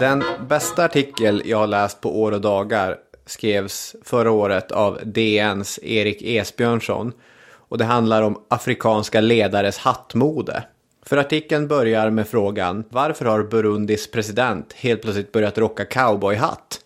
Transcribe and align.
Den 0.00 0.24
bästa 0.48 0.84
artikel 0.84 1.42
jag 1.44 1.58
har 1.58 1.66
läst 1.66 2.00
på 2.00 2.20
år 2.20 2.32
och 2.32 2.40
dagar 2.40 2.96
skrevs 3.26 3.96
förra 4.04 4.30
året 4.30 4.72
av 4.72 4.98
DNs 5.04 5.78
Erik 5.82 6.22
Esbjörnsson. 6.22 7.12
Och 7.52 7.78
det 7.78 7.84
handlar 7.84 8.22
om 8.22 8.42
afrikanska 8.48 9.20
ledares 9.20 9.78
hattmode. 9.78 10.62
För 11.02 11.16
artikeln 11.16 11.68
börjar 11.68 12.10
med 12.10 12.28
frågan 12.28 12.84
varför 12.88 13.24
har 13.24 13.42
Burundis 13.42 14.10
president 14.10 14.72
helt 14.72 15.02
plötsligt 15.02 15.32
börjat 15.32 15.58
rocka 15.58 15.84
cowboyhatt? 15.84 16.80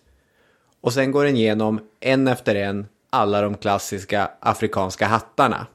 Och 0.81 0.93
sen 0.93 1.11
går 1.11 1.25
den 1.25 1.35
igenom 1.35 1.79
en 1.99 2.27
efter 2.27 2.55
en 2.55 2.87
alla 3.09 3.41
de 3.41 3.57
klassiska 3.57 4.31
afrikanska 4.39 5.07
hattarna. 5.07 5.67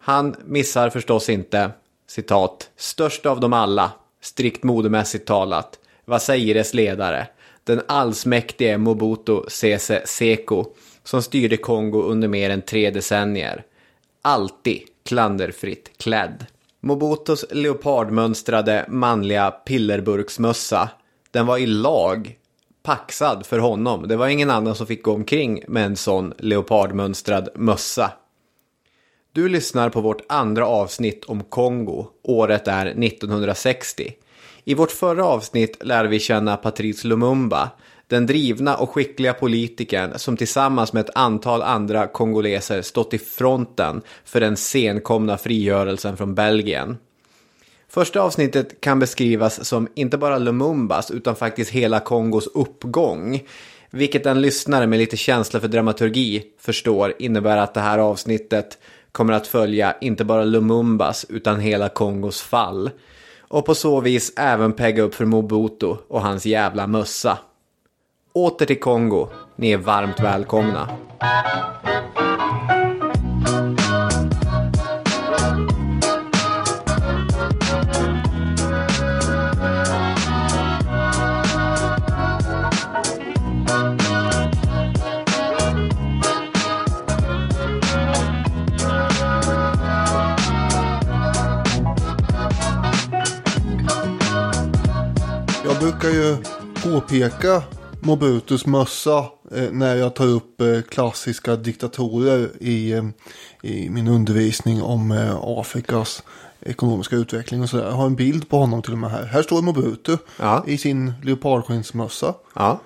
Han 0.00 0.36
missar 0.44 0.90
förstås 0.90 1.28
inte, 1.28 1.70
citat, 2.06 2.70
störst 2.76 3.26
av 3.26 3.40
dem 3.40 3.52
alla, 3.52 3.92
strikt 4.20 4.62
modemässigt 4.62 5.26
talat, 5.26 5.78
vad 6.04 6.22
säger 6.22 6.54
dess 6.54 6.74
ledare, 6.74 7.26
den 7.64 7.80
allsmäktige 7.88 8.78
Mobutu 8.78 9.40
Sese 9.48 10.02
Seko, 10.04 10.64
som 11.04 11.22
styrde 11.22 11.56
Kongo 11.56 12.02
under 12.02 12.28
mer 12.28 12.50
än 12.50 12.62
tre 12.62 12.90
decennier. 12.90 13.64
Alltid 14.22 14.80
klanderfritt 15.04 15.98
klädd. 15.98 16.46
Mobutus 16.80 17.44
leopardmönstrade 17.50 18.86
manliga 18.88 19.50
pillerburksmössa, 19.50 20.88
den 21.30 21.46
var 21.46 21.58
i 21.58 21.66
lag 21.66 22.38
paxad 22.82 23.46
för 23.46 23.58
honom. 23.58 24.08
Det 24.08 24.16
var 24.16 24.28
ingen 24.28 24.50
annan 24.50 24.74
som 24.74 24.86
fick 24.86 25.02
gå 25.02 25.12
omkring 25.12 25.62
med 25.68 25.86
en 25.86 25.96
sån 25.96 26.34
leopardmönstrad 26.38 27.48
mössa. 27.54 28.12
Du 29.32 29.48
lyssnar 29.48 29.90
på 29.90 30.00
vårt 30.00 30.22
andra 30.28 30.66
avsnitt 30.66 31.24
om 31.24 31.42
Kongo. 31.44 32.06
Året 32.22 32.68
är 32.68 32.86
1960. 32.86 34.14
I 34.64 34.74
vårt 34.74 34.90
förra 34.90 35.24
avsnitt 35.24 35.76
lärde 35.84 36.08
vi 36.08 36.20
känna 36.20 36.56
Patrice 36.56 37.04
Lumumba, 37.04 37.70
den 38.06 38.26
drivna 38.26 38.76
och 38.76 38.90
skickliga 38.90 39.32
politikern 39.32 40.18
som 40.18 40.36
tillsammans 40.36 40.92
med 40.92 41.00
ett 41.00 41.16
antal 41.16 41.62
andra 41.62 42.06
kongoleser 42.06 42.82
stått 42.82 43.14
i 43.14 43.18
fronten 43.18 44.02
för 44.24 44.40
den 44.40 44.56
senkomna 44.56 45.38
frigörelsen 45.38 46.16
från 46.16 46.34
Belgien. 46.34 46.96
Första 47.88 48.20
avsnittet 48.20 48.80
kan 48.80 48.98
beskrivas 48.98 49.64
som 49.64 49.88
inte 49.94 50.18
bara 50.18 50.38
Lumumbas 50.38 51.10
utan 51.10 51.36
faktiskt 51.36 51.70
hela 51.70 52.00
Kongos 52.00 52.46
uppgång. 52.46 53.42
Vilket 53.90 54.26
en 54.26 54.42
lyssnare 54.42 54.86
med 54.86 54.98
lite 54.98 55.16
känsla 55.16 55.60
för 55.60 55.68
dramaturgi 55.68 56.42
förstår 56.58 57.14
innebär 57.18 57.56
att 57.56 57.74
det 57.74 57.80
här 57.80 57.98
avsnittet 57.98 58.78
kommer 59.12 59.32
att 59.32 59.46
följa 59.46 59.96
inte 60.00 60.24
bara 60.24 60.44
Lumumbas 60.44 61.26
utan 61.28 61.60
hela 61.60 61.88
Kongos 61.88 62.42
fall. 62.42 62.90
Och 63.54 63.66
på 63.66 63.74
så 63.74 64.00
vis 64.00 64.32
även 64.36 64.72
pegga 64.72 65.02
upp 65.02 65.14
för 65.14 65.24
Mobutu 65.24 65.96
och 66.08 66.22
hans 66.22 66.46
jävla 66.46 66.86
mössa. 66.86 67.38
Åter 68.32 68.66
till 68.66 68.80
Kongo. 68.80 69.28
Ni 69.56 69.72
är 69.72 69.78
varmt 69.78 70.20
välkomna. 70.20 70.88
Brukar 95.84 96.08
ju 96.10 96.36
påpeka 96.82 97.62
Mobutus 98.00 98.66
mössa 98.66 99.18
eh, 99.54 99.70
när 99.72 99.96
jag 99.96 100.14
tar 100.14 100.26
upp 100.26 100.60
eh, 100.60 100.80
klassiska 100.80 101.56
diktatorer 101.56 102.50
i, 102.60 102.92
eh, 102.92 103.04
i 103.62 103.90
min 103.90 104.08
undervisning 104.08 104.82
om 104.82 105.34
Afrikas 105.42 106.22
ekonomiska 106.60 107.16
utveckling 107.16 107.62
och 107.62 107.68
sådär. 107.68 107.84
Jag 107.84 107.92
har 107.92 108.06
en 108.06 108.16
bild 108.16 108.48
på 108.48 108.58
honom 108.58 108.82
till 108.82 108.92
och 108.92 108.98
med 108.98 109.10
här. 109.10 109.24
Här 109.24 109.42
står 109.42 109.62
Mobutu 109.62 110.16
Ja. 110.38 110.64
i 110.66 110.78
sin 110.78 111.12
leopardskinnsmössa. 111.22 112.34
Ja, 112.54 112.80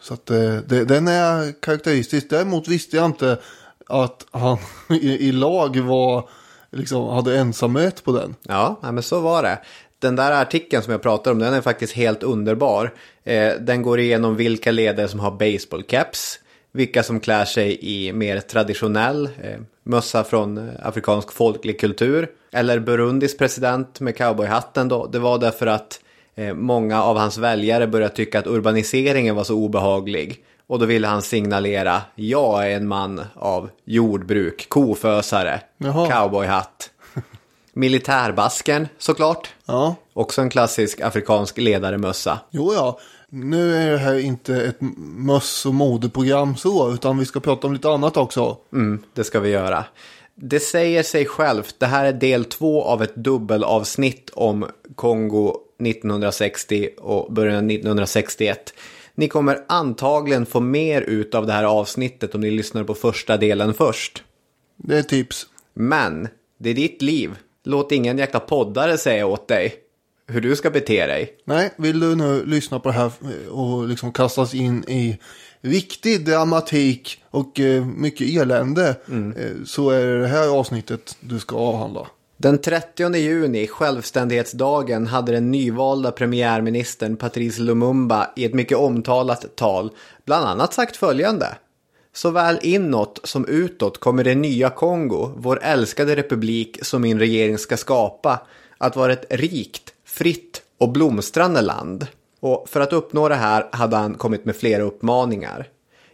Så 0.00 0.14
att 0.14 0.26
det, 0.26 0.84
den 0.84 1.08
är 1.08 1.60
karaktäristisk. 1.60 2.30
Däremot 2.30 2.68
visste 2.68 2.96
jag 2.96 3.06
inte 3.06 3.38
att 3.86 4.26
han 4.30 4.58
i, 4.90 5.28
i 5.28 5.32
lag 5.32 5.80
var, 5.80 6.28
liksom, 6.70 7.08
hade 7.08 7.38
ensamrätt 7.38 8.04
på 8.04 8.12
den. 8.12 8.34
ja 8.42 8.78
men 8.82 9.02
så 9.02 9.20
var 9.20 9.42
det. 9.42 9.58
Den 10.02 10.16
där 10.16 10.42
artikeln 10.42 10.82
som 10.82 10.92
jag 10.92 11.02
pratar 11.02 11.30
om, 11.30 11.38
den 11.38 11.54
är 11.54 11.60
faktiskt 11.60 11.92
helt 11.92 12.22
underbar. 12.22 12.94
Eh, 13.24 13.52
den 13.60 13.82
går 13.82 14.00
igenom 14.00 14.36
vilka 14.36 14.70
ledare 14.70 15.08
som 15.08 15.20
har 15.20 15.30
baseballcaps, 15.30 16.38
vilka 16.72 17.02
som 17.02 17.20
klär 17.20 17.44
sig 17.44 17.78
i 17.80 18.12
mer 18.12 18.40
traditionell 18.40 19.28
eh, 19.42 19.60
mössa 19.82 20.24
från 20.24 20.58
eh, 20.58 20.74
afrikansk 20.82 21.32
folklig 21.32 21.80
kultur. 21.80 22.28
Eller 22.52 22.78
Burundis 22.78 23.36
president 23.36 24.00
med 24.00 24.16
cowboyhatten 24.16 24.88
då. 24.88 25.06
Det 25.06 25.18
var 25.18 25.38
därför 25.38 25.66
att 25.66 26.00
eh, 26.34 26.54
många 26.54 27.02
av 27.02 27.18
hans 27.18 27.38
väljare 27.38 27.86
började 27.86 28.14
tycka 28.14 28.38
att 28.38 28.46
urbaniseringen 28.46 29.36
var 29.36 29.44
så 29.44 29.54
obehaglig. 29.54 30.44
Och 30.66 30.78
då 30.78 30.86
ville 30.86 31.06
han 31.06 31.22
signalera, 31.22 32.02
jag 32.14 32.70
är 32.70 32.76
en 32.76 32.88
man 32.88 33.20
av 33.34 33.70
jordbruk, 33.84 34.68
kofösare, 34.68 35.60
Jaha. 35.78 36.10
cowboyhatt. 36.10 36.90
Militärbasken 37.74 38.88
såklart. 38.98 39.48
Ja, 39.66 39.94
Också 40.12 40.40
en 40.40 40.50
klassisk 40.50 41.00
afrikansk 41.00 41.58
ledaremössa. 41.58 42.38
jo 42.50 42.74
ja. 42.74 42.98
Nu 43.28 43.74
är 43.76 43.90
det 43.90 43.98
här 43.98 44.18
inte 44.18 44.62
ett 44.62 44.76
möss 45.16 45.66
och 45.66 45.74
modeprogram 45.74 46.56
så, 46.56 46.92
utan 46.94 47.18
vi 47.18 47.24
ska 47.24 47.40
prata 47.40 47.66
om 47.66 47.72
lite 47.72 47.88
annat 47.90 48.16
också. 48.16 48.56
Mm, 48.72 49.02
det 49.14 49.24
ska 49.24 49.40
vi 49.40 49.50
göra. 49.50 49.84
Det 50.34 50.60
säger 50.60 51.02
sig 51.02 51.26
självt, 51.26 51.74
det 51.78 51.86
här 51.86 52.04
är 52.04 52.12
del 52.12 52.44
två 52.44 52.84
av 52.84 53.02
ett 53.02 53.14
dubbelavsnitt 53.16 54.30
om 54.34 54.66
Kongo 54.94 55.56
1960 55.82 56.88
och 56.98 57.32
början 57.32 57.56
av 57.56 57.70
1961. 57.70 58.74
Ni 59.14 59.28
kommer 59.28 59.64
antagligen 59.68 60.46
få 60.46 60.60
mer 60.60 61.02
ut 61.02 61.34
av 61.34 61.46
det 61.46 61.52
här 61.52 61.64
avsnittet 61.64 62.34
om 62.34 62.40
ni 62.40 62.50
lyssnar 62.50 62.84
på 62.84 62.94
första 62.94 63.36
delen 63.36 63.74
först. 63.74 64.22
Det 64.76 64.98
är 64.98 65.02
tips. 65.02 65.46
Men 65.74 66.28
det 66.58 66.70
är 66.70 66.74
ditt 66.74 67.02
liv. 67.02 67.36
Låt 67.64 67.92
ingen 67.92 68.18
jäkla 68.18 68.40
poddare 68.40 68.98
säga 68.98 69.26
åt 69.26 69.48
dig 69.48 69.74
hur 70.26 70.40
du 70.40 70.56
ska 70.56 70.70
bete 70.70 71.06
dig. 71.06 71.36
Nej, 71.44 71.70
vill 71.76 72.00
du 72.00 72.14
nu 72.14 72.44
lyssna 72.46 72.80
på 72.80 72.88
det 72.88 72.94
här 72.94 73.12
och 73.50 73.88
liksom 73.88 74.12
kastas 74.12 74.54
in 74.54 74.84
i 74.88 75.18
riktig 75.60 76.24
dramatik 76.24 77.22
och 77.30 77.60
eh, 77.60 77.86
mycket 77.86 78.28
elände 78.28 78.88
eh, 78.88 79.64
så 79.64 79.90
är 79.90 80.06
det 80.06 80.20
det 80.20 80.28
här 80.28 80.48
avsnittet 80.48 81.16
du 81.20 81.38
ska 81.38 81.56
avhandla. 81.56 82.06
Den 82.36 82.58
30 82.58 83.16
juni, 83.16 83.66
självständighetsdagen, 83.66 85.06
hade 85.06 85.32
den 85.32 85.50
nyvalda 85.50 86.12
premiärministern 86.12 87.16
Patrice 87.16 87.58
Lumumba 87.58 88.30
i 88.36 88.44
ett 88.44 88.54
mycket 88.54 88.78
omtalat 88.78 89.56
tal 89.56 89.90
bland 90.24 90.46
annat 90.46 90.74
sagt 90.74 90.96
följande. 90.96 91.46
Såväl 92.14 92.58
inåt 92.62 93.20
som 93.24 93.46
utåt 93.46 93.98
kommer 93.98 94.24
det 94.24 94.34
nya 94.34 94.70
Kongo, 94.70 95.32
vår 95.36 95.62
älskade 95.62 96.16
republik 96.16 96.84
som 96.84 97.02
min 97.02 97.18
regering 97.18 97.58
ska 97.58 97.76
skapa, 97.76 98.40
att 98.78 98.96
vara 98.96 99.12
ett 99.12 99.26
rikt, 99.30 99.94
fritt 100.04 100.62
och 100.78 100.92
blomstrande 100.92 101.60
land. 101.60 102.06
Och 102.40 102.68
för 102.68 102.80
att 102.80 102.92
uppnå 102.92 103.28
det 103.28 103.34
här 103.34 103.68
hade 103.72 103.96
han 103.96 104.14
kommit 104.14 104.44
med 104.44 104.56
flera 104.56 104.82
uppmaningar. 104.82 105.68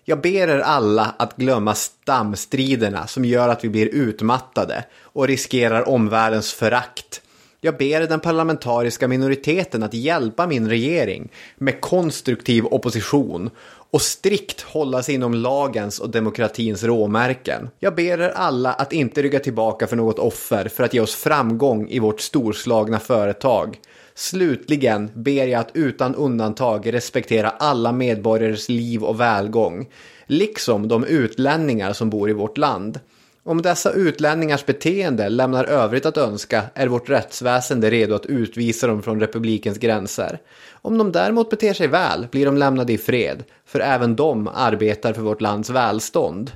Jag 0.04 0.20
ber 0.20 0.48
er 0.48 0.58
alla 0.58 1.14
att 1.18 1.36
glömma 1.36 1.74
stamstriderna 1.74 3.06
som 3.06 3.24
gör 3.24 3.48
att 3.48 3.64
vi 3.64 3.68
blir 3.68 3.86
utmattade 3.86 4.84
och 5.02 5.26
riskerar 5.26 5.88
omvärldens 5.88 6.52
förakt. 6.52 7.22
Jag 7.60 7.76
ber 7.76 8.00
den 8.00 8.20
parlamentariska 8.20 9.08
minoriteten 9.08 9.82
att 9.82 9.94
hjälpa 9.94 10.46
min 10.46 10.68
regering 10.68 11.32
med 11.56 11.80
konstruktiv 11.80 12.66
opposition 12.66 13.50
och 13.90 14.02
strikt 14.02 14.60
hålla 14.60 15.02
sig 15.02 15.14
inom 15.14 15.34
lagens 15.34 15.98
och 15.98 16.10
demokratins 16.10 16.84
råmärken. 16.84 17.70
Jag 17.78 17.94
ber 17.94 18.20
er 18.20 18.32
alla 18.34 18.72
att 18.72 18.92
inte 18.92 19.22
rygga 19.22 19.40
tillbaka 19.40 19.86
för 19.86 19.96
något 19.96 20.18
offer 20.18 20.68
för 20.68 20.84
att 20.84 20.94
ge 20.94 21.00
oss 21.00 21.14
framgång 21.14 21.88
i 21.88 21.98
vårt 21.98 22.20
storslagna 22.20 22.98
företag. 22.98 23.78
Slutligen 24.14 25.10
ber 25.14 25.46
jag 25.46 25.60
att 25.60 25.70
utan 25.74 26.14
undantag 26.14 26.92
respektera 26.92 27.50
alla 27.50 27.92
medborgares 27.92 28.68
liv 28.68 29.04
och 29.04 29.20
välgång, 29.20 29.88
liksom 30.26 30.88
de 30.88 31.04
utlänningar 31.04 31.92
som 31.92 32.10
bor 32.10 32.30
i 32.30 32.32
vårt 32.32 32.58
land. 32.58 33.00
Om 33.48 33.62
dessa 33.62 33.92
utlänningars 33.92 34.66
beteende 34.66 35.28
lämnar 35.28 35.64
övrigt 35.64 36.06
att 36.06 36.16
önska 36.16 36.64
är 36.74 36.86
vårt 36.86 37.10
rättsväsende 37.10 37.90
redo 37.90 38.14
att 38.14 38.26
utvisa 38.26 38.86
dem 38.86 39.02
från 39.02 39.20
republikens 39.20 39.78
gränser. 39.78 40.38
Om 40.72 40.98
de 40.98 41.12
däremot 41.12 41.50
beter 41.50 41.74
sig 41.74 41.86
väl 41.86 42.26
blir 42.30 42.46
de 42.46 42.56
lämnade 42.56 42.92
i 42.92 42.98
fred, 42.98 43.44
för 43.66 43.80
även 43.80 44.16
de 44.16 44.48
arbetar 44.54 45.12
för 45.12 45.22
vårt 45.22 45.40
lands 45.40 45.70
välstånd. 45.70 46.52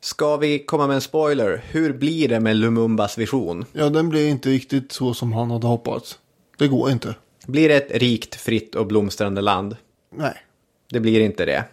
Ska 0.00 0.36
vi 0.36 0.58
komma 0.58 0.86
med 0.86 0.94
en 0.94 1.00
spoiler? 1.00 1.64
Hur 1.70 1.92
blir 1.92 2.28
det 2.28 2.40
med 2.40 2.56
Lumumbas 2.56 3.18
vision? 3.18 3.64
Ja, 3.72 3.88
den 3.88 4.08
blir 4.08 4.28
inte 4.28 4.48
riktigt 4.48 4.92
så 4.92 5.14
som 5.14 5.32
han 5.32 5.50
hade 5.50 5.66
hoppats. 5.66 6.18
Det 6.58 6.68
går 6.68 6.90
inte. 6.90 7.14
Blir 7.46 7.68
det 7.68 7.74
ett 7.74 8.02
rikt, 8.02 8.34
fritt 8.34 8.74
och 8.74 8.86
blomstrande 8.86 9.40
land? 9.40 9.76
Nej. 10.14 10.34
Det 10.90 11.00
blir 11.00 11.20
inte 11.20 11.44
det. 11.44 11.64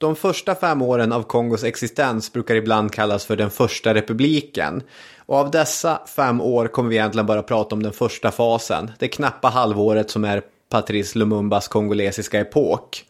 De 0.00 0.16
första 0.16 0.54
fem 0.54 0.82
åren 0.82 1.12
av 1.12 1.22
Kongos 1.22 1.64
existens 1.64 2.32
brukar 2.32 2.54
ibland 2.54 2.92
kallas 2.92 3.24
för 3.24 3.36
den 3.36 3.50
första 3.50 3.94
republiken. 3.94 4.82
Och 5.26 5.36
av 5.36 5.50
dessa 5.50 6.00
fem 6.16 6.40
år 6.40 6.66
kommer 6.66 6.90
vi 6.90 6.96
egentligen 6.96 7.26
bara 7.26 7.42
prata 7.42 7.74
om 7.74 7.82
den 7.82 7.92
första 7.92 8.30
fasen, 8.30 8.90
det 8.98 9.08
knappa 9.08 9.48
halvåret 9.48 10.10
som 10.10 10.24
är 10.24 10.42
Patrice 10.68 11.18
Lumumbas 11.18 11.68
kongolesiska 11.68 12.40
epok. 12.40 13.04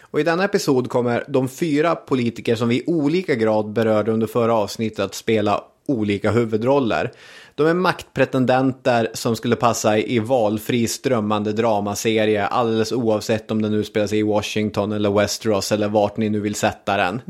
Och 0.00 0.20
i 0.20 0.22
denna 0.22 0.44
episod 0.44 0.90
kommer 0.90 1.24
de 1.28 1.48
fyra 1.48 1.94
politiker 1.94 2.56
som 2.56 2.68
vi 2.68 2.76
i 2.76 2.84
olika 2.86 3.34
grad 3.34 3.72
berörde 3.72 4.12
under 4.12 4.26
förra 4.26 4.54
avsnittet 4.54 4.98
att 4.98 5.14
spela 5.14 5.64
olika 5.86 6.30
huvudroller. 6.30 7.12
De 7.56 7.66
är 7.66 7.74
maktpretendenter 7.74 9.08
som 9.14 9.36
skulle 9.36 9.56
passa 9.56 9.98
i 9.98 10.18
valfri 10.18 10.88
strömmande 10.88 11.52
dramaserie 11.52 12.46
alldeles 12.46 12.92
oavsett 12.92 13.50
om 13.50 13.62
den 13.62 13.74
utspelar 13.74 14.06
sig 14.06 14.18
i 14.18 14.22
Washington 14.22 14.92
eller 14.92 15.10
Westeros 15.10 15.72
eller 15.72 15.88
vart 15.88 16.16
ni 16.16 16.30
nu 16.30 16.40
vill 16.40 16.54
sätta 16.54 16.96
den. 16.96 17.20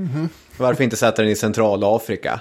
Varför 0.56 0.85
inte 0.85 0.97
sätta 0.97 1.23
den 1.23 1.31
i 1.31 1.37
Centralafrika? 1.37 2.41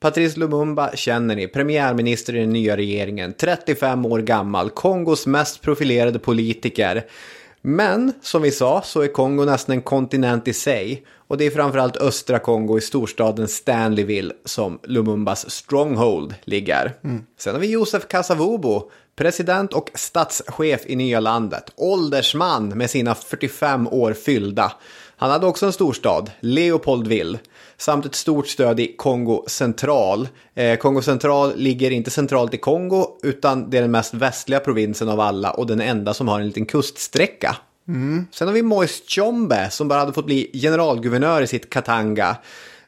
Patrice 0.00 0.36
Lumumba 0.36 0.90
känner 0.94 1.36
ni, 1.36 1.48
premiärminister 1.48 2.36
i 2.36 2.40
den 2.40 2.52
nya 2.52 2.76
regeringen, 2.76 3.32
35 3.32 4.06
år 4.06 4.18
gammal, 4.18 4.70
Kongos 4.70 5.26
mest 5.26 5.62
profilerade 5.62 6.18
politiker. 6.18 7.04
Men 7.62 8.12
som 8.22 8.42
vi 8.42 8.50
sa 8.50 8.82
så 8.84 9.02
är 9.02 9.08
Kongo 9.08 9.44
nästan 9.44 9.74
en 9.74 9.82
kontinent 9.82 10.48
i 10.48 10.52
sig 10.52 11.04
och 11.30 11.36
det 11.36 11.46
är 11.46 11.50
framförallt 11.50 11.96
östra 11.96 12.38
Kongo 12.38 12.78
i 12.78 12.80
storstaden 12.80 13.48
Stanleyville 13.48 14.34
som 14.44 14.78
Lumumbas 14.84 15.50
stronghold 15.50 16.34
ligger. 16.44 16.92
Sen 17.38 17.54
har 17.54 17.60
vi 17.60 17.70
Josef 17.70 18.08
Kasavubu, 18.08 18.80
president 19.16 19.72
och 19.72 19.90
statschef 19.94 20.80
i 20.86 20.96
nya 20.96 21.20
landet, 21.20 21.70
åldersman 21.76 22.68
med 22.68 22.90
sina 22.90 23.14
45 23.14 23.88
år 23.88 24.12
fyllda. 24.12 24.72
Han 25.16 25.30
hade 25.30 25.46
också 25.46 25.66
en 25.66 25.72
storstad, 25.72 26.30
Leopoldville, 26.40 27.38
samt 27.76 28.06
ett 28.06 28.14
stort 28.14 28.48
stöd 28.48 28.80
i 28.80 28.94
Kongo 28.96 29.44
central. 29.46 30.28
Eh, 30.54 30.76
Kongo 30.76 31.02
central 31.02 31.56
ligger 31.56 31.90
inte 31.90 32.10
centralt 32.10 32.54
i 32.54 32.58
Kongo, 32.58 33.06
utan 33.22 33.70
det 33.70 33.78
är 33.78 33.82
den 33.82 33.90
mest 33.90 34.14
västliga 34.14 34.60
provinsen 34.60 35.08
av 35.08 35.20
alla 35.20 35.50
och 35.50 35.66
den 35.66 35.80
enda 35.80 36.14
som 36.14 36.28
har 36.28 36.40
en 36.40 36.46
liten 36.46 36.66
kuststräcka. 36.66 37.56
Mm. 37.88 38.26
Sen 38.32 38.48
har 38.48 38.54
vi 38.54 38.62
Moise 38.62 39.04
Tshombe 39.04 39.70
som 39.70 39.88
bara 39.88 39.98
hade 39.98 40.12
fått 40.12 40.26
bli 40.26 40.50
generalguvernör 40.52 41.42
i 41.42 41.46
sitt 41.46 41.70
Katanga. 41.70 42.36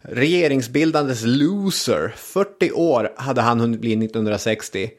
Regeringsbildandes 0.01 1.23
loser. 1.25 2.15
40 2.17 2.73
år 2.73 3.13
hade 3.17 3.41
han 3.41 3.61
hunnit 3.61 3.81
bli 3.81 3.93
1960. 3.93 4.91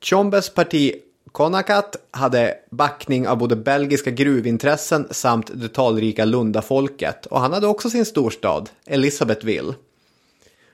Tjombes 0.00 0.50
parti 0.50 0.94
Konakat 1.32 1.96
hade 2.10 2.54
backning 2.70 3.28
av 3.28 3.38
både 3.38 3.56
belgiska 3.56 4.10
gruvintressen 4.10 5.08
samt 5.10 5.50
det 5.54 5.68
talrika 5.68 6.24
Lundafolket. 6.24 7.26
Och 7.26 7.40
han 7.40 7.52
hade 7.52 7.66
också 7.66 7.90
sin 7.90 8.04
storstad, 8.04 8.70
Elisabethville. 8.86 9.74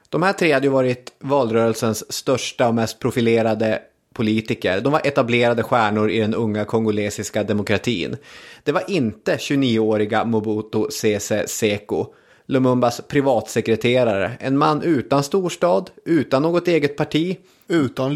De 0.09 0.23
här 0.23 0.33
tre 0.33 0.53
hade 0.53 0.67
ju 0.67 0.73
varit 0.73 1.13
valrörelsens 1.19 2.13
största 2.13 2.69
och 2.69 2.75
mest 2.75 2.99
profilerade 2.99 3.83
politiker. 4.13 4.81
De 4.81 4.93
var 4.93 5.01
etablerade 5.05 5.63
stjärnor 5.63 6.11
i 6.11 6.21
den 6.21 6.35
unga 6.35 6.65
kongolesiska 6.65 7.43
demokratin. 7.43 8.17
Det 8.65 8.73
var 8.73 8.91
inte 8.91 9.37
29-åriga 9.37 10.25
Mobutu 10.25 10.91
Sese 10.91 11.49
Seko, 11.49 12.07
Lumumbas 12.47 13.01
privatsekreterare. 13.09 14.33
En 14.41 14.59
man 14.59 14.83
utan 14.83 15.23
storstad, 15.23 15.91
utan 16.05 16.43
något 16.43 16.69
eget 16.69 16.97
parti. 16.97 17.37
Utan 17.69 18.15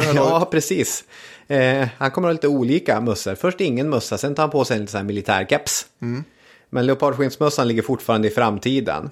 här 0.00 0.14
Ja, 0.14 0.48
precis. 0.50 1.04
Eh, 1.46 1.88
han 1.98 2.10
kommer 2.10 2.28
ha 2.28 2.32
lite 2.32 2.48
olika 2.48 3.00
mössor. 3.00 3.34
Först 3.34 3.60
ingen 3.60 3.88
mössa, 3.88 4.18
sen 4.18 4.34
tar 4.34 4.42
han 4.42 4.50
på 4.50 4.64
sig 4.64 4.76
en 4.76 4.82
liten 4.82 5.06
militärkeps. 5.06 5.86
Men 6.70 6.86
leopardskinnsmössan 6.86 7.68
ligger 7.68 7.82
fortfarande 7.82 8.28
i 8.28 8.30
framtiden. 8.30 9.10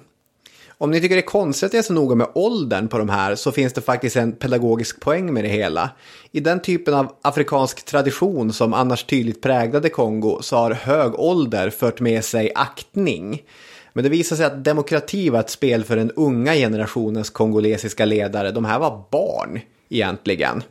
Om 0.81 0.91
ni 0.91 1.01
tycker 1.01 1.15
det 1.15 1.21
är 1.21 1.25
konstigt 1.25 1.67
att 1.67 1.73
jag 1.73 1.79
är 1.79 1.83
så 1.83 1.93
noga 1.93 2.15
med 2.15 2.27
åldern 2.33 2.87
på 2.87 2.97
de 2.97 3.09
här 3.09 3.35
så 3.35 3.51
finns 3.51 3.73
det 3.73 3.81
faktiskt 3.81 4.15
en 4.15 4.31
pedagogisk 4.31 4.99
poäng 4.99 5.33
med 5.33 5.43
det 5.43 5.49
hela. 5.49 5.89
I 6.31 6.39
den 6.39 6.61
typen 6.61 6.93
av 6.93 7.15
afrikansk 7.21 7.85
tradition 7.85 8.53
som 8.53 8.73
annars 8.73 9.03
tydligt 9.03 9.41
präglade 9.41 9.89
Kongo 9.89 10.41
så 10.41 10.55
har 10.55 10.71
hög 10.71 11.19
ålder 11.19 11.69
fört 11.69 11.99
med 11.99 12.25
sig 12.25 12.51
aktning. 12.55 13.41
Men 13.93 14.03
det 14.03 14.09
visar 14.09 14.35
sig 14.35 14.45
att 14.45 14.63
demokrati 14.63 15.29
var 15.29 15.39
ett 15.39 15.49
spel 15.49 15.83
för 15.83 15.95
den 15.95 16.11
unga 16.11 16.53
generationens 16.53 17.29
kongolesiska 17.29 18.05
ledare. 18.05 18.51
De 18.51 18.65
här 18.65 18.79
var 18.79 19.03
barn 19.11 19.59
egentligen. 19.89 20.63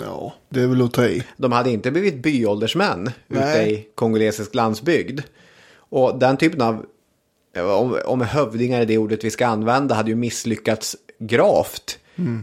Ja, 0.00 0.34
det 0.48 0.60
är 0.60 0.66
väl 0.66 0.82
att 0.82 0.92
ta 0.92 1.06
i. 1.06 1.22
De 1.36 1.52
hade 1.52 1.70
inte 1.70 1.90
blivit 1.90 2.22
byåldersmän 2.22 3.10
ute 3.28 3.44
Nej. 3.44 3.72
i 3.72 3.86
kongolesisk 3.94 4.54
landsbygd. 4.54 5.20
Och 5.76 6.18
den 6.18 6.36
typen 6.36 6.60
av, 6.60 6.86
om, 7.56 7.98
om 8.04 8.20
hövdingar 8.20 8.80
är 8.80 8.86
det 8.86 8.98
ordet 8.98 9.24
vi 9.24 9.30
ska 9.30 9.46
använda, 9.46 9.94
hade 9.94 10.10
ju 10.10 10.16
misslyckats 10.16 10.96
gravt 11.18 11.98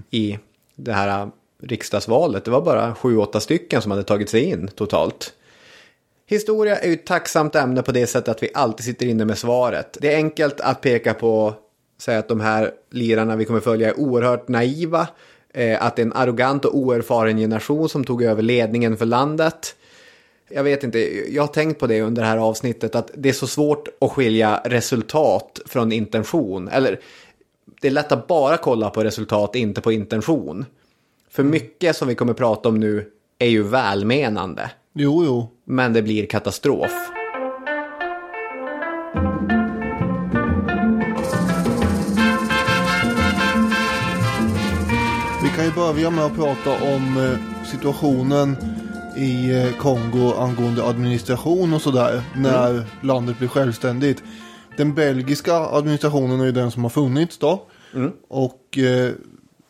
i 0.10 0.40
det 0.76 0.94
här 0.94 1.30
riksdagsvalet. 1.62 2.46
Det 2.46 2.52
var 2.52 2.62
bara 2.62 2.96
sju, 2.96 3.18
åtta 3.18 3.40
stycken 3.40 3.82
som 3.82 3.92
hade 3.92 4.04
tagit 4.04 4.30
sig 4.30 4.44
in 4.44 4.68
totalt. 4.68 5.34
Historia 6.26 6.78
är 6.78 6.88
ju 6.88 6.94
ett 6.94 7.06
tacksamt 7.06 7.56
ämne 7.56 7.82
på 7.82 7.92
det 7.92 8.08
sättet 8.08 8.28
att 8.30 8.44
vi 8.44 8.50
alltid 8.54 8.86
sitter 8.86 9.06
inne 9.06 9.26
med 9.26 9.38
svaret. 9.38 9.98
Det 10.02 10.14
är 10.14 10.16
enkelt 10.16 10.60
att 10.60 10.82
peka 10.82 11.14
på, 11.14 11.54
säga 12.02 12.20
att 12.20 12.28
de 12.28 12.40
här 12.40 12.72
lirarna 12.92 13.36
vi 13.36 13.46
kommer 13.46 13.60
följa 13.60 13.90
är 13.90 14.00
oerhört 14.00 14.48
naiva, 14.48 15.08
eh, 15.54 15.86
att 15.86 15.96
det 15.96 16.02
är 16.02 16.06
en 16.06 16.14
arrogant 16.14 16.66
och 16.66 16.78
oerfaren 16.78 17.38
generation 17.38 17.90
som 17.90 18.04
tog 18.04 18.24
över 18.24 18.42
ledningen 18.42 18.98
för 18.98 19.06
landet. 19.06 19.76
Jag 20.54 20.64
vet 20.64 20.84
inte, 20.84 21.00
jag 21.34 21.44
har 21.44 21.48
tänkt 21.48 21.80
på 21.80 21.88
det 21.88 22.02
under 22.02 22.22
det 22.22 22.28
här 22.28 22.38
avsnittet 22.38 22.96
att 22.96 23.12
det 23.14 23.30
är 23.30 23.34
så 23.34 23.48
svårt 23.48 23.88
att 24.02 24.12
skilja 24.12 24.62
resultat 24.66 25.60
från 25.66 25.92
intention. 25.92 26.68
Eller 26.68 27.00
det 27.82 27.88
är 27.88 27.92
lätt 27.92 28.12
att 28.12 28.28
bara 28.28 28.58
kolla 28.58 28.90
på 28.90 29.04
resultat, 29.04 29.56
inte 29.56 29.82
på 29.82 29.92
intention. 29.92 30.66
För 31.30 31.44
mycket 31.44 31.96
som 31.96 32.08
vi 32.08 32.16
kommer 32.16 32.34
prata 32.34 32.70
om 32.70 32.80
nu 32.80 33.06
är 33.40 33.48
ju 33.48 33.64
välmenande. 33.64 34.72
Jo, 34.94 35.26
jo. 35.26 35.48
Men 35.66 35.94
det 35.94 36.02
blir 36.02 36.26
katastrof. 36.26 36.92
Vi 45.44 45.50
kan 45.56 45.66
ju 45.66 45.72
börja 45.76 46.10
med 46.10 46.26
att 46.26 46.36
prata 46.36 46.72
om 46.96 47.18
eh, 47.18 47.66
situationen 47.66 48.56
i 49.22 49.52
eh, 49.52 49.78
Kongo 49.78 50.34
angående 50.34 50.84
administration 50.84 51.74
och 51.74 51.82
sådär. 51.82 52.22
När 52.36 52.84
landet 53.02 53.38
blir 53.38 53.48
självständigt. 53.48 54.24
Den 54.78 54.94
belgiska 54.94 55.54
administrationen 55.54 56.40
är 56.42 56.46
ju 56.46 56.52
den 56.52 56.72
som 56.72 56.84
har 56.84 56.90
funnits 56.90 57.38
då. 57.38 57.66
Och 58.30 58.78
eh, 58.78 59.12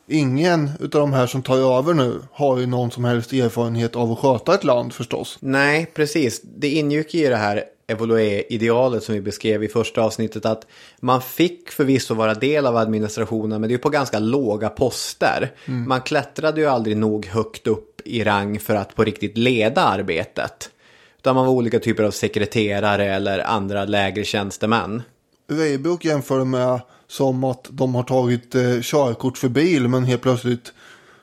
ingen 0.08 0.70
utav 0.80 1.02
de 1.02 1.14
här 1.14 1.28
som 1.28 1.44
tar 1.44 1.78
över 1.80 1.94
nu 1.94 2.22
har 2.32 2.60
ju 2.60 2.66
någon 2.66 2.92
som 2.92 3.04
helst 3.04 3.34
erfarenhet 3.34 3.96
av 3.96 4.12
att 4.12 4.20
sköta 4.20 4.54
ett 4.54 4.64
land 4.64 4.94
förstås. 4.94 5.38
Nej, 5.40 5.92
precis. 5.96 6.42
Det 6.42 6.70
ingick 6.70 7.16
i 7.16 7.28
det 7.28 7.36
här 7.36 7.64
evolué-idealet 7.92 9.04
som 9.04 9.16
vi 9.16 9.22
beskrev 9.22 9.64
i 9.64 9.68
första 9.68 10.02
avsnittet 10.02 10.46
att 10.46 10.68
man 11.00 11.22
fick 11.22 11.72
förvisso 11.72 12.14
vara 12.14 12.34
del 12.34 12.66
av 12.66 12.78
administrationen 12.78 13.62
men 13.62 13.70
det 13.70 13.74
är 13.74 13.78
på 13.78 13.90
ganska 13.90 14.20
låga 14.20 14.70
poster. 14.70 15.52
Man 15.88 16.02
klättrade 16.02 16.62
ju 16.62 16.68
aldrig 16.68 16.98
nog 16.98 17.26
högt 17.26 17.68
upp 17.68 18.02
i 18.06 18.24
rang 18.24 18.60
för 18.60 18.76
att 18.76 18.96
på 18.96 19.04
riktigt 19.04 19.38
leda 19.38 19.82
arbetet. 19.82 20.70
Utan 21.18 21.36
man 21.36 21.46
var 21.46 21.54
olika 21.54 21.80
typer 21.80 22.04
av 22.04 22.12
sekreterare 22.12 23.06
eller 23.06 23.40
andra 23.40 23.86
lägre 23.86 24.24
tjänstemän. 24.24 25.02
Weibuck 25.48 26.06
jämför 26.06 26.46
med 26.46 26.82
som 27.08 27.44
att 27.44 27.68
de 27.70 27.96
har 27.96 28.04
tagit 28.04 28.56
eh, 28.56 28.82
körkort 28.82 29.38
för 29.38 29.50
bil 29.50 29.88
men 29.88 30.04
helt 30.04 30.22
plötsligt 30.22 30.74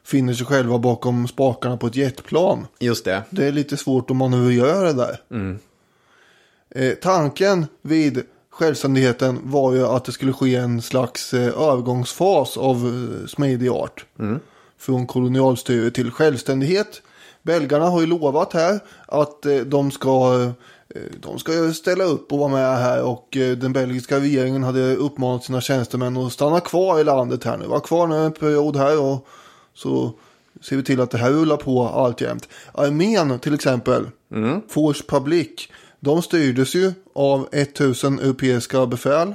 finner 0.04 0.34
sig 0.34 0.46
själva 0.46 0.78
bakom 0.78 1.28
spakarna 1.28 1.76
på 1.76 1.86
ett 1.86 1.96
jetplan. 1.96 2.66
Just 2.78 3.04
det. 3.04 3.22
Det 3.30 3.46
är 3.46 3.52
lite 3.52 3.76
svårt 3.76 4.10
att 4.10 4.16
manövrera 4.16 4.80
det 4.80 4.92
där. 4.92 5.20
Eh, 6.70 6.94
tanken 6.94 7.66
vid 7.82 8.22
självständigheten 8.58 9.38
var 9.42 9.72
ju 9.72 9.86
att 9.86 10.04
det 10.04 10.12
skulle 10.12 10.32
ske 10.32 10.56
en 10.56 10.82
slags 10.82 11.34
eh, 11.34 11.62
övergångsfas 11.62 12.56
av 12.56 12.76
eh, 12.76 13.26
smidig 13.26 13.68
art. 13.68 14.06
Från 14.78 15.06
kolonialstyre 15.06 15.90
till 15.90 16.10
självständighet. 16.10 17.02
Belgarna 17.42 17.86
har 17.86 18.00
ju 18.00 18.06
lovat 18.06 18.52
här 18.52 18.80
att 19.06 19.46
eh, 19.46 19.56
de 19.56 19.90
ska 19.90 20.52
de 21.20 21.38
ska 21.38 21.72
ställa 21.72 22.04
upp 22.04 22.32
och 22.32 22.38
vara 22.38 22.48
med 22.48 22.78
här 22.78 23.02
och 23.02 23.26
den 23.30 23.72
belgiska 23.72 24.20
regeringen 24.20 24.62
hade 24.62 24.96
uppmanat 24.96 25.44
sina 25.44 25.60
tjänstemän 25.60 26.16
att 26.16 26.32
stanna 26.32 26.60
kvar 26.60 27.00
i 27.00 27.04
landet 27.04 27.44
här 27.44 27.56
nu. 27.56 27.66
Var 27.66 27.80
kvar 27.80 28.06
nu 28.06 28.16
en 28.16 28.32
period 28.32 28.76
här 28.76 29.00
och 29.00 29.26
så 29.74 30.12
ser 30.62 30.76
vi 30.76 30.82
till 30.82 31.00
att 31.00 31.10
det 31.10 31.18
här 31.18 31.30
rullar 31.30 31.56
på 31.56 31.88
alltjämt. 31.88 32.48
Armén 32.72 33.38
till 33.38 33.54
exempel, 33.54 34.06
Force 34.68 35.04
Public, 35.08 35.68
de 36.00 36.22
styrdes 36.22 36.74
ju 36.74 36.92
av 37.14 37.48
1000 37.52 38.18
europeiska 38.18 38.86
befäl. 38.86 39.34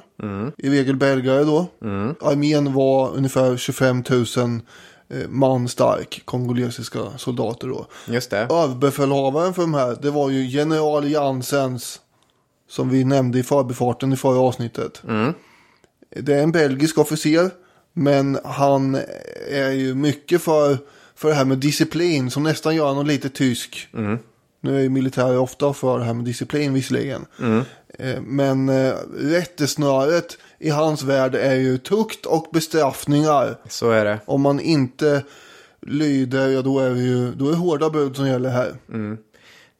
I 0.57 0.69
regel 0.69 0.95
belgare 0.95 1.43
då. 1.43 1.67
Armén 2.21 2.73
var 2.73 3.15
ungefär 3.15 3.57
25 3.57 4.03
000 4.09 4.25
eh, 5.09 5.29
man 5.29 5.67
stark, 5.67 6.21
kongolesiska 6.25 6.99
soldater 7.17 7.67
då. 7.67 7.87
Just 8.07 8.29
det. 8.29 8.37
Överbefälhavaren 8.37 9.53
för 9.53 9.61
de 9.61 9.73
här, 9.73 9.97
det 10.01 10.11
var 10.11 10.29
ju 10.29 10.45
general 10.45 11.11
Jansens. 11.11 11.99
Som 12.69 12.89
vi 12.89 13.03
nämnde 13.03 13.39
i 13.39 13.43
förbifarten 13.43 14.13
i 14.13 14.17
förra 14.17 14.39
avsnittet. 14.39 15.01
Det 16.09 16.33
är 16.33 16.43
en 16.43 16.51
belgisk 16.51 16.97
officer. 16.97 17.49
Men 17.93 18.39
han 18.43 18.95
är 19.51 19.71
ju 19.71 19.95
mycket 19.95 20.41
för, 20.41 20.77
för 21.15 21.29
det 21.29 21.35
här 21.35 21.45
med 21.45 21.57
disciplin. 21.57 22.31
Som 22.31 22.43
nästan 22.43 22.75
gör 22.75 22.87
honom 22.87 23.05
lite 23.05 23.29
tysk. 23.29 23.87
Nu 24.63 24.77
är 24.77 24.81
ju 24.81 24.89
militärer 24.89 25.37
ofta 25.37 25.73
för 25.73 25.99
det 25.99 26.05
här 26.05 26.13
med 26.13 26.25
disciplin 26.25 26.73
visserligen. 26.73 27.25
Eh, 27.99 28.21
Men 28.21 28.69
eh, 28.69 28.93
rättesnöret 29.17 30.37
i 30.59 30.69
hans 30.69 31.03
värld 31.03 31.35
är 31.35 31.55
ju 31.55 31.77
tukt 31.77 32.25
och 32.25 32.47
bestraffningar. 32.53 33.55
Så 33.69 33.91
är 33.91 34.05
det. 34.05 34.19
Om 34.25 34.41
man 34.41 34.59
inte 34.59 35.23
lyder, 35.81 36.49
ja 36.49 36.61
då 36.61 36.79
är 36.79 36.89
det 36.89 37.01
ju 37.01 37.31
då 37.31 37.47
är 37.47 37.51
det 37.51 37.57
hårda 37.57 37.89
bud 37.89 38.15
som 38.15 38.27
gäller 38.27 38.49
här. 38.49 38.75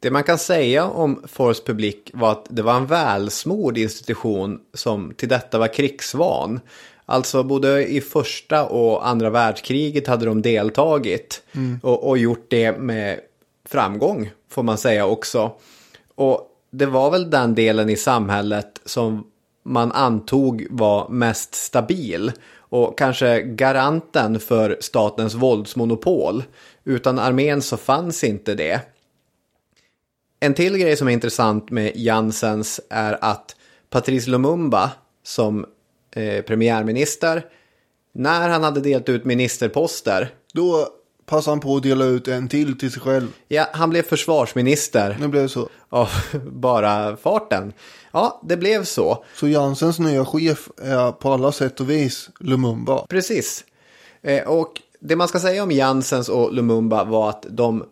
Det 0.00 0.10
man 0.10 0.22
kan 0.24 0.38
säga 0.38 0.84
om 0.84 1.22
Force 1.26 1.62
Public 1.66 1.96
var 2.12 2.32
att 2.32 2.46
det 2.48 2.62
var 2.62 2.74
en 2.76 2.86
välsmord 2.86 3.78
institution 3.78 4.60
som 4.74 5.14
till 5.16 5.28
detta 5.28 5.58
var 5.58 5.74
krigsvan. 5.74 6.60
Alltså 7.06 7.42
både 7.42 7.86
i 7.86 8.00
första 8.00 8.64
och 8.66 9.08
andra 9.08 9.30
världskriget 9.30 10.06
hade 10.06 10.26
de 10.26 10.42
deltagit 10.42 11.42
och, 11.82 12.08
och 12.08 12.18
gjort 12.18 12.46
det 12.48 12.78
med 12.78 13.20
framgång 13.68 14.30
får 14.50 14.62
man 14.62 14.78
säga 14.78 15.06
också. 15.06 15.52
Och 16.14 16.50
det 16.70 16.86
var 16.86 17.10
väl 17.10 17.30
den 17.30 17.54
delen 17.54 17.90
i 17.90 17.96
samhället 17.96 18.80
som 18.84 19.26
man 19.64 19.92
antog 19.92 20.66
var 20.70 21.08
mest 21.08 21.54
stabil 21.54 22.32
och 22.56 22.98
kanske 22.98 23.42
garanten 23.42 24.40
för 24.40 24.76
statens 24.80 25.34
våldsmonopol. 25.34 26.44
Utan 26.84 27.18
armén 27.18 27.62
så 27.62 27.76
fanns 27.76 28.24
inte 28.24 28.54
det. 28.54 28.80
En 30.40 30.54
till 30.54 30.78
grej 30.78 30.96
som 30.96 31.08
är 31.08 31.12
intressant 31.12 31.70
med 31.70 31.92
Jansens 31.94 32.80
är 32.90 33.18
att 33.20 33.56
Patrice 33.90 34.26
Lumumba 34.26 34.90
som 35.22 35.66
eh, 36.10 36.42
premiärminister, 36.42 37.44
när 38.12 38.48
han 38.48 38.64
hade 38.64 38.80
delat 38.80 39.08
ut 39.08 39.24
ministerposter, 39.24 40.30
Då 40.52 40.88
passar 41.26 41.52
han 41.52 41.60
på 41.60 41.76
att 41.76 41.82
dela 41.82 42.04
ut 42.04 42.28
en 42.28 42.48
till 42.48 42.78
till 42.78 42.92
sig 42.92 43.02
själv. 43.02 43.28
ja, 43.48 43.66
han 43.72 43.90
blev 43.90 44.02
försvarsminister 44.02 45.16
Nu 45.20 45.28
blev 45.28 45.42
det 45.42 45.48
så. 45.48 45.68
av 45.88 46.08
bara 46.52 47.16
farten. 47.16 47.72
Ja, 48.12 48.40
det 48.44 48.56
blev 48.56 48.84
så. 48.84 49.24
Så 49.34 49.48
Jansens 49.48 49.98
nya 49.98 50.24
chef 50.24 50.68
är 50.82 51.12
på 51.12 51.32
alla 51.32 51.52
sätt 51.52 51.80
och 51.80 51.90
vis 51.90 52.30
Lumumba. 52.40 53.06
Precis. 53.06 53.64
Eh, 54.22 54.48
och 54.48 54.80
det 55.00 55.16
man 55.16 55.28
ska 55.28 55.40
säga 55.40 55.62
om 55.62 55.72
Jansens 55.72 56.28
och 56.28 56.52
Lumumba 56.52 57.04
var 57.04 57.30
att 57.30 57.46
de 57.50 57.84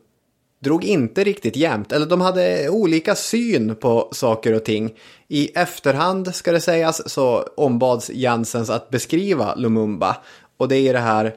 drog 0.61 0.85
inte 0.85 1.25
riktigt 1.25 1.57
jämnt. 1.57 1.93
Eller 1.93 2.07
de 2.07 2.21
hade 2.21 2.69
olika 2.69 3.15
syn 3.15 3.77
på 3.77 4.09
saker 4.13 4.53
och 4.53 4.65
ting. 4.65 4.95
I 5.29 5.47
efterhand 5.55 6.35
ska 6.35 6.53
det 6.53 6.61
sägas 6.61 7.11
så 7.13 7.43
ombads 7.57 8.11
Jansens 8.11 8.71
att 8.71 8.91
beskriva 8.91 9.55
Lumumba. 9.55 10.17
Och 10.57 10.69
det 10.69 10.77
är 10.77 10.93
det 10.93 10.99
här, 10.99 11.35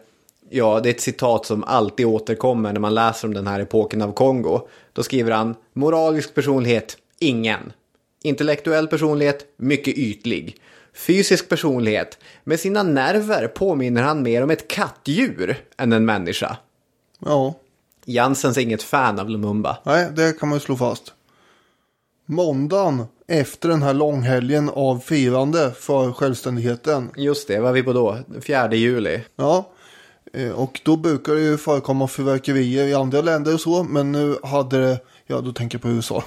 ja 0.49 0.79
det 0.79 0.89
är 0.89 0.93
ett 0.93 1.01
citat 1.01 1.45
som 1.45 1.63
alltid 1.63 2.05
återkommer 2.05 2.73
när 2.73 2.79
man 2.79 2.93
läser 2.93 3.27
om 3.27 3.33
den 3.33 3.47
här 3.47 3.59
epoken 3.59 4.01
av 4.01 4.11
Kongo. 4.11 4.67
Då 4.93 5.03
skriver 5.03 5.31
han 5.31 5.55
moralisk 5.73 6.35
personlighet, 6.35 6.97
ingen. 7.19 7.73
Intellektuell 8.23 8.87
personlighet, 8.87 9.45
mycket 9.57 9.97
ytlig. 9.97 10.57
Fysisk 10.93 11.49
personlighet, 11.49 12.17
med 12.43 12.59
sina 12.59 12.83
nerver 12.83 13.47
påminner 13.47 14.03
han 14.03 14.23
mer 14.23 14.43
om 14.43 14.49
ett 14.49 14.67
kattdjur 14.67 15.63
än 15.77 15.93
en 15.93 16.05
människa. 16.05 16.57
Ja, 17.19 17.53
Jansens 18.05 18.57
är 18.57 18.61
inget 18.61 18.83
fan 18.83 19.19
av 19.19 19.29
Lumumba. 19.29 19.77
nej, 19.83 20.09
det 20.15 20.39
kan 20.39 20.49
man 20.49 20.55
ju 20.55 20.59
slå 20.59 20.75
fast. 20.75 21.13
Måndagen 22.25 23.03
efter 23.27 23.69
den 23.69 23.83
här 23.83 23.93
långhelgen 23.93 24.69
av 24.69 24.99
firande 24.99 25.71
för 25.71 26.11
självständigheten. 26.11 27.09
Just 27.17 27.47
det, 27.47 27.59
vad 27.59 27.69
är 27.69 27.73
vi 27.73 27.83
på 27.83 27.93
då? 27.93 28.17
4 28.41 28.73
juli. 28.73 29.21
Ja, 29.35 29.69
och 30.55 30.81
då 30.83 30.95
brukar 30.95 31.33
det 31.35 31.41
ju 31.41 31.57
förekomma 31.57 32.07
fyrverkerier 32.07 32.87
i 32.87 32.93
andra 32.93 33.21
länder 33.21 33.53
och 33.53 33.59
så. 33.61 33.83
Men 33.83 34.11
nu 34.11 34.35
hade 34.43 34.81
det, 34.81 34.99
ja 35.27 35.41
då 35.41 35.51
tänker 35.53 35.75
jag 35.77 35.81
på 35.81 35.89
USA. 35.89 36.23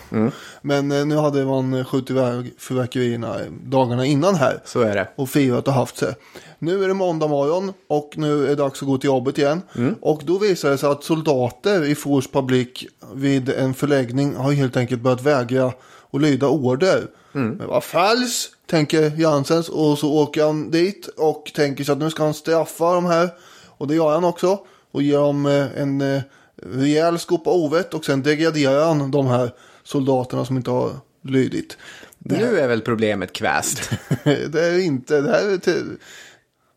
Men 0.62 0.92
eh, 0.92 1.06
nu 1.06 1.16
hade 1.16 1.44
man 1.44 1.84
skjutit 1.84 2.10
iväg 2.10 2.54
fyrverkerierna 2.58 3.36
dagarna 3.64 4.06
innan 4.06 4.34
här. 4.34 4.60
Så 4.64 4.80
är 4.80 4.94
det. 4.94 5.08
och 5.16 5.28
firat 5.28 5.68
och 5.68 5.74
haft 5.74 5.96
sig. 5.98 6.14
Nu 6.58 6.84
är 6.84 6.88
det 6.88 6.94
måndag 6.94 7.28
morgon 7.28 7.72
och 7.88 8.12
nu 8.16 8.44
är 8.44 8.48
det 8.48 8.54
dags 8.54 8.82
att 8.82 8.88
gå 8.88 8.98
till 8.98 9.08
jobbet 9.08 9.38
igen. 9.38 9.62
Och 10.00 10.22
då 10.24 10.38
visar 10.38 10.70
det 10.70 10.78
sig 10.78 10.88
att 10.88 11.04
soldater 11.04 11.84
i 11.84 11.94
Force 11.94 12.28
Public 12.32 12.68
vid 13.14 13.48
en 13.48 13.74
förläggning 13.74 14.34
har 14.36 14.52
helt 14.52 14.76
enkelt 14.76 15.00
börjat 15.02 15.22
vägra 15.22 15.72
att 16.12 16.20
lyda 16.20 16.48
order. 16.48 17.06
Men 17.32 17.66
vad 17.68 17.84
falskt, 17.84 18.52
tänker 18.70 19.20
Jansens. 19.20 19.68
Och 19.68 19.98
så 19.98 20.12
åker 20.12 20.44
han 20.44 20.70
dit 20.70 21.06
och 21.16 21.52
tänker 21.54 21.84
sig 21.84 21.92
att 21.92 21.98
nu 21.98 22.10
ska 22.10 22.22
han 22.24 22.34
straffa 22.34 22.94
de 22.94 23.04
här. 23.06 23.28
Och 23.78 23.88
det 23.88 23.94
gör 23.94 24.12
han 24.12 24.24
också. 24.24 24.58
Och 24.90 25.02
ger 25.02 25.18
dem 25.18 25.46
eh, 25.46 25.80
en 25.80 26.00
eh, 26.00 26.22
rejäl 26.62 27.18
skopa 27.18 27.50
ovett 27.50 27.94
och 27.94 28.04
sen 28.04 28.22
degraderar 28.22 28.84
han 28.84 29.10
de 29.10 29.26
här 29.26 29.50
soldaterna 29.84 30.44
som 30.44 30.56
inte 30.56 30.70
har 30.70 30.90
lydit. 31.22 31.76
Nu 32.18 32.58
är 32.58 32.68
väl 32.68 32.80
problemet 32.80 33.32
kväst. 33.32 33.90
det 34.24 34.64
är 34.64 34.78
inte, 34.78 35.20
det 35.20 35.30
här 35.30 35.50
är, 35.50 35.56
till, 35.58 35.96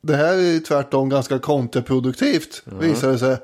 det 0.01 0.15
här 0.15 0.33
är 0.33 0.59
tvärtom 0.59 1.09
ganska 1.09 1.39
kontraproduktivt 1.39 2.63
visar 2.65 3.11
det 3.11 3.19
sig. 3.19 3.37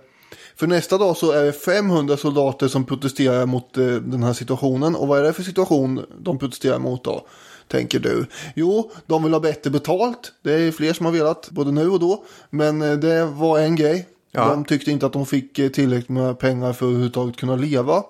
För 0.55 0.67
nästa 0.67 0.97
dag 0.97 1.17
så 1.17 1.31
är 1.31 1.43
det 1.43 1.53
500 1.53 2.17
soldater 2.17 2.67
som 2.67 2.85
protesterar 2.85 3.45
mot 3.45 3.77
eh, 3.77 3.85
den 3.85 4.23
här 4.23 4.33
situationen. 4.33 4.95
Och 4.95 5.07
vad 5.07 5.19
är 5.19 5.23
det 5.23 5.33
för 5.33 5.43
situation 5.43 6.05
de 6.19 6.39
protesterar 6.39 6.79
mot 6.79 7.03
då? 7.03 7.27
Tänker 7.67 7.99
du? 7.99 8.25
Jo, 8.55 8.91
de 9.05 9.23
vill 9.23 9.33
ha 9.33 9.39
bättre 9.39 9.69
betalt. 9.69 10.31
Det 10.43 10.53
är 10.53 10.71
fler 10.71 10.93
som 10.93 11.05
har 11.05 11.13
velat, 11.13 11.49
både 11.51 11.71
nu 11.71 11.89
och 11.89 11.99
då. 11.99 12.23
Men 12.49 12.81
eh, 12.81 12.93
det 12.93 13.25
var 13.25 13.59
en 13.59 13.75
grej. 13.75 14.07
Ja. 14.31 14.49
De 14.49 14.65
tyckte 14.65 14.91
inte 14.91 15.05
att 15.05 15.13
de 15.13 15.25
fick 15.25 15.59
eh, 15.59 15.69
tillräckligt 15.69 16.09
med 16.09 16.39
pengar 16.39 16.73
för 16.73 16.85
att 16.85 16.89
överhuvudtaget 16.89 17.37
kunna 17.37 17.55
leva. 17.55 18.03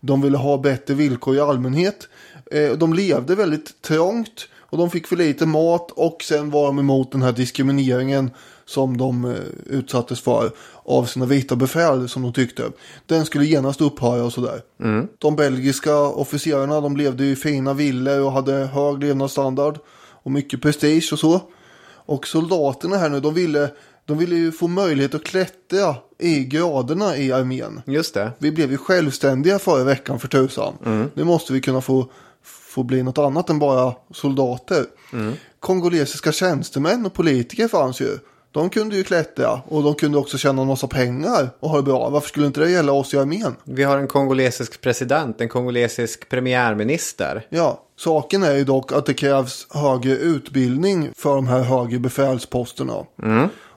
De 0.00 0.22
ville 0.22 0.36
ha 0.36 0.58
bättre 0.58 0.94
villkor 0.94 1.36
i 1.36 1.40
allmänhet. 1.40 2.08
Eh, 2.50 2.72
De 2.72 2.94
levde 2.94 3.34
väldigt 3.34 3.82
trångt 3.82 4.48
och 4.60 4.78
de 4.78 4.90
fick 4.90 5.06
för 5.06 5.16
lite 5.16 5.46
mat 5.46 5.90
och 5.90 6.22
sen 6.22 6.50
var 6.50 6.66
de 6.66 6.78
emot 6.78 7.12
den 7.12 7.22
här 7.22 7.32
diskrimineringen 7.32 8.30
som 8.66 8.96
de 8.96 9.24
eh, 9.24 9.36
utsattes 9.66 10.20
för 10.20 10.50
av 10.84 11.04
sina 11.04 11.26
vita 11.26 11.56
befäl 11.56 12.08
som 12.08 12.22
de 12.22 12.32
tyckte. 12.32 12.70
Den 13.06 13.26
skulle 13.26 13.44
genast 13.44 13.80
upphöra 13.80 14.24
och 14.24 14.32
sådär. 14.32 14.62
De 15.18 15.36
belgiska 15.36 15.98
officerarna 16.00 16.80
de 16.80 16.96
levde 16.96 17.24
i 17.24 17.36
fina 17.36 17.74
villor 17.74 18.20
och 18.20 18.32
hade 18.32 18.52
hög 18.52 19.02
levnadsstandard 19.02 19.78
och 20.22 20.30
mycket 20.30 20.62
prestige 20.62 21.08
och 21.12 21.18
så. 21.18 21.40
Och 22.08 22.26
soldaterna 22.26 22.96
här 22.96 23.08
nu 23.08 23.20
de 23.20 23.34
ville, 23.34 23.70
de 24.04 24.18
ville 24.18 24.34
ju 24.36 24.52
få 24.52 24.68
möjlighet 24.68 25.14
att 25.14 25.24
klättra 25.24 25.94
i 26.18 26.44
graderna 26.44 27.16
i 27.16 27.32
armén. 27.32 27.82
Just 27.86 28.14
det. 28.14 28.32
Vi 28.38 28.52
blev 28.52 28.70
ju 28.70 28.76
självständiga 28.76 29.58
förra 29.58 29.84
veckan 29.84 30.18
för 30.20 30.28
tusan. 30.28 30.74
Nu 31.14 31.24
måste 31.24 31.52
vi 31.52 31.60
kunna 31.60 31.80
få, 31.80 32.10
få 32.44 32.82
bli 32.82 33.02
något 33.02 33.18
annat 33.18 33.50
än 33.50 33.58
bara 33.58 33.94
soldater. 34.14 34.84
Kongolesiska 35.60 36.32
tjänstemän 36.32 37.06
och 37.06 37.14
politiker 37.14 37.68
fanns 37.68 38.00
ju. 38.00 38.18
De 38.56 38.70
kunde 38.70 38.96
ju 38.96 39.04
klättra 39.04 39.60
och 39.68 39.82
de 39.82 39.94
kunde 39.94 40.18
också 40.18 40.38
tjäna 40.38 40.62
en 40.62 40.68
massa 40.68 40.86
pengar 40.86 41.50
och 41.60 41.70
ha 41.70 41.76
det 41.76 41.82
bra. 41.82 42.08
Varför 42.08 42.28
skulle 42.28 42.46
inte 42.46 42.60
det 42.60 42.70
gälla 42.70 42.92
oss 42.92 43.14
i 43.14 43.18
armén? 43.18 43.56
Vi 43.64 43.82
har 43.82 43.98
en 43.98 44.08
kongolesisk 44.08 44.80
president, 44.80 45.40
en 45.40 45.48
kongolesisk 45.48 46.28
premiärminister. 46.28 47.46
Ja, 47.48 47.82
saken 47.96 48.42
är 48.42 48.54
ju 48.54 48.64
dock 48.64 48.92
att 48.92 49.06
det 49.06 49.14
krävs 49.14 49.66
högre 49.70 50.12
utbildning 50.12 51.10
för 51.16 51.34
de 51.34 51.46
här 51.46 51.60
högre 51.60 51.98
befälsposterna. 51.98 53.04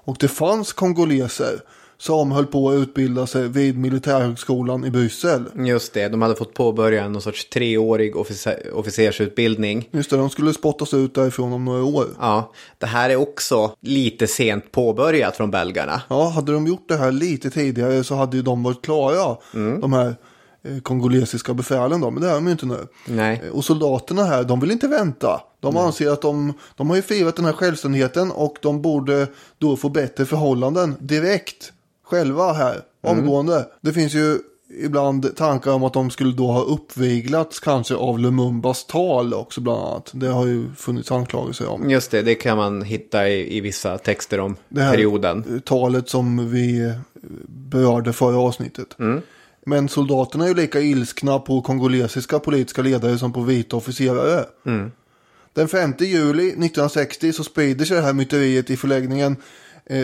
Och 0.06 0.18
det 0.20 0.28
fanns 0.28 0.74
kongoleser 0.74 1.60
som 2.02 2.32
höll 2.32 2.46
på 2.46 2.70
att 2.70 2.76
utbilda 2.76 3.28
sig 3.28 3.48
vid 3.48 3.78
militärhögskolan 3.78 4.86
i 4.86 4.92
Bryssel. 4.92 5.44
Just 5.56 5.94
det, 5.94 6.08
de 6.08 6.22
hade 6.22 6.36
fått 6.36 6.54
påbörja 6.54 7.10
någon 7.10 7.22
sorts 7.22 7.50
treårig 7.50 8.16
officer- 8.16 8.72
officersutbildning. 8.74 9.90
Just 9.92 10.10
det, 10.10 10.18
de 10.18 10.30
skulle 10.30 10.54
spottas 10.54 10.94
ut 10.94 11.16
därifrån 11.16 11.54
om 11.54 11.66
några 11.66 11.84
år. 11.84 12.06
Ja, 12.20 12.52
det 12.78 12.86
här 12.86 13.10
är 13.10 13.16
också 13.16 13.72
lite 13.82 14.28
sent 14.28 14.72
påbörjat 14.72 15.38
från 15.38 15.52
belgarna. 15.52 16.02
Ja, 16.10 16.28
hade 16.30 16.52
de 16.52 16.68
gjort 16.68 16.86
det 16.88 16.96
här 16.98 17.12
lite 17.12 17.50
tidigare 17.50 18.04
så 18.04 18.16
hade 18.16 18.38
ju 18.38 18.44
de 18.44 18.64
varit 18.64 18.82
klara. 18.82 19.38
De 19.82 19.94
här 19.94 20.16
eh, 20.64 20.80
kongolesiska 20.84 21.54
befälen 21.54 22.02
då, 22.02 22.12
men 22.12 22.22
det 22.24 22.30
är 22.30 22.34
de 22.34 22.46
ju 22.46 22.52
inte 22.52 22.66
nu. 22.66 22.88
Nej. 23.06 23.42
Eh, 23.46 23.50
Och 23.52 23.66
soldaterna 23.66 24.24
här, 24.24 24.44
de 24.44 24.60
vill 24.60 24.72
inte 24.72 24.88
vänta. 24.88 25.42
De 25.62 25.78
anser 25.78 26.10
att 26.12 26.22
de, 26.22 26.54
de 26.76 26.90
har 26.90 26.96
ju 26.96 27.02
firat 27.02 27.36
den 27.36 27.46
här 27.46 27.54
självständigheten 27.54 28.32
och 28.32 28.56
de 28.62 28.82
borde 28.82 29.28
då 29.58 29.76
få 29.78 29.90
bättre 29.90 30.26
förhållanden 30.26 30.96
direkt. 31.00 31.72
Själva 32.10 32.54
här, 32.54 32.82
omgående. 33.02 33.68
Det 33.82 33.94
finns 33.94 34.14
ju 34.14 34.40
ibland 34.84 35.36
tankar 35.36 35.72
om 35.72 35.84
att 35.84 35.94
de 35.94 36.10
skulle 36.10 36.34
då 36.34 36.48
ha 36.48 36.62
uppviglats 36.62 37.60
kanske 37.60 37.96
av 37.96 38.20
Lumumbas 38.20 38.86
tal 38.86 39.34
också 39.34 39.62
bland 39.62 39.82
annat. 39.82 40.12
Det 40.14 40.28
har 40.28 40.46
ju 40.46 40.74
funnits 40.76 41.12
anklagelser 41.12 41.68
om. 41.68 41.90
Just 41.90 42.12
det, 42.12 42.22
det 42.22 42.36
kan 42.36 42.58
man 42.58 42.82
hitta 42.82 43.30
i, 43.30 43.58
i 43.58 43.62
vissa 43.62 43.98
texter 43.98 44.40
om 44.40 44.56
det 44.70 44.82
här 44.82 44.92
perioden. 44.92 45.62
talet 45.66 46.10
som 46.10 46.52
vi 46.52 46.94
berörde 47.48 48.14
förra 48.14 48.38
avsnittet. 48.38 48.98
Men 49.66 49.90
soldaterna 49.90 50.44
är 50.44 50.48
ju 50.48 50.56
lika 50.56 50.80
ilskna 50.80 51.40
på 51.40 51.62
kongolesiska 51.62 52.40
politiska 52.40 52.82
ledare 52.82 53.18
som 53.18 53.34
på 53.34 53.42
vita 53.42 53.76
officerare. 53.76 54.46
Den 55.54 55.68
5 55.68 55.94
juli 56.00 56.48
1960 56.48 57.34
så 57.34 57.44
sprider 57.44 57.86
sig 57.86 57.98
det 57.98 58.04
här 58.04 58.14
myteriet 58.14 58.70
i 58.70 58.78
förläggningen 58.78 59.36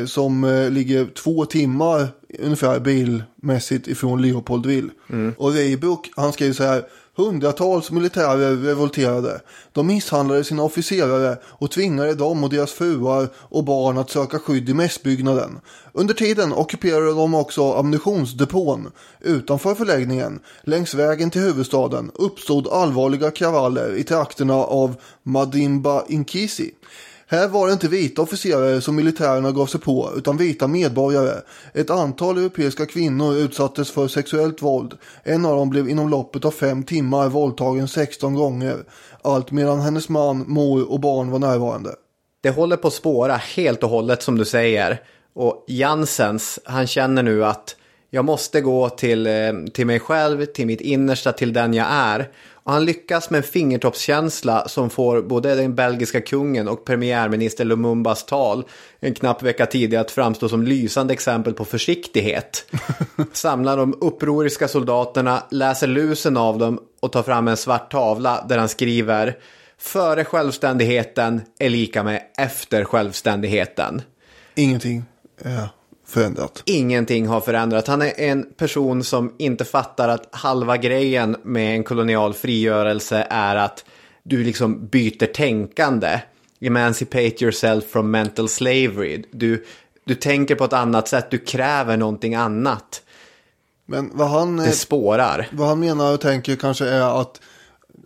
som 0.06 0.44
eh, 0.44 0.70
ligger 0.70 1.06
två 1.06 1.46
timmar 1.46 2.08
ungefär 2.40 2.80
bilmässigt 2.80 3.88
ifrån 3.88 4.22
Leopoldville. 4.22 4.90
Och 5.38 5.54
Reibrook 5.54 6.12
han 6.16 6.34
skriver 6.34 6.54
så 6.54 6.64
här. 6.64 6.84
Hundratals 7.18 7.92
militärer 7.92 8.56
revolterade. 8.56 9.42
De 9.72 9.88
misshandlade 9.88 10.44
sina 10.44 10.64
officerare 10.64 11.38
och 11.44 11.72
tvingade 11.72 12.16
dem 12.16 12.44
och 12.44 12.50
deras 12.50 12.72
fruar 12.72 13.28
och 13.36 13.64
barn 13.64 13.98
att 13.98 14.10
söka 14.10 14.40
skydd 14.40 14.70
i 14.70 14.74
mässbyggnaden. 14.74 15.60
Under 15.94 16.14
tiden 16.14 16.54
ockuperade 16.54 17.14
de 17.14 17.36
också 17.36 17.74
ammunitionsdepån. 17.74 18.92
Utanför 19.22 19.76
förläggningen, 19.76 20.40
längs 20.64 20.94
vägen 20.94 21.30
till 21.30 21.42
huvudstaden, 21.42 22.12
uppstod 22.14 22.68
allvarliga 22.68 23.32
kravaller 23.32 23.96
i 23.96 24.04
trakterna 24.04 24.56
av 24.56 24.96
Madimba 25.24 26.04
Inkisi. 26.08 26.72
Här 27.28 27.48
var 27.48 27.68
det 27.68 27.74
inte 27.74 27.88
vita 27.88 28.22
officerare 28.22 28.82
som 28.82 28.96
militärerna 28.96 29.52
gav 29.52 29.66
sig 29.66 29.80
på, 29.80 30.10
utan 30.18 30.38
vita 30.38 30.68
medborgare. 30.68 31.42
Ett 31.74 31.90
antal 31.90 32.38
europeiska 32.38 32.86
kvinnor 32.86 33.36
utsattes 33.36 33.92
för 33.92 34.08
sexuellt 34.08 34.62
våld. 34.62 34.94
En 35.24 35.46
av 35.46 35.58
dem 35.58 35.70
blev 35.70 35.90
inom 35.90 36.10
loppet 36.10 36.46
av 36.46 36.52
fem 36.52 36.84
timmar 36.84 37.30
våldtagen 37.30 37.88
16 37.88 38.36
gånger. 38.36 38.78
Allt 39.22 39.52
medan 39.52 39.82
hennes 39.82 40.10
man, 40.10 40.46
mor 40.48 40.92
och 40.92 41.00
barn 41.00 41.32
var 41.32 41.40
närvarande. 41.40 41.96
Det 42.42 42.50
håller 42.50 42.78
på 42.78 42.88
att 42.88 42.94
spåra 42.94 43.36
helt 43.36 43.84
och 43.84 43.90
hållet 43.90 44.24
som 44.24 44.38
du 44.38 44.46
säger. 44.46 45.02
Och 45.34 45.66
Jansens, 45.68 46.60
han 46.64 46.88
känner 46.88 47.24
nu 47.24 47.46
att 47.46 47.76
jag 48.10 48.26
måste 48.26 48.62
gå 48.62 48.90
till, 48.90 49.28
eh, 49.28 49.54
till 49.74 49.86
mig 49.86 50.00
själv, 50.00 50.46
till 50.46 50.68
mitt 50.68 50.82
innersta, 50.82 51.32
till 51.32 51.54
den 51.54 51.74
jag 51.74 51.88
är. 51.90 52.30
Och 52.66 52.74
han 52.74 52.86
lyckas 52.86 53.30
med 53.30 53.38
en 53.38 53.44
fingertoppskänsla 53.44 54.68
som 54.68 54.90
får 54.90 55.22
både 55.22 55.56
den 55.56 55.76
belgiska 55.76 56.22
kungen 56.22 56.68
och 56.68 56.86
premiärminister 56.86 57.66
Lumumbas 57.66 58.26
tal 58.26 58.64
en 59.00 59.14
knapp 59.14 59.44
vecka 59.44 59.66
tidigare 59.66 60.02
att 60.02 60.12
framstå 60.12 60.50
som 60.50 60.64
lysande 60.64 61.14
exempel 61.14 61.54
på 61.54 61.66
försiktighet. 61.66 62.66
Samlar 63.34 63.78
de 63.78 63.98
upproriska 64.02 64.68
soldaterna, 64.68 65.44
läser 65.52 65.88
lusen 65.88 66.38
av 66.38 66.58
dem 66.58 66.80
och 67.00 67.12
tar 67.12 67.24
fram 67.24 67.48
en 67.48 67.58
svart 67.58 67.92
tavla 67.92 68.46
där 68.50 68.58
han 68.58 68.70
skriver 68.70 69.38
Före 69.78 70.26
självständigheten 70.26 71.42
är 71.60 71.70
lika 71.70 72.04
med 72.04 72.22
efter 72.38 72.84
självständigheten. 72.84 74.02
Ingenting 74.56 75.04
är 75.38 75.70
förändrat. 76.06 76.64
Ingenting 76.66 77.28
har 77.28 77.42
förändrats. 77.42 77.88
Han 77.88 78.02
är 78.02 78.20
en 78.20 78.46
person 78.58 79.04
som 79.04 79.34
inte 79.38 79.66
fattar 79.66 80.10
att 80.10 80.28
halva 80.32 80.78
grejen 80.78 81.36
med 81.44 81.76
en 81.76 81.84
kolonial 81.84 82.34
frigörelse 82.34 83.28
är 83.30 83.56
att 83.56 83.86
du 84.24 84.44
liksom 84.44 84.88
byter 84.88 85.26
tänkande. 85.34 86.20
Emancipate 86.62 87.36
yourself 87.44 87.84
from 87.90 88.12
mental 88.12 88.50
slavery. 88.50 89.24
Du, 89.32 89.66
du 90.06 90.16
tänker 90.16 90.56
på 90.56 90.64
ett 90.64 90.74
annat 90.74 91.08
sätt, 91.08 91.32
du 91.32 91.38
kräver 91.38 91.98
någonting 91.98 92.36
annat. 92.36 93.02
Men 93.86 94.12
vad 94.14 94.30
han, 94.30 94.58
Det 94.58 94.72
spårar. 94.72 95.48
vad 95.52 95.68
han 95.68 95.80
menar 95.80 96.14
och 96.14 96.22
tänker 96.22 96.56
kanske 96.56 96.86
är 96.86 97.22
att 97.22 97.42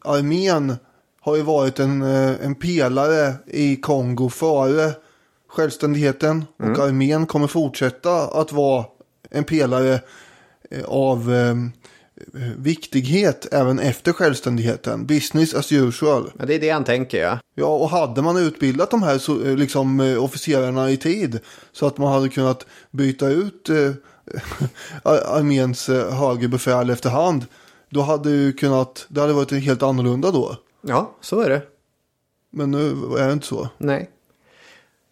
armén 0.05 0.75
har 1.21 1.35
ju 1.35 1.41
varit 1.41 1.79
en, 1.79 2.01
eh, 2.01 2.45
en 2.45 2.55
pelare 2.55 3.33
i 3.47 3.75
Kongo 3.75 4.29
före 4.29 4.91
självständigheten. 5.49 6.45
Och 6.57 6.79
armén 6.79 7.25
kommer 7.25 7.47
fortsätta 7.47 8.11
att 8.27 8.51
vara 8.51 8.85
en 9.29 9.43
pelare 9.43 9.99
eh, 10.71 10.83
av 10.85 11.33
eh, 11.33 11.55
viktighet 12.57 13.47
även 13.51 13.79
efter 13.79 14.13
självständigheten. 14.13 15.05
Business 15.05 15.53
as 15.53 15.71
usual. 15.71 16.31
Ja, 16.39 16.45
det 16.45 16.55
är 16.55 16.59
det 16.59 16.69
han 16.69 16.83
tänker 16.83 17.21
ja. 17.23 17.39
Ja, 17.55 17.65
och 17.65 17.89
hade 17.89 18.21
man 18.21 18.37
utbildat 18.37 18.91
de 18.91 19.03
här 19.03 19.17
så, 19.17 19.43
eh, 19.43 19.55
liksom, 19.57 19.99
eh, 19.99 20.23
officerarna 20.23 20.91
i 20.91 20.97
tid 20.97 21.39
så 21.71 21.87
att 21.87 21.97
man 21.97 22.13
hade 22.13 22.29
kunnat 22.29 22.65
byta 22.91 23.27
ut 23.27 23.69
eh, 23.69 23.75
ar- 25.03 25.37
arméns 25.37 25.89
eh, 25.89 26.13
högerbefäl 26.13 26.89
efterhand. 26.89 27.45
Då 27.89 28.01
hade 28.01 28.29
ju 28.29 28.53
kunnat, 28.53 29.05
det 29.09 29.21
hade 29.21 29.33
varit 29.33 29.51
helt 29.51 29.83
annorlunda 29.83 30.31
då. 30.31 30.55
Ja, 30.81 31.15
så 31.21 31.39
är 31.41 31.49
det. 31.49 31.61
Men 32.51 32.71
nu 32.71 32.89
är 33.19 33.27
det 33.27 33.33
inte 33.33 33.47
så. 33.47 33.69
Nej. 33.77 34.09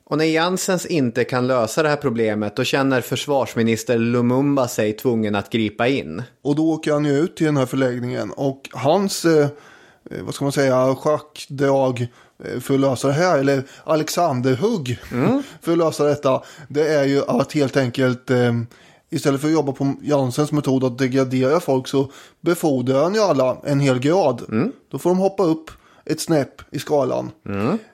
Och 0.10 0.17
när 0.17 0.26
Jansens 0.26 0.86
inte 0.86 1.24
kan 1.24 1.48
lösa 1.48 1.84
det 1.84 1.89
här 1.89 1.96
problemet 1.96 2.56
då 2.56 2.63
känner 2.63 3.02
försvarsminister 3.02 3.98
Lumumba 3.98 4.67
sig 4.67 4.93
tvungen 4.93 5.36
att 5.36 5.50
gripa 5.50 5.88
in. 5.88 6.24
Och 6.41 6.56
då 6.56 6.70
åker 6.70 6.91
han 6.91 7.06
ju 7.06 7.12
ut 7.12 7.38
till 7.38 7.46
den 7.46 7.58
här 7.58 7.65
förläggningen 7.65 8.32
och 8.32 8.70
hans, 8.72 9.26
eh, 9.26 9.48
vad 10.22 10.36
ska 10.36 10.46
man 10.46 10.52
säga, 10.52 10.96
schackdrag 10.96 12.08
eh, 12.43 12.60
för 12.60 12.74
att 12.74 12.80
lösa 12.80 13.08
det 13.08 13.13
här, 13.13 13.39
eller 13.39 13.63
Alexanderhugg 13.84 15.00
för 15.62 15.72
att 15.72 15.78
lösa 15.78 16.04
detta, 16.04 16.43
det 16.67 16.88
är 16.88 17.04
ju 17.04 17.22
att 17.28 17.54
helt 17.54 17.78
enkelt 17.78 18.30
eh, 18.30 18.54
Istället 19.10 19.41
för 19.41 19.48
att 19.48 19.54
jobba 19.54 19.72
på 19.72 19.93
Jansens 20.02 20.52
metod 20.52 20.84
att 20.84 20.98
degradera 20.98 21.60
folk 21.60 21.88
så 21.88 22.12
befordrar 22.41 23.04
han 23.04 23.13
ju 23.13 23.22
alla 23.22 23.58
en 23.65 23.80
hel 23.80 24.00
grad. 24.00 24.41
Då 24.91 25.00
får 25.00 25.10
de 25.10 25.17
hoppa 25.17 25.43
upp 25.43 25.72
ett 26.10 26.22
snäpp 26.22 26.62
i 26.72 26.80
skalan. 26.80 27.32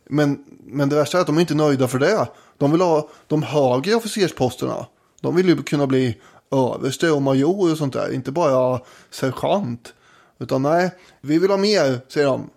Men, 0.09 0.45
men 0.65 0.89
det 0.89 0.95
värsta 0.95 1.17
är 1.17 1.21
att 1.21 1.27
de 1.27 1.37
är 1.37 1.41
inte 1.41 1.55
nöjda 1.55 1.87
för 1.87 1.99
det. 1.99 2.27
De 2.57 2.71
vill 2.71 2.81
ha 2.81 3.09
de 3.27 3.43
högre 3.43 3.95
officersposterna. 3.95 4.85
De 5.21 5.35
vill 5.35 5.49
ju 5.49 5.63
kunna 5.63 5.87
bli 5.87 6.17
överste 6.51 7.11
och 7.11 7.21
major 7.21 7.71
och 7.71 7.77
sånt 7.77 7.93
där. 7.93 8.13
Inte 8.13 8.31
bara 8.31 8.79
sergeant. 9.11 9.93
Utan 10.39 10.61
nej, 10.61 10.91
vi 11.21 11.39
vill 11.39 11.49
ha 11.49 11.57
mer, 11.57 11.99
säger 12.07 12.27
de. 12.27 12.49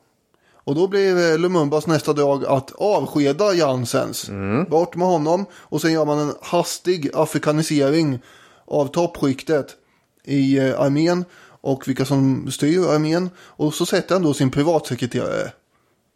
Och 0.55 0.75
då 0.75 0.89
blir 0.89 1.33
eh, 1.33 1.39
Lumumbas 1.39 1.87
nästa 1.87 2.13
drag 2.13 2.45
att 2.45 2.73
avskeda 2.73 3.55
Janssens. 3.55 4.31
Bort 4.69 4.97
med 4.97 5.09
honom. 5.09 5.47
Och 5.53 5.81
sen 5.81 5.93
gör 5.93 6.05
man 6.05 6.19
en 6.19 6.35
hastig 6.43 7.11
afrikanisering 7.15 8.19
av 8.65 8.87
toppskiktet 8.87 9.67
i 10.25 10.59
eh, 10.59 10.81
armén. 10.81 11.25
Och 11.67 11.89
vilka 11.89 12.05
som 12.05 12.51
styr 12.51 12.79
armén. 12.79 13.31
Och 13.39 13.75
så 13.75 13.87
sätter 13.87 14.15
han 14.15 14.23
då 14.23 14.35
sin 14.35 14.51
privatsekreterare. 14.51 15.53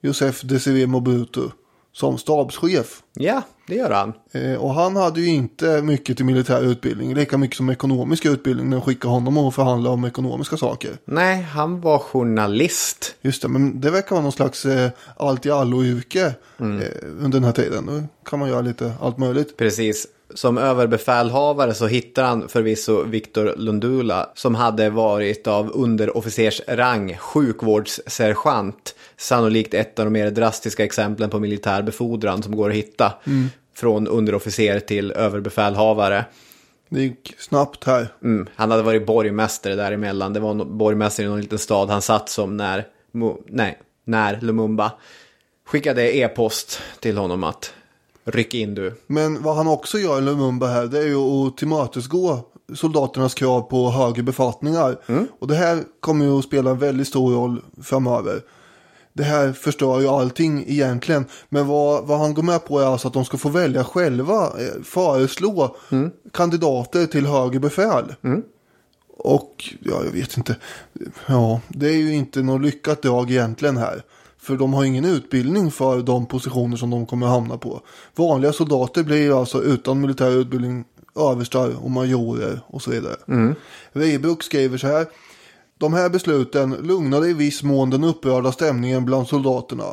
Josef 0.02 0.40
Desiré 0.42 0.86
Mobutu. 0.86 1.48
Som 1.92 2.18
stabschef. 2.18 3.02
Ja, 3.14 3.42
det 3.66 3.74
gör 3.74 3.90
han. 3.90 4.12
Eh, 4.32 4.54
och 4.54 4.74
han 4.74 4.96
hade 4.96 5.20
ju 5.20 5.26
inte 5.26 5.82
mycket 5.82 6.16
till 6.16 6.26
militär 6.26 6.62
utbildning. 6.62 7.14
Lika 7.14 7.38
mycket 7.38 7.56
som 7.56 7.70
ekonomisk 7.70 8.26
utbildning 8.26 8.70
när 8.70 8.76
de 8.76 8.82
skickade 8.86 9.14
honom 9.14 9.38
och 9.38 9.54
förhandla 9.54 9.90
om 9.90 10.04
ekonomiska 10.04 10.56
saker. 10.56 10.90
Nej, 11.04 11.42
han 11.42 11.80
var 11.80 11.98
journalist. 11.98 13.14
Just 13.20 13.42
det, 13.42 13.48
men 13.48 13.80
det 13.80 13.90
verkar 13.90 14.10
vara 14.10 14.22
någon 14.22 14.32
slags 14.32 14.66
eh, 14.66 14.90
allt 15.16 15.46
i 15.46 15.50
allo-yrke 15.50 16.26
eh, 16.26 16.64
under 17.18 17.30
den 17.30 17.44
här 17.44 17.52
tiden. 17.52 17.86
Då 17.86 18.02
kan 18.30 18.38
man 18.38 18.48
göra 18.48 18.60
lite 18.60 18.92
allt 19.00 19.18
möjligt. 19.18 19.56
Precis. 19.56 20.06
Som 20.34 20.58
överbefälhavare 20.58 21.74
så 21.74 21.86
hittar 21.86 22.24
han 22.24 22.48
förvisso 22.48 23.02
Viktor 23.02 23.54
Lundula 23.56 24.30
som 24.34 24.54
hade 24.54 24.90
varit 24.90 25.46
av 25.46 25.70
underofficersrang, 25.74 27.16
sjukvårdssergeant. 27.16 28.94
Sannolikt 29.16 29.74
ett 29.74 29.98
av 29.98 30.04
de 30.04 30.10
mer 30.10 30.30
drastiska 30.30 30.84
exemplen 30.84 31.30
på 31.30 31.38
militär 31.38 31.82
befordran 31.82 32.42
som 32.42 32.56
går 32.56 32.70
att 32.70 32.76
hitta. 32.76 33.12
Från 33.74 34.08
underofficer 34.08 34.80
till 34.80 35.12
överbefälhavare. 35.12 36.24
Det 36.88 37.00
gick 37.00 37.34
snabbt 37.38 37.84
här. 37.84 38.08
Mm. 38.22 38.46
Han 38.54 38.70
hade 38.70 38.82
varit 38.82 39.06
borgmästare 39.06 39.74
däremellan. 39.74 40.32
Det 40.32 40.40
var 40.40 40.50
en 40.50 40.78
borgmästare 40.78 41.26
i 41.26 41.28
någon 41.28 41.40
liten 41.40 41.58
stad 41.58 41.90
han 41.90 42.02
satt 42.02 42.28
som 42.28 42.56
när, 42.56 42.86
Mo- 43.12 43.42
nej, 43.46 43.78
när 44.04 44.40
Lumumba 44.40 44.92
skickade 45.66 46.16
e-post 46.16 46.82
till 47.00 47.18
honom 47.18 47.44
att 47.44 47.74
ryck 48.24 48.54
in 48.54 48.74
du. 48.74 48.94
Men 49.06 49.42
vad 49.42 49.56
han 49.56 49.68
också 49.68 49.98
gör 49.98 50.18
i 50.18 50.20
Lumumba 50.20 50.66
här 50.66 50.86
det 50.86 50.98
är 50.98 51.06
ju 51.06 51.16
att 51.16 51.56
tillmötesgå 51.56 52.38
soldaternas 52.74 53.34
krav 53.34 53.60
på 53.60 53.90
högre 53.90 54.22
befattningar. 54.22 54.98
Och 55.38 55.48
det 55.48 55.54
här 55.54 55.82
kommer 56.00 56.24
ju 56.24 56.38
att 56.38 56.44
spela 56.44 56.70
en 56.70 56.78
väldigt 56.78 57.08
stor 57.08 57.32
roll 57.34 57.62
framöver. 57.82 58.40
Det 59.12 59.22
här 59.22 59.52
förstör 59.52 60.00
ju 60.00 60.08
allting 60.08 60.64
egentligen. 60.68 61.24
Men 61.48 61.66
vad, 61.66 62.06
vad 62.06 62.18
han 62.18 62.34
går 62.34 62.42
med 62.42 62.64
på 62.64 62.78
är 62.80 62.84
alltså 62.86 63.08
att 63.08 63.14
de 63.14 63.24
ska 63.24 63.36
få 63.38 63.48
välja 63.48 63.84
själva. 63.84 64.44
eh, 64.44 64.82
Föreslå 64.84 65.76
kandidater 66.32 67.06
till 67.06 67.26
högre 67.26 67.60
befäl. 67.60 68.14
Och 69.18 69.74
ja, 69.80 70.04
jag 70.04 70.12
vet 70.12 70.36
inte. 70.36 70.56
Ja, 71.26 71.60
det 71.68 71.86
är 71.88 71.96
ju 71.96 72.14
inte 72.14 72.42
något 72.42 72.60
lyckat 72.62 73.02
drag 73.02 73.30
egentligen 73.30 73.76
här. 73.76 74.02
För 74.50 74.56
de 74.56 74.72
har 74.72 74.84
ingen 74.84 75.04
utbildning 75.04 75.70
för 75.70 76.02
de 76.02 76.26
positioner 76.26 76.76
som 76.76 76.90
de 76.90 77.06
kommer 77.06 77.26
att 77.26 77.32
hamna 77.32 77.58
på. 77.58 77.80
Vanliga 78.16 78.52
soldater 78.52 79.02
blir 79.02 79.22
ju 79.22 79.32
alltså 79.32 79.62
utan 79.62 80.00
militär 80.00 80.30
utbildning 80.30 80.84
överstar 81.16 81.84
och 81.84 81.90
majorer 81.90 82.60
och 82.66 82.82
så 82.82 82.90
vidare. 82.90 83.16
Mm. 83.28 83.54
Weibruck 83.92 84.42
skriver 84.42 84.78
så 84.78 84.86
här. 84.86 85.06
De 85.78 85.94
här 85.94 86.08
besluten 86.08 86.70
lugnade 86.70 87.28
i 87.28 87.32
viss 87.32 87.62
mån 87.62 87.90
den 87.90 88.04
upprörda 88.04 88.52
stämningen 88.52 89.04
bland 89.04 89.28
soldaterna. 89.28 89.84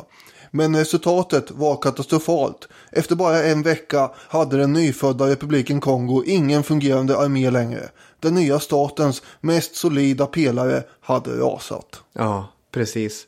Men 0.50 0.76
resultatet 0.76 1.50
var 1.50 1.76
katastrofalt. 1.76 2.68
Efter 2.92 3.16
bara 3.16 3.42
en 3.42 3.62
vecka 3.62 4.10
hade 4.14 4.56
den 4.56 4.72
nyfödda 4.72 5.28
republiken 5.28 5.80
Kongo 5.80 6.22
ingen 6.26 6.62
fungerande 6.62 7.18
armé 7.18 7.50
längre. 7.50 7.88
Den 8.20 8.34
nya 8.34 8.60
statens 8.60 9.22
mest 9.40 9.76
solida 9.76 10.26
pelare 10.26 10.82
hade 11.00 11.30
rasat. 11.30 12.02
Ja, 12.12 12.52
precis. 12.72 13.26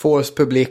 Force 0.00 0.34
Public 0.34 0.68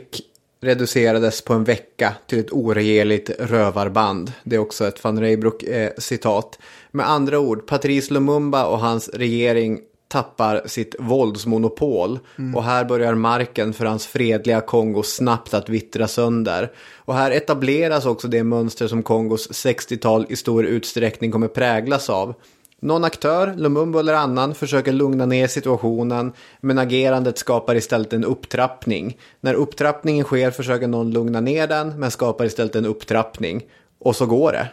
reducerades 0.60 1.42
på 1.42 1.54
en 1.54 1.64
vecka 1.64 2.14
till 2.26 2.38
ett 2.38 2.52
oregerligt 2.52 3.30
rövarband. 3.38 4.32
Det 4.44 4.56
är 4.56 4.60
också 4.60 4.86
ett 4.86 5.04
van 5.04 5.20
Reybrouck-citat. 5.20 6.58
Med 6.90 7.08
andra 7.08 7.38
ord, 7.38 7.66
Patrice 7.66 8.10
Lumumba 8.10 8.66
och 8.66 8.78
hans 8.78 9.08
regering 9.08 9.80
tappar 10.08 10.62
sitt 10.66 10.94
våldsmonopol. 10.98 12.18
Och 12.54 12.64
här 12.64 12.84
börjar 12.84 13.14
marken 13.14 13.72
för 13.72 13.84
hans 13.84 14.06
fredliga 14.06 14.60
Kongo 14.60 15.02
snabbt 15.02 15.54
att 15.54 15.68
vittra 15.68 16.08
sönder. 16.08 16.72
Och 16.96 17.14
här 17.14 17.30
etableras 17.30 18.06
också 18.06 18.28
det 18.28 18.44
mönster 18.44 18.88
som 18.88 19.02
Kongos 19.02 19.50
60-tal 19.50 20.26
i 20.28 20.36
stor 20.36 20.64
utsträckning 20.64 21.32
kommer 21.32 21.48
präglas 21.48 22.10
av. 22.10 22.34
Någon 22.80 23.04
aktör, 23.04 23.54
Lumumba 23.56 24.00
eller 24.00 24.14
annan, 24.14 24.54
försöker 24.54 24.92
lugna 24.92 25.26
ner 25.26 25.46
situationen, 25.46 26.32
men 26.60 26.78
agerandet 26.78 27.38
skapar 27.38 27.74
istället 27.74 28.12
en 28.12 28.24
upptrappning. 28.24 29.18
När 29.40 29.54
upptrappningen 29.54 30.24
sker 30.24 30.50
försöker 30.50 30.88
någon 30.88 31.10
lugna 31.10 31.40
ner 31.40 31.66
den, 31.66 32.00
men 32.00 32.10
skapar 32.10 32.44
istället 32.44 32.76
en 32.76 32.86
upptrappning. 32.86 33.62
Och 33.98 34.16
så 34.16 34.26
går 34.26 34.52
det. 34.52 34.68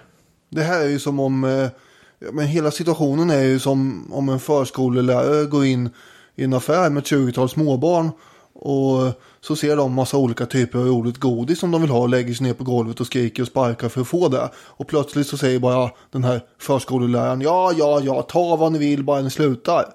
Det 0.50 0.62
här 0.62 0.82
är 0.82 0.89
ju 0.89 1.00
som 1.00 1.20
om, 1.20 1.43
eh, 1.43 1.67
ja, 2.20 2.32
men 2.32 2.46
hela 2.46 2.72
situationen 2.72 3.30
är 3.30 3.43
ju 3.43 3.60
som 3.60 4.08
om 4.13 4.30
en 4.30 4.39
förskolelärare 4.39 5.46
går 5.46 5.65
in 5.65 5.89
i 6.36 6.43
en 6.43 6.54
affär 6.54 6.89
med 6.89 7.02
ett 7.02 7.12
20-tal 7.12 7.50
småbarn. 7.50 8.12
Och 8.54 9.13
så 9.47 9.55
ser 9.55 9.75
de 9.75 9.93
massa 9.93 10.17
olika 10.17 10.45
typer 10.45 10.79
av 10.79 10.86
roligt 10.86 11.17
godis 11.17 11.60
som 11.60 11.71
de 11.71 11.81
vill 11.81 11.89
ha 11.91 11.99
och 11.99 12.10
lägger 12.10 12.33
sig 12.33 12.47
ner 12.47 12.53
på 12.53 12.63
golvet 12.63 12.99
och 12.99 13.05
skriker 13.05 13.43
och 13.43 13.47
sparkar 13.47 13.89
för 13.89 14.01
att 14.01 14.07
få 14.07 14.27
det. 14.27 14.49
Och 14.55 14.88
plötsligt 14.88 15.27
så 15.27 15.38
säger 15.38 15.60
bara 15.60 15.89
den 16.12 16.23
här 16.23 16.41
förskoleläraren 16.60 17.41
ja, 17.41 17.71
ja, 17.77 18.01
ja, 18.03 18.21
ta 18.21 18.55
vad 18.55 18.71
ni 18.71 18.79
vill 18.79 19.03
bara 19.03 19.21
ni 19.21 19.29
slutar. 19.29 19.86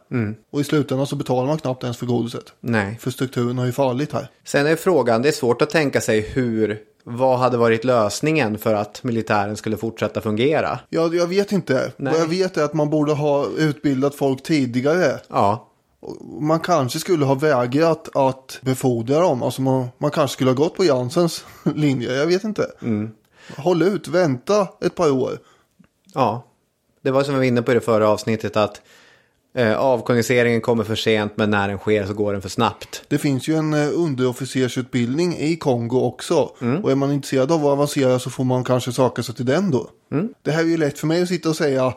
Och 0.52 0.60
i 0.60 0.64
slutändan 0.64 1.06
så 1.06 1.16
betalar 1.16 1.46
man 1.46 1.58
knappt 1.58 1.82
ens 1.82 1.96
för 1.96 2.06
godiset. 2.06 2.44
Nej. 2.60 2.98
För 3.00 3.10
strukturen 3.10 3.58
har 3.58 3.66
ju 3.66 3.72
fallit 3.72 4.12
här. 4.12 4.28
Sen 4.44 4.66
är 4.66 4.76
frågan, 4.76 5.22
det 5.22 5.28
är 5.28 5.32
svårt 5.32 5.62
att 5.62 5.70
tänka 5.70 6.00
sig 6.00 6.20
hur, 6.20 6.78
vad 7.04 7.38
hade 7.38 7.56
varit 7.56 7.84
lösningen 7.84 8.58
för 8.58 8.74
att 8.74 9.04
militären 9.04 9.56
skulle 9.56 9.76
fortsätta 9.76 10.20
fungera? 10.20 10.78
Ja, 10.88 11.10
jag 11.12 11.26
vet 11.26 11.52
inte. 11.52 11.92
Nej. 11.96 12.12
Vad 12.12 12.22
jag 12.22 12.28
vet 12.28 12.56
är 12.56 12.64
att 12.64 12.74
man 12.74 12.90
borde 12.90 13.12
ha 13.12 13.46
utbildat 13.58 14.14
folk 14.14 14.42
tidigare. 14.42 15.20
Ja, 15.28 15.68
Man 16.40 16.60
kanske 16.60 16.98
skulle 16.98 17.24
ha 17.24 17.34
vägrat 17.34 18.16
att 18.16 18.58
befordra 18.62 19.20
dem. 19.20 19.42
Alltså 19.42 19.62
man, 19.62 19.88
man 19.98 20.10
kanske 20.10 20.34
skulle 20.34 20.50
ha 20.50 20.54
gått 20.54 20.74
på 20.74 20.84
Janssens 20.84 21.44
linje. 21.74 22.12
Jag 22.14 22.26
vet 22.26 22.44
inte. 22.44 22.66
Håll 23.56 23.82
ut, 23.82 24.08
vänta 24.08 24.68
ett 24.80 24.94
par 24.94 25.10
år. 25.10 25.38
ja. 26.14 26.46
Det 27.04 27.10
var 27.10 27.22
som 27.22 27.34
vi 27.34 27.38
var 27.38 27.44
inne 27.44 27.62
på 27.62 27.70
i 27.70 27.74
det 27.74 27.80
förra 27.80 28.08
avsnittet 28.08 28.56
att 28.56 28.80
eh, 29.54 29.76
avkoloniseringen 29.78 30.60
kommer 30.60 30.84
för 30.84 30.94
sent 30.94 31.32
men 31.36 31.50
när 31.50 31.68
den 31.68 31.78
sker 31.78 32.06
så 32.06 32.14
går 32.14 32.32
den 32.32 32.42
för 32.42 32.48
snabbt. 32.48 33.02
Det 33.08 33.18
finns 33.18 33.48
ju 33.48 33.56
en 33.56 33.74
eh, 33.74 33.88
underofficersutbildning 33.94 35.36
i 35.38 35.56
Kongo 35.56 36.00
också. 36.00 36.50
Och 36.82 36.90
är 36.90 36.94
man 36.94 37.12
intresserad 37.12 37.52
av 37.52 37.60
att 37.66 37.72
avancera 37.72 38.18
så 38.18 38.30
får 38.30 38.44
man 38.44 38.64
kanske 38.64 38.92
söka 38.92 39.22
sig 39.22 39.34
till 39.34 39.46
den 39.46 39.70
då. 39.70 39.90
Det 40.42 40.50
här 40.50 40.62
är 40.62 40.66
ju 40.66 40.76
lätt 40.76 40.98
för 40.98 41.06
mig 41.06 41.22
att 41.22 41.28
sitta 41.28 41.48
och 41.48 41.56
säga 41.56 41.94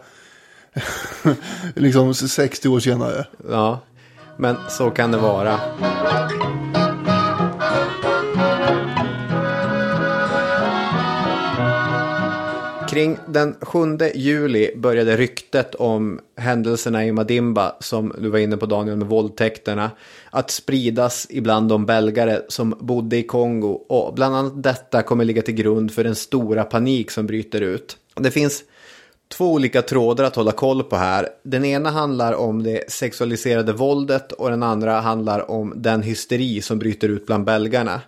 liksom 1.75 2.13
60 2.13 2.67
år 2.69 2.79
senare. 2.79 3.25
Ja, 3.49 3.79
men 4.37 4.55
så 4.69 4.89
kan 4.89 5.11
det 5.11 5.17
vara. 5.17 5.59
Kring 12.89 13.17
den 13.27 13.55
7 13.61 13.79
juli 14.15 14.71
började 14.75 15.17
ryktet 15.17 15.75
om 15.75 16.19
händelserna 16.37 17.05
i 17.05 17.11
Madimba, 17.11 17.75
som 17.79 18.13
du 18.17 18.29
var 18.29 18.39
inne 18.39 18.57
på 18.57 18.65
Daniel 18.65 18.97
med 18.97 19.07
våldtäkterna, 19.07 19.91
att 20.29 20.51
spridas 20.51 21.27
ibland 21.29 21.69
de 21.69 21.85
belgare 21.85 22.41
som 22.47 22.75
bodde 22.79 23.17
i 23.17 23.23
Kongo. 23.23 23.67
Och 23.67 24.13
bland 24.13 24.35
annat 24.35 24.63
detta 24.63 25.01
kommer 25.01 25.25
ligga 25.25 25.41
till 25.41 25.53
grund 25.53 25.91
för 25.91 26.03
den 26.03 26.15
stora 26.15 26.63
panik 26.63 27.11
som 27.11 27.27
bryter 27.27 27.61
ut. 27.61 27.97
Det 28.15 28.31
finns 28.31 28.63
två 29.27 29.53
olika 29.53 29.81
trådar 29.81 30.23
att 30.23 30.35
hålla 30.35 30.51
koll 30.51 30.83
på 30.83 30.95
här. 30.95 31.29
Den 31.43 31.65
ena 31.65 31.89
handlar 31.89 32.33
om 32.33 32.63
det 32.63 32.91
sexualiserade 32.91 33.73
våldet 33.73 34.31
och 34.31 34.49
den 34.49 34.63
andra 34.63 34.99
handlar 34.99 35.51
om 35.51 35.73
den 35.75 36.01
hysteri 36.01 36.61
som 36.61 36.79
bryter 36.79 37.09
ut 37.09 37.25
bland 37.25 37.45
belgarna. 37.45 38.01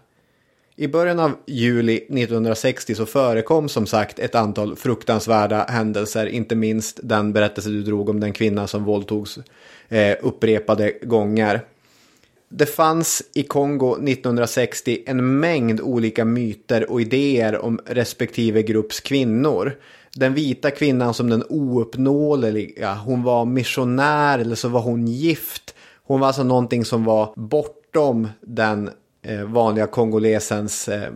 I 0.80 0.88
början 0.88 1.19
av 1.19 1.32
juli 1.45 1.95
1960 1.95 2.95
så 2.95 3.06
förekom 3.06 3.69
som 3.69 3.86
sagt 3.86 4.19
ett 4.19 4.36
antal 4.36 4.75
fruktansvärda 4.75 5.65
händelser, 5.69 6.25
inte 6.25 6.56
minst 6.56 6.99
den 7.03 7.34
berättelse 7.34 7.69
du 7.69 7.84
drog 7.84 8.10
om 8.10 8.19
den 8.19 8.34
kvinna 8.34 8.67
som 8.67 8.84
våldtogs 8.84 9.39
eh, 9.89 10.17
upprepade 10.21 10.91
gånger. 11.01 11.62
Det 12.49 12.65
fanns 12.65 13.23
i 13.34 13.43
Kongo 13.43 13.93
1960 13.93 15.03
en 15.06 15.39
mängd 15.39 15.82
olika 15.82 16.25
myter 16.25 16.91
och 16.91 17.01
idéer 17.01 17.58
om 17.58 17.80
respektive 17.86 18.62
grupps 18.62 18.99
kvinnor. 18.99 19.77
Den 20.19 20.34
vita 20.34 20.71
kvinnan 20.71 21.13
som 21.13 21.30
den 21.30 21.43
ouppnåeliga, 21.49 22.93
hon 22.93 23.23
var 23.23 23.45
missionär 23.45 24.39
eller 24.39 24.56
så 24.56 24.69
var 24.69 24.82
hon 24.82 25.08
gift. 25.08 25.75
Hon 26.03 26.19
var 26.19 26.27
alltså 26.27 26.43
någonting 26.43 26.86
som 26.86 27.03
var 27.03 27.34
bortom 27.36 28.27
den 28.41 28.89
eh, 29.21 29.41
vanliga 29.41 29.88
kongolesens, 29.88 30.88
eh, 30.88 31.12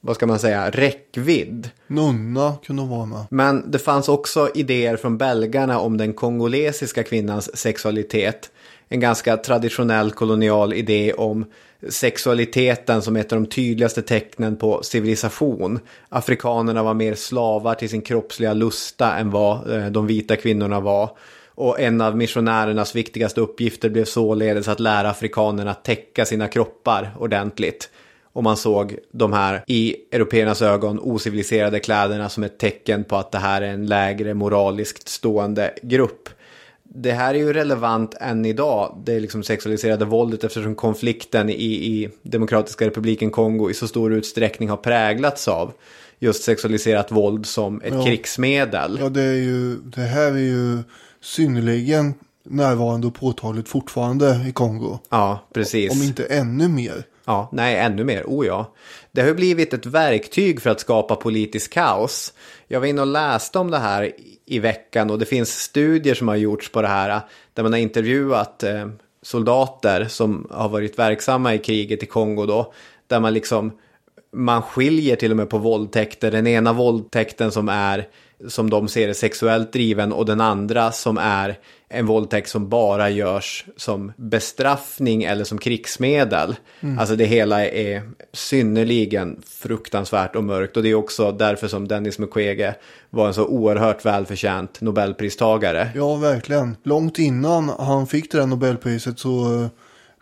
vad 0.00 0.16
ska 0.16 0.26
man 0.26 0.38
säga, 0.38 0.70
räckvidd. 0.70 1.70
Nunna 1.86 2.54
kunde 2.66 2.82
vara 2.82 3.06
med. 3.06 3.24
Men 3.30 3.70
det 3.70 3.78
fanns 3.78 4.08
också 4.08 4.50
idéer 4.54 4.96
från 4.96 5.18
belgarna 5.18 5.80
om 5.80 5.96
den 5.96 6.12
kongolesiska 6.12 7.02
kvinnans 7.02 7.56
sexualitet. 7.56 8.50
En 8.88 9.00
ganska 9.00 9.36
traditionell 9.36 10.10
kolonial 10.10 10.72
idé 10.72 11.12
om 11.12 11.44
sexualiteten 11.88 13.02
som 13.02 13.16
ett 13.16 13.32
av 13.32 13.40
de 13.40 13.46
tydligaste 13.46 14.02
tecknen 14.02 14.56
på 14.56 14.82
civilisation. 14.82 15.80
Afrikanerna 16.08 16.82
var 16.82 16.94
mer 16.94 17.14
slavar 17.14 17.74
till 17.74 17.88
sin 17.88 18.02
kroppsliga 18.02 18.52
lusta 18.52 19.16
än 19.16 19.30
vad 19.30 19.70
eh, 19.70 19.86
de 19.86 20.06
vita 20.06 20.36
kvinnorna 20.36 20.80
var. 20.80 21.10
Och 21.54 21.80
en 21.80 22.00
av 22.00 22.16
missionärernas 22.16 22.94
viktigaste 22.94 23.40
uppgifter 23.40 23.88
blev 23.88 24.04
således 24.04 24.68
att 24.68 24.80
lära 24.80 25.10
afrikanerna 25.10 25.70
att 25.70 25.84
täcka 25.84 26.24
sina 26.24 26.48
kroppar 26.48 27.10
ordentligt. 27.18 27.90
Och 28.32 28.42
man 28.42 28.56
såg 28.56 28.96
de 29.12 29.32
här 29.32 29.64
i 29.66 29.96
européernas 30.12 30.62
ögon 30.62 31.00
ociviliserade 31.00 31.80
kläderna 31.80 32.28
som 32.28 32.42
ett 32.42 32.58
tecken 32.58 33.04
på 33.04 33.16
att 33.16 33.32
det 33.32 33.38
här 33.38 33.62
är 33.62 33.72
en 33.72 33.86
lägre 33.86 34.34
moraliskt 34.34 35.08
stående 35.08 35.74
grupp. 35.82 36.28
Det 36.98 37.12
här 37.12 37.34
är 37.34 37.38
ju 37.38 37.52
relevant 37.52 38.14
än 38.20 38.44
idag, 38.44 39.02
det 39.06 39.12
är 39.12 39.20
liksom 39.20 39.42
sexualiserade 39.42 40.04
våldet 40.04 40.44
eftersom 40.44 40.74
konflikten 40.74 41.50
i, 41.50 41.54
i 41.54 42.08
Demokratiska 42.22 42.86
republiken 42.86 43.30
Kongo 43.30 43.70
i 43.70 43.74
så 43.74 43.88
stor 43.88 44.12
utsträckning 44.12 44.68
har 44.68 44.76
präglats 44.76 45.48
av 45.48 45.72
just 46.18 46.42
sexualiserat 46.42 47.10
våld 47.12 47.46
som 47.46 47.80
ett 47.80 47.94
Ja. 47.94 48.04
krigsmedel. 48.04 48.98
Ja, 49.00 49.08
det, 49.08 49.22
är 49.22 49.32
ju, 49.34 49.76
det 49.76 50.00
här 50.00 50.32
är 50.32 50.36
ju 50.38 50.78
synnerligen 51.20 52.14
närvarande 52.44 53.06
och 53.06 53.14
påtagligt 53.14 53.68
fortfarande 53.68 54.44
i 54.48 54.52
Kongo. 54.52 54.98
Ja, 55.10 55.48
precis. 55.54 55.92
Om 55.92 56.02
inte 56.02 56.24
ännu 56.24 56.68
mer. 56.68 57.04
Ja, 57.24 57.48
nej, 57.52 57.76
ännu 57.78 58.04
mer. 58.04 58.24
Oh 58.26 58.46
ja. 58.46 58.72
Det 59.12 59.20
har 59.20 59.28
ju 59.28 59.34
blivit 59.34 59.74
ett 59.74 59.86
verktyg 59.86 60.62
för 60.62 60.70
att 60.70 60.80
skapa 60.80 61.16
politisk 61.16 61.72
kaos. 61.72 62.32
Jag 62.68 62.80
var 62.80 62.86
inne 62.86 63.00
och 63.00 63.06
läste 63.06 63.58
om 63.58 63.70
det 63.70 63.78
här 63.78 64.12
i 64.46 64.58
veckan 64.58 65.10
och 65.10 65.18
det 65.18 65.26
finns 65.26 65.58
studier 65.58 66.14
som 66.14 66.28
har 66.28 66.36
gjorts 66.36 66.72
på 66.72 66.82
det 66.82 66.88
här 66.88 67.10
äh, 67.10 67.20
där 67.54 67.62
man 67.62 67.72
har 67.72 67.80
intervjuat 67.80 68.62
äh, 68.62 68.88
soldater 69.22 70.04
som 70.04 70.46
har 70.50 70.68
varit 70.68 70.98
verksamma 70.98 71.54
i 71.54 71.58
kriget 71.58 72.02
i 72.02 72.06
Kongo 72.06 72.46
då. 72.46 72.72
Där 73.06 73.20
man 73.20 73.34
liksom, 73.34 73.72
man 74.32 74.62
skiljer 74.62 75.16
till 75.16 75.30
och 75.30 75.36
med 75.36 75.50
på 75.50 75.58
våldtäkter. 75.58 76.30
Den 76.30 76.46
ena 76.46 76.72
våldtäkten 76.72 77.52
som 77.52 77.68
är, 77.68 78.08
som 78.48 78.70
de 78.70 78.88
ser 78.88 79.08
är 79.08 79.12
sexuellt 79.12 79.72
driven 79.72 80.12
och 80.12 80.26
den 80.26 80.40
andra 80.40 80.92
som 80.92 81.18
är 81.18 81.58
en 81.88 82.06
våldtäkt 82.06 82.48
som 82.48 82.68
bara 82.68 83.10
görs 83.10 83.64
som 83.76 84.12
bestraffning 84.16 85.24
eller 85.24 85.44
som 85.44 85.58
krigsmedel. 85.58 86.56
Alltså 86.98 87.16
det 87.16 87.24
hela 87.24 87.66
är 87.66 88.02
synnerligen 88.32 89.42
fruktansvärt 89.46 90.36
och 90.36 90.44
mörkt 90.44 90.76
och 90.76 90.82
det 90.82 90.90
är 90.90 90.94
också 90.94 91.32
därför 91.32 91.68
som 91.68 91.88
Dennis 91.88 92.18
Mukwege 92.18 92.74
var 93.10 93.26
en 93.26 93.34
så 93.34 93.46
oerhört 93.46 94.04
välförtjänt 94.04 94.80
Nobelpristagare. 94.80 95.88
Ja, 95.94 96.16
verkligen. 96.16 96.76
Långt 96.82 97.18
innan 97.18 97.68
han 97.68 98.06
fick 98.06 98.32
det 98.32 98.38
där 98.38 98.46
Nobelpriset 98.46 99.18
så 99.18 99.62
eh, 99.62 99.68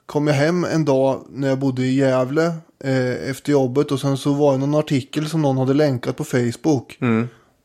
kom 0.07 0.27
jag 0.27 0.35
hem 0.35 0.65
en 0.65 0.85
dag 0.85 1.27
när 1.31 1.49
jag 1.49 1.59
bodde 1.59 1.83
i 1.83 1.95
Gävle 1.95 2.47
eh, 2.85 3.31
efter 3.31 3.53
jobbet 3.53 3.93
och 3.93 4.01
sen 4.01 4.17
så 4.17 4.33
var 4.33 4.53
det 4.53 4.59
någon 4.59 4.75
artikel 4.75 5.29
som 5.29 5.43
någon 5.43 5.59
hade 5.59 5.75
länkat 5.75 6.17
på 6.17 6.25
Facebook. 6.25 6.99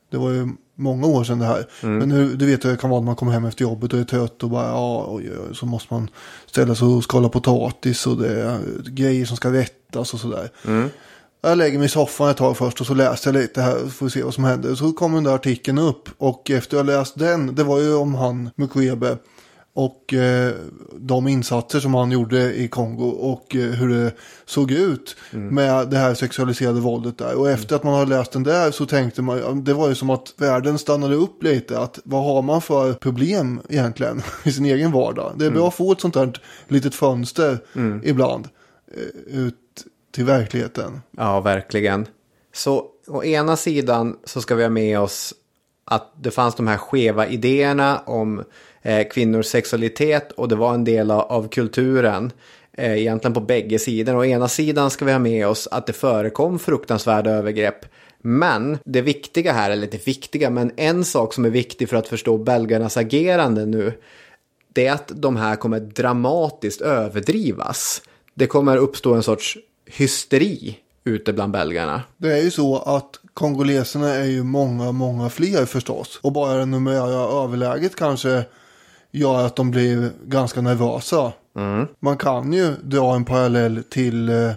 Det 0.10 0.18
var 0.18 0.30
ju 0.30 0.48
många 0.76 1.08
år 1.08 1.24
sedan 1.24 1.40
det 1.40 1.46
här. 1.46 1.66
Men 1.82 2.12
hur, 2.12 2.36
du 2.36 2.46
vet 2.46 2.66
hur 2.66 2.70
det 2.70 2.78
kan 2.78 2.90
vara 2.90 3.00
när 3.00 3.06
man 3.06 3.16
kommer 3.16 3.32
hem 3.32 3.46
efter 3.46 3.62
jobbet 3.62 3.94
och 3.94 4.00
är 4.00 4.04
trött 4.04 4.44
och 4.44 4.50
bara 4.50 4.68
ja, 4.68 5.06
oj, 5.10 5.32
oj, 5.32 5.56
så 5.56 5.66
måste 5.66 5.94
man 5.94 6.10
ställa 6.46 6.76
sig 6.76 6.88
och 6.88 7.04
skala 7.04 7.30
potatis 7.30 8.08
och 8.08 8.18
det 8.18 8.42
är 8.42 8.60
grejer 8.90 9.26
som 9.26 9.38
ska 9.38 9.54
rättas 9.54 10.14
och 10.14 10.20
sådär. 10.20 10.50
Jag 11.42 11.58
lägger 11.58 11.78
mig 11.78 11.86
i 11.86 11.90
soffan 11.90 12.30
ett 12.30 12.38
tag 12.38 12.58
först 12.58 12.82
och 12.82 12.88
så 12.88 12.94
läser 12.94 13.34
jag 13.34 13.42
lite 13.42 13.62
här 13.62 13.90
för 13.90 14.06
att 14.06 14.12
se 14.12 14.24
vad 14.24 14.34
som 14.34 14.44
händer. 14.44 14.76
Så 14.76 14.92
kom 14.92 15.14
den 15.14 15.24
där 15.24 15.36
artikeln 15.36 15.78
upp 15.78 16.10
och 16.18 16.50
efter 16.50 16.78
jag 16.78 16.86
läst 16.86 17.20
den, 17.20 17.56
det 17.56 17.64
var 17.64 17.80
ju 17.80 17.96
om 17.96 18.16
han 18.16 18.50
Mukwebe 18.56 19.18
och 19.74 20.14
eh, 20.14 20.54
de 20.94 21.28
insatser 21.28 21.80
som 21.80 21.94
han 21.94 22.12
gjorde 22.12 22.56
i 22.56 22.68
Kongo 22.68 23.10
och 23.10 23.56
eh, 23.56 23.62
hur 23.62 23.90
det 23.90 24.12
såg 24.46 24.72
ut 24.72 25.16
med 25.32 25.90
det 25.90 25.98
här 25.98 26.14
sexualiserade 26.14 26.80
våldet 26.80 27.18
där. 27.18 27.36
Och 27.36 27.50
efter 27.50 27.76
att 27.76 27.84
man 27.84 27.94
har 27.94 28.06
läst 28.06 28.32
den 28.32 28.44
där 28.44 28.72
så 28.72 28.86
tänkte 28.86 29.22
man, 29.22 29.64
det 29.64 29.74
var 29.74 29.90
ju 29.90 29.96
som 29.96 30.10
att 30.10 30.34
världen 30.38 30.78
stannade 30.78 31.16
upp 31.16 31.44
lite. 31.44 31.80
Att 31.80 32.00
vad 32.04 32.24
har 32.24 32.42
man 32.42 32.62
för 32.62 32.94
problem 32.94 33.62
egentligen 33.70 34.22
i 34.44 34.52
sin 34.52 34.66
egen 34.66 34.92
vardag? 34.92 35.34
Det 35.36 35.46
är 35.46 35.52
bra 35.52 35.68
att 35.68 35.76
få 35.76 35.92
ett 35.92 36.02
sånt 36.02 36.16
här 36.16 36.42
litet 36.68 36.96
fönster 36.96 37.58
ibland 38.04 38.48
eh, 38.96 39.40
ut 39.40 39.56
till 40.12 40.26
verkligheten. 40.26 41.02
Ja, 41.18 41.42
verkligen. 41.42 42.06
Så 42.54 42.86
å 43.08 43.24
ena 43.24 43.56
sidan 43.56 44.18
så 44.24 44.42
ska 44.42 44.56
vi 44.56 44.64
ha 44.64 44.70
med 44.70 45.00
oss 45.00 45.34
att 45.86 46.14
det 46.16 46.32
fanns 46.32 46.56
de 46.56 46.68
här 46.68 46.78
skeva 46.78 47.28
idéerna 47.28 48.00
om 48.06 48.44
Eh, 48.82 49.08
kvinnors 49.08 49.46
sexualitet 49.46 50.32
och 50.32 50.48
det 50.48 50.56
var 50.56 50.74
en 50.74 50.84
del 50.84 51.12
av, 51.12 51.48
kulturen. 51.48 52.32
Eh, 52.74 52.94
egentligen 52.94 53.34
på 53.34 53.40
bägge 53.40 53.80
sidor. 53.80 54.16
Å 54.16 54.26
ena 54.26 54.48
sidan 54.48 54.92
ska 54.92 55.06
vi 55.06 55.12
ha 55.12 55.20
med 55.20 55.48
oss 55.48 55.68
att 55.72 55.88
det 55.88 55.94
förekom 55.94 56.60
fruktansvärda 56.60 57.32
övergrepp. 57.32 57.86
Men 58.22 58.78
det 58.84 59.02
viktiga 59.02 59.54
här, 59.54 59.72
eller 59.72 59.88
det 59.88 60.08
viktiga, 60.08 60.50
men 60.50 60.72
en 60.76 61.06
sak 61.06 61.34
som 61.34 61.46
är 61.46 61.50
viktig 61.50 61.90
för 61.90 61.98
att 61.98 62.08
förstå 62.08 62.38
belgarnas 62.38 62.98
agerande 62.98 63.66
nu. 63.66 63.94
Det 64.74 64.88
är 64.88 64.94
att 64.94 65.12
de 65.16 65.38
här 65.38 65.56
kommer 65.56 65.80
dramatiskt 65.80 66.82
överdrivas. 66.82 68.02
Det 68.34 68.48
kommer 68.48 68.78
uppstå 68.78 69.14
en 69.14 69.24
sorts 69.24 69.58
hysteri 69.86 70.80
ute 71.04 71.34
bland 71.34 71.54
belgarna. 71.54 72.02
Det 72.18 72.32
är 72.32 72.44
ju 72.44 72.52
så 72.52 72.78
att 72.78 73.20
kongoleserna 73.34 74.16
är 74.16 74.26
ju 74.26 74.44
många, 74.44 74.92
många 74.92 75.30
fler 75.30 75.66
förstås. 75.66 76.20
Och 76.22 76.32
bara 76.32 76.54
det 76.54 76.66
numerära 76.66 77.44
överläget 77.44 77.96
kanske 77.96 78.46
gör 79.12 79.46
att 79.46 79.56
de 79.56 79.72
blir 79.72 80.12
ganska 80.26 80.62
nervösa. 80.62 81.32
Man 82.00 82.18
kan 82.18 82.54
ju 82.54 82.76
dra 82.84 83.16
en 83.16 83.26
parallell 83.26 83.84
till 83.90 84.30
eh, 84.30 84.52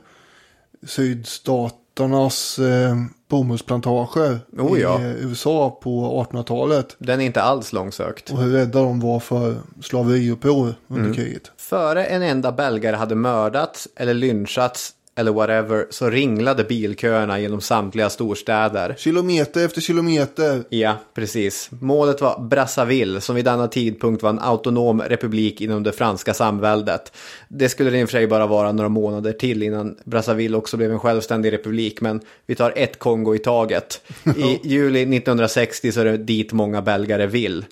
sydstaternas 0.87 2.59
eh, 2.59 2.97
bomullsplantager 3.29 4.38
Oh 4.59 4.81
ja. 4.81 5.01
i 5.01 5.05
eh, 5.05 5.11
USA 5.11 5.79
på 5.83 6.25
1800-talet. 6.31 6.97
Den 6.99 7.21
är 7.21 7.25
inte 7.25 7.43
alls 7.43 7.73
långsökt. 7.73 8.31
Och 8.31 8.38
hur 8.38 8.53
rädda 8.53 8.83
de 8.83 9.01
var 9.01 9.21
för 9.21 9.57
slaveriuppror 9.81 10.75
under 10.88 11.15
kriget. 11.15 11.53
Före 11.57 12.05
en 12.05 12.23
enda 12.23 12.53
belgare 12.53 12.97
hade 12.97 13.15
mördats 13.15 13.88
eller 13.97 14.15
lynchats 14.15 14.93
eller 15.14 15.33
whatever 15.33 15.87
så 15.90 16.11
ringlade 16.11 16.64
bilköerna 16.64 17.40
genom 17.40 17.61
samtliga 17.61 18.11
storstäder. 18.11 18.94
Kilometer 18.98 19.64
efter 19.64 19.81
kilometer. 19.81 20.64
Ja, 20.68 20.96
precis. 21.14 21.70
Målet 21.81 22.20
var 22.20 22.40
Brazzaville 22.40 23.20
som 23.20 23.37
vid 23.37 23.44
denna 23.44 23.68
tidpunkt 23.68 24.22
var 24.22 24.31
en 24.31 24.38
autonom 24.38 25.03
republik 25.03 25.61
inom 25.61 25.83
det 25.83 25.92
franska 25.92 26.35
samväldet. 26.35 27.12
Det 27.48 27.68
skulle 27.68 27.90
det 27.90 27.98
i 27.98 28.05
och 28.05 28.09
för 28.09 28.18
sig 28.18 28.27
bara 28.27 28.46
vara 28.46 28.72
några 28.72 28.88
månader 28.88 29.33
till 29.33 29.62
innan 29.62 29.96
Brazzaville 30.05 30.57
också 30.57 30.77
blev 30.77 30.92
en 30.92 31.01
självständig 31.01 31.53
republik, 31.53 32.01
men 32.01 32.20
vi 32.46 32.55
tar 32.55 32.72
ett 32.77 32.98
Kongo 32.98 33.35
i 33.35 33.38
taget. 33.38 34.01
I 34.37 34.61
juli 34.68 35.01
1960 35.03 35.92
så 35.92 36.01
är 36.01 36.05
det 36.05 36.16
dit 36.16 36.53
många 36.53 36.83
belgare 36.83 37.27
vill. 37.27 37.64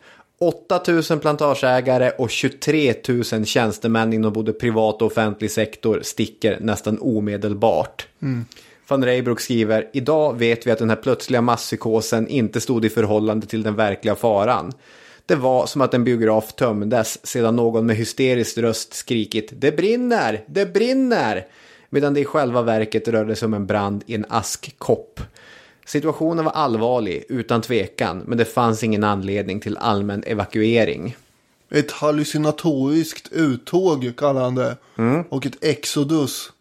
8000 0.44 1.20
plantageägare 1.20 2.10
och 2.10 2.30
23 2.30 2.94
000 3.08 3.46
tjänstemän 3.46 4.12
inom 4.12 4.32
både 4.32 4.52
privat 4.52 5.02
och 5.02 5.06
offentlig 5.06 5.50
sektor 5.50 6.00
sticker 6.02 6.58
nästan 6.60 6.98
omedelbart. 7.00 8.06
Van 8.88 9.04
Reybrouck 9.04 9.40
skriver, 9.40 9.88
idag 9.92 10.38
vet 10.38 10.66
vi 10.66 10.70
att 10.70 10.78
den 10.78 10.88
här 10.88 10.96
plötsliga 10.96 11.40
masspsykosen 11.40 12.28
inte 12.28 12.60
stod 12.60 12.84
i 12.84 12.88
förhållande 12.88 13.46
till 13.46 13.62
den 13.62 13.76
verkliga 13.76 14.14
faran. 14.14 14.72
Det 15.26 15.34
var 15.34 15.66
som 15.66 15.80
att 15.80 15.94
en 15.94 16.04
biograf 16.04 16.52
tömdes 16.52 17.26
sedan 17.26 17.56
någon 17.56 17.86
med 17.86 17.96
hysterisk 17.96 18.58
röst 18.58 18.94
skrikit 18.94 19.52
Det 19.52 19.76
brinner! 19.76 20.44
Det 20.46 20.72
brinner! 20.72 21.46
Medan 21.90 22.14
det 22.14 22.20
i 22.20 22.24
själva 22.24 22.62
verket 22.62 23.08
rörde 23.08 23.36
sig 23.36 23.46
om 23.46 23.54
en 23.54 23.66
brand 23.66 24.04
i 24.06 24.14
en 24.14 24.26
askkopp. 24.28 25.20
Situationen 25.90 26.44
var 26.44 26.52
allvarlig, 26.52 27.24
utan 27.28 27.62
tvekan, 27.62 28.22
men 28.26 28.38
det 28.38 28.44
fanns 28.44 28.82
ingen 28.82 29.04
anledning 29.04 29.60
till 29.60 29.76
allmän 29.76 30.22
evakuering. 30.26 31.16
Ett 31.70 31.92
hallucinatoriskt 31.92 33.32
uttåg 33.32 34.12
kallar 34.16 34.42
han 34.42 34.54
det. 34.54 34.76
Och 35.28 35.46
ett 35.46 35.64
exodus. 35.64 36.52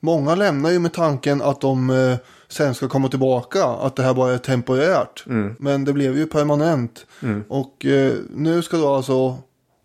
Många 0.00 0.34
lämnar 0.34 0.70
ju 0.70 0.78
med 0.78 0.92
tanken 0.92 1.42
att 1.42 1.60
de 1.60 1.90
eh, 1.90 2.16
sen 2.48 2.74
ska 2.74 2.88
komma 2.88 3.08
tillbaka. 3.08 3.64
Att 3.64 3.96
det 3.96 4.02
här 4.02 4.14
bara 4.14 4.34
är 4.34 4.38
temporärt. 4.38 5.24
Men 5.58 5.84
det 5.84 5.92
blev 5.92 6.16
ju 6.18 6.26
permanent. 6.26 7.06
Och 7.48 7.86
eh, 7.86 8.12
nu 8.34 8.62
ska 8.62 8.76
då 8.76 8.94
alltså 8.94 9.36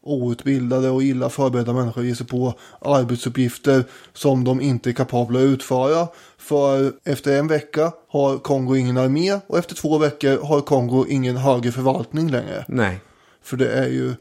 outbildade 0.05 0.89
och 0.89 1.03
illa 1.03 1.29
förberedda 1.29 1.73
människor 1.73 2.03
ge 2.03 2.15
sig 2.15 2.27
på 2.27 2.53
arbetsuppgifter 2.81 3.83
som 4.13 4.43
de 4.43 4.61
inte 4.61 4.89
är 4.89 4.93
kapabla 4.93 5.39
att 5.39 5.43
utföra. 5.43 6.07
För 6.43 6.93
efter 7.03 7.39
en 7.39 7.47
vecka 7.47 7.91
har 8.07 8.37
Kongo 8.37 8.75
ingen 8.75 8.97
armé 8.97 9.39
och 9.47 9.57
efter 9.57 9.75
två 9.75 9.97
veckor 9.97 10.45
har 10.45 10.61
Kongo 10.61 11.05
ingen 11.09 11.37
högre 11.37 11.71
förvaltning 11.71 12.31
längre. 12.31 12.65
Nej. 12.67 12.99
För 13.43 13.57
det 13.57 13.69
är 13.71 13.87
ju 13.87 14.09
eh, 14.09 14.15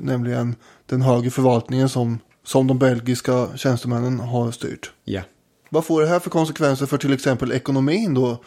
nämligen 0.00 0.56
den 0.86 1.02
högre 1.02 1.30
förvaltningen 1.30 1.88
som, 1.88 2.18
som 2.44 2.66
de 2.66 2.78
belgiska 2.78 3.48
tjänstemännen 3.56 4.20
har 4.20 4.50
styrt. 4.50 4.92
Ja. 5.04 5.22
Vad 5.68 5.84
får 5.84 6.00
det 6.00 6.06
här 6.06 6.20
för 6.20 6.30
konsekvenser 6.30 6.86
för 6.86 6.98
till 6.98 7.12
exempel 7.12 7.52
ekonomin 7.52 8.14
då? 8.14 8.38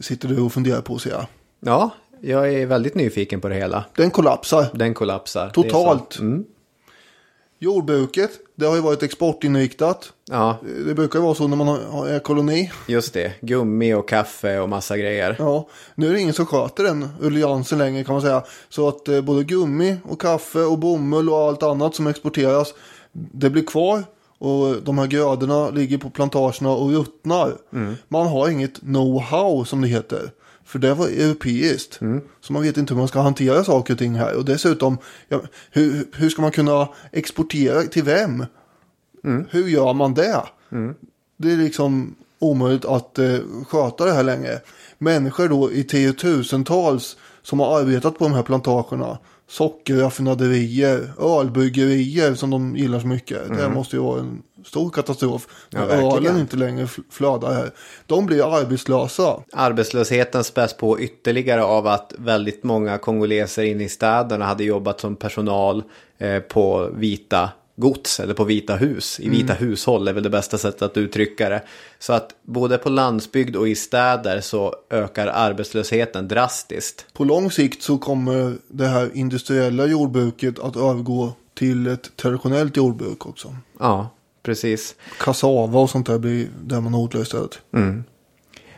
Sitter 0.00 0.28
du 0.28 0.40
och 0.40 0.52
funderar 0.52 0.80
på 0.80 0.98
ser 0.98 1.10
jag. 1.10 1.26
Ja, 1.60 1.90
jag 2.20 2.52
är 2.54 2.66
väldigt 2.66 2.94
nyfiken 2.94 3.40
på 3.40 3.48
det 3.48 3.54
hela. 3.54 3.84
Den 3.96 4.10
kollapsar 4.10 4.66
Den 4.74 4.94
kollapsar. 4.94 5.50
Totalt. 5.50 6.18
Mm. 6.18 6.44
Jordbruket 7.58 8.30
Det 8.58 8.66
har 8.66 8.74
ju 8.74 8.80
varit 8.80 9.02
exportinriktat. 9.02 10.12
Ja, 10.30 10.56
Det 10.86 10.94
brukar 10.94 11.18
ju 11.18 11.22
vara 11.24 11.34
så 11.34 11.48
när 11.48 11.56
man 11.56 11.66
har- 11.68 12.06
är 12.08 12.18
koloni. 12.18 12.70
just 12.86 13.14
det. 13.14 13.32
Gummi 13.40 13.94
och 13.94 14.08
kaffe 14.08 14.58
och 14.60 14.68
massa 14.68 14.96
grejer. 14.98 15.36
Ja, 15.38 15.68
nu 15.94 16.08
är 16.08 16.12
det 16.12 16.20
ingen 16.20 16.34
som 16.34 16.46
sköter 16.46 16.84
den 16.84 17.08
rulliansen 17.20 17.78
längre 17.78 18.04
kan 18.04 18.12
man 18.12 18.22
säga. 18.22 18.42
Så 18.68 18.88
att 18.88 19.08
eh, 19.08 19.20
både 19.20 19.44
gummi 19.44 19.96
och 20.04 20.20
kaffe 20.20 20.58
och 20.60 20.78
bomull 20.78 21.30
och 21.30 21.38
allt 21.38 21.62
annat 21.62 21.94
som 21.94 22.06
exporteras, 22.06 22.74
det 23.12 23.50
blir 23.50 23.66
kvar. 23.66 24.02
Och 24.40 24.82
de 24.82 24.98
här 24.98 25.06
grödorna 25.06 25.70
ligger 25.70 25.98
på 25.98 26.10
plantagerna 26.10 26.70
och 26.70 26.90
ruttnar. 26.90 27.52
Man 28.08 28.26
har 28.26 28.48
inget 28.48 28.80
know-how 28.80 29.64
som 29.64 29.80
det 29.80 29.88
heter. 29.88 30.30
För 30.68 30.78
det 30.78 30.94
var 30.94 31.06
europeiskt. 31.08 31.98
Så 32.40 32.52
man 32.52 32.62
vet 32.62 32.76
inte 32.76 32.94
hur 32.94 32.98
man 32.98 33.08
ska 33.08 33.20
hantera 33.20 33.64
saker 33.64 33.94
och 33.94 33.98
ting 33.98 34.14
här. 34.14 34.36
Och 34.36 34.44
dessutom, 34.44 34.98
ja, 35.28 35.40
hur, 35.70 36.08
hur 36.12 36.30
ska 36.30 36.42
man 36.42 36.50
kunna 36.50 36.88
exportera 37.12 37.82
till 37.82 38.02
vem? 38.02 38.46
Hur 39.50 39.68
gör 39.68 39.94
man 39.94 40.14
det? 40.14 40.42
Det 41.36 41.52
är 41.52 41.56
liksom 41.56 42.14
omöjligt 42.38 42.84
att 42.84 43.18
eh, 43.18 43.38
sköta 43.68 44.04
det 44.04 44.12
här 44.12 44.22
längre. 44.22 44.60
Människor 44.98 45.48
då 45.48 45.72
i 45.72 45.84
tiotusentals 45.84 47.16
som 47.42 47.60
har 47.60 47.80
arbetat 47.80 48.18
på 48.18 48.24
de 48.24 48.32
här 48.34 48.42
plantagerna. 48.42 49.18
Sockerraffinaderier, 49.48 51.12
ölbryggerier 51.18 52.34
som 52.34 52.50
de 52.50 52.76
gillar 52.76 53.00
så 53.00 53.06
mycket. 53.06 53.48
Det 53.48 53.62
här 53.62 53.70
måste 53.74 53.96
ju 53.96 54.02
vara 54.02 54.20
en 54.20 54.42
stor 54.64 54.90
katastrof. 54.90 55.46
Ja, 55.70 55.80
ölen 55.80 56.38
inte 56.38 56.56
längre 56.56 56.86
fl- 56.86 57.02
flödar 57.10 57.54
här. 57.54 57.70
De 58.06 58.26
blir 58.26 58.56
arbetslösa. 58.58 59.42
Arbetslösheten 59.52 60.44
späs 60.44 60.76
på 60.76 61.00
ytterligare 61.00 61.64
av 61.64 61.86
att 61.86 62.14
väldigt 62.18 62.64
många 62.64 62.98
kongoleser 62.98 63.62
inne 63.62 63.84
i 63.84 63.88
städerna 63.88 64.44
hade 64.44 64.64
jobbat 64.64 65.00
som 65.00 65.16
personal 65.16 65.82
eh, 66.18 66.38
på 66.38 66.90
vita 66.94 67.50
gods 67.76 68.20
eller 68.20 68.34
på 68.34 68.44
vita 68.44 68.76
hus. 68.76 69.20
I 69.20 69.28
vita 69.28 69.52
hushåll 69.52 70.08
är 70.08 70.12
väl 70.12 70.22
det 70.22 70.30
bästa 70.30 70.58
sättet 70.58 70.82
att 70.82 70.96
uttrycka 70.96 71.48
det. 71.48 71.62
Så 71.98 72.12
att 72.12 72.34
både 72.42 72.78
på 72.78 72.88
landsbygd 72.88 73.56
och 73.56 73.68
i 73.68 73.74
städer 73.74 74.40
så 74.40 74.74
ökar 74.90 75.26
arbetslösheten 75.26 76.28
drastiskt. 76.28 77.06
På 77.12 77.24
lång 77.24 77.50
sikt 77.50 77.82
så 77.82 77.98
kommer 77.98 78.56
det 78.68 78.86
här 78.86 79.10
industriella 79.14 79.86
jordbruket 79.86 80.58
att 80.58 80.76
övergå 80.76 81.32
till 81.54 81.86
ett 81.86 82.16
traditionellt 82.16 82.76
jordbruk 82.76 83.26
också. 83.26 83.56
Ja, 83.78 84.08
precis. 84.48 84.94
Kassava 85.18 85.80
och 85.80 85.90
sånt 85.90 86.06
där 86.06 86.18
blir 86.18 86.48
där 86.62 86.80
man 86.80 86.94
odlar 86.94 87.20
istället. 87.22 87.58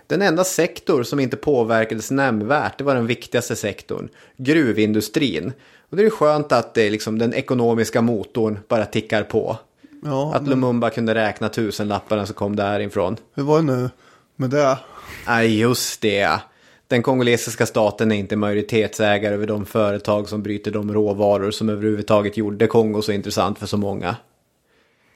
Den 0.07 0.23
enda 0.23 0.45
sektor 0.45 1.03
som 1.03 1.21
inte 1.21 1.37
påverkades 1.37 2.11
nämnvärt, 2.11 2.79
det 2.79 2.85
var 2.85 2.95
den 2.95 3.07
viktigaste 3.07 3.57
sektorn, 3.57 4.09
gruvindustrin. 4.37 5.53
Och 5.91 5.97
det 5.97 6.03
är 6.03 6.11
skönt 6.11 6.53
att 6.53 6.75
det 6.75 6.91
liksom 6.91 7.19
den 7.19 7.35
ekonomiska 7.35 8.03
motorn 8.03 8.59
bara 8.69 8.87
tickar 8.87 9.23
på. 9.23 9.57
Ja, 10.05 10.35
Att 10.35 10.49
Lumumba 10.49 10.91
kunde 10.91 11.15
räkna 11.15 11.49
tusenlapparna 11.49 12.27
som 12.27 12.35
kom 12.35 12.57
därifrån. 12.57 13.17
hur 13.35 13.43
var 13.43 13.57
det 13.57 13.65
nu 13.65 13.91
med 14.37 14.51
det? 14.51 14.79
Nej, 15.27 15.59
just 15.61 16.01
det. 16.01 16.41
Den 16.87 17.03
kongolesiska 17.03 17.67
staten 17.67 18.13
är 18.13 18.17
inte 18.17 18.37
majoritetsägare 18.37 19.35
över 19.35 19.47
de 19.47 19.67
företag 19.67 20.29
som 20.29 20.43
bryter 20.43 20.71
de 20.71 20.95
råvaror 20.95 21.51
som 21.51 21.69
överhuvudtaget 21.69 22.37
gjorde 22.37 22.67
Kongo 22.67 23.03
så 23.03 23.13
intressant 23.13 23.59
för 23.59 23.67
så 23.67 23.77
många. 23.77 24.17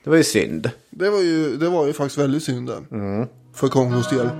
Det 0.05 0.11
var 0.11 0.17
ju 0.17 0.25
synd. 0.25 0.71
Det 0.91 1.11
var 1.11 1.21
ju, 1.21 1.57
det 1.57 1.69
var 1.69 1.87
ju 1.87 1.93
faktiskt 1.93 2.19
väldigt 2.19 2.43
synd 2.43 2.69
det. 2.69 2.83
För 3.55 3.69
Kongos 3.69 4.09
del. 4.09 4.31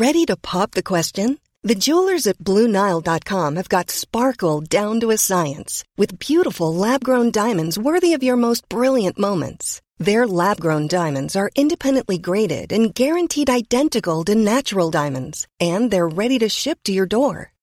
Ready 0.00 0.26
to 0.26 0.36
pop 0.36 0.70
the 0.72 0.82
question? 0.82 1.38
The 1.68 1.74
jewelers 1.74 2.26
at 2.26 2.38
BlueNile.com 2.38 3.56
have 3.56 3.68
got 3.68 3.90
sparkle 3.90 4.60
down 4.60 5.00
to 5.00 5.10
a 5.10 5.16
science 5.16 5.82
with 5.96 6.18
beautiful 6.18 6.74
lab 6.74 7.02
grown 7.02 7.30
diamonds 7.32 7.78
worthy 7.78 8.12
of 8.14 8.22
your 8.22 8.36
most 8.36 8.68
brilliant 8.68 9.18
moments. 9.18 9.80
Their 9.98 10.26
lab 10.28 10.60
grown 10.60 10.86
diamonds 10.86 11.34
are 11.34 11.50
independently 11.56 12.18
graded 12.18 12.72
and 12.72 12.94
guaranteed 12.94 13.50
identical 13.50 14.24
to 14.24 14.34
natural 14.34 14.90
diamonds, 14.90 15.46
and 15.58 15.90
they're 15.90 16.06
ready 16.06 16.38
to 16.38 16.48
ship 16.48 16.78
to 16.84 16.92
your 16.92 17.06
door. 17.06 17.52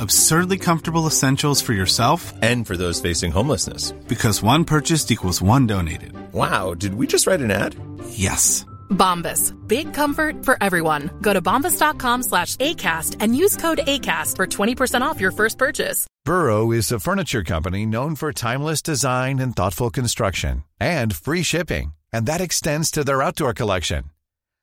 Absurdly 0.00 0.58
comfortable 0.58 1.06
essentials 1.06 1.60
for 1.62 1.72
yourself 1.72 2.32
And 2.42 2.66
for 2.66 2.76
those 2.76 3.00
facing 3.00 3.32
homelessness. 3.32 3.92
because 4.08 4.42
one 4.42 4.64
purchased 4.64 5.10
equals 5.10 5.40
one 5.42 5.66
donated. 5.66 6.12
Wow, 6.32 6.74
did 6.74 6.94
we 6.94 7.06
just 7.06 7.26
write 7.26 7.40
an 7.40 7.50
ad? 7.50 7.74
Yes. 8.10 8.64
Bombas. 8.90 9.52
Big 9.68 9.92
comfort 9.92 10.44
for 10.44 10.56
everyone. 10.62 11.10
Go 11.20 11.32
to 11.34 11.42
bombas.com 11.42 12.22
slash 12.22 12.56
ACAST 12.56 13.16
and 13.20 13.36
use 13.36 13.56
code 13.56 13.78
ACAST 13.86 14.36
for 14.36 14.46
20% 14.46 15.02
off 15.02 15.20
your 15.20 15.32
first 15.32 15.58
purchase. 15.58 16.06
Burrow 16.24 16.72
is 16.72 16.90
a 16.92 16.98
furniture 17.00 17.42
company 17.44 17.84
known 17.86 18.14
for 18.14 18.32
timeless 18.32 18.82
design 18.82 19.38
and 19.40 19.54
thoughtful 19.56 19.90
construction 19.90 20.64
and 20.80 21.14
free 21.14 21.42
shipping, 21.42 21.92
and 22.12 22.26
that 22.26 22.40
extends 22.40 22.90
to 22.90 23.04
their 23.04 23.22
outdoor 23.22 23.52
collection. 23.54 24.04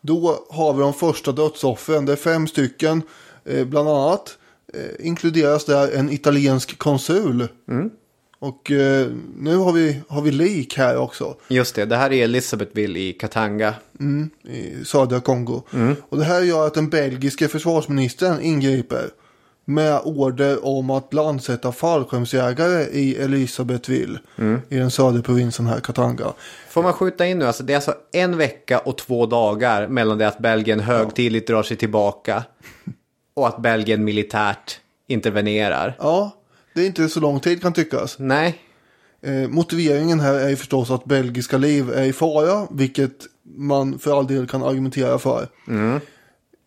då 0.00 0.44
har 0.50 0.72
vi 0.72 0.80
de 0.80 0.94
första 0.94 1.32
dödsoffren. 1.32 2.06
Det 2.06 2.12
är 2.12 2.16
fem 2.16 2.46
stycken, 2.46 3.02
eh, 3.44 3.64
bland 3.64 3.88
annat. 3.88 4.38
Eh, 4.74 5.06
inkluderas 5.06 5.64
där 5.64 5.92
en 5.92 6.10
italiensk 6.10 6.78
konsul. 6.78 7.48
Och 8.38 8.70
eh, 8.70 9.06
nu 9.36 9.56
har 9.56 9.72
vi, 9.72 10.00
har 10.08 10.22
vi 10.22 10.30
lik 10.30 10.78
här 10.78 10.96
också. 10.96 11.36
Just 11.48 11.74
det, 11.74 11.84
det 11.84 11.96
här 11.96 12.12
är 12.12 12.24
Elizabethville 12.24 12.98
i 12.98 13.12
Katanga. 13.12 13.74
i 14.44 14.84
södra 14.84 15.20
Kongo. 15.20 15.62
Och 16.08 16.18
det 16.18 16.24
här 16.24 16.42
gör 16.42 16.66
att 16.66 16.74
den 16.74 16.88
belgiske 16.90 17.48
försvarsministern 17.48 18.40
ingriper 18.40 19.10
med 19.74 20.00
order 20.04 20.66
om 20.66 20.90
att 20.90 21.14
landsätta 21.14 21.72
fallskärmsjägare 21.72 22.82
i 22.82 23.16
Elisabethville 23.16 24.18
i 24.68 24.76
den 24.76 24.90
södra 24.90 25.22
provinsen 25.22 25.66
här, 25.66 25.80
Katanga. 25.80 26.32
Får 26.68 26.82
man 26.82 26.92
skjuta 26.92 27.26
in 27.26 27.38
nu, 27.38 27.46
alltså 27.46 27.62
det 27.62 27.72
är 27.72 27.76
alltså 27.76 27.94
en 28.12 28.36
vecka 28.36 28.78
och 28.78 28.98
två 28.98 29.26
dagar 29.26 29.88
mellan 29.88 30.18
det 30.18 30.28
att 30.28 30.38
Belgien 30.38 30.80
högtidligt 30.80 31.46
drar 31.46 31.62
sig 31.62 31.76
tillbaka 31.76 32.44
och 33.34 33.48
att 33.48 33.62
Belgien 33.62 34.04
militärt 34.04 34.80
intervenerar. 35.06 35.96
Ja, 35.98 36.30
det 36.74 36.82
är 36.82 36.86
inte 36.86 37.08
så 37.08 37.20
lång 37.20 37.40
tid 37.40 37.62
kan 37.62 37.72
tyckas. 37.72 38.16
Nej, 38.18 38.58
Eh, 39.22 39.48
motiveringen 39.48 40.20
här 40.20 40.34
är 40.34 40.48
ju 40.48 40.56
förstås 40.56 40.90
att 40.90 41.04
belgiska 41.04 41.58
liv 41.58 41.90
är 41.90 42.04
i 42.04 42.12
fara, 42.12 42.66
vilket 42.70 43.26
man 43.42 43.98
för 43.98 44.18
all 44.18 44.26
del 44.26 44.46
kan 44.46 44.62
argumentera 44.62 45.18
för. 45.18 45.48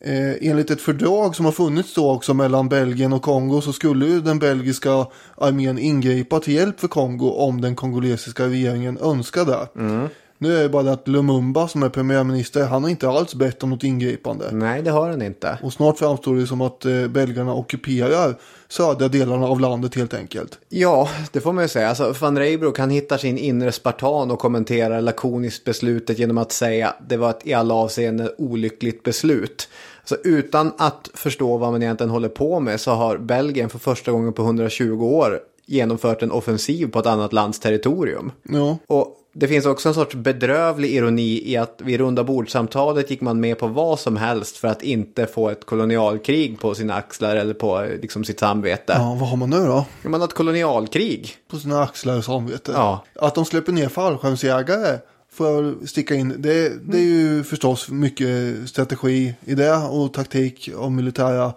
Eh, 0.05 0.49
enligt 0.49 0.71
ett 0.71 0.81
fördrag 0.81 1.35
som 1.35 1.45
har 1.45 1.51
funnits 1.51 1.93
då 1.93 2.11
också 2.11 2.33
mellan 2.33 2.69
Belgien 2.69 3.13
och 3.13 3.21
Kongo 3.21 3.61
så 3.61 3.73
skulle 3.73 4.05
ju 4.05 4.21
den 4.21 4.39
belgiska 4.39 5.07
armén 5.37 5.79
ingripa 5.79 6.39
till 6.39 6.53
hjälp 6.53 6.79
för 6.79 6.87
Kongo 6.87 7.29
om 7.29 7.61
den 7.61 7.75
kongolesiska 7.75 8.47
regeringen 8.47 8.97
önskade. 8.97 9.67
Mm. 9.75 10.07
Nu 10.43 10.57
är 10.57 10.63
det 10.63 10.69
bara 10.69 10.91
att 10.91 11.07
Lumumba 11.07 11.67
som 11.67 11.83
är 11.83 11.89
premiärminister, 11.89 12.65
han 12.65 12.83
har 12.83 12.89
inte 12.89 13.09
alls 13.09 13.35
bett 13.35 13.63
om 13.63 13.69
något 13.69 13.83
ingripande. 13.83 14.49
nej 14.51 14.81
det 14.81 14.91
har 14.91 15.09
den 15.09 15.21
inte. 15.21 15.57
Och 15.63 15.73
snart 15.73 15.97
framstår 15.97 16.35
det 16.35 16.47
som 16.47 16.61
att 16.61 16.85
eh, 16.85 17.07
belgarna 17.07 17.53
ockuperar 17.53 18.35
södra 18.67 19.07
delarna 19.07 19.47
av 19.47 19.59
landet 19.59 19.95
helt 19.95 20.13
enkelt. 20.13 20.59
Ja, 20.69 21.09
det 21.31 21.41
får 21.41 21.53
man 21.53 21.63
ju 21.63 21.67
säga. 21.67 21.89
Alltså, 21.89 22.15
van 22.19 22.37
Reybrouck 22.37 22.79
han 22.79 22.89
hittar 22.89 23.17
sin 23.17 23.37
inre 23.37 23.71
spartan 23.71 24.31
och 24.31 24.39
kommenterar 24.39 25.01
lakoniskt 25.01 25.63
beslutet 25.63 26.19
genom 26.19 26.37
att 26.37 26.51
säga 26.51 26.95
det 27.07 27.17
var 27.17 27.29
ett 27.29 27.47
i 27.47 27.53
alla 27.53 27.73
avseenden 27.73 28.29
olyckligt 28.37 29.03
beslut. 29.03 29.69
Så 30.05 30.15
utan 30.23 30.71
att 30.77 31.09
förstå 31.13 31.57
vad 31.57 31.71
man 31.71 31.83
egentligen 31.83 32.11
håller 32.11 32.29
på 32.29 32.59
med 32.59 32.81
så 32.81 32.91
har 32.91 33.17
Belgien 33.17 33.69
för 33.69 33.79
första 33.79 34.11
gången 34.11 34.33
på 34.33 34.41
120 34.41 35.03
år 35.03 35.39
genomfört 35.65 36.23
en 36.23 36.31
offensiv 36.31 36.91
på 36.91 36.99
ett 36.99 37.05
annat 37.05 37.33
lands 37.33 37.59
territorium. 37.59 38.31
Ja. 38.43 38.77
Och 38.87 39.19
det 39.35 39.47
finns 39.47 39.65
också 39.65 39.89
en 39.89 39.95
sorts 39.95 40.15
bedrövlig 40.15 40.89
ironi 40.89 41.51
i 41.51 41.57
att 41.57 41.81
vid 41.83 41.99
runda 41.99 42.23
bordsamtalet 42.23 43.09
gick 43.09 43.21
man 43.21 43.39
med 43.39 43.59
på 43.59 43.67
vad 43.67 43.99
som 43.99 44.17
helst 44.17 44.57
för 44.57 44.67
att 44.67 44.81
inte 44.83 45.25
få 45.25 45.49
ett 45.49 45.65
kolonialkrig 45.65 46.59
på 46.59 46.75
sina 46.75 46.93
axlar 46.93 47.35
eller 47.35 47.53
på 47.53 47.87
liksom, 48.01 48.23
sitt 48.23 48.39
samvete. 48.39 48.93
ja, 48.97 49.17
vad 49.19 49.29
har 49.29 49.37
man 49.37 49.49
nu 49.49 49.65
då? 49.65 49.85
Man 50.03 50.21
har 50.21 50.27
ett 50.27 50.33
kolonialkrig. 50.33 51.35
På 51.51 51.57
sina 51.57 51.83
axlar 51.83 52.17
och 52.17 52.25
samvete. 52.25 52.71
Ja. 52.75 53.03
Att 53.15 53.35
de 53.35 53.45
släpper 53.45 53.71
ner 53.71 53.89
fallskärmsjägare 53.89 54.97
får 55.31 55.47
jag 55.47 55.89
sticka 55.89 56.15
in. 56.15 56.35
Det, 56.37 56.73
det 56.91 56.97
är 56.97 57.03
ju 57.03 57.43
förstås 57.43 57.89
mycket 57.89 58.55
strategi 58.69 59.33
i 59.45 59.55
det 59.55 59.75
och 59.75 60.13
taktik 60.13 60.69
och 60.75 60.91
militära 60.91 61.53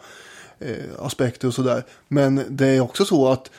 eh, 0.59 0.77
aspekter 0.99 1.49
och 1.49 1.55
sådär. 1.55 1.85
Men 2.09 2.45
det 2.49 2.67
är 2.67 2.81
också 2.81 3.05
så 3.05 3.29
att 3.29 3.51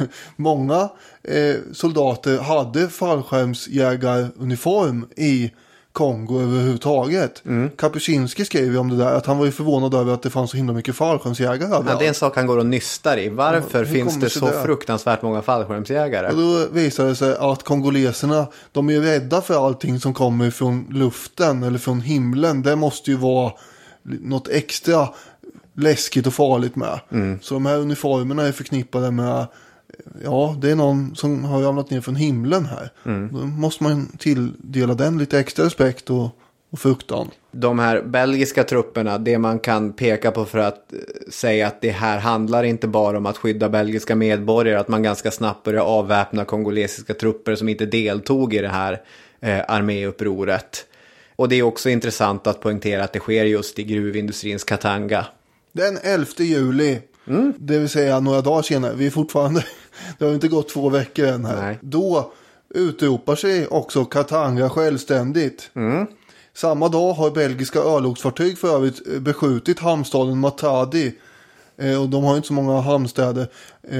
många 0.36 0.88
eh, 1.22 1.54
soldater 1.72 2.38
hade 2.38 2.88
fallskärmsjägaruniform 2.88 5.06
i 5.16 5.50
Kongo 5.92 6.40
överhuvudtaget. 6.40 7.42
Mm. 7.46 7.70
Kapuscinski 7.76 8.44
skrev 8.44 8.64
ju 8.64 8.78
om 8.78 8.88
det 8.88 8.96
där 8.96 9.14
att 9.14 9.26
han 9.26 9.38
var 9.38 9.44
ju 9.46 9.52
förvånad 9.52 9.94
över 9.94 10.14
att 10.14 10.22
det 10.22 10.30
fanns 10.30 10.50
så 10.50 10.56
himla 10.56 10.72
mycket 10.72 10.96
fallskärmsjägare 10.96 11.68
Ja, 11.70 11.96
det 11.98 12.04
är 12.04 12.08
en 12.08 12.14
sak 12.14 12.36
han 12.36 12.46
går 12.46 12.58
och 12.58 12.66
nystar 12.66 13.18
i. 13.18 13.28
Varför 13.28 13.78
Ja, 13.78 13.84
finns 13.84 14.20
det 14.20 14.30
så 14.30 14.46
det? 14.46 14.62
fruktansvärt 14.62 15.22
många 15.22 15.42
fallskärmsjägare? 15.42 16.28
Och 16.28 16.36
då 16.36 16.66
visade 16.72 17.08
det 17.08 17.16
sig 17.16 17.36
att 17.38 17.62
kongoleserna, 17.62 18.46
de 18.72 18.90
är 18.90 19.00
rädda 19.00 19.40
för 19.40 19.66
allting 19.66 20.00
som 20.00 20.14
kommer 20.14 20.50
från 20.50 20.86
luften 20.90 21.62
eller 21.62 21.78
från 21.78 22.00
himlen. 22.00 22.62
Det 22.62 22.76
måste 22.76 23.10
ju 23.10 23.16
vara 23.16 23.52
något 24.02 24.48
extra 24.48 25.08
läskigt 25.76 26.26
och 26.26 26.34
farligt 26.34 26.76
med. 26.76 27.00
Så 27.42 27.54
de 27.54 27.66
här 27.66 27.78
uniformerna 27.78 28.42
är 28.42 28.52
förknippade 28.52 29.10
med, 29.10 29.46
ja, 30.24 30.56
det 30.60 30.70
är 30.70 30.74
någon 30.74 31.16
som 31.16 31.44
har 31.44 31.62
ramlat 31.62 31.90
ner 31.90 32.00
från 32.00 32.16
himlen 32.16 32.66
här. 32.66 32.90
Då 33.32 33.38
måste 33.38 33.82
man 33.82 34.06
tilldela 34.18 34.94
den 34.94 35.18
lite 35.18 35.38
extra 35.38 35.64
respekt 35.64 36.10
och, 36.10 36.28
och 36.70 36.78
fruktan. 36.78 37.30
De 37.50 37.78
här 37.78 38.02
belgiska 38.02 38.64
trupperna, 38.64 39.18
det 39.18 39.38
man 39.38 39.58
kan 39.58 39.92
peka 39.92 40.30
på 40.30 40.44
för 40.44 40.58
att 40.58 40.92
eh, 40.92 40.98
säga 41.30 41.66
att 41.66 41.80
det 41.80 41.90
här 41.90 42.18
handlar 42.18 42.64
inte 42.64 42.88
bara 42.88 43.18
om 43.18 43.26
att 43.26 43.38
skydda 43.38 43.68
belgiska 43.68 44.16
medborgare, 44.16 44.78
att 44.78 44.88
man 44.88 45.02
ganska 45.02 45.30
snabbt 45.30 45.64
börjar 45.64 45.82
avväpna 45.82 46.44
kongolesiska 46.44 47.14
trupper 47.14 47.54
som 47.54 47.68
inte 47.68 47.86
deltog 47.86 48.54
i 48.54 48.58
det 48.58 48.68
här 48.68 49.02
eh, 49.40 49.60
arméupproret. 49.68 50.86
Och 51.36 51.48
det 51.48 51.56
är 51.56 51.62
också 51.62 51.88
intressant 51.90 52.46
att 52.46 52.60
poängtera 52.60 53.04
att 53.04 53.12
det 53.12 53.18
sker 53.18 53.44
just 53.44 53.78
i 53.78 53.84
gruvindustrins 53.84 54.64
Katanga. 54.64 55.26
Den 55.72 55.98
11 56.02 56.26
juli, 56.38 56.98
det 57.58 57.78
vill 57.78 57.88
säga 57.88 58.20
några 58.20 58.40
dagar 58.40 58.62
senare, 58.62 58.94
vi 58.94 59.06
är 59.06 59.10
fortfarande, 59.10 59.64
det 60.18 60.24
har 60.24 60.32
inte 60.34 60.48
gått 60.48 60.68
två 60.68 60.88
veckor 60.88 61.26
än 61.26 61.44
här. 61.44 61.62
Nej. 61.62 61.78
Då 61.80 62.32
utropar 62.74 63.36
sig 63.36 63.66
också 63.66 64.04
Katanga 64.04 64.68
självständigt. 64.70 65.70
Samma 66.54 66.88
dag 66.88 67.12
har 67.12 67.30
belgiska 67.30 67.78
örlogsfartyg 67.78 68.58
för 68.58 68.74
övrigt 68.74 69.08
eh, 69.14 69.20
beskjutit 69.20 69.78
hamnstaden 69.78 70.38
Matadi. 70.38 71.14
Eh, 71.78 72.02
och 72.02 72.08
de 72.08 72.24
har 72.24 72.30
ju 72.30 72.36
inte 72.36 72.48
så 72.48 72.54
många 72.54 72.80
hamnstäder. 72.80 73.48
Eh, 73.90 73.98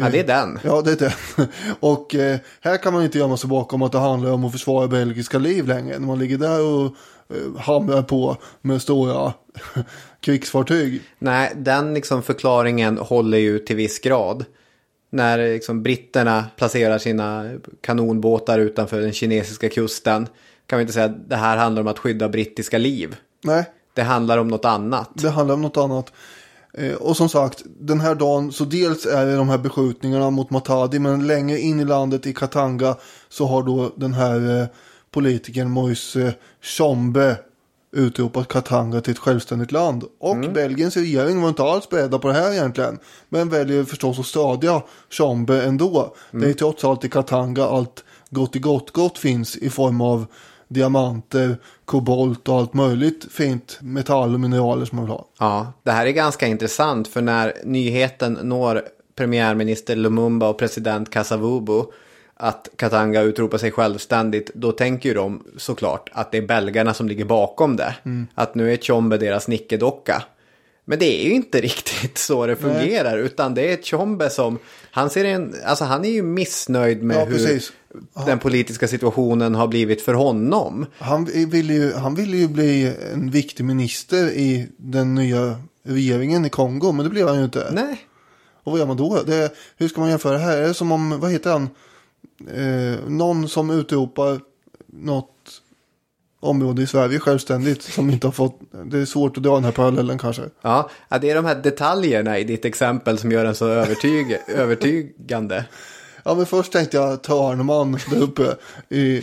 Ja, 0.00 0.10
det 0.10 0.20
är 0.20 0.26
den. 0.26 0.58
Ja, 0.62 0.82
det 0.82 0.92
är 0.92 0.96
den. 1.36 1.46
Och 1.80 2.14
eh, 2.14 2.38
här 2.60 2.76
kan 2.76 2.92
man 2.92 3.04
inte 3.04 3.18
gömma 3.18 3.36
sig 3.36 3.50
bakom 3.50 3.82
att 3.82 3.92
det 3.92 3.98
handlar 3.98 4.30
om 4.30 4.44
att 4.44 4.52
försvara 4.52 4.88
belgiska 4.88 5.38
liv 5.38 5.66
längre. 5.68 5.98
När 5.98 6.06
man 6.06 6.18
ligger 6.18 6.38
där 6.38 6.62
och 6.62 6.84
eh, 7.36 7.60
hamrar 7.60 8.02
på 8.02 8.36
med 8.60 8.82
stora 8.82 9.32
krigsfartyg. 10.24 11.02
Nej, 11.18 11.52
den 11.56 11.94
liksom 11.94 12.22
förklaringen 12.22 12.98
håller 12.98 13.38
ju 13.38 13.58
till 13.58 13.76
viss 13.76 13.98
grad. 13.98 14.44
När 15.10 15.38
liksom 15.38 15.82
britterna 15.82 16.44
placerar 16.56 16.98
sina 16.98 17.50
kanonbåtar 17.80 18.58
utanför 18.58 19.00
den 19.00 19.12
kinesiska 19.12 19.68
kusten 19.68 20.28
kan 20.66 20.78
vi 20.78 20.80
inte 20.82 20.92
säga 20.92 21.06
att 21.06 21.28
det 21.30 21.36
här 21.36 21.56
handlar 21.56 21.82
om 21.82 21.88
att 21.88 21.98
skydda 21.98 22.28
brittiska 22.28 22.78
liv. 22.78 23.16
Nej, 23.44 23.64
Det 23.94 24.02
handlar 24.02 24.38
om 24.38 24.48
något 24.48 24.64
annat. 24.64 25.10
det 25.14 25.30
handlar 25.30 25.54
om 25.54 25.62
något 25.62 25.76
annat. 25.76 26.12
Eh, 26.78 26.92
och 26.94 27.16
som 27.16 27.28
sagt, 27.28 27.62
den 27.80 28.00
här 28.00 28.14
dagen 28.14 28.52
så 28.52 28.64
dels 28.64 29.06
är 29.06 29.26
det 29.26 29.36
de 29.36 29.48
här 29.48 29.58
beskjutningarna 29.58 30.30
mot 30.30 30.50
Matadi 30.50 30.98
men 30.98 31.26
längre 31.26 31.58
in 31.58 31.80
i 31.80 31.84
landet 31.84 32.26
i 32.26 32.34
Katanga 32.34 32.96
så 33.28 33.46
har 33.46 33.62
då 33.62 33.92
den 33.96 34.14
här 34.14 34.60
eh, 34.60 34.66
politikern 35.10 35.70
Moise 35.70 36.34
Tshombe 36.62 37.36
utropat 37.94 38.48
Katanga 38.48 39.00
till 39.00 39.12
ett 39.12 39.18
självständigt 39.18 39.72
land. 39.72 40.04
Och 40.20 40.36
Belgiens 40.36 40.96
regering 40.96 41.40
var 41.40 41.48
inte 41.48 41.62
alls 41.62 41.88
beredda 41.88 42.18
på 42.18 42.28
det 42.28 42.34
här 42.34 42.52
egentligen. 42.52 42.98
Men 43.28 43.48
väljer 43.48 43.84
förstås 43.84 44.18
att 44.18 44.26
stödja 44.26 44.82
Tshombe 45.10 45.62
ändå. 45.62 46.14
Det 46.30 46.48
är 46.48 46.52
trots 46.52 46.84
allt 46.84 47.04
i 47.04 47.08
Katanga 47.08 47.64
allt 47.64 48.04
gott 48.30 48.56
i 48.56 48.58
gott 48.58 48.90
gott 48.90 49.18
finns 49.18 49.56
i 49.56 49.70
form 49.70 50.00
av 50.00 50.26
diamanter, 50.68 51.56
kobolt 51.84 52.48
och 52.48 52.56
allt 52.56 52.74
möjligt 52.74 53.26
fint 53.30 53.78
metall 53.80 54.34
och 54.34 54.40
mineraler 54.40 54.84
som 54.84 54.96
man 54.96 55.04
vill 55.04 55.12
ha. 55.12 55.28
Ja, 55.38 55.72
det 55.82 55.90
här 55.90 56.06
är 56.06 56.10
ganska 56.10 56.46
intressant 56.46 57.08
för 57.08 57.22
när 57.22 57.52
nyheten 57.64 58.32
når 58.42 58.82
premiärminister 59.16 59.96
Lumumba 59.96 60.48
och 60.48 60.58
president 60.58 61.10
Kasavubu 61.10 61.82
att 62.36 62.68
Katanga 62.76 63.22
utropar 63.22 63.58
sig 63.58 63.70
självständigt, 63.70 64.50
då 64.54 64.72
tänker 64.72 65.08
ju 65.08 65.14
de 65.14 65.44
såklart 65.56 66.10
att 66.12 66.32
det 66.32 66.38
är 66.38 66.46
belgarna 66.46 66.94
som 66.94 67.08
ligger 67.08 67.24
bakom 67.24 67.76
det. 67.76 67.94
Att 68.34 68.54
nu 68.54 68.72
är 68.72 68.76
Tshombe 68.76 69.18
deras 69.18 69.48
nickedocka. 69.48 70.22
Men 70.84 70.98
det 70.98 71.24
är 71.24 71.28
ju 71.28 71.32
inte 71.34 71.60
riktigt 71.70 72.18
så 72.18 72.46
det 72.46 72.56
fungerar, 72.56 73.18
utan 73.18 73.54
det 73.54 73.72
är 73.72 73.76
Tshombe 73.76 74.30
som, 74.30 74.58
han 74.90 75.10
ser 75.10 75.24
en, 75.24 75.54
alltså 75.64 75.84
han 75.84 76.04
är 76.04 76.08
ju 76.10 76.22
missnöjd 76.22 77.02
med 77.02 77.16
Ja, 77.16 77.24
hur 77.24 77.32
precis. 77.32 77.72
den 78.26 78.38
politiska 78.38 78.88
situationen 78.88 79.54
har 79.54 79.66
blivit 79.68 80.02
för 80.02 80.14
honom. 80.14 80.86
Han 80.98 81.24
ville 81.24 81.74
ju, 81.74 81.92
han 81.92 82.14
ville 82.14 82.36
ju 82.36 82.48
bli 82.48 82.94
en 83.12 83.30
viktig 83.30 83.64
minister 83.64 84.30
i 84.30 84.68
den 84.76 85.14
nya 85.14 85.56
regeringen 85.86 86.44
i 86.44 86.48
Kongo, 86.50 86.92
men 86.92 87.04
det 87.04 87.10
blev 87.10 87.28
han 87.28 87.38
ju 87.38 87.44
inte. 87.44 87.70
Nej. 87.72 87.96
Och 88.64 88.72
vad 88.72 88.78
gör 88.78 88.86
man 88.86 88.96
då? 88.96 89.22
Det, 89.26 89.52
hur 89.76 89.88
ska 89.88 90.00
man 90.00 90.10
jämföra 90.10 90.32
det 90.32 90.38
här? 90.38 90.56
Är 90.56 90.68
det 90.68 90.74
som 90.74 90.92
om, 90.92 91.20
vad 91.20 91.32
heter 91.32 91.50
han? 91.50 91.68
Eh, 92.48 93.08
någon 93.08 93.48
som 93.48 93.70
utropar 93.70 94.40
något 94.86 95.62
område 96.40 96.82
i 96.82 96.86
Sverige 96.86 97.18
självständigt 97.18 97.82
som 97.82 98.10
inte 98.10 98.26
har 98.26 98.32
fått, 98.32 98.60
det 98.84 98.98
är 98.98 99.04
svårt 99.04 99.36
att 99.36 99.42
dra 99.42 99.54
den 99.54 99.64
här 99.64 99.72
parallellen 99.72 100.18
kanske. 100.18 100.42
Ja, 100.62 100.90
det 101.20 101.30
är 101.30 101.34
de 101.34 101.44
här 101.44 101.54
detaljerna 101.54 102.38
i 102.38 102.44
ditt 102.44 102.64
exempel 102.64 103.18
som 103.18 103.32
gör 103.32 103.44
den 103.44 103.54
så 103.54 103.68
övertyg, 103.68 104.38
övertygande. 104.48 105.64
Ja, 106.24 106.34
men 106.34 106.46
först 106.46 106.72
tänkte 106.72 106.96
jag 106.96 107.22
Törnman 107.22 107.98
där 108.10 108.22
uppe 108.22 108.56
i 108.88 109.22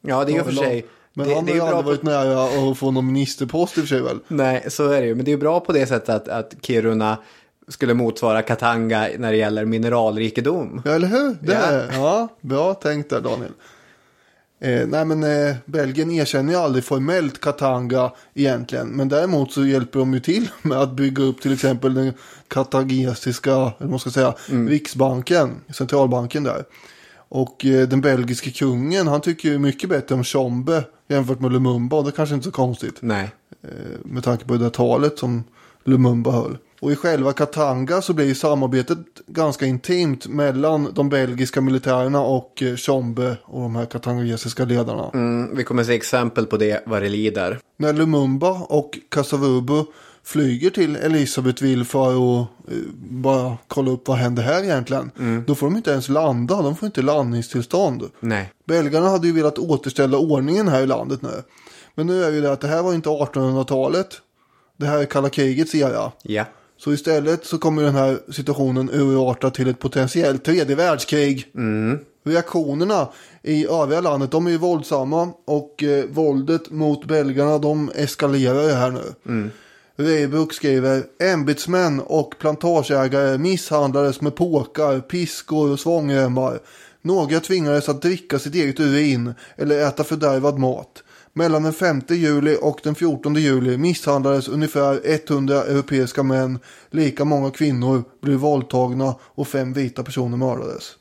Ja, 0.00 0.24
det 0.24 0.32
är 0.32 0.34
ju 0.34 0.44
för 0.44 0.52
sig. 0.52 0.86
Men 1.14 1.28
det, 1.28 1.34
han 1.34 1.48
har 1.48 1.54
ju 1.54 1.60
aldrig 1.60 1.84
på, 1.84 1.90
varit 1.90 2.02
nära 2.02 2.70
att 2.70 2.78
få 2.78 2.90
någon 2.90 3.06
ministerpost 3.06 3.78
i 3.78 3.80
och 3.80 3.84
för 3.84 3.88
sig 3.88 4.02
väl. 4.02 4.18
Nej, 4.28 4.64
så 4.68 4.88
är 4.88 5.00
det 5.00 5.06
ju. 5.06 5.14
Men 5.14 5.24
det 5.24 5.30
är 5.30 5.32
ju 5.32 5.38
bra 5.38 5.60
på 5.60 5.72
det 5.72 5.86
sättet 5.86 6.08
att, 6.08 6.28
att 6.28 6.54
Kiruna 6.62 7.18
skulle 7.68 7.94
motsvara 7.94 8.42
Katanga 8.42 9.08
när 9.18 9.30
det 9.32 9.36
gäller 9.38 9.64
mineralrikedom. 9.64 10.82
Ja, 10.84 10.90
eller 10.90 11.08
hur? 11.08 11.36
Det 11.40 11.52
Ja. 11.52 11.58
är, 11.58 11.92
ja, 11.92 12.28
bra 12.40 12.74
tänkt 12.74 13.10
där 13.10 13.20
Daniel. 13.20 13.52
Eh, 14.60 14.86
nej 14.86 15.04
men 15.04 15.22
eh, 15.22 15.56
Belgien 15.64 16.10
erkänner 16.10 16.52
ju 16.52 16.58
aldrig 16.58 16.84
formellt 16.84 17.40
Katanga 17.40 18.12
egentligen. 18.34 18.88
Men 18.88 19.08
däremot 19.08 19.52
så 19.52 19.64
hjälper 19.66 19.98
de 19.98 20.14
ju 20.14 20.20
till 20.20 20.48
med 20.62 20.78
att 20.78 20.92
bygga 20.92 21.22
upp 21.24 21.40
till 21.40 21.52
exempel 21.52 21.94
den 21.94 22.12
katangesiska, 22.48 23.52
eller 23.78 23.90
man 23.90 23.98
ska 23.98 24.10
säga, 24.10 24.34
Riksbanken, 24.68 25.50
centralbanken 25.74 26.44
där. 26.44 26.64
Och 27.28 27.64
eh, 27.64 27.88
den 27.88 28.00
belgiske 28.00 28.50
kungen, 28.50 29.06
han 29.06 29.20
tycker 29.20 29.48
ju 29.48 29.58
mycket 29.58 29.90
bättre 29.90 30.14
om 30.14 30.22
Tshombe 30.22 30.84
jämfört 31.08 31.40
med 31.40 31.52
Lumumba. 31.52 31.96
Och 31.96 32.04
det 32.04 32.10
är 32.10 32.12
kanske 32.12 32.34
inte 32.34 32.44
så 32.44 32.50
konstigt. 32.52 32.96
Nej. 33.00 33.30
med 34.04 34.24
tanke 34.24 34.44
på 34.44 34.52
det 34.52 34.58
där 34.58 34.70
talet 34.70 35.18
som 35.18 35.44
Lumumba 35.84 36.30
höll. 36.30 36.58
Och 36.80 36.92
i 36.92 36.96
själva 36.96 37.32
Katanga 37.32 38.02
så 38.02 38.12
blir 38.12 38.34
samarbetet 38.34 38.98
ganska 39.26 39.66
intimt 39.66 40.26
mellan 40.26 40.94
de 40.94 41.08
belgiska 41.08 41.60
militärerna 41.60 42.20
och 42.20 42.62
eh, 42.62 42.74
Tshombe 42.74 43.36
och 43.44 43.62
de 43.62 43.76
här 43.76 43.86
katangesiska 43.86 44.64
ledarna. 44.64 45.10
Mm, 45.14 45.56
vi 45.56 45.64
kommer 45.64 45.84
se 45.84 45.94
exempel 45.94 46.46
på 46.46 46.56
det 46.56 46.82
vad 46.86 47.02
det 47.02 47.08
lider. 47.08 47.58
När 47.76 47.92
Lumumba 47.92 48.50
och 48.50 48.98
Kasavubu 49.08 49.84
flyger 50.24 50.70
till 50.70 50.96
Elisabethville 50.96 51.84
för 51.84 52.10
att 52.10 52.48
eh, 52.70 52.76
bara 53.10 53.58
kolla 53.68 53.90
upp 53.90 54.08
vad 54.08 54.16
händer 54.16 54.42
här 54.42 54.64
egentligen. 54.64 55.10
Då 55.46 55.54
får 55.54 55.66
de 55.66 55.76
inte 55.76 55.90
ens 55.90 56.08
landa, 56.08 56.62
de 56.62 56.76
får 56.76 56.86
inte 56.86 57.02
landningstillstånd. 57.02 58.02
Nej. 58.20 58.52
Belgarna 58.64 59.08
hade 59.08 59.26
ju 59.26 59.32
velat 59.32 59.58
återställa 59.58 60.18
ordningen 60.18 60.68
här 60.68 60.82
i 60.82 60.86
landet 60.86 61.22
nu. 61.22 61.42
Men 61.94 62.06
nu 62.06 62.24
är 62.24 62.30
ju 62.30 62.40
det 62.40 62.52
att 62.52 62.60
det 62.60 62.68
här 62.68 62.82
var 62.82 62.94
inte 62.94 63.08
1800-talet. 63.08 64.08
Det 64.76 64.86
här 64.86 64.98
är 64.98 65.04
kalla 65.04 65.28
krigets 65.28 65.74
era. 65.74 66.12
Ja. 66.22 66.44
Så 66.78 66.92
istället 66.92 67.44
så 67.44 67.58
kommer 67.58 67.82
den 67.82 67.94
här 67.94 68.18
situationen 68.32 68.90
urarta 68.92 69.50
till 69.50 69.68
ett 69.68 69.78
potentiellt 69.78 70.44
tredje 70.44 70.76
världskrig. 70.76 71.52
Reaktionerna 72.24 73.08
i 73.42 73.66
övriga 73.66 74.00
landet 74.00 74.30
de 74.30 74.46
är 74.46 74.50
ju 74.50 74.58
våldsamma 74.58 75.32
och 75.44 75.82
eh, 75.82 76.04
våldet 76.04 76.70
mot 76.70 77.04
belgarna 77.04 77.58
de 77.58 77.90
eskalerar 77.94 78.62
ju 78.62 78.70
här 78.70 78.90
nu. 78.90 79.50
Weibull 79.96 80.50
skriver 80.50 81.02
ämbetsmän 81.22 82.00
och 82.00 82.34
plantageägare 82.38 83.38
misshandlades 83.38 84.20
med 84.20 84.34
påkar, 84.36 85.00
piskor 85.00 85.72
och 85.72 85.80
svångremmar. 85.80 86.58
Några 87.02 87.40
tvingades 87.40 87.88
att 87.88 88.02
dricka 88.02 88.38
sitt 88.38 88.54
eget 88.54 88.80
urin 88.80 89.34
eller 89.56 89.88
äta 89.88 90.04
fördärvad 90.04 90.58
mat. 90.58 91.02
Mellan 91.38 91.62
den 91.62 91.72
5 91.72 92.02
juli 92.08 92.56
och 92.60 92.80
den 92.82 92.94
14 92.94 93.34
juli 93.34 93.78
misshandlades 93.78 94.48
ungefär 94.48 95.00
100 95.04 95.54
europeiska 95.62 96.22
män. 96.22 96.58
Lika 96.90 97.24
många 97.24 97.50
kvinnor 97.50 98.04
blev 98.22 98.38
våldtagna 98.38 99.14
och 99.22 99.48
fem 99.48 99.72
vita 99.72 100.02
personer 100.02 100.36
mördades. 100.36 100.96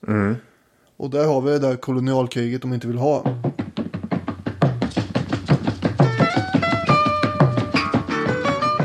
Och 0.97 1.09
där 1.09 1.25
har 1.25 1.41
vi 1.41 1.51
det 1.51 1.59
där 1.59 1.75
kolonialkriget 1.75 2.61
de 2.61 2.73
inte 2.73 2.88
vill 2.88 2.97
ha. 2.97 3.23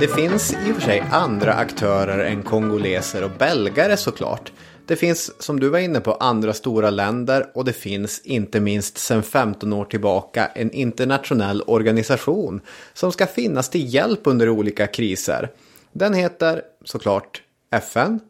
Det 0.00 0.08
finns 0.08 0.52
i 0.52 0.70
och 0.72 0.74
för 0.74 0.82
sig 0.82 1.04
andra 1.10 1.54
aktörer 1.54 2.24
än 2.24 2.42
kongoleser 2.42 3.24
och 3.24 3.30
belgare 3.38 3.96
såklart. 3.96 4.52
Det 4.86 4.96
finns, 4.96 5.42
som 5.42 5.60
du 5.60 5.68
var 5.68 5.78
inne 5.78 6.00
på, 6.00 6.12
andra 6.12 6.52
stora 6.52 6.90
länder 6.90 7.46
och 7.54 7.64
det 7.64 7.72
finns 7.72 8.20
inte 8.24 8.60
minst 8.60 8.98
sedan 8.98 9.22
15 9.22 9.72
år 9.72 9.84
tillbaka 9.84 10.46
en 10.46 10.70
internationell 10.70 11.62
organisation 11.66 12.60
som 12.94 13.12
ska 13.12 13.26
finnas 13.26 13.70
till 13.70 13.94
hjälp 13.94 14.20
under 14.24 14.48
olika 14.48 14.86
kriser. 14.86 15.50
Den 15.92 16.14
heter 16.14 16.62
såklart 16.84 17.42
FN 17.70 18.20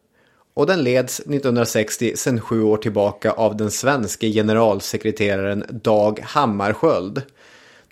och 0.53 0.67
den 0.67 0.83
leds 0.83 1.19
1960 1.19 2.13
sedan 2.15 2.41
sju 2.41 2.63
år 2.63 2.77
tillbaka 2.77 3.31
av 3.31 3.57
den 3.57 3.71
svenske 3.71 4.31
generalsekreteraren 4.31 5.63
Dag 5.69 6.19
Hammarskjöld. 6.23 7.21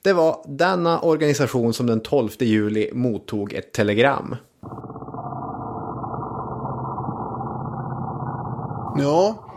Det 0.04 0.14
var 0.14 0.44
denna 0.48 1.02
organisation 1.02 1.74
som 1.74 1.88
den 1.88 2.00
12 2.00 2.30
juli 2.40 2.90
mottog 2.94 3.54
ett 3.54 3.72
telegram. 3.72 4.36
Ja, 9.00 9.48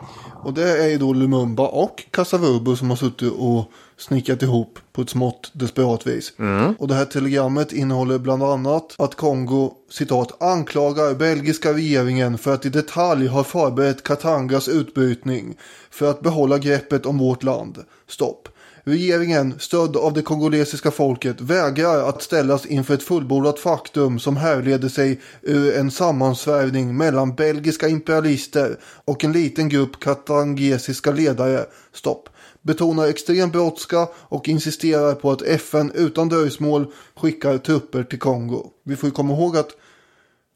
och 0.44 0.54
det 0.54 0.84
är 0.84 0.88
ju 0.88 0.98
då 0.98 1.12
Lumumba 1.12 1.68
och 1.68 2.04
Kasavubu 2.10 2.76
som 2.76 2.90
har 2.90 2.96
suttit 2.96 3.32
och 3.32 3.64
snickat 3.96 4.42
ihop 4.42 4.78
på 4.92 5.02
ett 5.02 5.10
smått 5.10 5.50
desperat 5.52 6.06
vis. 6.06 6.32
Och 6.78 6.88
det 6.88 6.94
här 6.94 7.04
telegrammet 7.04 7.72
innehåller 7.72 8.18
bland 8.18 8.42
annat 8.42 8.94
att 8.98 9.14
Kongo, 9.14 9.72
citat, 9.90 10.42
anklagar 10.42 11.14
belgiska 11.14 11.72
regeringen 11.72 12.38
för 12.38 12.54
att 12.54 12.66
i 12.66 12.68
detalj 12.68 13.26
ha 13.26 13.44
förberett 13.44 14.02
Katangas 14.02 14.68
utbrytning 14.68 15.56
för 15.90 16.10
att 16.10 16.20
behålla 16.20 16.58
greppet 16.58 17.06
om 17.06 17.18
vårt 17.18 17.42
land. 17.42 17.78
Stopp. 18.08 18.48
Regeringen, 18.86 19.54
stödd 19.58 19.96
av 19.96 20.12
det 20.12 20.22
kongolesiska 20.22 20.90
folket, 20.90 21.40
vägrar 21.40 22.08
att 22.08 22.22
ställas 22.22 22.66
inför 22.66 22.94
ett 22.94 23.02
fullbordat 23.02 23.58
faktum 23.58 24.18
som 24.18 24.36
härleder 24.36 24.88
sig 24.88 25.20
ur 25.42 25.76
en 25.76 25.90
sammansvärjning 25.90 26.96
mellan 26.96 27.34
belgiska 27.34 27.88
imperialister 27.88 28.76
och 29.04 29.24
en 29.24 29.32
liten 29.32 29.68
grupp 29.68 30.00
katangesiska 30.00 31.12
ledare. 31.12 31.66
Stopp. 31.92 32.28
Betonar 32.62 33.06
extrem 33.06 33.50
brådska 33.50 34.08
och 34.14 34.48
insisterar 34.48 35.14
på 35.14 35.30
att 35.30 35.42
FN 35.42 35.92
utan 35.94 36.28
dröjsmål 36.28 36.86
skickar 37.16 37.58
trupper 37.58 38.02
till 38.02 38.18
Kongo. 38.18 38.66
Vi 38.84 38.96
får 38.96 39.08
ju 39.08 39.12
komma 39.12 39.34
ihåg 39.34 39.56
att 39.56 39.70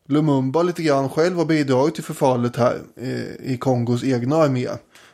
Lumumba 0.09 0.62
lite 0.62 0.83
grann 0.83 1.09
själv 1.09 1.37
har 1.37 1.45
bidragit 1.45 1.95
till 1.95 2.05
förfallet 2.05 2.57
här 2.57 2.81
eh, 2.97 3.53
i 3.53 3.57
Kongos 3.61 4.05
egna 4.05 4.37
armé. 4.37 4.68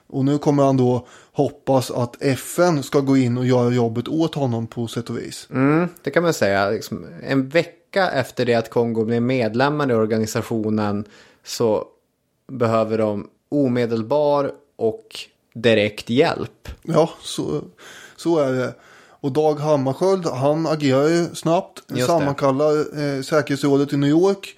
Och 0.07 0.25
nu 0.25 0.39
kommer 0.39 0.63
han 0.63 0.77
då 0.77 1.07
hoppas 1.33 1.91
att 1.91 2.23
FN 2.23 2.83
ska 2.83 3.01
gå 3.01 3.17
in 3.17 3.39
och 3.39 3.47
göra 3.47 3.71
jobbet 3.71 4.09
åt 4.09 4.35
honom 4.35 4.67
på 4.67 4.87
sätt 4.87 5.11
och 5.11 5.19
vis. 5.19 5.49
Mm, 5.51 5.89
det 6.03 6.11
kan 6.11 6.23
man 6.23 6.35
säga. 6.35 6.71
Liksom, 6.71 7.07
en 7.23 7.49
vecka 7.49 8.11
efter 8.11 8.47
det 8.47 8.55
att 8.55 8.71
Kongo 8.71 9.05
blev 9.05 9.23
medlemmar 9.23 9.91
i 9.91 9.95
organisationen 9.95 11.05
så 11.45 11.85
behöver 12.53 12.99
de 12.99 13.29
omedelbar 13.49 14.53
och 14.77 15.07
direkt 15.55 16.11
hjälp. 16.11 16.69
Ja, 16.83 17.11
så, 17.21 17.61
så 18.17 18.39
är 18.39 18.53
det. 18.53 18.75
Och 19.25 19.33
Dag 19.33 19.55
Hammarskjöld, 19.55 20.27
han 20.27 20.67
agerar 20.67 21.09
ju 21.09 21.35
snabbt. 21.35 21.83
det. 21.87 22.03
Sammankallar 22.03 22.79
eh, 22.79 23.23
säkerhetsrådet 23.23 23.93
i 23.93 23.97
New 23.97 24.11
York. 24.11 24.57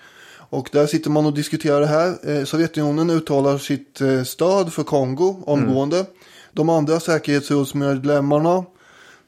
Och 0.48 0.68
där 0.72 0.86
sitter 0.86 1.10
man 1.10 1.26
och 1.26 1.34
diskuterar 1.34 1.80
det 1.80 1.86
här. 1.86 2.38
Eh, 2.38 2.44
Sovjetunionen 2.44 3.10
uttalar 3.10 3.58
sitt 3.58 4.00
eh, 4.00 4.22
stöd 4.22 4.72
för 4.72 4.82
Kongo 4.82 5.42
omgående. 5.46 6.04
De 6.52 6.68
andra 6.68 7.00
säkerhetsrådsmedlemmarna, 7.00 8.64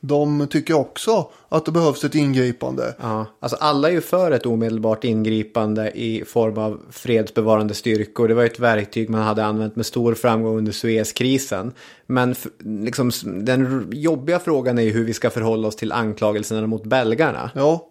de 0.01 0.47
tycker 0.51 0.75
också 0.75 1.31
att 1.49 1.65
det 1.65 1.73
behövs 1.73 2.05
ett 2.05 2.15
ingripande. 2.15 2.95
Ja, 3.01 3.27
alltså 3.41 3.57
alla 3.61 3.89
är 3.89 3.93
ju 3.93 4.01
för 4.01 4.31
ett 4.31 4.47
omedelbart 4.47 5.05
ingripande 5.05 5.91
i 5.91 6.25
form 6.27 6.59
av 6.59 6.81
fredsbevarande 6.91 7.75
styrkor. 7.75 8.29
Det 8.29 8.35
var 8.35 8.43
ju 8.43 8.49
ett 8.49 8.61
verktyg 8.61 9.11
man 9.11 9.23
hade 9.23 9.45
använt 9.45 9.77
med 9.77 9.87
stor 9.87 10.15
framgång 10.15 10.59
under 10.59 10.73
Suezkrisen. 10.73 11.73
Men 12.07 12.35
liksom, 12.65 13.11
den 13.25 13.89
jobbiga 13.93 14.39
frågan 14.39 14.79
är 14.79 14.83
ju 14.83 14.91
hur 14.91 15.05
vi 15.05 15.15
ska 15.15 15.31
förhålla 15.31 15.69
oss 15.69 15.77
till 15.77 15.93
anklagelserna 15.93 16.67
mot 16.67 16.85
belgarna. 16.85 17.51
Ja, 17.55 17.89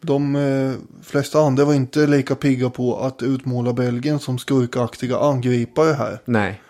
de 0.00 0.36
eh, 0.36 0.72
flesta 1.02 1.40
andra 1.40 1.64
var 1.64 1.74
inte 1.74 2.06
lika 2.06 2.34
pigga 2.34 2.70
på 2.70 2.98
att 2.98 3.22
utmåla 3.22 3.72
Belgien 3.72 4.18
som 4.18 4.38
skurkaktiga 4.38 5.18
angripare 5.18 5.92
här. 5.92 6.18
Nej. 6.24 6.62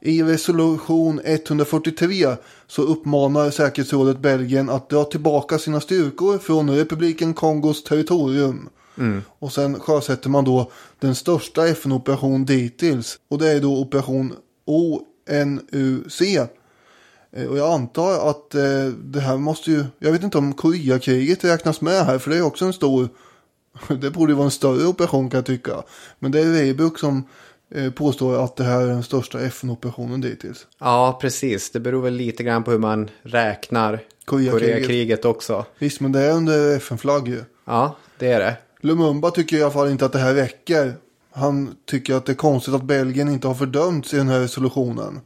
I 0.00 0.22
resolution 0.22 1.20
143 1.24 2.36
så 2.66 2.82
uppmanar 2.82 3.50
säkerhetsrådet 3.50 4.18
Belgien 4.18 4.70
att 4.70 4.90
dra 4.90 5.04
tillbaka 5.04 5.58
sina 5.58 5.80
styrkor 5.80 6.38
från 6.38 6.70
republiken 6.70 7.34
Kongos 7.34 7.84
territorium. 7.84 8.68
Och 9.38 9.52
sen 9.52 9.80
sjösätter 9.80 10.30
man 10.30 10.44
då 10.44 10.70
den 10.98 11.14
största 11.14 11.68
FN-operation 11.68 12.44
dittills. 12.44 13.18
Och 13.28 13.38
det 13.38 13.52
är 13.52 13.60
då 13.60 13.80
operation 13.80 14.34
ONUC. 14.64 16.22
Eh, 17.36 17.46
Och 17.46 17.58
jag 17.58 17.72
antar 17.72 18.30
att 18.30 18.54
eh, 18.54 18.86
det 19.04 19.20
här 19.20 19.36
måste 19.36 19.70
ju, 19.70 19.84
jag 19.98 20.12
vet 20.12 20.22
inte 20.22 20.38
om 20.38 20.52
Koreakriget 20.52 21.44
räknas 21.44 21.80
med 21.80 22.06
här 22.06 22.18
för 22.18 22.30
det 22.30 22.36
är 22.36 22.42
också 22.42 22.64
en 22.64 22.72
stor, 22.72 23.08
det 24.00 24.10
borde 24.10 24.32
ju 24.32 24.36
vara 24.36 24.44
en 24.44 24.50
större 24.50 24.86
operation 24.86 25.30
kan 25.30 25.38
jag 25.38 25.46
tycka. 25.46 25.82
Men 26.18 26.32
det 26.32 26.40
är 26.40 26.44
Weibuck 26.46 26.98
som 26.98 27.24
eh, 27.74 27.90
påstår 27.90 28.44
att 28.44 28.56
det 28.56 28.64
här 28.64 28.80
är 28.80 28.86
den 28.86 29.02
största 29.02 29.40
FN-operationen 29.40 30.20
dittills. 30.20 30.66
Ja, 30.78 31.18
precis. 31.20 31.70
Det 31.70 31.80
beror 31.80 32.02
väl 32.02 32.14
lite 32.14 32.42
grann 32.42 32.64
på 32.64 32.70
hur 32.70 32.78
man 32.78 33.10
räknar 33.22 34.00
Koreakriget. 34.24 34.60
Koreakriget 34.74 35.24
också. 35.24 35.64
Visst, 35.78 36.00
men 36.00 36.12
det 36.12 36.20
är 36.20 36.32
under 36.32 36.76
FN-flagg 36.76 37.28
ju. 37.28 37.44
Ja, 37.64 37.96
det 38.18 38.32
är 38.32 38.40
det. 38.40 38.56
Lumumba 38.80 39.30
tycker 39.30 39.56
i 39.56 39.62
alla 39.62 39.70
fall 39.70 39.90
inte 39.90 40.04
att 40.06 40.12
det 40.12 40.18
här 40.18 40.34
räcker. 40.34 40.94
Han 41.32 41.74
tycker 41.90 42.14
att 42.14 42.26
det 42.26 42.32
är 42.32 42.36
konstigt 42.36 42.74
att 42.74 42.82
Belgien 42.82 43.28
inte 43.28 43.46
har 43.48 43.54
fördömts 43.54 44.14
i 44.14 44.16
den 44.16 44.28
här 44.28 44.40
resolutionen. 44.40 45.20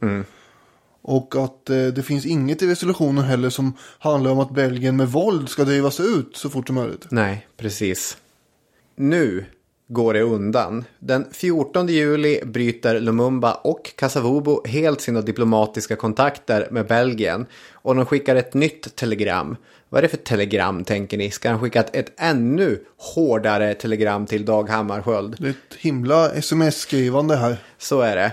Och 1.03 1.37
att 1.37 1.71
eh, 1.71 1.87
det 1.87 2.03
finns 2.03 2.27
inget 2.27 2.63
i 2.63 2.67
resolutionen 2.67 3.25
heller 3.25 3.51
som 3.51 3.73
handlar 3.99 4.31
om 4.31 4.41
att 4.41 4.55
Belgien 4.55 4.97
med 4.97 5.09
våld 5.09 5.49
ska 5.49 5.65
drivas 5.65 6.01
ut 6.01 6.37
så 6.37 6.51
fort 6.51 6.67
som 6.67 6.77
möjligt. 6.77 7.07
Nej, 7.11 7.47
precis. 7.57 8.17
Nu 8.97 9.45
går 9.89 10.15
det 10.15 10.23
undan. 10.23 10.85
Den 10.99 11.27
14 11.33 11.89
juli 11.89 12.41
bryter 12.45 13.01
Lumumba 13.01 13.53
och 13.53 13.93
Kasavubu 13.97 14.57
helt 14.65 15.01
sina 15.01 15.21
diplomatiska 15.21 15.97
kontakter 15.97 16.69
med 16.71 16.87
Belgien. 16.87 17.47
Och 17.73 17.95
de 17.95 18.07
skickar 18.07 18.37
ett 18.37 18.55
nytt 18.55 18.97
telegram. 18.97 19.57
Vad 19.89 19.99
är 19.99 20.03
det 20.03 20.09
för 20.09 20.17
telegram 20.17 20.85
tänker 20.85 21.19
ni? 21.19 21.31
Ska 21.31 21.51
han 21.51 21.61
skicka 21.61 21.83
ett, 21.83 22.13
ännu 22.17 22.85
hårdare 22.97 23.75
telegram 23.75 24.27
till 24.27 24.45
Dag 24.45 24.69
Hammarskjöld? 24.69 25.37
Det 25.39 25.47
är 25.47 25.51
ett 25.51 25.75
himla 25.79 26.31
sms-skrivande 26.33 27.37
här. 27.37 27.57
Så 27.79 28.01
är 28.01 28.17
det. 28.17 28.33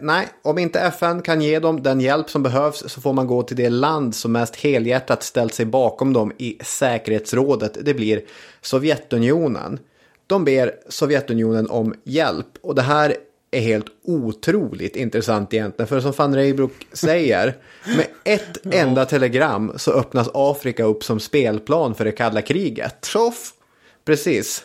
Nej, 0.00 0.28
om 0.42 0.58
inte 0.58 0.80
FN 0.80 1.22
kan 1.22 1.40
ge 1.42 1.58
dem 1.58 1.82
den 1.82 2.00
hjälp 2.00 2.30
som 2.30 2.42
behövs 2.42 2.84
så 2.86 3.00
får 3.00 3.12
man 3.12 3.26
gå 3.26 3.42
till 3.42 3.56
det 3.56 3.70
land 3.70 4.14
som 4.14 4.32
mest 4.32 4.56
helhjärtat 4.56 5.22
ställt 5.22 5.54
sig 5.54 5.66
bakom 5.66 6.12
dem 6.12 6.32
i 6.38 6.58
säkerhetsrådet. 6.64 7.78
Det 7.82 7.94
blir 7.94 8.22
Sovjetunionen. 8.60 9.78
De 10.26 10.44
ber 10.44 10.72
Sovjetunionen 10.88 11.70
om 11.70 11.94
hjälp 12.04 12.46
och 12.62 12.74
det 12.74 12.82
här 12.82 13.16
är 13.50 13.60
helt 13.60 13.86
otroligt 14.04 14.96
intressant 14.96 15.54
egentligen. 15.54 15.86
För 15.88 16.00
som 16.00 16.12
van 16.12 16.34
Reybrouck 16.34 16.86
säger, 16.92 17.56
med 17.96 18.06
ett 18.24 18.74
enda 18.74 19.04
telegram 19.04 19.72
så 19.76 19.92
öppnas 19.92 20.28
Afrika 20.34 20.84
upp 20.84 21.04
som 21.04 21.20
spelplan 21.20 21.94
för 21.94 22.04
det 22.04 22.12
kalla 22.12 22.42
kriget. 22.42 23.04
Tjoff! 23.04 23.52
Precis. 24.04 24.64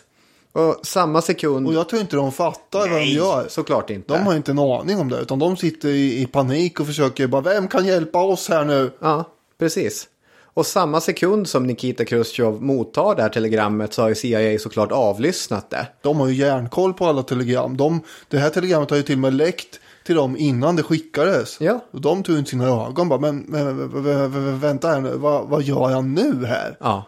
Och 0.52 0.80
samma 0.82 1.22
sekund... 1.22 1.66
Och 1.66 1.74
jag 1.74 1.88
tror 1.88 2.00
inte 2.00 2.16
de 2.16 2.32
fattar 2.32 2.78
vad 2.78 2.90
de 2.90 3.04
gör. 3.04 3.46
såklart 3.48 3.90
inte. 3.90 4.12
De 4.12 4.22
har 4.22 4.34
inte 4.34 4.50
en 4.50 4.58
aning 4.58 4.98
om 4.98 5.08
det. 5.08 5.20
Utan 5.20 5.38
de 5.38 5.56
sitter 5.56 5.88
i, 5.88 6.22
i 6.22 6.26
panik 6.26 6.80
och 6.80 6.86
försöker 6.86 7.26
bara, 7.26 7.42
vem 7.42 7.68
kan 7.68 7.86
hjälpa 7.86 8.22
oss 8.22 8.48
här 8.48 8.64
nu? 8.64 8.92
Ja, 9.00 9.24
precis. 9.58 10.08
Och 10.54 10.66
samma 10.66 11.00
sekund 11.00 11.48
som 11.48 11.66
Nikita 11.66 12.04
Khrushchev 12.04 12.62
mottar 12.62 13.14
det 13.14 13.22
här 13.22 13.28
telegrammet 13.28 13.92
så 13.92 14.02
har 14.02 14.08
ju 14.08 14.14
CIA 14.14 14.58
såklart 14.58 14.92
avlyssnat 14.92 15.70
det. 15.70 15.86
De 16.02 16.20
har 16.20 16.28
ju 16.28 16.34
järnkoll 16.34 16.94
på 16.94 17.06
alla 17.06 17.22
telegram. 17.22 17.76
De, 17.76 18.00
det 18.28 18.38
här 18.38 18.50
telegrammet 18.50 18.90
har 18.90 18.96
ju 18.96 19.02
till 19.02 19.14
och 19.14 19.20
med 19.20 19.34
läckt 19.34 19.80
till 20.06 20.14
dem 20.14 20.36
innan 20.36 20.76
det 20.76 20.82
skickades. 20.82 21.60
Ja. 21.60 21.80
Och 21.90 22.00
de 22.00 22.22
tog 22.22 22.38
inte 22.38 22.50
sina 22.50 22.64
ögon 22.64 23.08
bara, 23.08 23.20
men, 23.20 23.38
men, 23.38 24.60
vänta 24.60 24.88
här 24.88 25.00
nu, 25.00 25.16
vad, 25.16 25.48
vad 25.48 25.62
gör 25.62 25.88
han 25.88 26.14
nu 26.14 26.46
här? 26.46 26.76
Ja. 26.80 27.04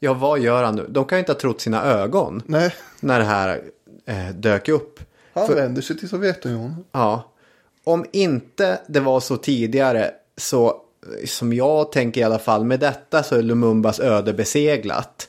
Ja, 0.00 0.14
vad 0.14 0.38
gör 0.38 0.62
han 0.64 0.76
nu? 0.76 0.86
De 0.88 1.04
kan 1.04 1.18
ju 1.18 1.20
inte 1.20 1.32
ha 1.32 1.38
trott 1.38 1.60
sina 1.60 1.84
ögon 1.84 2.42
Nej, 2.46 2.74
när 3.00 3.18
det 3.18 3.24
här 3.24 3.60
eh, 4.06 4.28
dök 4.34 4.68
upp. 4.68 5.00
han 5.34 5.46
För- 5.46 5.54
vänder 5.54 5.82
sig 5.82 5.98
till 5.98 6.08
Sovjetunionen. 6.08 6.84
Ja. 6.92 7.32
Om 7.84 8.04
inte 8.12 8.80
det 8.88 9.00
var 9.00 9.20
så 9.20 9.36
tidigare 9.36 10.10
så 10.36 10.76
som 11.26 11.52
jag 11.52 11.92
tänker 11.92 12.20
i 12.20 12.24
alla 12.24 12.38
fall 12.38 12.64
med 12.64 12.80
detta 12.80 13.22
så 13.22 13.34
är 13.36 13.42
Lumumbas 13.42 14.00
öde 14.00 14.32
beseglat. 14.32 15.28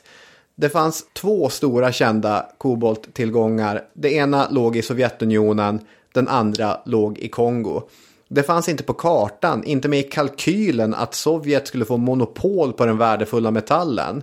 Det 0.54 0.68
fanns 0.68 1.04
två 1.12 1.48
stora 1.48 1.92
kända 1.92 2.46
kobolttillgångar. 2.58 3.84
Det 3.94 4.12
ena 4.12 4.48
låg 4.50 4.76
i 4.76 4.82
Sovjetunionen, 4.82 5.80
den 6.12 6.28
andra 6.28 6.80
låg 6.86 7.18
i 7.18 7.28
Kongo. 7.28 7.82
Det 8.28 8.42
fanns 8.42 8.68
inte 8.68 8.82
på 8.82 8.92
kartan, 8.94 9.64
inte 9.64 9.88
med 9.88 9.98
i 9.98 10.02
kalkylen 10.02 10.94
att 10.94 11.14
Sovjet 11.14 11.66
skulle 11.68 11.84
få 11.84 11.96
monopol 11.96 12.72
på 12.72 12.86
den 12.86 12.98
värdefulla 12.98 13.50
metallen. 13.50 14.22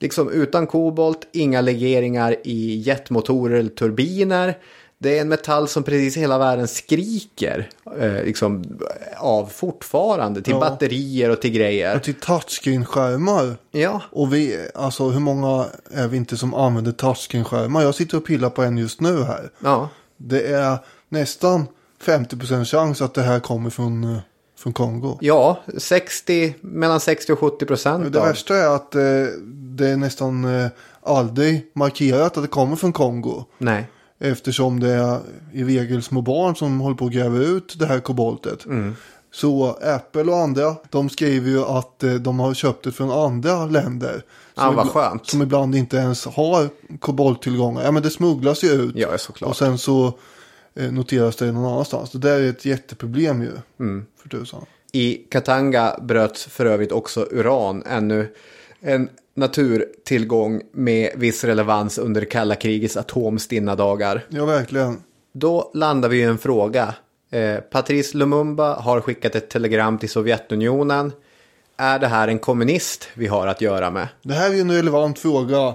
Liksom 0.00 0.30
utan 0.30 0.66
kobolt, 0.66 1.26
inga 1.32 1.60
legeringar 1.60 2.36
i 2.44 2.76
jetmotorer 2.76 3.58
eller 3.58 3.70
turbiner. 3.70 4.58
Det 5.00 5.18
är 5.18 5.20
en 5.20 5.28
metall 5.28 5.68
som 5.68 5.82
precis 5.82 6.16
hela 6.16 6.38
världen 6.38 6.68
skriker 6.68 7.68
eh, 8.00 8.12
liksom, 8.24 8.64
av 9.16 9.46
fortfarande 9.46 10.42
till 10.42 10.52
Ja. 10.52 10.60
batterier 10.60 11.30
och 11.30 11.40
till 11.40 11.50
grejer. 11.52 11.96
Och 11.96 12.02
till 12.02 12.14
touchscreen-skärmar. 12.14 13.56
Ja, 13.70 14.02
Och 14.10 14.34
vi, 14.34 14.68
alltså 14.74 15.08
hur 15.08 15.20
många 15.20 15.66
är 15.90 16.08
vi 16.08 16.16
inte 16.16 16.36
som 16.36 16.54
använder 16.54 16.92
touchscreen-skärmar? 16.92 17.82
Jag 17.82 17.94
sitter 17.94 18.16
och 18.16 18.24
pillar 18.24 18.50
på 18.50 18.62
en 18.62 18.78
just 18.78 19.00
nu 19.00 19.22
här. 19.22 19.50
ja, 19.58 19.88
Det 20.16 20.46
är 20.46 20.78
nästan 21.08 21.66
50% 22.04 22.64
chans 22.64 23.02
att 23.02 23.14
det 23.14 23.22
här 23.22 23.40
kommer 23.40 23.70
från, 23.70 24.04
eh, 24.04 24.18
från 24.68 25.00
Kongo. 25.00 25.18
ja 25.20 25.58
60, 25.78 26.54
mellan 26.60 27.00
60 27.00 27.32
och 27.32 27.38
70 27.38 27.66
procent. 27.66 28.12
Det 28.12 28.20
värsta 28.20 28.56
är 28.56 28.68
att 28.76 28.94
eh, 28.94 29.00
det 29.76 29.88
är 29.88 29.96
nästan 29.96 30.44
eh, 30.60 30.66
aldrig 31.02 31.70
markerat 31.74 32.36
att 32.36 32.42
det 32.42 32.48
kommer 32.48 32.76
från 32.76 32.92
Kongo. 32.92 33.44
Nej, 33.58 33.86
Eftersom 34.20 34.80
det 34.80 34.88
är 34.88 35.18
i 35.52 35.64
regel 35.64 36.02
små 36.02 36.20
barn 36.22 36.56
som 36.56 36.80
håller 36.80 36.96
på 36.96 37.04
att 37.06 37.12
gräva 37.12 37.38
ut 37.38 37.78
det 37.78 37.86
här 37.86 38.00
koboltet. 38.00 38.64
Mm. 38.66 38.96
Så 39.32 39.76
Apple 39.82 40.22
och 40.32 40.38
andra, 40.38 40.76
de 40.90 41.08
skriver 41.10 41.50
ju 41.50 41.64
att 41.64 42.02
eh, 42.02 42.12
de 42.14 42.38
har 42.40 42.54
köpt 42.54 42.84
det 42.84 42.92
från 42.92 43.10
andra 43.10 43.66
länder. 43.66 44.22
Ja, 44.54 44.62
Som 44.62 44.74
vad 44.76 44.86
ibla- 44.86 44.90
skönt. 44.92 45.26
Som 45.26 45.42
ibland 45.42 45.74
inte 45.74 45.96
ens 45.96 46.26
har 46.26 46.68
kobolttillgångar. 47.00 47.82
Ja 47.84 47.90
men 47.90 48.02
det 48.02 48.10
smugglas 48.10 48.64
ju 48.64 48.68
ut. 48.68 48.96
ja 48.96 49.18
såklart. 49.18 49.50
och 49.50 49.56
sen 49.56 49.78
så 49.78 50.12
noteras 50.82 51.36
det 51.36 51.52
någon 51.52 51.72
annanstans. 51.72 52.10
Det 52.10 52.18
där 52.18 52.40
är 52.40 52.50
ett 52.50 52.64
jätteproblem 52.64 53.42
ju. 53.42 53.52
Mm. 53.80 54.06
För 54.16 54.28
tusan. 54.28 54.66
I 54.92 55.14
Katanga 55.14 55.98
bröts 56.02 56.44
för 56.46 56.66
övrigt 56.66 56.92
också 56.92 57.28
uran, 57.30 57.82
ännu 57.86 58.34
en 58.80 59.08
naturtillgång 59.34 60.62
med 60.72 61.10
viss 61.16 61.44
relevans 61.44 61.98
under 61.98 62.24
kalla 62.24 62.54
krigets 62.54 62.96
atomstinna 62.96 63.74
dagar. 63.74 64.24
Ja 64.28 64.44
verkligen. 64.44 65.02
Då 65.32 65.70
landar 65.74 66.08
vi 66.08 66.18
i 66.18 66.22
en 66.22 66.38
fråga. 66.38 66.94
Eh, 67.30 67.56
Patrice 67.56 68.14
Lumumba 68.14 68.74
har 68.74 69.00
skickat 69.00 69.34
ett 69.34 69.50
telegram 69.50 69.98
till 69.98 70.08
Sovjetunionen. 70.08 71.12
Är 71.80 71.98
det 71.98 72.06
här 72.06 72.28
en 72.28 72.38
kommunist 72.38 73.08
vi 73.14 73.26
har 73.26 73.46
att 73.46 73.60
göra 73.60 73.90
med? 73.90 74.08
Det 74.22 74.34
här 74.34 74.50
är 74.50 74.54
ju 74.54 74.60
en 74.60 74.72
relevant 74.72 75.18
fråga. 75.18 75.74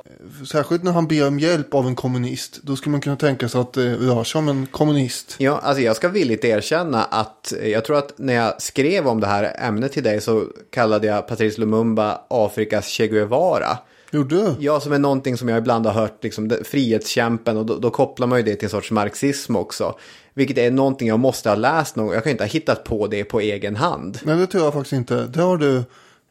Särskilt 0.52 0.84
när 0.84 0.92
han 0.92 1.08
ber 1.08 1.28
om 1.28 1.40
hjälp 1.40 1.74
av 1.74 1.88
en 1.88 1.96
kommunist. 1.96 2.60
Då 2.64 2.76
skulle 2.76 2.92
man 2.92 3.02
kunna 3.02 3.16
tänka 3.16 3.50
sig 3.50 3.62
att 3.62 3.74
det 3.74 3.96
rör 3.96 4.24
sig 4.24 4.40
om 4.40 4.48
en 4.48 4.66
kommunist. 4.66 5.36
Ja, 5.38 5.60
alltså 5.64 5.82
jag 5.82 5.96
ska 5.96 6.10
villigt 6.10 6.46
erkänna 6.46 7.04
att 7.04 7.54
eh, 7.54 7.68
jag 7.68 7.86
tror 7.86 7.98
att 7.98 8.18
när 8.18 8.34
jag 8.34 8.62
skrev 8.62 9.08
om 9.08 9.20
det 9.20 9.28
här 9.28 9.56
ämnet 9.60 9.92
till 9.92 10.04
dig 10.04 10.22
så 10.22 10.46
kallade 10.70 11.08
jag 11.08 11.28
Patrice 11.28 11.58
Lumumba 11.58 12.22
Afrikas 12.28 12.88
Che 12.88 13.08
Guevara. 13.08 13.78
Gjorde 14.14 14.36
du? 14.36 14.56
Ja, 14.60 14.80
som 14.80 14.94
är 14.94 15.00
någonting 15.00 15.38
som 15.38 15.50
jag 15.50 15.58
ibland 15.58 15.86
har 15.86 15.94
hört, 15.94 16.24
liksom, 16.24 16.52
frihetskämpen, 16.66 17.58
och 17.58 17.66
då, 17.66 17.78
då 17.78 17.90
kopplar 17.90 18.28
man 18.28 18.40
ju 18.40 18.44
det 18.44 18.56
till 18.56 18.66
en 18.66 18.70
sorts 18.70 18.92
marxism 18.92 19.56
också. 19.56 19.96
Vilket 20.34 20.58
är 20.58 20.72
någonting 20.72 21.08
jag 21.08 21.20
måste 21.20 21.50
ha 21.50 21.56
läst 21.56 21.96
någon 21.96 22.14
Jag 22.14 22.24
kan 22.24 22.32
inte 22.32 22.44
ha 22.44 22.50
hittat 22.50 22.84
på 22.84 23.08
det 23.08 23.24
på 23.24 23.40
egen 23.40 23.76
hand. 23.76 24.20
Nej 24.24 24.38
det 24.38 24.48
tror 24.48 24.64
jag 24.64 24.74
faktiskt 24.74 24.94
inte. 24.94 25.26
Det 25.26 25.42
har 25.42 25.58
du, 25.58 25.84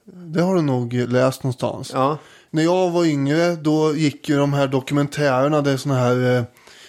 det 0.05 0.43
har 0.43 0.55
du 0.55 0.63
nog 0.63 0.93
läst 0.93 1.43
någonstans. 1.43 1.91
Ja, 1.95 2.19
När 2.51 2.63
jag 2.63 2.91
var 2.91 3.05
yngre 3.05 3.57
då 3.57 3.97
gick 3.97 4.29
ju 4.29 4.37
de 4.37 4.53
här 4.53 4.67
dokumentärerna. 4.67 5.61
Det 5.61 5.71
är 5.71 5.77
sådana 5.77 6.01
här 6.01 6.37
eh, 6.37 6.43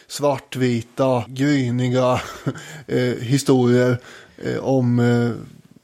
svartvita, 0.08 1.24
gryniga 1.28 2.22
eh, 2.88 3.00
historier 3.00 3.98
eh, 4.38 4.58
om 4.58 5.00
eh, 5.00 5.32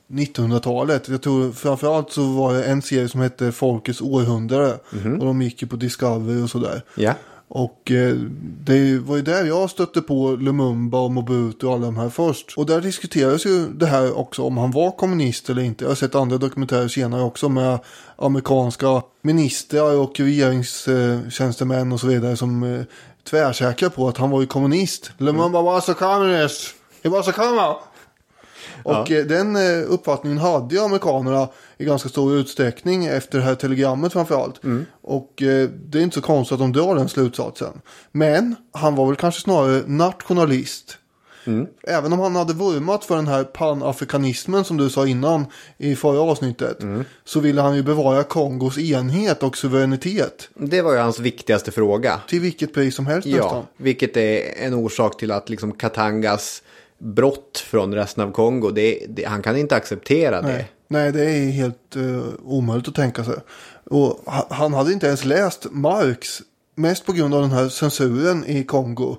1900-talet. 0.10 1.10
Jag 1.10 1.22
tror 1.22 1.52
framförallt 1.52 2.12
så 2.12 2.24
var 2.24 2.54
det 2.54 2.64
en 2.64 2.82
serie 2.82 3.10
som 3.10 3.22
hette 3.22 3.52
Folkets 3.52 4.02
århundrade. 4.02 4.80
Och 5.20 5.26
de 5.26 5.42
gick 5.42 5.62
ju 5.62 5.68
på 5.68 5.76
Discovery 5.76 6.44
och 6.44 6.50
sådär. 6.50 6.82
ja. 6.96 7.14
Och 7.52 7.92
eh, 7.92 8.16
det 8.42 9.00
var 9.00 9.16
ju 9.16 9.22
där 9.22 9.46
jag 9.46 9.70
stötte 9.70 10.02
på 10.02 10.32
Lumumba 10.32 11.00
och 11.00 11.12
Mobutu 11.12 11.68
och 11.68 11.74
alla 11.74 11.86
de 11.86 11.98
här 11.98 12.10
först. 12.10 12.54
Och 12.58 12.66
där 12.66 12.82
diskuteras 12.82 13.46
ju 13.46 13.68
det 13.68 13.86
här 13.86 14.18
också 14.18 14.44
om 14.44 14.58
han 14.58 14.72
var 14.72 14.92
kommunist 14.92 15.50
eller 15.50 15.62
inte. 15.62 15.84
Jag 15.84 15.90
har 15.90 15.96
sett 15.96 16.16
andra 16.16 16.38
dokumentärer 16.38 16.88
senare 16.88 17.24
också 17.24 17.50
med 17.50 17.80
amerikanska 18.16 19.02
ministrar 19.22 19.96
och 19.96 20.20
regeringstjänstemän 20.20 21.92
och 21.92 22.00
så 22.00 22.08
vidare 22.08 22.38
som 22.38 22.64
eh, 22.64 22.82
tvärsäkra 23.30 23.90
på 23.90 24.08
att 24.08 24.18
han 24.18 24.30
var 24.30 24.42
ju 24.42 24.48
kommunist. 24.48 25.12
Lumumba 25.18 25.62
was 25.62 25.90
a 25.90 25.94
communist. 25.94 26.76
He 27.04 27.10
was 27.10 27.28
a 27.28 27.32
communist. 27.32 27.80
Och 28.90 29.12
eh, 29.12 29.26
den 29.26 29.56
eh, 29.56 29.92
uppfattningen 29.92 30.38
hade 30.38 30.76
ju 30.76 30.82
amerikanerna 30.82 31.48
i 31.78 31.86
ganska 31.86 32.10
stor 32.10 32.36
utsträckning 32.36 33.06
efter 33.06 33.38
det 33.38 33.44
här 33.44 33.56
telegrammet 33.56 34.14
framförallt. 34.14 34.62
Och 35.02 35.42
eh, 35.42 35.70
det 35.86 36.00
är 36.00 36.04
inte 36.04 36.16
så 36.16 36.22
konstigt 36.22 36.54
att 36.54 36.60
de 36.60 36.74
drar 36.74 36.96
den 36.96 37.10
slutsatsen. 37.10 37.82
Men 38.12 38.56
han 38.74 38.96
var 38.96 39.06
väl 39.08 39.16
kanske 39.16 39.42
snarare 39.42 39.84
nationalist. 39.88 40.96
Även 41.88 42.14
om 42.14 42.20
han 42.20 42.36
hade 42.36 42.54
vurmat 42.54 43.06
för 43.06 43.16
den 43.16 43.28
här 43.28 43.44
panafrikanismen 43.44 44.64
som 44.64 44.78
du 44.78 44.90
sa 44.90 45.08
innan 45.08 45.46
i 45.78 45.96
förra 45.96 46.20
avsnittet. 46.22 46.78
Så 47.26 47.40
ville 47.40 47.62
han 47.62 47.76
ju 47.76 47.84
bevara 47.84 48.24
Kongos 48.24 48.78
enhet 48.78 49.44
och 49.44 49.58
suveränitet. 49.58 50.50
Det 50.54 50.82
var 50.82 50.94
ju 50.94 51.00
hans 51.00 51.20
viktigaste 51.20 51.72
fråga. 51.72 52.20
Till 52.28 52.40
vilket 52.40 52.74
pris 52.74 52.96
som 52.96 53.08
helst 53.08 53.28
Ja, 53.28 53.44
nästan. 53.44 53.64
vilket 53.78 54.18
är 54.18 54.42
en 54.66 54.74
orsak 54.74 55.18
till 55.20 55.32
att 55.32 55.50
liksom 55.50 55.72
Katangas 55.72 56.62
brott 57.00 57.58
från 57.58 57.94
resten 57.96 58.24
av 58.24 58.32
Kongo, 58.32 58.72
det, 58.72 59.06
det, 59.10 59.24
han 59.24 59.42
kan 59.42 59.58
inte 59.58 59.76
acceptera 59.76 60.42
det. 60.42 60.66
Nej, 60.88 61.12
det 61.12 61.24
är 61.32 61.50
helt 61.52 61.96
uh, 61.96 62.24
omöjligt 62.44 62.88
att 62.88 62.96
tänka 62.96 63.24
sig. 63.24 63.36
Och 63.84 64.20
ha- 64.26 64.48
han 64.50 64.74
hade 64.74 64.94
inte 64.94 65.08
ens 65.08 65.26
läst 65.26 65.68
Marx. 65.72 66.42
Mest 66.76 67.06
på 67.06 67.12
grund 67.14 67.34
av 67.34 67.42
den 67.42 67.52
här 67.52 67.70
censuren 67.70 68.46
i 68.46 68.64
Kongo. 68.64 69.18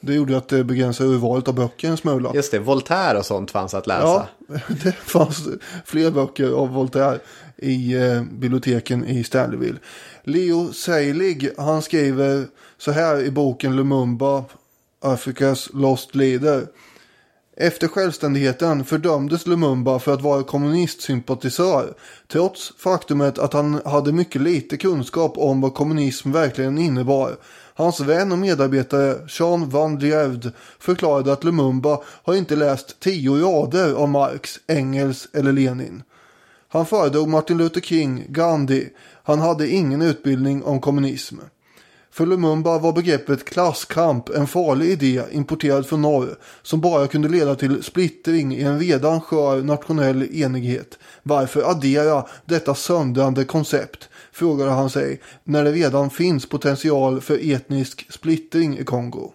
Det 0.00 0.14
gjorde 0.14 0.36
att 0.36 0.48
det 0.48 0.64
begränsade 0.64 1.08
urvalet 1.10 1.48
av 1.48 1.54
böcker 1.54 1.88
en 1.88 1.96
smula. 1.96 2.30
Just 2.34 2.50
det, 2.52 2.58
Voltaire 2.58 3.18
och 3.18 3.26
sånt 3.26 3.50
fanns 3.50 3.74
att 3.74 3.86
läsa. 3.86 4.02
Ja, 4.02 4.28
det 4.82 4.92
fanns 4.92 5.48
fler 5.84 6.10
böcker 6.10 6.50
av 6.50 6.68
Voltaire 6.72 7.18
i 7.56 7.94
eh, 7.94 8.22
biblioteken 8.22 9.06
i 9.06 9.24
Stanleyville. 9.24 9.78
Leo 10.24 10.72
Seilig, 10.72 11.50
han 11.56 11.82
skriver 11.82 12.46
så 12.78 12.90
här 12.90 13.20
i 13.20 13.30
boken 13.30 13.76
Lumumba, 13.76 14.44
Afrikas 15.00 15.68
Lost 15.72 16.14
Leader. 16.14 16.66
Efter 17.60 17.88
självständigheten 17.88 18.84
fördömdes 18.84 19.46
Lumumba 19.46 19.98
för 19.98 20.14
att 20.14 20.22
vara 20.22 20.42
kommunistsympatisör, 20.42 21.94
trots 22.28 22.72
faktumet 22.78 23.38
att 23.38 23.52
han 23.52 23.80
hade 23.84 24.12
mycket 24.12 24.42
lite 24.42 24.76
kunskap 24.76 25.38
om 25.38 25.60
vad 25.60 25.74
kommunism 25.74 26.32
verkligen 26.32 26.78
innebar. 26.78 27.36
Hans 27.74 28.00
vän 28.00 28.32
och 28.32 28.38
medarbetare 28.38 29.16
Jean 29.28 29.68
van 29.68 29.98
Lierde 29.98 30.52
förklarade 30.78 31.32
att 31.32 31.44
Lumumba 31.44 32.00
har 32.06 32.34
inte 32.34 32.56
läst 32.56 33.00
tio 33.00 33.30
rader 33.30 33.92
av 33.92 34.08
Marx, 34.08 34.58
Engels 34.66 35.28
eller 35.32 35.52
Lenin. 35.52 36.02
Han 36.68 36.86
föredrog 36.86 37.28
Martin 37.28 37.58
Luther 37.58 37.80
King, 37.80 38.26
Gandhi. 38.28 38.88
Han 39.22 39.40
hade 39.40 39.68
ingen 39.68 40.02
utbildning 40.02 40.64
om 40.64 40.80
kommunism. 40.80 41.36
För 42.18 42.26
Lumumba 42.26 42.78
var 42.78 42.92
begreppet 42.92 43.44
klasskamp 43.44 44.28
en 44.28 44.46
farlig 44.46 44.86
idé 44.86 45.22
importerad 45.30 45.86
från 45.86 46.02
norr 46.02 46.36
som 46.62 46.80
bara 46.80 47.06
kunde 47.06 47.28
leda 47.28 47.54
till 47.54 47.82
splittring 47.82 48.54
i 48.54 48.62
en 48.62 48.80
redan 48.80 49.20
skör 49.20 49.62
nationell 49.62 50.22
enighet. 50.22 50.98
Varför 51.22 51.70
addera 51.70 52.24
detta 52.44 52.74
söndrande 52.74 53.44
koncept, 53.44 54.08
frågade 54.32 54.70
han 54.70 54.90
sig, 54.90 55.20
när 55.44 55.64
det 55.64 55.72
redan 55.72 56.10
finns 56.10 56.48
potential 56.48 57.20
för 57.20 57.52
etnisk 57.52 58.12
splittring 58.12 58.78
i 58.78 58.84
Kongo. 58.84 59.32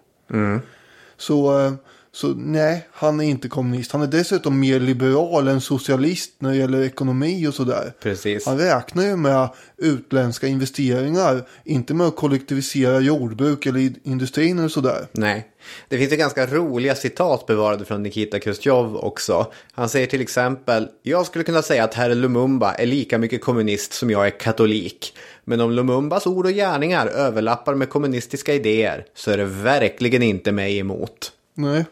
Så 1.16 1.60
eh, 1.60 1.72
Så 2.14 2.28
nej, 2.28 2.88
han 2.92 3.20
är 3.20 3.24
inte 3.24 3.48
kommunist. 3.48 3.92
Han 3.92 4.02
är 4.02 4.06
dessutom 4.06 4.60
mer 4.60 4.80
liberal 4.80 5.48
än 5.48 5.60
socialist 5.60 6.32
när 6.38 6.50
det 6.50 6.56
gäller 6.56 6.82
ekonomi 6.82 7.46
och 7.46 7.54
sådär. 7.54 7.92
Precis. 8.02 8.46
Han 8.46 8.58
räknar 8.58 9.04
ju 9.04 9.16
med 9.16 9.48
utländska 9.76 10.46
investeringar, 10.46 11.48
inte 11.64 11.94
med 11.94 12.06
att 12.06 12.16
kollektivisera 12.16 13.00
jordbruk 13.00 13.66
eller 13.66 13.92
industrin 14.02 14.58
eller 14.58 14.68
sådär. 14.68 15.06
Nej. 15.12 15.48
Det 15.88 15.98
finns 15.98 16.12
ju 16.12 16.16
ganska 16.16 16.46
roliga 16.46 16.94
citat 16.94 17.46
bevarade 17.46 17.84
från 17.84 18.02
Nikita 18.02 18.40
Khrushchev 18.40 18.96
också. 18.96 19.52
Han 19.72 19.88
säger 19.88 20.06
till 20.06 20.20
exempel, 20.20 20.88
jag 21.02 21.26
skulle 21.26 21.44
kunna 21.44 21.62
säga 21.62 21.84
att 21.84 21.94
herr 21.94 22.14
Lumumba 22.14 22.74
är 22.74 22.86
lika 22.86 23.18
mycket 23.18 23.40
kommunist 23.40 23.92
som 23.92 24.10
jag 24.10 24.26
är 24.26 24.40
katolik. 24.40 25.16
Men 25.44 25.60
om 25.60 25.70
Lumumbas 25.70 26.26
ord 26.26 26.46
och 26.46 26.52
gärningar 26.52 27.06
överlappar 27.06 27.74
med 27.74 27.88
kommunistiska 27.88 28.54
idéer 28.54 29.04
så 29.14 29.30
är 29.30 29.36
det 29.36 29.44
verkligen 29.44 30.22
inte 30.22 30.52
mig 30.52 30.78
emot. 30.78 31.32
Nej, 31.56 31.84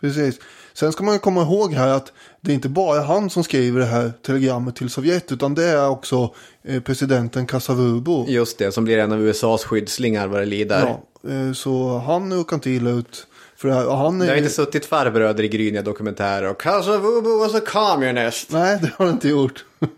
precis. 0.00 0.38
Sen 0.74 0.92
ska 0.92 1.04
man 1.04 1.14
ju 1.14 1.18
komma 1.18 1.42
ihåg 1.42 1.72
här 1.72 1.88
att 1.88 2.12
det 2.40 2.50
är 2.52 2.54
inte 2.54 2.68
bara 2.68 3.00
han 3.00 3.30
som 3.30 3.44
skriver 3.44 3.80
det 3.80 3.86
här 3.86 4.12
telegrammet 4.26 4.76
till 4.76 4.90
Sovjet 4.90 5.32
utan 5.32 5.54
det 5.54 5.64
är 5.64 5.88
också 5.88 6.34
eh, 6.64 6.82
presidenten 6.82 7.46
Kasavubu. 7.46 8.24
Just 8.28 8.58
det, 8.58 8.72
som 8.72 8.84
blir 8.84 8.98
en 8.98 9.12
av 9.12 9.20
USAs 9.22 9.64
skyddslingar 9.64 10.26
vad 10.26 10.40
det 10.40 10.46
lider. 10.46 10.80
Ja, 11.22 11.30
eh, 11.30 11.52
så 11.52 11.98
han 11.98 12.32
råkar 12.32 12.56
inte 12.56 12.70
illa 12.70 12.90
ut 12.90 13.26
för 13.56 13.68
det 13.68 13.74
här. 13.74 13.90
Han 13.96 14.18
Det 14.18 14.24
är... 14.24 14.28
har 14.28 14.36
inte 14.36 14.50
suttit 14.50 14.86
farbröder 14.86 15.44
i 15.44 15.48
gryniga 15.48 15.82
dokumentärer 15.82 16.50
och 16.50 16.60
Kasavubu 16.60 17.38
was 17.38 17.54
a 17.54 17.60
communist. 17.66 18.50
Nej, 18.52 18.78
det 18.82 18.90
har 18.96 19.04
han 19.04 19.14
inte 19.14 19.28
gjort. 19.28 19.64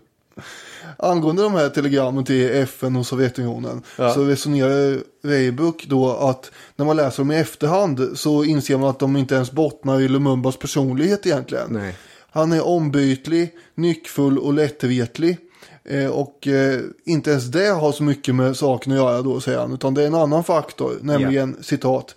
Angående 0.97 1.43
de 1.43 1.53
här 1.53 1.69
telegrammen 1.69 2.25
till 2.25 2.49
FN 2.51 2.95
och 2.95 3.05
Sovjetunionen 3.05 3.81
Ja. 3.97 4.13
så 4.13 4.23
resonerar 4.23 4.99
Weibuck 5.23 5.85
då 5.87 6.11
att 6.11 6.51
när 6.75 6.85
man 6.85 6.95
läser 6.95 7.17
dem 7.23 7.31
i 7.31 7.35
efterhand 7.35 8.09
så 8.15 8.43
inser 8.43 8.77
man 8.77 8.89
att 8.89 8.99
de 8.99 9.17
inte 9.17 9.35
ens 9.35 9.51
bottnar 9.51 10.01
i 10.01 10.07
Lumumbas 10.07 10.57
personlighet 10.57 11.25
egentligen. 11.25 11.67
Nej. 11.69 11.95
Han 12.31 12.51
är 12.51 12.67
ombytlig, 12.67 13.51
nyckfull 13.75 14.37
och 14.37 14.53
lättretlig. 14.53 15.37
Eh, 15.85 16.09
och 16.09 16.47
eh, 16.47 16.79
inte 17.05 17.29
ens 17.31 17.45
det 17.45 17.67
har 17.67 17.91
så 17.91 18.03
mycket 18.03 18.35
med 18.35 18.57
saken 18.57 18.91
att 18.93 18.99
göra 18.99 19.21
då 19.21 19.41
säger 19.41 19.59
han. 19.59 19.73
Utan 19.73 19.93
det 19.93 20.03
är 20.03 20.07
en 20.07 20.15
annan 20.15 20.43
faktor, 20.43 20.97
nämligen 21.01 21.57
citat. 21.63 22.15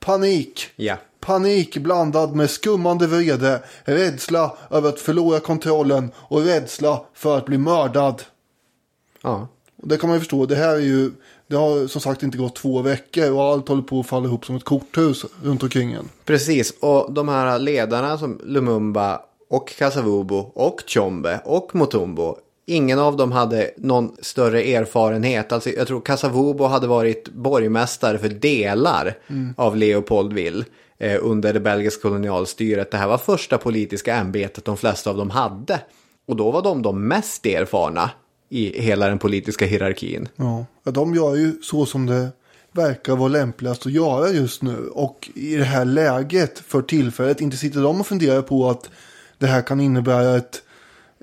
Panik. 0.00 0.66
Ja. 0.76 0.96
Panik 1.24 1.76
blandad 1.76 2.34
med 2.34 2.50
skummande 2.50 3.06
vrede, 3.06 3.62
rädsla 3.84 4.56
över 4.70 4.88
att 4.88 5.00
förlora 5.00 5.40
kontrollen 5.40 6.10
och 6.16 6.44
rädsla 6.44 7.00
för 7.14 7.38
att 7.38 7.46
bli 7.46 7.58
mördad. 7.58 8.22
Ja. 9.22 9.48
Och 9.82 9.88
det 9.88 9.96
kan 9.96 10.08
man 10.08 10.16
ju 10.16 10.20
förstå, 10.20 10.46
det 10.46 10.56
här 10.56 10.74
är 10.74 10.80
ju, 10.80 11.10
det 11.46 11.56
har 11.56 11.86
som 11.86 12.00
sagt 12.00 12.22
inte 12.22 12.38
gått 12.38 12.56
två 12.56 12.82
veckor 12.82 13.32
och 13.32 13.42
allt 13.42 13.68
håller 13.68 13.82
på 13.82 14.00
att 14.00 14.06
falla 14.06 14.26
ihop 14.26 14.46
som 14.46 14.56
ett 14.56 14.64
korthus 14.64 15.24
runt 15.42 15.62
omkring 15.62 15.92
en. 15.92 16.08
Precis, 16.24 16.74
och 16.80 17.12
de 17.12 17.28
här 17.28 17.58
ledarna 17.58 18.18
som 18.18 18.40
Lumumba 18.44 19.20
och 19.50 19.68
Kasavubu 19.68 20.42
och 20.54 20.84
Chombe 20.86 21.40
och 21.44 21.74
Mutumbo. 21.74 22.36
Ingen 22.66 22.98
av 22.98 23.16
dem 23.16 23.32
hade 23.32 23.70
någon 23.76 24.16
större 24.20 24.62
erfarenhet. 24.62 25.52
Alltså, 25.52 25.70
jag 25.70 25.86
tror 25.86 26.00
Kasavubu 26.00 26.64
hade 26.64 26.86
varit 26.86 27.28
borgmästare 27.28 28.18
för 28.18 28.28
delar 28.28 29.18
av 29.56 29.76
Leopoldville 29.76 30.64
under 31.20 31.52
det 31.52 31.60
belgiska 31.60 32.02
kolonialstyret. 32.02 32.90
Det 32.90 32.96
här 32.96 33.08
var 33.08 33.18
första 33.18 33.58
politiska 33.58 34.14
ämbetet 34.14 34.64
de 34.64 34.76
flesta 34.76 35.10
av 35.10 35.16
dem 35.16 35.30
hade. 35.30 35.80
Och 36.26 36.36
då 36.36 36.50
var 36.50 36.62
de 36.62 36.82
de 36.82 37.08
mest 37.08 37.46
erfarna 37.46 38.10
i 38.48 38.80
hela 38.80 39.08
den 39.08 39.18
politiska 39.18 39.66
hierarkin. 39.66 40.28
Ja, 40.36 40.66
ja, 40.84 40.92
de 40.92 41.14
gör 41.14 41.34
ju 41.34 41.52
så 41.62 41.86
som 41.86 42.06
det 42.06 42.28
verkar 42.72 43.16
vara 43.16 43.28
lämpligast 43.28 43.86
att 43.86 43.92
göra 43.92 44.30
just 44.30 44.62
nu. 44.62 44.88
Och 44.88 45.30
i 45.34 45.56
det 45.56 45.64
här 45.64 45.84
läget 45.84 46.58
för 46.58 46.82
tillfället, 46.82 47.40
inte 47.40 47.56
sitter 47.56 47.82
de 47.82 48.00
och 48.00 48.06
funderar 48.06 48.42
på 48.42 48.70
att 48.70 48.90
det 49.38 49.46
här 49.46 49.62
kan 49.62 49.80
innebära 49.80 50.36
ett 50.36 50.62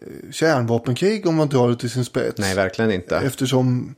eh, 0.01 0.32
kärnvapenkrig 0.32 1.27
om 1.27 1.36
man 1.36 1.49
drar 1.49 1.69
det 1.69 1.75
till 1.75 1.89
sin 1.89 2.05
spets. 2.05 2.39
Nej, 2.39 2.55
verkligen 2.55 2.91
inte. 2.91 3.17
Eftersom 3.17 3.95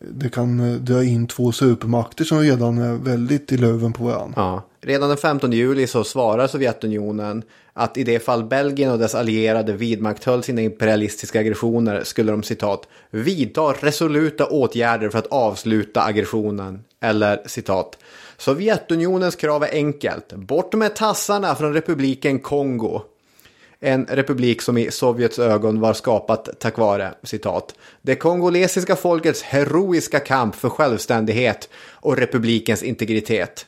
det 0.00 0.28
kan 0.28 0.60
eh, 0.60 0.80
dra 0.80 1.04
in 1.04 1.26
två 1.26 1.52
supermakter 1.52 2.24
som 2.24 2.40
redan 2.40 2.78
är 2.78 2.94
väldigt 2.94 3.52
i 3.52 3.56
löven 3.56 3.92
på 3.92 4.04
varandra. 4.04 4.32
Ja. 4.36 4.62
Redan 4.86 5.08
den 5.08 5.18
15 5.18 5.52
juli 5.52 5.86
så 5.86 6.04
svarar 6.04 6.46
Sovjetunionen 6.46 7.42
att 7.72 7.96
i 7.96 8.04
det 8.04 8.20
fall 8.20 8.44
Belgien 8.44 8.92
och 8.92 8.98
dess 8.98 9.14
allierade 9.14 9.72
vidmakthöll 9.72 10.42
sina 10.42 10.60
imperialistiska 10.60 11.40
aggressioner 11.40 12.04
skulle 12.04 12.32
de 12.32 12.42
citat 12.42 12.88
vidta 13.10 13.72
resoluta 13.72 14.46
åtgärder 14.46 15.10
för 15.10 15.18
att 15.18 15.26
avsluta 15.26 16.02
aggressionen. 16.02 16.84
Eller 17.00 17.42
citat 17.46 17.98
Sovjetunionens 18.36 19.36
krav 19.36 19.62
är 19.62 19.72
enkelt. 19.72 20.32
Bort 20.32 20.74
med 20.74 20.96
tassarna 20.96 21.54
från 21.54 21.74
republiken 21.74 22.38
Kongo. 22.38 23.00
En 23.80 24.06
republik 24.06 24.62
som 24.62 24.78
i 24.78 24.90
Sovjets 24.90 25.38
ögon 25.38 25.80
var 25.80 25.92
skapat 25.92 26.48
tack 26.58 26.78
vare, 26.78 27.14
citat, 27.22 27.74
det 28.02 28.14
kongolesiska 28.14 28.96
folkets 28.96 29.42
heroiska 29.42 30.20
kamp 30.20 30.54
för 30.54 30.68
självständighet 30.68 31.68
och 31.90 32.16
republikens 32.16 32.82
integritet. 32.82 33.66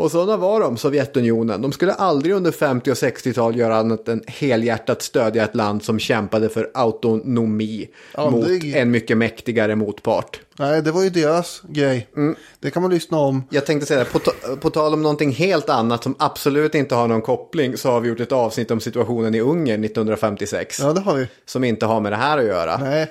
Och 0.00 0.10
sådana 0.10 0.36
var 0.36 0.60
de, 0.60 0.76
Sovjetunionen. 0.76 1.62
De 1.62 1.72
skulle 1.72 1.92
aldrig 1.92 2.34
under 2.34 2.50
50 2.50 2.90
och 2.90 2.94
60-tal 2.94 3.56
göra 3.56 3.76
annat 3.76 4.08
än 4.08 4.22
helhjärtat 4.26 5.02
stödja 5.02 5.44
ett 5.44 5.54
land 5.54 5.82
som 5.82 5.98
kämpade 5.98 6.48
för 6.48 6.70
autonomi 6.74 7.88
Aldrig. 8.14 8.64
mot 8.64 8.74
en 8.76 8.90
mycket 8.90 9.16
mäktigare 9.16 9.76
motpart. 9.76 10.40
Nej, 10.58 10.82
det 10.82 10.92
var 10.92 11.02
ju 11.02 11.10
deras 11.10 11.62
grej. 11.68 12.08
Mm. 12.16 12.36
Det 12.60 12.70
kan 12.70 12.82
man 12.82 12.90
lyssna 12.90 13.18
om. 13.18 13.44
Jag 13.50 13.66
tänkte 13.66 13.86
säga 13.86 13.98
det, 13.98 14.10
på, 14.10 14.18
ta- 14.18 14.56
på 14.60 14.70
tal 14.70 14.94
om 14.94 15.02
någonting 15.02 15.30
helt 15.32 15.68
annat 15.68 16.02
som 16.02 16.14
absolut 16.18 16.74
inte 16.74 16.94
har 16.94 17.08
någon 17.08 17.22
koppling 17.22 17.76
så 17.76 17.90
har 17.90 18.00
vi 18.00 18.08
gjort 18.08 18.20
ett 18.20 18.32
avsnitt 18.32 18.70
om 18.70 18.80
situationen 18.80 19.34
i 19.34 19.40
Ungern 19.40 19.84
1956. 19.84 20.80
Ja, 20.80 20.92
det 20.92 21.00
har 21.00 21.14
vi. 21.14 21.26
Som 21.46 21.64
inte 21.64 21.86
har 21.86 22.00
med 22.00 22.12
det 22.12 22.16
här 22.16 22.38
att 22.38 22.44
göra. 22.44 22.76
Nej. 22.76 23.06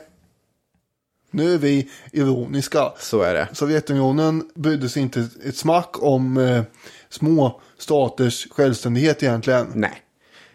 Nu 1.32 1.54
är 1.54 1.58
vi 1.58 1.90
ironiska. 2.12 2.94
Så 3.00 3.22
är 3.22 3.34
det. 3.34 3.48
Sovjetunionen 3.54 4.50
brydde 4.56 4.90
sig 4.90 5.02
inte 5.02 5.28
ett 5.46 5.58
smack 5.58 6.04
om 6.04 6.38
eh, 6.38 6.62
små 7.10 7.62
staters 7.78 8.48
självständighet 8.52 9.24
egentligen. 9.24 9.72
Nej. 9.76 10.02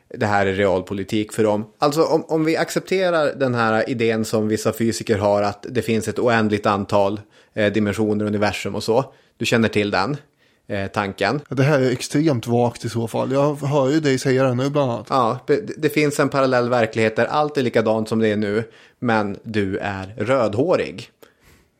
Det 0.08 0.26
här 0.26 0.46
är 0.46 0.52
realpolitik 0.52 1.32
för 1.32 1.44
dem. 1.44 1.64
Alltså 1.78 2.04
om, 2.04 2.24
om 2.28 2.44
vi 2.44 2.56
accepterar 2.56 3.34
den 3.34 3.54
här 3.54 3.90
idén 3.90 4.24
som 4.24 4.48
vissa 4.48 4.72
fysiker 4.72 5.18
har 5.18 5.42
att 5.42 5.66
det 5.70 5.82
finns 5.82 6.08
ett 6.08 6.18
oändligt 6.18 6.66
antal 6.66 7.20
eh, 7.54 7.72
dimensioner, 7.72 8.24
universum 8.24 8.74
och 8.74 8.82
så. 8.82 9.12
Du 9.36 9.46
känner 9.46 9.68
till 9.68 9.90
den 9.90 10.16
tanken. 10.92 11.40
Det 11.48 11.62
här 11.62 11.80
är 11.80 11.90
extremt 11.90 12.46
vagt 12.46 12.84
i 12.84 12.88
så 12.88 13.08
fall. 13.08 13.32
Jag 13.32 13.54
hör 13.54 13.90
ju 13.90 14.00
dig 14.00 14.18
säga 14.18 14.44
det 14.44 14.54
nu 14.54 14.70
bland 14.70 14.90
annat. 14.90 15.06
Ja, 15.10 15.38
det, 15.76 15.88
finns 15.88 16.20
en 16.20 16.28
parallell 16.28 16.68
verklighet 16.68 17.16
där 17.16 17.26
allt 17.26 17.58
är 17.58 17.62
likadant 17.62 18.08
som 18.08 18.18
det 18.18 18.28
är 18.28 18.36
nu, 18.36 18.64
men 18.98 19.36
du 19.42 19.78
är 19.78 20.14
rödhårig. 20.16 21.10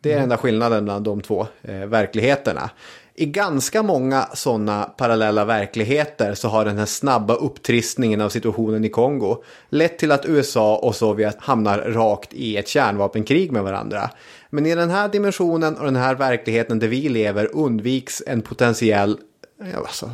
Det 0.01 0.13
är 0.13 0.21
enda 0.21 0.37
skillnaden 0.37 0.85
bland 0.85 1.05
de 1.05 1.21
två 1.21 1.47
eh, 1.63 1.87
verkligheterna. 1.87 2.71
I 3.17 3.27
ganska 3.27 3.83
många 3.83 4.29
sådana 4.35 4.83
parallella 4.83 5.45
verkligheter 5.45 6.35
så 6.35 6.49
har 6.49 6.65
den 6.65 6.79
här 6.79 6.87
snabba 6.87 7.35
upptrissningen 7.35 8.21
av 8.21 8.29
situationen 8.29 8.85
i 8.85 8.89
Kongo 8.89 9.43
lett 9.69 9.99
till 9.99 10.13
att 10.13 10.27
USA 10.27 10.77
och 10.77 10.95
Sovjet 10.95 11.37
hamnar 11.41 11.79
rakt 11.79 12.33
i 12.33 12.57
ett 12.57 12.69
kärnvapenkrig 12.69 13.53
med 13.53 13.63
varandra. 13.63 14.11
Men 14.55 14.67
i 14.67 14.75
den 14.75 14.91
här 14.91 15.09
dimensionen 15.09 15.77
och 15.77 15.85
den 15.85 15.97
här 15.97 16.15
verkligheten 16.15 16.79
där 16.79 16.89
vi 16.89 17.09
lever 17.09 17.51
undviks 17.53 18.23
en 18.27 18.43
potentiell 18.43 19.19
ja, 19.59 19.79
alltså, 19.79 20.11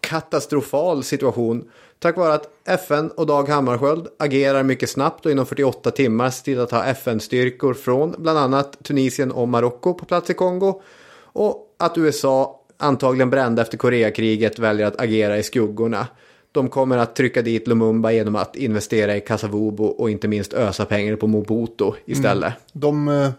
katastrofal 0.00 1.04
situation 1.04 1.70
tack 1.98 2.16
vare 2.16 2.34
att 2.34 2.50
FN 2.64 3.10
och 3.10 3.26
Dag 3.26 3.48
Hammarskjöld 3.48 4.08
agerar 4.18 4.62
mycket 4.62 4.90
snabbt 4.90 5.26
och 5.26 5.32
inom 5.32 5.46
48 5.46 5.90
timmar 5.90 6.30
ser 6.30 6.44
till 6.44 6.60
att 6.60 6.70
ha 6.70 6.84
FN-styrkor 6.84 7.74
från 7.74 8.14
bland 8.18 8.38
annat 8.38 8.84
Tunisien 8.84 9.32
och 9.32 9.48
Marocko 9.48 9.94
på 9.94 10.04
plats 10.04 10.30
i 10.30 10.34
Kongo 10.34 10.82
och 11.20 11.74
att 11.76 11.98
USA 11.98 12.60
antagligen 12.76 13.30
brända 13.30 13.62
efter 13.62 13.78
Koreakriget 13.78 14.58
väljer 14.58 14.86
att 14.86 15.00
agera 15.00 15.38
i 15.38 15.42
skuggorna. 15.42 16.06
De 16.52 16.68
kommer 16.68 16.98
att 16.98 17.16
trycka 17.16 17.42
dit 17.42 17.66
Lumumba 17.66 18.12
genom 18.12 18.36
att 18.36 18.56
investera 18.56 19.16
i 19.16 19.20
Kasavubu 19.20 19.82
och 19.82 20.10
inte 20.10 20.28
minst 20.28 20.52
ösa 20.54 20.84
pengar 20.84 21.16
på 21.16 21.26
Mobutu 21.26 21.92
istället. 22.04 22.54
De 22.72 23.08
eh, 23.08 23.30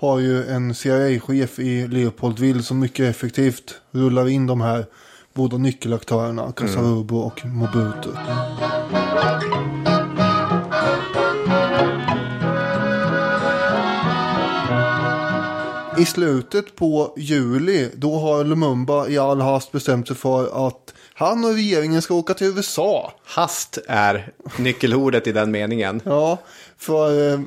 har 0.00 0.18
ju 0.18 0.44
en 0.46 0.74
CIA-chef 0.74 1.58
i 1.58 1.88
Leopoldville 1.88 2.62
som 2.62 2.78
mycket 2.78 3.10
effektivt 3.10 3.74
rullar 3.90 4.28
in 4.28 4.46
de 4.46 4.60
här 4.60 4.86
båda 5.34 5.56
nyckelaktörerna, 5.56 6.52
Kasavubu 6.52 7.14
och 7.14 7.46
Mobutu. 7.46 8.10
I 16.02 16.04
slutet 16.04 16.76
på 16.76 17.14
juli 17.16 17.88
då 17.94 18.18
har 18.18 18.44
Lumumba 18.44 19.08
i 19.08 19.18
all 19.18 19.40
hast 19.40 19.72
bestämt 19.72 20.08
sig 20.08 20.16
för 20.16 20.68
att 20.68 20.94
han 21.14 21.44
och 21.44 21.54
regeringen 21.54 22.02
ska 22.02 22.14
åka 22.14 22.34
till 22.34 22.46
USA. 22.46 23.12
Hast 23.24 23.78
är 23.88 24.32
nyckelordet 24.58 25.26
i 25.26 25.32
den 25.32 25.50
meningen. 25.50 26.00
Ja, 26.04 26.38
för 26.78 27.32
eh, 27.32 27.40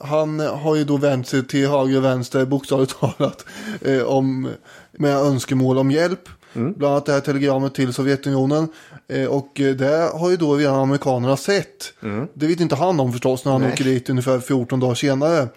han 0.00 0.40
har 0.40 0.76
ju 0.76 0.84
då 0.84 0.96
vänt 0.96 1.28
sig 1.28 1.46
till 1.46 1.68
höger 1.68 1.96
och 1.96 2.04
vänster 2.04 2.44
bokstavligt 2.44 3.00
talat 3.00 3.44
eh, 3.80 4.02
om, 4.02 4.48
med 4.92 5.16
önskemål 5.16 5.78
om 5.78 5.90
hjälp. 5.90 6.28
Bland 6.52 6.84
annat 6.84 7.06
det 7.06 7.12
här 7.12 7.20
telegrammet 7.20 7.74
till 7.74 7.92
Sovjetunionen. 7.92 8.68
Eh, 9.08 9.26
och 9.26 9.60
eh, 9.60 9.74
det 9.74 10.10
har 10.14 10.30
ju 10.30 10.36
då 10.36 10.56
redan 10.56 10.80
amerikanerna 10.80 11.36
sett. 11.36 11.92
Det 12.34 12.46
vet 12.46 12.60
inte 12.60 12.76
han 12.76 13.00
om 13.00 13.12
förstås 13.12 13.44
när 13.44 13.52
han 13.52 13.60
Nej. 13.60 13.72
åker 13.72 13.84
dit 13.84 14.10
ungefär 14.10 14.40
14 14.40 14.80
dagar 14.80 14.94
senare. 14.94 15.48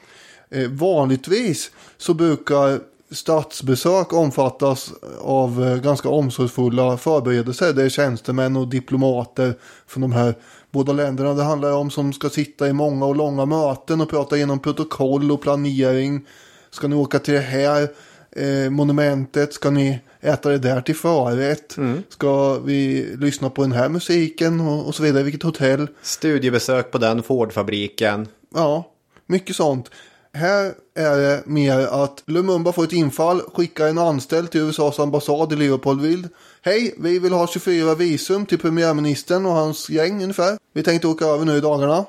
Eh, 0.51 0.69
vanligtvis 0.69 1.71
så 1.97 2.13
brukar 2.13 2.79
statsbesök 3.11 4.13
omfattas 4.13 4.93
av 5.21 5.63
eh, 5.63 5.77
ganska 5.77 6.09
omsorgsfulla 6.09 6.97
förberedelser. 6.97 7.73
Det 7.73 7.83
är 7.83 7.89
tjänstemän 7.89 8.55
och 8.55 8.67
diplomater 8.67 9.53
från 9.87 10.01
de 10.01 10.11
här 10.11 10.35
båda 10.71 10.93
länderna 10.93 11.33
det 11.33 11.43
handlar 11.43 11.71
om 11.71 11.91
som 11.91 12.13
ska 12.13 12.29
sitta 12.29 12.67
i 12.67 12.73
många 12.73 13.05
och 13.05 13.15
långa 13.15 13.45
möten 13.45 14.01
och 14.01 14.09
prata 14.09 14.35
igenom 14.35 14.59
protokoll 14.59 15.31
och 15.31 15.41
planering. 15.41 16.27
Ska 16.69 16.87
ni 16.87 16.95
åka 16.95 17.19
till 17.19 17.33
det 17.33 17.39
här 17.39 17.87
eh, 18.31 18.69
monumentet? 18.69 19.53
Ska 19.53 19.69
ni 19.69 19.99
äta 20.21 20.49
det 20.49 20.57
där 20.57 20.81
till 20.81 20.95
förrätt? 20.95 21.77
Ska 22.09 22.59
vi 22.59 23.09
lyssna 23.19 23.49
på 23.49 23.61
den 23.61 23.71
här 23.71 23.89
musiken 23.89 24.59
och, 24.59 24.87
och 24.87 24.95
så 24.95 25.03
vidare? 25.03 25.23
Vilket 25.23 25.43
hotell? 25.43 25.87
Studiebesök 26.01 26.91
på 26.91 26.97
den 26.97 27.23
Ford-fabriken. 27.23 28.27
Ja, 28.53 28.91
mycket 29.25 29.55
sånt. 29.55 29.89
Här 30.33 30.73
är 30.95 31.17
det 31.17 31.43
mer 31.45 31.79
att 31.79 32.23
Lumumba 32.25 32.71
får 32.71 32.83
ett 32.83 32.93
infall, 32.93 33.41
skickar 33.41 33.87
en 33.87 33.97
anställd 33.97 34.51
till 34.51 34.61
USAs 34.61 34.99
ambassad 34.99 35.53
i 35.53 35.55
Leopoldville. 35.55 36.27
Hej, 36.61 36.95
vi 36.97 37.19
vill 37.19 37.33
ha 37.33 37.47
24 37.47 37.95
visum 37.95 38.45
till 38.45 38.59
premiärministern 38.59 39.45
och 39.45 39.51
hans 39.51 39.89
gäng 39.89 40.23
ungefär. 40.23 40.57
Vi 40.73 40.83
tänkte 40.83 41.07
åka 41.07 41.25
över 41.25 41.45
nu 41.45 41.57
i 41.57 41.61
dagarna. 41.61 42.05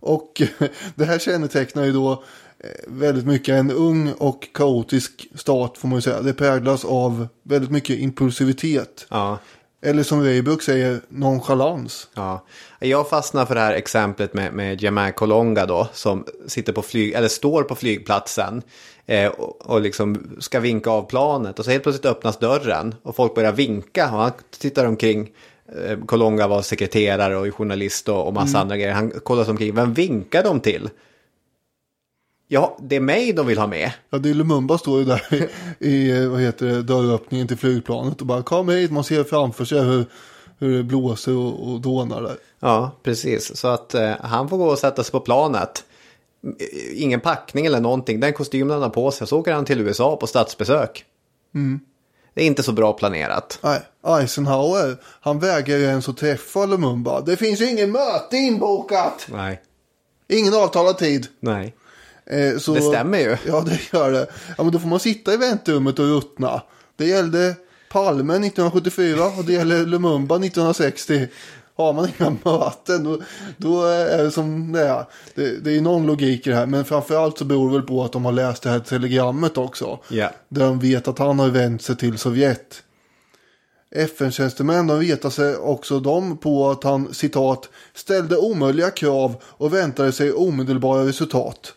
Och 0.00 0.42
det 0.94 1.04
här 1.04 1.18
kännetecknar 1.18 1.84
ju 1.84 1.92
då 1.92 2.12
eh, 2.58 2.68
väldigt 2.86 3.26
mycket 3.26 3.54
en 3.54 3.70
ung 3.70 4.12
och 4.12 4.48
kaotisk 4.54 5.28
stat 5.34 5.78
får 5.78 5.88
man 5.88 5.98
ju 5.98 6.02
säga. 6.02 6.22
Det 6.22 6.34
präglas 6.34 6.84
av 6.84 7.28
väldigt 7.42 7.70
mycket 7.70 7.98
impulsivitet. 7.98 9.06
Ja. 9.08 9.38
Eller 9.84 10.02
som 10.02 10.22
Weibuck 10.22 10.62
säger, 10.62 11.00
nonchalans. 11.08 12.08
Ja, 12.14 12.44
jag 12.78 13.08
fastnar 13.08 13.46
för 13.46 13.54
det 13.54 13.60
här 13.60 13.72
exemplet 13.72 14.34
med, 14.34 14.52
med 14.52 14.82
Jamal 14.82 15.12
Kolonga 15.12 15.66
då, 15.66 15.88
som 15.92 16.26
sitter 16.46 16.72
på 16.72 16.82
flyg, 16.82 17.12
eller 17.12 17.28
står 17.28 17.62
på 17.62 17.74
flygplatsen 17.74 18.62
eh, 19.06 19.26
och, 19.26 19.70
och 19.70 19.80
liksom 19.80 20.36
ska 20.40 20.60
vinka 20.60 20.90
av 20.90 21.02
planet. 21.02 21.58
Och 21.58 21.64
så 21.64 21.70
helt 21.70 21.82
plötsligt 21.82 22.06
öppnas 22.06 22.38
dörren 22.38 22.94
och 23.02 23.16
folk 23.16 23.34
börjar 23.34 23.52
vinka 23.52 24.04
och 24.04 24.18
han 24.18 24.32
tittar 24.58 24.86
omkring. 24.86 25.30
Eh, 25.86 25.98
Kolonga 26.06 26.48
var 26.48 26.62
sekreterare 26.62 27.36
och 27.36 27.54
journalist 27.54 28.08
och, 28.08 28.26
och 28.26 28.34
massa 28.34 28.58
andra 28.58 28.76
grejer. 28.76 28.92
Han 28.92 29.10
kollar 29.10 29.50
omkring, 29.50 29.74
vem 29.74 29.94
vinkar 29.94 30.42
de 30.42 30.60
till? 30.60 30.88
Ja, 32.48 32.76
det 32.80 32.96
är 32.96 33.00
mig 33.00 33.32
de 33.32 33.46
vill 33.46 33.58
ha 33.58 33.66
med. 33.66 33.92
Ja, 34.10 34.18
det 34.18 34.30
är 34.30 34.34
Lumumba 34.34 34.78
står 34.78 34.98
ju 34.98 35.04
där 35.04 35.48
i, 35.78 35.88
i 35.88 36.26
vad 36.26 36.40
heter 36.40 36.66
det, 36.66 36.82
dörröppningen 36.82 37.48
till 37.48 37.56
flygplanet 37.56 38.20
och 38.20 38.26
bara 38.26 38.42
kom 38.42 38.68
hit. 38.68 38.90
Man 38.90 39.04
ser 39.04 39.24
framför 39.24 39.64
sig 39.64 39.80
hur, 39.80 40.06
hur 40.58 40.76
det 40.76 40.82
blåser 40.82 41.36
och, 41.36 41.72
och 41.72 41.80
dånar 41.80 42.22
där. 42.22 42.36
Ja, 42.60 42.90
precis. 43.02 43.56
Så 43.56 43.68
att 43.68 43.94
eh, 43.94 44.12
han 44.20 44.48
får 44.48 44.56
gå 44.56 44.66
och 44.66 44.78
sätta 44.78 45.04
sig 45.04 45.12
på 45.12 45.20
planet. 45.20 45.84
Ingen 46.94 47.20
packning 47.20 47.66
eller 47.66 47.80
någonting. 47.80 48.20
Den 48.20 48.32
kostymen 48.32 48.70
han 48.70 48.82
har 48.82 48.90
på 48.90 49.10
sig. 49.10 49.26
Så 49.26 49.38
åker 49.38 49.52
han 49.52 49.64
till 49.64 49.80
USA 49.80 50.16
på 50.16 50.26
statsbesök. 50.26 51.04
Det 52.34 52.42
är 52.42 52.46
inte 52.46 52.62
så 52.62 52.72
bra 52.72 52.92
planerat. 52.92 53.58
Nej, 53.62 53.80
Eisenhower, 54.06 54.96
han 55.20 55.38
vägrar 55.38 55.76
ju 55.76 55.84
ens 55.84 56.08
att 56.08 56.16
träffa 56.16 56.66
Lumumba. 56.66 57.20
Det 57.20 57.36
finns 57.36 57.60
ju 57.60 57.70
ingen 57.70 57.90
möte 57.90 58.36
inbokat. 58.36 59.26
Nej. 59.32 59.62
Ingen 60.28 60.54
avtalad 60.54 60.98
tid. 60.98 61.26
Nej. 61.40 61.74
Eh, 62.26 62.58
så, 62.58 62.74
Det 62.74 62.82
stämmer 62.82 63.18
ju. 63.18 63.36
Ja, 63.46 63.60
det 63.60 63.92
gör 63.92 64.12
det. 64.12 64.26
Ja, 64.56 64.64
men 64.64 64.72
då 64.72 64.78
får 64.78 64.88
man 64.88 65.00
sitta 65.00 65.34
i 65.34 65.36
väntrummet 65.36 65.98
och 65.98 66.04
ruttna. 66.04 66.62
Det 66.96 67.06
gällde 67.06 67.54
Palme 67.90 68.32
1974 68.34 69.26
och 69.38 69.44
det 69.44 69.52
gäller 69.52 69.86
Lumumba 69.86 70.34
1960. 70.34 71.28
Har 71.76 71.92
man 71.92 72.08
inga 72.18 72.36
möten 72.44 73.04
då, 73.04 73.18
då 73.56 73.84
är 73.84 74.24
det 74.24 74.30
som 74.30 74.72
det 74.72 74.80
är. 74.80 75.04
Det, 75.34 75.64
det 75.64 75.76
är 75.76 75.80
någon 75.80 76.06
logik 76.06 76.46
i 76.46 76.50
det 76.50 76.56
här. 76.56 76.66
Men 76.66 76.84
framförallt 76.84 77.38
så 77.38 77.44
beror 77.44 77.70
det 77.70 77.76
väl 77.76 77.86
på 77.86 78.04
att 78.04 78.12
de 78.12 78.24
har 78.24 78.32
läst 78.32 78.62
det 78.62 78.70
här 78.70 78.80
telegrammet 78.80 79.58
också. 79.58 79.98
Ja. 80.08 80.30
Där 80.48 80.66
de 80.66 80.78
vet 80.78 81.08
att 81.08 81.18
han 81.18 81.38
har 81.38 81.48
vänt 81.48 81.82
sig 81.82 81.96
till 81.96 82.18
Sovjet. 82.18 82.82
FN-tjänstemän 83.94 84.86
de 84.86 84.98
vetar 84.98 85.30
sig 85.30 85.56
också 85.56 86.00
de 86.00 86.36
på 86.36 86.70
att 86.70 86.84
han 86.84 87.14
citat 87.14 87.68
ställde 87.94 88.36
omöjliga 88.36 88.90
krav 88.90 89.36
och 89.42 89.74
väntade 89.74 90.12
sig 90.12 90.32
omedelbara 90.32 91.06
resultat. 91.06 91.74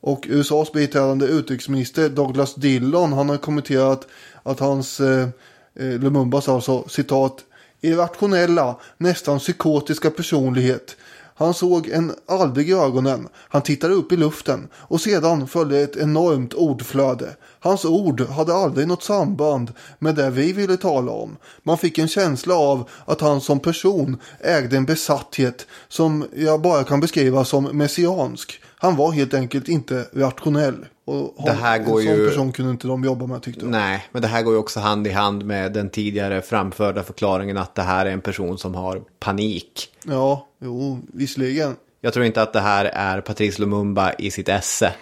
Och 0.00 0.26
USAs 0.28 0.72
biträdande 0.72 1.26
utrikesminister 1.26 2.08
Douglas 2.08 2.54
Dillon 2.54 3.12
han 3.12 3.28
har 3.28 3.36
kommenterat 3.36 4.06
att 4.42 4.60
hans 4.60 5.00
eh, 5.00 5.28
eh, 5.74 5.98
Lumumbas 5.98 6.48
alltså 6.48 6.88
citat 6.88 7.44
irrationella, 7.80 8.76
nästan 8.98 9.38
psykotiska 9.38 10.10
personlighet. 10.10 10.96
Han 11.36 11.54
såg 11.54 11.88
en 11.88 12.12
aldrig 12.26 12.70
i 12.70 12.72
ögonen. 12.72 13.28
Han 13.34 13.62
tittade 13.62 13.94
upp 13.94 14.12
i 14.12 14.16
luften 14.16 14.68
och 14.74 15.00
sedan 15.00 15.48
följde 15.48 15.80
ett 15.80 15.96
enormt 15.96 16.54
ordflöde. 16.54 17.36
Hans 17.60 17.84
ord 17.84 18.20
hade 18.20 18.54
aldrig 18.54 18.88
något 18.88 19.02
samband 19.02 19.72
med 19.98 20.14
det 20.14 20.30
vi 20.30 20.52
ville 20.52 20.76
tala 20.76 21.12
om. 21.12 21.36
Man 21.62 21.78
fick 21.78 21.98
en 21.98 22.08
känsla 22.08 22.54
av 22.54 22.88
att 23.04 23.20
han 23.20 23.40
som 23.40 23.60
person 23.60 24.16
ägde 24.40 24.76
en 24.76 24.84
besatthet 24.84 25.66
som 25.88 26.26
jag 26.36 26.60
bara 26.60 26.84
kan 26.84 27.00
beskriva 27.00 27.44
som 27.44 27.64
messiansk. 27.64 28.60
Han 28.84 28.96
var 28.96 29.12
helt 29.12 29.34
enkelt 29.34 29.68
inte 29.68 30.06
rationell. 30.12 30.86
Och 31.04 31.44
Det 31.44 31.52
här 31.52 31.78
går 31.78 32.00
en 32.00 32.06
sån 32.06 32.16
ju- 32.16 32.28
person 32.28 32.52
kunde 32.52 32.70
inte 32.70 32.86
de 32.86 33.04
jobba 33.04 33.26
med 33.26 33.42
tyckte 33.42 33.60
de. 33.60 33.70
Nej, 33.70 34.04
men 34.12 34.22
det 34.22 34.28
här 34.28 34.42
går 34.42 34.52
ju 34.52 34.58
också 34.58 34.80
hand 34.80 35.06
i 35.06 35.10
hand 35.10 35.44
med 35.44 35.72
den 35.72 35.90
tidigare 35.90 36.42
framförda 36.42 37.02
förklaringen 37.02 37.56
att 37.56 37.74
det 37.74 37.82
här 37.82 38.06
är 38.06 38.10
en 38.10 38.20
person 38.20 38.58
som 38.58 38.74
har 38.74 39.02
panik. 39.20 39.88
Ja, 40.06 40.48
jo, 40.64 41.00
visserligen. 41.12 41.76
Jag 42.00 42.12
tror 42.12 42.24
inte 42.26 42.42
att 42.42 42.52
det 42.52 42.60
här 42.60 42.84
är 42.84 43.20
Patrice 43.20 43.58
Lumumba 43.58 44.12
i 44.12 44.30
sitt 44.30 44.48
esse. 44.48 44.92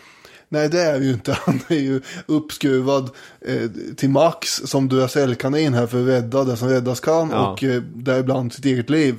Nej, 0.49 0.69
det 0.69 0.83
är 0.83 1.01
ju 1.01 1.11
inte. 1.11 1.33
Han 1.41 1.61
är 1.69 1.75
ju 1.77 2.01
uppskruvad 2.27 3.11
eh, 3.41 3.71
till 3.97 4.11
max 4.11 4.49
som 4.65 4.89
Duracell-kanin 4.89 5.75
här 5.75 5.87
för 5.87 6.01
att 6.03 6.09
rädda 6.09 6.45
det 6.45 6.57
som 6.57 6.69
räddas 6.69 7.01
kan. 7.01 7.31
Ja. 7.31 7.53
Och 7.53 7.65
eh, 7.65 7.83
däribland 7.95 8.53
sitt 8.53 8.65
eget 8.65 8.91
liv. 8.91 9.17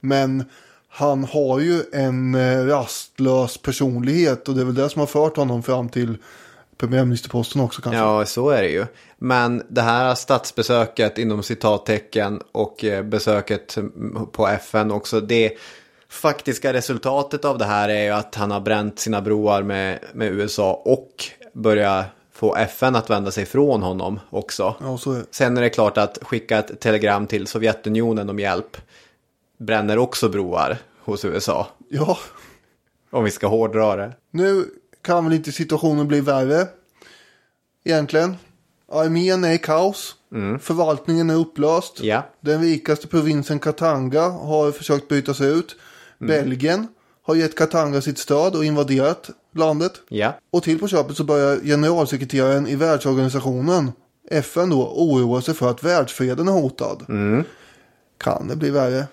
Men 0.00 0.44
han 0.96 1.24
har 1.24 1.60
ju 1.60 1.82
en 1.92 2.34
eh, 2.34 2.66
rastlös 2.66 3.58
personlighet 3.58 4.48
och 4.48 4.54
det 4.54 4.60
är 4.60 4.64
väl 4.64 4.74
det 4.74 4.90
som 4.90 5.00
har 5.00 5.06
fört 5.06 5.36
honom 5.36 5.62
fram 5.62 5.88
till 5.88 6.16
premiärministerposten 6.76 7.60
också 7.60 7.82
kanske. 7.82 8.00
Ja, 8.00 8.26
så 8.26 8.50
är 8.50 8.62
det 8.62 8.68
ju. 8.68 8.86
Men 9.18 9.62
det 9.68 9.80
här 9.80 10.14
statsbesöket 10.14 11.18
inom 11.18 11.42
citattecken 11.42 12.40
och 12.52 12.84
eh, 12.84 13.02
besöket 13.02 13.76
mm, 13.76 14.26
på 14.32 14.48
FN 14.48 14.90
också. 14.90 15.20
Det 15.20 15.52
faktiska 16.08 16.72
resultatet 16.72 17.44
av 17.44 17.58
det 17.58 17.64
här 17.64 17.88
är 17.88 18.04
ju 18.04 18.10
att 18.10 18.34
han 18.34 18.50
har 18.50 18.60
bränt 18.60 18.98
sina 18.98 19.22
broar 19.22 19.62
med, 19.62 19.98
med 20.12 20.32
USA 20.32 20.82
och 20.84 21.24
börjar 21.52 22.04
få 22.32 22.56
FN 22.56 22.96
att 22.96 23.10
vända 23.10 23.30
sig 23.30 23.42
ifrån 23.42 23.82
honom 23.82 24.20
också. 24.30 24.74
Ja, 24.80 24.94
är. 24.94 25.34
Sen 25.34 25.56
är 25.56 25.62
det 25.62 25.70
klart 25.70 25.98
att 25.98 26.18
skicka 26.22 26.58
ett 26.58 26.80
telegram 26.80 27.26
till 27.26 27.46
Sovjetunionen 27.46 28.30
om 28.30 28.38
hjälp 28.38 28.76
bränner 29.58 29.98
också 29.98 30.28
broar 30.28 30.78
hos 31.04 31.24
USA. 31.24 31.66
Ja, 31.88 32.18
Om 33.10 33.24
vi 33.24 33.30
ska 33.30 33.46
hårdra 33.46 33.96
det. 33.96 34.12
nu 34.30 34.66
kan 35.02 35.24
väl 35.24 35.32
inte 35.34 35.52
situationen 35.52 36.08
bli 36.08 36.20
värre. 36.20 36.66
Egentligen. 37.84 38.36
Armén 38.92 39.44
är 39.44 39.52
i 39.52 39.58
kaos. 39.58 40.14
Förvaltningen 40.60 41.30
är 41.30 41.34
upplöst. 41.34 42.00
Ja. 42.00 42.22
Den 42.40 42.62
rikaste 42.62 43.06
provinsen 43.06 43.58
Katanga 43.58 44.28
har 44.28 44.72
försökt 44.72 45.08
bryta 45.08 45.34
sig 45.34 45.48
ut. 45.58 45.76
Belgien 46.18 46.86
har 47.22 47.34
gett 47.34 47.56
Katanga 47.56 48.00
sitt 48.00 48.18
stöd 48.18 48.54
och 48.54 48.64
invaderat 48.64 49.30
landet. 49.54 49.92
Ja. 50.08 50.38
Och 50.50 50.62
till 50.62 50.78
på 50.78 50.88
köpet 50.88 51.16
så 51.16 51.24
börjar 51.24 51.56
generalsekreteraren 51.60 52.66
i 52.66 52.74
världsorganisationen, 52.76 53.92
FN 54.30 54.70
då, 54.70 54.92
oroa 54.96 55.40
sig 55.42 55.54
för 55.54 55.70
att 55.70 55.84
världsfreden 55.84 56.48
är 56.48 56.52
hotad. 56.52 57.02
Kan 58.18 58.48
det 58.48 58.56
bli 58.56 58.70
värre? 58.70 59.06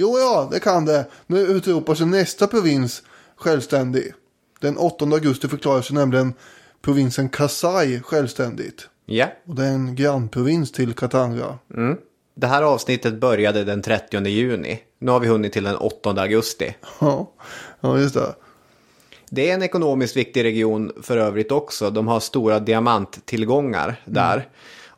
Jo, 0.00 0.18
ja, 0.18 0.48
det 0.52 0.60
kan 0.60 0.84
det. 0.84 1.06
Nu 1.26 1.38
utropar 1.38 1.94
sig 1.94 2.06
nästa 2.06 2.46
provins 2.46 3.02
självständig. 3.36 4.12
Den 4.60 4.76
8 4.76 5.04
augusti 5.04 5.48
förklarar 5.48 5.82
sig 5.82 5.96
nämligen 5.96 6.34
provinsen 6.82 7.28
Kasai 7.28 8.00
självständigt. 8.00 8.88
Ja. 9.06 9.26
Och 9.46 9.54
det 9.54 9.64
är 9.64 9.72
en 9.72 9.94
grannprovins 9.94 10.72
till 10.72 10.94
Katanga. 10.94 11.58
Det 12.34 12.46
här 12.46 12.62
avsnittet 12.62 13.20
började 13.20 13.64
den 13.64 13.82
30 13.82 14.26
juni. 14.26 14.80
Nu 14.98 15.10
har 15.10 15.20
vi 15.20 15.28
hunnit 15.28 15.52
till 15.52 15.64
den 15.64 15.76
8 15.76 16.10
augusti. 16.10 16.76
Ja, 17.00 17.32
ja 17.80 17.98
just 17.98 18.14
det. 18.14 18.34
Det 19.30 19.50
är 19.50 19.54
en 19.54 19.62
ekonomiskt 19.62 20.16
viktig 20.16 20.44
region 20.44 20.92
för 21.02 21.16
övrigt 21.16 21.52
också. 21.52 21.90
De 21.90 22.08
har 22.08 22.20
stora 22.20 22.60
diamanttillgångar 22.60 24.02
där. 24.04 24.48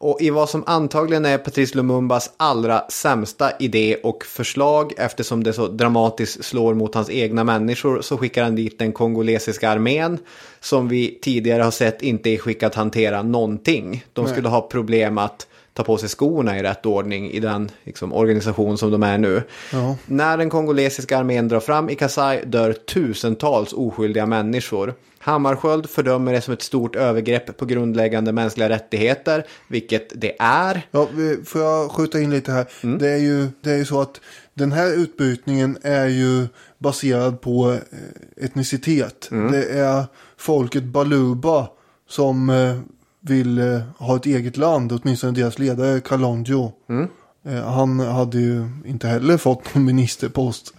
Och 0.02 0.20
i 0.20 0.30
vad 0.30 0.48
som 0.48 0.64
antagligen 0.66 1.24
är 1.24 1.38
Patrice 1.38 1.74
Lumumbas 1.74 2.30
allra 2.36 2.84
sämsta 2.88 3.52
idé 3.58 3.96
och 4.02 4.24
förslag 4.24 4.92
eftersom 4.96 5.44
det 5.44 5.52
så 5.52 5.68
dramatiskt 5.68 6.44
slår 6.44 6.74
mot 6.74 6.94
hans 6.94 7.10
egna 7.10 7.44
människor 7.44 8.00
så 8.00 8.18
skickar 8.18 8.44
han 8.44 8.54
dit 8.54 8.78
den 8.78 8.92
kongolesiska 8.92 9.70
armén 9.70 10.18
som 10.60 10.88
vi 10.88 11.18
tidigare 11.22 11.62
har 11.62 11.70
sett 11.70 12.02
inte 12.02 12.30
är 12.30 12.38
skickad 12.38 12.66
att 12.66 12.74
hantera 12.74 13.22
någonting. 13.22 14.04
De 14.12 14.28
skulle 14.28 14.48
ha 14.48 14.60
problem 14.60 15.18
att 15.18 15.46
ta 15.72 15.82
på 15.82 15.98
sig 15.98 16.08
skorna 16.08 16.58
i 16.58 16.62
rätt 16.62 16.86
ordning 16.86 17.30
i 17.30 17.40
den 17.40 17.70
liksom, 17.84 18.12
organisation 18.12 18.78
som 18.78 18.90
de 18.90 19.02
är 19.02 19.18
nu. 19.18 19.42
Ja. 19.72 19.96
När 20.06 20.36
den 20.36 20.50
kongolesiska 20.50 21.18
armén 21.18 21.48
drar 21.48 21.60
fram 21.60 21.90
i 21.90 21.94
Kasai 21.94 22.44
dör 22.44 22.72
tusentals 22.72 23.72
oskyldiga 23.72 24.26
människor. 24.26 24.94
Hammarskjöld 25.22 25.90
fördömer 25.90 26.32
det 26.32 26.40
som 26.40 26.54
ett 26.54 26.62
stort 26.62 26.96
övergrepp 26.96 27.56
på 27.56 27.66
grundläggande 27.66 28.32
mänskliga 28.32 28.68
rättigheter, 28.68 29.46
vilket 29.68 30.12
det 30.14 30.36
är. 30.38 30.86
Ja, 30.90 31.08
får 31.44 31.60
jag 31.60 31.90
skjuta 31.90 32.20
in 32.20 32.30
lite 32.30 32.52
här? 32.52 32.66
Det, 32.98 33.08
är 33.08 33.18
ju, 33.18 33.48
det 33.60 33.70
är 33.70 33.76
ju 33.76 33.84
så 33.84 34.00
att 34.00 34.20
den 34.54 34.72
här 34.72 34.92
utbrytningen 34.92 35.78
är 35.82 36.06
ju 36.06 36.46
baserad 36.78 37.40
på 37.40 37.72
eh, 37.72 38.44
etnicitet. 38.44 39.28
Det 39.30 39.64
är 39.64 40.04
folket 40.36 40.84
Baluba 40.84 41.68
som 42.08 42.50
eh, 42.50 42.78
vill 43.20 43.58
eh, 43.58 43.80
ha 43.98 44.16
ett 44.16 44.26
eget 44.26 44.56
land, 44.56 44.92
åtminstone 44.92 45.32
deras 45.32 45.58
ledare 45.58 46.00
Kalonjo. 46.00 46.72
Eh, 46.88 47.04
han 47.44 48.00
hade 48.00 48.38
ju 48.38 48.68
inte 48.84 49.08
heller 49.08 49.36
fått 49.36 49.74
någon 49.74 49.84
ministerpost. 49.84 50.74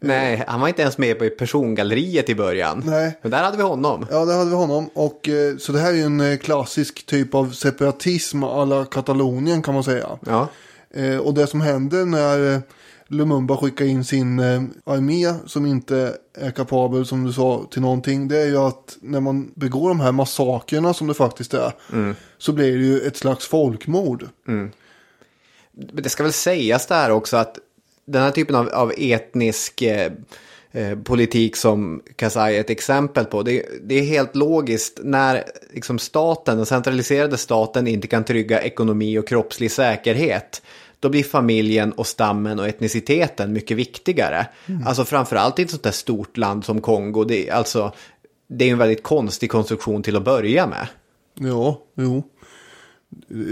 Nej, 0.00 0.44
han 0.46 0.60
var 0.60 0.68
inte 0.68 0.82
ens 0.82 0.98
med 0.98 1.18
på 1.18 1.28
persongalleriet 1.38 2.28
i 2.28 2.34
början. 2.34 2.82
Nej. 2.86 3.18
Men 3.22 3.30
där 3.30 3.42
hade 3.42 3.56
vi 3.56 3.62
honom. 3.62 4.06
Ja, 4.10 4.24
där 4.24 4.38
hade 4.38 4.50
vi 4.50 4.56
honom. 4.56 4.90
Och, 4.94 5.28
eh, 5.28 5.56
så 5.56 5.72
det 5.72 5.78
här 5.78 5.92
är 5.92 5.96
ju 5.96 6.02
en 6.02 6.20
eh, 6.20 6.38
klassisk 6.38 7.06
typ 7.06 7.34
av 7.34 7.50
separatism 7.50 8.44
alla 8.44 8.84
Katalonien 8.84 9.62
kan 9.62 9.74
man 9.74 9.84
säga. 9.84 10.08
Ja. 10.26 10.48
Eh, 10.94 11.16
och 11.16 11.34
det 11.34 11.46
som 11.46 11.60
händer 11.60 12.04
när 12.04 12.54
eh, 12.54 12.60
Lumumba 13.08 13.56
skickar 13.56 13.84
in 13.84 14.04
sin 14.04 14.38
eh, 14.38 14.62
armé 14.84 15.34
som 15.46 15.66
inte 15.66 16.16
är 16.38 16.50
kapabel 16.50 17.06
som 17.06 17.24
du 17.24 17.32
sa 17.32 17.66
till 17.70 17.82
någonting. 17.82 18.28
Det 18.28 18.38
är 18.38 18.46
ju 18.46 18.56
att 18.56 18.96
när 19.00 19.20
man 19.20 19.52
begår 19.54 19.88
de 19.88 20.00
här 20.00 20.12
massakerna 20.12 20.94
som 20.94 21.06
det 21.06 21.14
faktiskt 21.14 21.54
är. 21.54 21.72
Så 22.38 22.52
blir 22.52 22.78
det 22.78 22.84
ju 22.84 23.00
ett 23.00 23.16
slags 23.16 23.46
folkmord. 23.46 24.26
Men 24.46 24.72
det 25.76 26.08
ska 26.08 26.22
väl 26.22 26.32
sägas 26.32 26.86
där 26.86 27.10
också 27.10 27.36
att 27.36 27.58
den 28.06 28.22
här 28.22 28.30
typen 28.30 28.56
av, 28.56 28.68
av 28.68 28.92
etnisk 28.98 29.82
eh, 29.82 30.12
eh, 30.72 30.98
politik 30.98 31.56
som 31.56 32.02
Kasai 32.16 32.56
är 32.56 32.60
ett 32.60 32.70
exempel 32.70 33.24
på. 33.24 33.42
Det, 33.42 33.66
det 33.82 33.94
är 33.94 34.02
helt 34.02 34.36
logiskt 34.36 35.00
när 35.02 35.44
liksom 35.72 35.98
staten, 35.98 36.56
den 36.56 36.66
centraliserade 36.66 37.36
staten 37.36 37.86
inte 37.86 38.06
kan 38.06 38.24
trygga 38.24 38.60
ekonomi 38.62 39.18
och 39.18 39.28
kroppslig 39.28 39.70
säkerhet. 39.70 40.62
Då 41.00 41.08
blir 41.08 41.22
familjen 41.22 41.92
och 41.92 42.06
stammen 42.06 42.58
och 42.60 42.68
etniciteten 42.68 43.52
mycket 43.52 43.76
viktigare. 43.76 44.46
Alltså 44.86 45.04
framförallt 45.04 45.58
i 45.58 45.62
ett 45.62 45.70
sånt 45.70 45.82
där 45.82 45.90
stort 45.90 46.36
land 46.36 46.64
som 46.64 46.80
Kongo. 46.80 47.24
Det, 47.24 47.48
är- 47.48 47.52
alltså, 47.54 47.92
det 48.48 48.64
är 48.64 48.72
en 48.72 48.78
väldigt 48.78 49.02
konstig 49.02 49.50
konstruktion 49.50 50.02
till 50.02 50.16
att 50.16 50.24
börja 50.24 50.66
med. 50.66 50.86
Ja, 51.38 51.80
jo. 51.96 52.22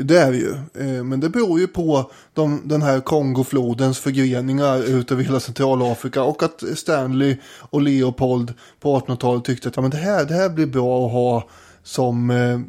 Det 0.04 0.18
är 0.18 0.32
det 0.32 0.38
ju. 0.38 0.52
Eh, 0.74 1.04
Men 1.04 1.20
det 1.20 1.28
beror 1.28 1.60
ju 1.60 1.66
på 1.66 2.10
de, 2.34 2.60
den 2.64 2.82
här 2.82 3.00
Kongoflodens 3.00 3.98
förgreningar 3.98 4.82
ut 4.82 5.12
över 5.12 5.22
hela 5.22 5.40
Centralafrika. 5.40 6.22
Och 6.22 6.42
att 6.42 6.62
Stanley 6.74 7.36
och 7.44 7.82
Leopold 7.82 8.54
på 8.80 8.98
1800-talet 8.98 9.44
tyckte 9.44 9.68
att 9.68 9.76
ja, 9.76 9.82
men 9.82 9.90
det, 9.90 9.96
här, 9.96 10.24
det 10.24 10.34
här 10.34 10.48
blir 10.48 10.66
bra 10.66 11.06
att 11.06 11.12
ha 11.12 11.48
som 11.82 12.30
eh, 12.30 12.60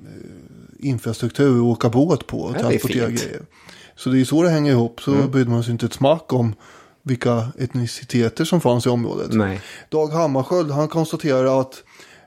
infrastruktur 0.79 1.57
att 1.57 1.63
åka 1.77 1.89
båt 1.89 2.27
på 2.27 2.39
och 2.39 2.59
transportera 2.59 3.09
grejer. 3.09 3.41
Så 3.95 4.09
det 4.09 4.21
är 4.21 4.25
så 4.25 4.43
det 4.43 4.49
hänger 4.49 4.71
ihop. 4.71 5.01
Så 5.01 5.11
brydde 5.11 5.49
man 5.49 5.63
sig 5.63 5.71
inte 5.71 5.85
ett 5.85 5.93
smack 5.93 6.33
om 6.33 6.55
vilka 7.01 7.47
etniciteter 7.59 8.45
som 8.45 8.61
fanns 8.61 8.85
i 8.85 8.89
området. 8.89 9.33
Nej. 9.33 9.61
Dag 9.89 10.07
Hammarskjöld 10.07 10.71
han 10.71 10.87
konstaterar 10.87 11.61
att 11.61 11.83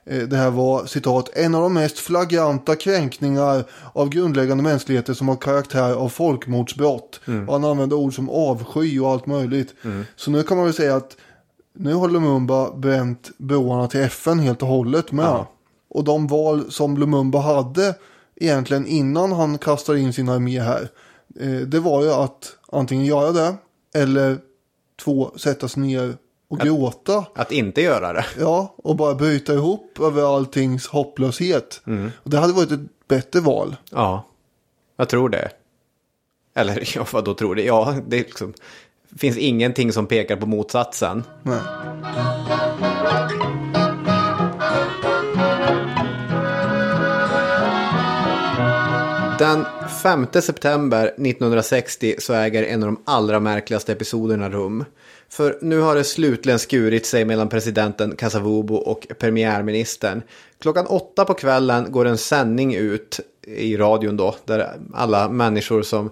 det 0.09 0.37
här 0.37 0.49
var 0.51 0.85
citat 0.85 1.29
en 1.33 1.55
av 1.55 1.61
de 1.61 1.73
mest 1.73 1.99
flagranta 1.99 2.75
kränkningar 2.75 3.63
av 3.93 4.09
grundläggande 4.09 4.63
mänskligheter 4.63 5.13
som 5.13 5.27
har 5.27 5.35
karaktär 5.35 5.93
av 5.93 6.09
folkmordsbrott. 6.09 7.19
Och 7.47 7.53
han 7.53 7.63
använder 7.63 7.97
ord 7.97 8.15
som 8.15 8.29
avsky 8.29 8.99
och 8.99 9.09
allt 9.09 9.25
möjligt. 9.25 9.73
Så 10.15 10.31
nu 10.31 10.43
kan 10.43 10.57
man 10.57 10.65
väl 10.65 10.73
säga 10.73 10.95
att 10.95 11.17
nu 11.73 11.93
har 11.93 12.09
Lumumba 12.09 12.71
bränt 12.75 13.31
broarna 13.37 13.87
till 13.87 13.99
FN 13.99 14.39
helt 14.39 14.61
och 14.61 14.67
hållet 14.67 15.11
med. 15.11 15.25
Och 15.89 16.03
de 16.03 16.27
val 16.27 16.71
som 16.71 16.97
Lumumba 16.97 17.39
hade 17.39 17.95
egentligen 18.35 18.87
innan 18.87 19.31
han 19.31 19.57
kastade 19.57 19.99
in 19.99 20.13
sin 20.13 20.29
armé 20.29 20.59
här. 20.59 20.89
Eh, 21.39 21.49
det 21.67 21.79
var 21.79 22.03
ju 22.03 22.11
att 22.11 22.55
antingen 22.71 23.05
göra 23.05 23.31
det 23.31 23.55
eller 23.95 24.37
två 25.03 25.31
sätta 25.35 25.67
sig 25.67 25.81
ner 25.81 26.15
och 26.49 26.59
gråta. 26.59 27.25
Att 27.35 27.51
inte 27.51 27.81
göra 27.81 28.13
det. 28.13 28.25
Ja, 28.39 28.75
och 28.77 28.95
bara 28.95 29.15
bryta 29.15 29.53
ihop 29.53 29.99
över 29.99 30.35
alltings 30.35 30.87
hopplöshet. 30.87 31.81
Och 32.23 32.29
det 32.29 32.37
hade 32.37 32.53
varit 32.53 32.71
ett 32.71 33.07
bättre 33.07 33.39
val. 33.39 33.75
Ja, 33.91 34.27
jag 34.97 35.09
tror 35.09 35.29
det. 35.29 35.51
Eller 36.55 36.95
ja, 36.95 37.05
vad 37.11 37.25
då 37.25 37.33
tror 37.33 37.55
det? 37.55 37.63
Ja, 37.63 37.95
det 38.07 38.17
liksom, 38.17 38.53
finns 39.17 39.37
ingenting 39.37 39.93
som 39.93 40.05
pekar 40.05 40.35
på 40.35 40.45
motsatsen. 40.45 41.23
Nej. 41.43 41.59
Den 49.39 49.65
5 50.03 50.27
september 50.33 51.05
1960 51.05 52.15
så 52.19 52.33
äger 52.33 52.63
en 52.63 52.83
av 52.83 52.87
de 52.87 53.01
allra 53.05 53.39
märkligaste 53.39 53.91
episoderna 53.91 54.49
rum. 54.49 54.85
För 55.29 55.57
nu 55.61 55.79
har 55.79 55.95
det 55.95 56.03
slutligen 56.03 56.59
skurit 56.59 57.05
sig 57.05 57.25
mellan 57.25 57.49
presidenten 57.49 58.15
Kasavubu 58.15 58.73
och 58.73 59.07
premiärministern. 59.19 60.21
Klockan 60.59 60.85
åtta 60.85 61.25
på 61.25 61.33
kvällen 61.33 61.91
går 61.91 62.05
en 62.05 62.17
sändning 62.17 62.75
ut 62.75 63.19
i 63.47 63.77
radion 63.77 64.17
då, 64.17 64.35
där 64.45 64.73
alla 64.93 65.29
människor 65.29 65.81
som 65.81 66.09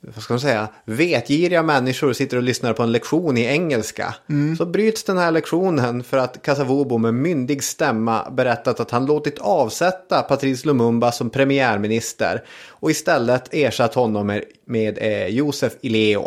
vad 0.00 0.22
ska 0.22 0.32
man 0.32 0.40
säga, 0.40 0.68
vetgiriga 0.84 1.62
människor 1.62 2.12
sitter 2.12 2.36
och 2.36 2.42
lyssnar 2.42 2.72
på 2.72 2.82
en 2.82 2.92
lektion 2.92 3.36
i 3.36 3.44
engelska. 3.44 4.14
Så 4.58 4.66
bryts 4.66 5.04
den 5.04 5.18
här 5.18 5.30
lektionen 5.30 6.04
för 6.04 6.16
att 6.16 6.42
Kasavubu 6.42 6.98
med 6.98 7.14
myndig 7.14 7.64
stämma 7.64 8.30
berättat 8.30 8.80
att 8.80 8.90
han 8.90 9.06
låtit 9.06 9.38
avsätta 9.38 10.22
Patrice 10.22 10.64
Lumumba 10.64 11.12
som 11.12 11.30
premiärminister 11.30 12.44
och 12.68 12.90
istället 12.90 13.54
ersatt 13.54 13.94
honom 13.94 14.26
med, 14.26 14.44
med 14.64 14.98
eh, 14.98 15.26
Josef 15.26 15.72
Ileo. 15.80 16.26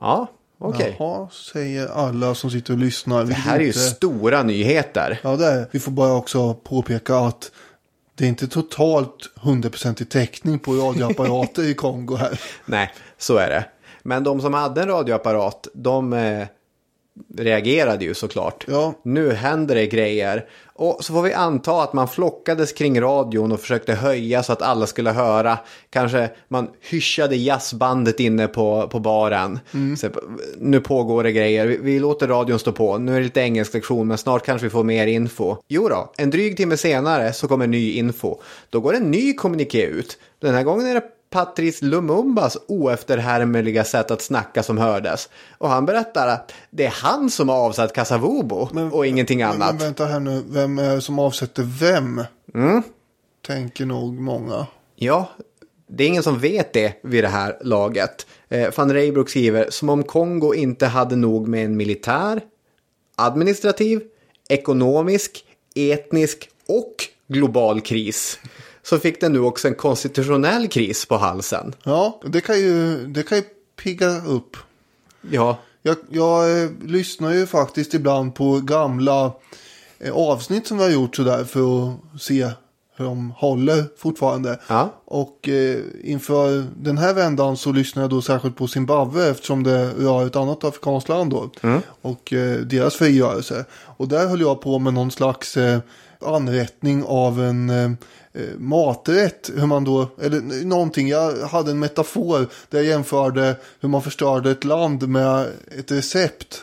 Ja, 0.00 0.26
okej. 0.68 0.96
Jaha, 0.98 1.28
säger 1.30 1.86
alla 1.86 2.34
som 2.34 2.50
sitter 2.50 2.72
och 2.72 2.78
lyssnar. 2.78 3.24
Det 3.24 3.34
här 3.34 3.56
är 3.60 3.64
ju 3.64 3.72
stora 3.72 4.42
nyheter. 4.42 5.20
Ja, 5.22 5.36
det 5.36 5.46
är. 5.46 5.66
Vi 5.70 5.80
får 5.80 5.92
bara 5.92 6.12
också 6.12 6.54
påpeka 6.54 7.16
att 7.16 7.50
det 8.14 8.24
är 8.24 8.28
inte 8.28 8.48
totalt 8.48 9.30
100% 9.42 10.02
i 10.02 10.04
täckning 10.04 10.58
på 10.58 10.72
radioapparater 10.72 11.62
i 11.62 11.74
Kongo 11.74 12.16
här. 12.16 12.40
Nej, 12.66 12.92
så 13.18 13.36
är 13.36 13.48
det. 13.48 13.64
Men 14.02 14.24
de 14.24 14.40
som 14.40 14.54
hade 14.54 14.82
en 14.82 14.88
radioapparat, 14.88 15.68
de 15.74 16.12
eh, 16.12 16.46
reagerade 17.36 18.04
ju 18.04 18.14
såklart. 18.14 18.64
Ja. 18.68 18.94
Nu 19.02 19.32
händer 19.32 19.74
det 19.74 19.86
grejer. 19.86 20.46
Och 20.72 21.04
så 21.04 21.12
får 21.12 21.22
vi 21.22 21.32
anta 21.32 21.82
att 21.82 21.92
man 21.92 22.08
flockades 22.08 22.72
kring 22.72 23.00
radion 23.00 23.52
och 23.52 23.60
försökte 23.60 23.94
höja 23.94 24.42
så 24.42 24.52
att 24.52 24.62
alla 24.62 24.86
skulle 24.86 25.10
höra. 25.10 25.58
Kanske 25.90 26.30
man 26.48 26.68
hyschade 26.80 27.36
jazzbandet 27.36 28.20
inne 28.20 28.46
på, 28.46 28.88
på 28.88 29.00
baren. 29.00 29.58
Så, 29.96 30.08
nu 30.58 30.80
pågår 30.80 31.22
det 31.24 31.32
grejer. 31.32 31.66
Vi, 31.66 31.76
vi 31.76 31.98
låter 31.98 32.28
radion 32.28 32.58
stå 32.58 32.72
på. 32.72 32.98
Nu 32.98 33.12
är 33.12 33.16
det 33.16 33.24
lite 33.24 33.40
engelsk 33.40 33.74
lektion 33.74 34.08
men 34.08 34.18
snart 34.18 34.46
kanske 34.46 34.66
vi 34.66 34.70
får 34.70 34.84
mer 34.84 35.06
info. 35.06 35.56
Jo 35.68 35.88
då, 35.88 36.12
en 36.16 36.30
dryg 36.30 36.56
timme 36.56 36.76
senare 36.76 37.32
så 37.32 37.48
kommer 37.48 37.66
ny 37.66 37.92
info. 37.92 38.36
Då 38.70 38.80
går 38.80 38.94
en 38.94 39.10
ny 39.10 39.32
kommuniké 39.32 39.86
ut. 39.86 40.18
Den 40.38 40.54
här 40.54 40.62
gången 40.62 40.86
är 40.86 40.94
det 40.94 41.02
Patrice 41.30 41.84
Lumumbas 41.84 42.56
oefterhärmliga 42.68 43.84
sätt 43.84 44.10
att 44.10 44.22
snacka 44.22 44.62
som 44.62 44.78
hördes. 44.78 45.28
Och 45.58 45.68
han 45.68 45.86
berättar 45.86 46.28
att 46.28 46.52
det 46.70 46.86
är 46.86 46.90
han 46.90 47.30
som 47.30 47.48
har 47.48 47.56
avsatt 47.56 47.92
Kasavubu 47.92 48.54
och 48.92 49.06
ingenting 49.06 49.38
Men, 49.38 49.48
annat. 49.48 49.74
men 49.74 49.78
vänta 49.78 50.06
här 50.06 50.20
nu, 50.20 50.42
vem 50.48 50.78
är 50.78 50.94
det 50.94 51.00
som 51.00 51.18
avsätter 51.18 51.62
vem? 51.62 52.24
Tänker 53.46 53.86
nog 53.86 54.20
många. 54.20 54.66
Ja, 54.96 55.28
det 55.88 56.04
är 56.04 56.08
ingen 56.08 56.22
som 56.22 56.38
vet 56.38 56.72
det 56.72 56.94
vid 57.02 57.24
det 57.24 57.28
här 57.28 57.58
laget. 57.60 58.26
Eh, 58.48 58.68
Van 58.76 58.92
Reybrouck 58.92 59.28
skriver 59.28 59.66
som 59.70 59.88
om 59.88 60.02
Kongo 60.02 60.54
inte 60.54 60.86
hade 60.86 61.16
nog 61.16 61.48
med 61.48 61.64
en 61.64 61.76
militär, 61.76 62.40
administrativ, 63.16 64.00
ekonomisk, 64.48 65.44
etnisk 65.74 66.48
och 66.68 66.94
global 67.28 67.80
kris. 67.80 68.38
Så 68.90 68.98
fick 68.98 69.20
den 69.20 69.32
nu 69.32 69.40
också 69.40 69.68
en 69.68 69.74
konstitutionell 69.74 70.68
kris 70.68 71.06
på 71.06 71.16
halsen. 71.16 71.74
Ja, 71.82 72.20
det 72.26 72.40
kan 72.40 72.58
ju, 72.58 73.06
det 73.06 73.22
kan 73.22 73.38
ju 73.38 73.44
pigga 73.82 74.24
upp. 74.26 74.56
Ja, 75.30 75.58
Jag, 75.82 75.96
jag 76.08 76.62
eh, 76.62 76.70
lyssnar 76.82 77.32
ju 77.32 77.46
faktiskt 77.46 77.94
ibland 77.94 78.34
på 78.34 78.60
gamla 78.60 79.32
eh, 79.98 80.12
avsnitt 80.16 80.66
som 80.66 80.78
vi 80.78 80.84
har 80.84 80.90
gjort 80.90 81.16
sådär 81.16 81.44
för 81.44 81.88
att 81.88 82.22
se 82.22 82.50
För 82.96 83.04
de 83.04 83.30
håller 83.30 83.84
fortfarande. 83.96 84.60
Ja. 84.68 84.94
Och 85.04 85.48
eh, 85.48 85.78
inför 86.04 86.66
den 86.76 86.98
här 86.98 87.14
vändan 87.14 87.56
så 87.56 87.72
lyssnar 87.72 88.02
jag 88.02 88.10
då 88.10 88.22
särskilt 88.22 88.56
på 88.56 88.68
Zimbabwe 88.68 89.30
eftersom 89.30 89.62
det 89.62 89.90
rör 89.90 90.26
ett 90.26 90.36
annat 90.36 90.64
afrikanskt 90.64 91.08
land 91.08 91.30
då. 91.30 91.50
Och 92.02 92.32
eh, 92.32 92.58
deras 92.60 92.94
frigörelse. 92.94 93.64
Och 93.96 94.08
där 94.08 94.26
höll 94.28 94.40
jag 94.40 94.60
på 94.60 94.78
med 94.78 94.94
någon 94.94 95.10
slags 95.10 95.56
eh, 95.56 95.78
anrättning 96.20 97.04
av 97.06 97.40
en 97.40 97.70
eh, 97.70 97.90
maträtt. 98.58 99.50
Hur 99.56 99.66
man 99.66 99.84
då, 99.84 100.08
eller 100.22 100.64
någonting, 100.64 101.08
jag 101.08 101.36
hade 101.46 101.70
en 101.70 101.78
metafor 101.78 102.46
där 102.68 102.78
jag 102.78 102.86
jämförde 102.86 103.56
hur 103.80 103.88
man 103.88 104.02
förstörde 104.02 104.50
ett 104.50 104.64
land 104.64 105.08
med 105.08 105.46
ett 105.78 105.90
recept. 105.92 106.62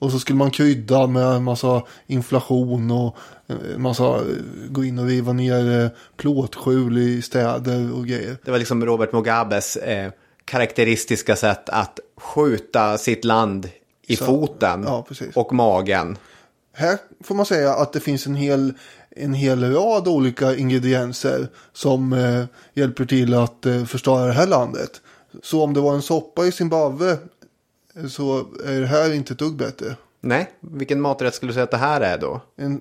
Och 0.00 0.12
så 0.12 0.18
skulle 0.18 0.38
man 0.38 0.50
krydda 0.50 1.06
med 1.06 1.22
en 1.26 1.44
massa 1.44 1.82
inflation 2.06 2.90
och 2.90 3.16
en 3.74 3.82
massa 3.82 4.04
eh, 4.04 4.22
gå 4.68 4.84
in 4.84 4.98
och 4.98 5.06
riva 5.06 5.32
ner 5.32 5.80
eh, 5.84 5.88
plåtskjul 6.16 6.98
i 6.98 7.22
städer 7.22 7.92
och 7.94 8.06
grejer. 8.06 8.36
Det 8.44 8.50
var 8.50 8.58
liksom 8.58 8.84
Robert 8.86 9.12
Mugabes 9.12 9.76
eh, 9.76 10.10
karaktäristiska 10.44 11.36
sätt 11.36 11.68
att 11.68 12.00
skjuta 12.16 12.98
sitt 12.98 13.24
land 13.24 13.68
i 14.06 14.16
Så- 14.16 14.24
foten 14.24 14.82
ja, 14.86 15.06
och 15.34 15.52
magen. 15.52 16.16
Här 16.72 16.98
får 17.24 17.34
man 17.34 17.46
säga 17.46 17.74
att 17.74 17.92
det 17.92 18.00
finns 18.00 18.26
en 18.26 18.34
hel, 18.36 18.72
en 19.18 19.34
hel 19.34 19.72
rad 19.72 20.08
olika 20.08 20.56
ingredienser 20.56 21.48
som 21.72 22.12
eh, 22.12 22.44
hjälper 22.74 23.04
till 23.04 23.34
att 23.34 23.66
eh, 23.66 23.84
förstöra 23.84 24.26
det 24.26 24.32
här 24.32 24.46
landet. 24.46 25.00
Så 25.42 25.62
om 25.62 25.74
det 25.74 25.80
var 25.80 25.94
en 25.94 26.02
soppa 26.02 26.46
i 26.46 26.52
Zimbabwe 26.52 27.18
eh, 27.96 28.06
så 28.06 28.46
är 28.66 28.80
det 28.80 28.86
här 28.86 29.12
inte 29.12 29.32
ett 29.32 29.38
dugg 29.38 29.56
bättre. 29.56 29.96
Nej, 30.20 30.50
vilken 30.60 31.00
maträtt 31.00 31.34
skulle 31.34 31.50
du 31.50 31.54
säga 31.54 31.64
att 31.64 31.70
det 31.70 31.76
här 31.76 32.00
är 32.00 32.18
då? 32.18 32.40
En, 32.56 32.80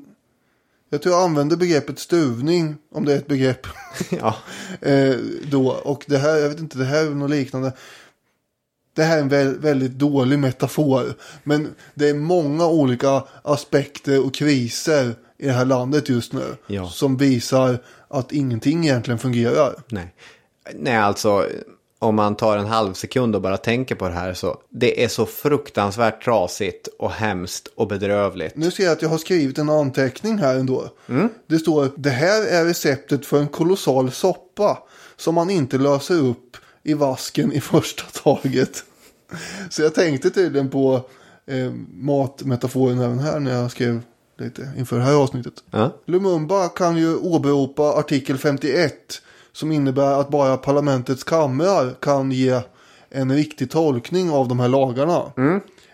jag 0.89 1.01
tror 1.01 1.15
jag 1.15 1.23
använder 1.23 1.57
begreppet 1.57 1.99
stuvning, 1.99 2.75
om 2.91 3.05
det 3.05 3.13
är 3.13 3.17
ett 3.17 3.27
begrepp. 3.27 3.67
ja, 4.09 4.35
eh, 4.81 5.15
då. 5.51 5.69
Och 5.69 6.03
det 6.07 6.17
här, 6.17 6.37
jag 6.37 6.49
vet 6.49 6.59
inte, 6.59 6.77
det 6.77 6.85
här 6.85 7.05
är 7.05 7.09
något 7.09 7.29
liknande. 7.29 7.73
Det 8.95 9.03
här 9.03 9.17
är 9.17 9.21
en 9.21 9.29
vä- 9.29 9.59
väldigt 9.59 9.91
dålig 9.91 10.39
metafor. 10.39 11.13
Men 11.43 11.75
det 11.93 12.09
är 12.09 12.13
många 12.13 12.67
olika 12.67 13.23
aspekter 13.43 14.25
och 14.25 14.33
kriser 14.33 15.15
i 15.39 15.45
det 15.45 15.53
här 15.53 15.65
landet 15.65 16.09
just 16.09 16.33
nu. 16.33 16.55
Ja. 16.67 16.89
Som 16.89 17.17
visar 17.17 17.79
att 18.07 18.31
ingenting 18.31 18.85
egentligen 18.85 19.19
fungerar. 19.19 19.75
nej. 19.87 20.13
Nej, 20.73 20.95
alltså 20.97 21.45
om 21.99 22.15
man 22.15 22.35
tar 22.35 22.57
en 22.57 22.65
halv 22.65 22.93
sekund 22.93 23.35
och 23.35 23.41
bara 23.41 23.57
tänker 23.57 23.95
på 23.95 24.07
det 24.07 24.13
här 24.13 24.33
så 24.33 24.57
det 24.69 25.03
är 25.03 25.07
så 25.07 25.25
fruktansvärt 25.25 26.23
trasigt 26.23 26.87
och 26.99 27.11
hemskt 27.11 27.67
och 27.75 27.87
bedrövligt. 27.87 28.55
Nu 28.55 28.71
ser 28.71 28.83
jag 28.83 28.93
att 28.93 29.01
jag 29.01 29.09
har 29.09 29.17
skrivit 29.17 29.57
en 29.57 29.69
anteckning 29.69 30.37
här 30.37 30.55
ändå. 30.55 30.89
Det 31.47 31.59
står 31.59 31.91
det 31.95 32.09
här 32.09 32.47
är 32.47 32.65
receptet 32.65 33.25
för 33.25 33.39
en 33.39 33.47
kolossal 33.47 34.11
soppa 34.11 34.77
som 35.17 35.35
man 35.35 35.49
inte 35.49 35.77
löser 35.77 36.15
upp 36.15 36.57
i 36.83 36.93
vasken 36.93 37.51
i 37.51 37.61
första 37.61 38.03
taget. 38.23 38.83
Så 39.69 39.81
jag 39.81 39.95
tänkte 39.95 40.29
tydligen 40.29 40.69
på 40.69 41.01
eh, 41.45 41.71
matmetaforen 41.93 42.99
även 42.99 43.19
här 43.19 43.39
när 43.39 43.51
jag 43.51 43.71
skrev 43.71 44.01
lite 44.37 44.71
inför 44.77 44.97
det 44.97 45.03
här 45.03 45.13
avsnittet. 45.13 45.53
Ja. 45.71 45.91
Lumumba 46.05 46.69
kan 46.69 46.97
ju 46.97 47.17
åberopa 47.17 47.83
artikel 47.83 48.37
51 48.37 48.93
som 49.51 49.71
innebär 49.71 50.21
att 50.21 50.29
bara 50.29 50.57
parlamentets 50.57 51.23
kamrar 51.23 51.95
kan 51.99 52.31
ge 52.31 52.61
en 53.09 53.31
riktig 53.35 53.71
tolkning 53.71 54.31
av 54.31 54.47
de 54.47 54.59
här 54.59 54.67
lagarna. 54.67 55.21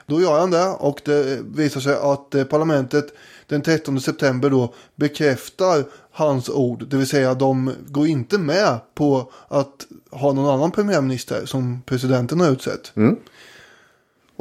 Då 0.06 0.22
gör 0.22 0.40
han 0.40 0.52
det 0.52 0.68
och 0.68 1.02
det 1.06 1.40
visar 1.56 1.82
sig 1.82 1.96
att 2.02 2.36
eh, 2.36 2.44
parlamentet 2.44 3.06
den 3.48 3.62
13 3.62 4.02
september 4.02 4.50
då 4.50 4.74
bekräftar 4.96 5.84
hans 6.12 6.50
ord. 6.50 6.88
Det 6.88 6.98
vill 6.98 7.08
säga 7.08 7.34
de 7.34 7.74
går 7.88 8.08
inte 8.08 8.38
med 8.38 8.80
på 8.96 9.32
att 9.48 9.88
ha 10.12 10.34
någon 10.34 10.54
annan 10.54 10.72
premiärminister 10.72 11.46
som 11.46 11.82
presidenten 11.86 12.40
har 12.40 12.52
utsett. 12.52 12.92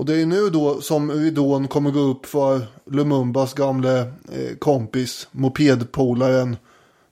Och 0.03 0.07
det 0.07 0.23
är 0.23 0.27
nu 0.27 0.51
då 0.51 0.81
som 0.81 1.11
ridån 1.13 1.69
kommer 1.69 1.91
gå 1.91 2.01
upp 2.01 2.27
för 2.27 2.61
Lumumbas 2.91 3.55
gamle 3.55 3.99
eh, 4.01 4.57
kompis, 4.59 5.29
mopedpolaren, 5.33 6.57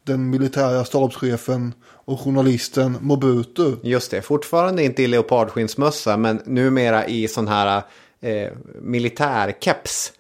den 0.04 0.30
militära 0.30 0.84
stabschefen 0.84 1.74
och 1.88 2.20
journalisten 2.20 2.96
Mobutu. 3.00 3.76
Just 3.82 4.10
det, 4.10 4.22
fortfarande 4.22 4.82
inte 4.82 5.02
i 5.02 5.06
leopardskinnsmössa 5.06 6.16
men 6.16 6.40
numera 6.44 7.06
i 7.06 7.28
sån 7.28 7.48
här 7.48 7.82
eh, 8.20 8.48
militärkeps. 8.82 10.12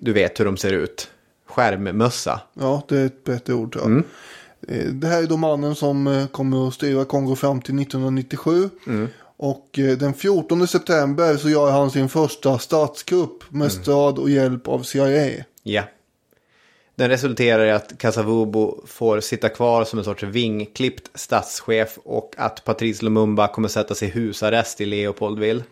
Du 0.00 0.12
vet 0.12 0.40
hur 0.40 0.44
de 0.44 0.56
ser 0.56 0.72
ut. 0.72 1.10
Skärmmössa. 1.48 2.40
Ja, 2.54 2.82
det 2.88 2.98
är 2.98 3.06
ett 3.06 3.24
bättre 3.24 3.54
ord. 3.54 3.72
tror 3.72 3.90
jag. 4.68 4.76
Eh, 4.78 4.86
Det 4.92 5.06
här 5.06 5.22
är 5.22 5.26
då 5.26 5.36
mannen 5.36 5.74
som 5.74 6.06
eh, 6.06 6.26
kommer 6.26 6.68
att 6.68 6.74
styra 6.74 7.04
Kongo 7.04 7.34
fram 7.36 7.60
till 7.60 7.80
1997. 7.80 8.70
Och 9.36 9.78
eh, 9.78 9.98
den 9.98 10.14
14 10.14 10.68
september 10.68 11.36
så 11.36 11.50
gör 11.50 11.70
han 11.70 11.90
sin 11.90 12.08
första 12.08 12.58
statskupp 12.58 13.52
med 13.52 13.72
stöd 13.72 14.18
och 14.18 14.30
hjälp 14.30 14.68
av 14.68 14.82
CIA. 14.82 15.44
Ja. 15.62 15.82
Den 16.94 17.08
resulterar 17.08 17.66
i 17.66 17.70
att 17.70 17.98
Kasavubu 17.98 18.70
får 18.86 19.20
sitta 19.20 19.48
kvar 19.48 19.84
som 19.84 19.98
en 19.98 20.04
sorts 20.04 20.22
vingklippt 20.22 21.10
statschef 21.14 21.98
och 22.04 22.34
att 22.38 22.64
Patrice 22.64 23.02
Lumumba 23.02 23.48
kommer 23.48 23.68
sättas 23.68 24.02
i 24.02 24.06
husarrest 24.06 24.80
i 24.80 24.86
Leopoldville. 24.86 25.62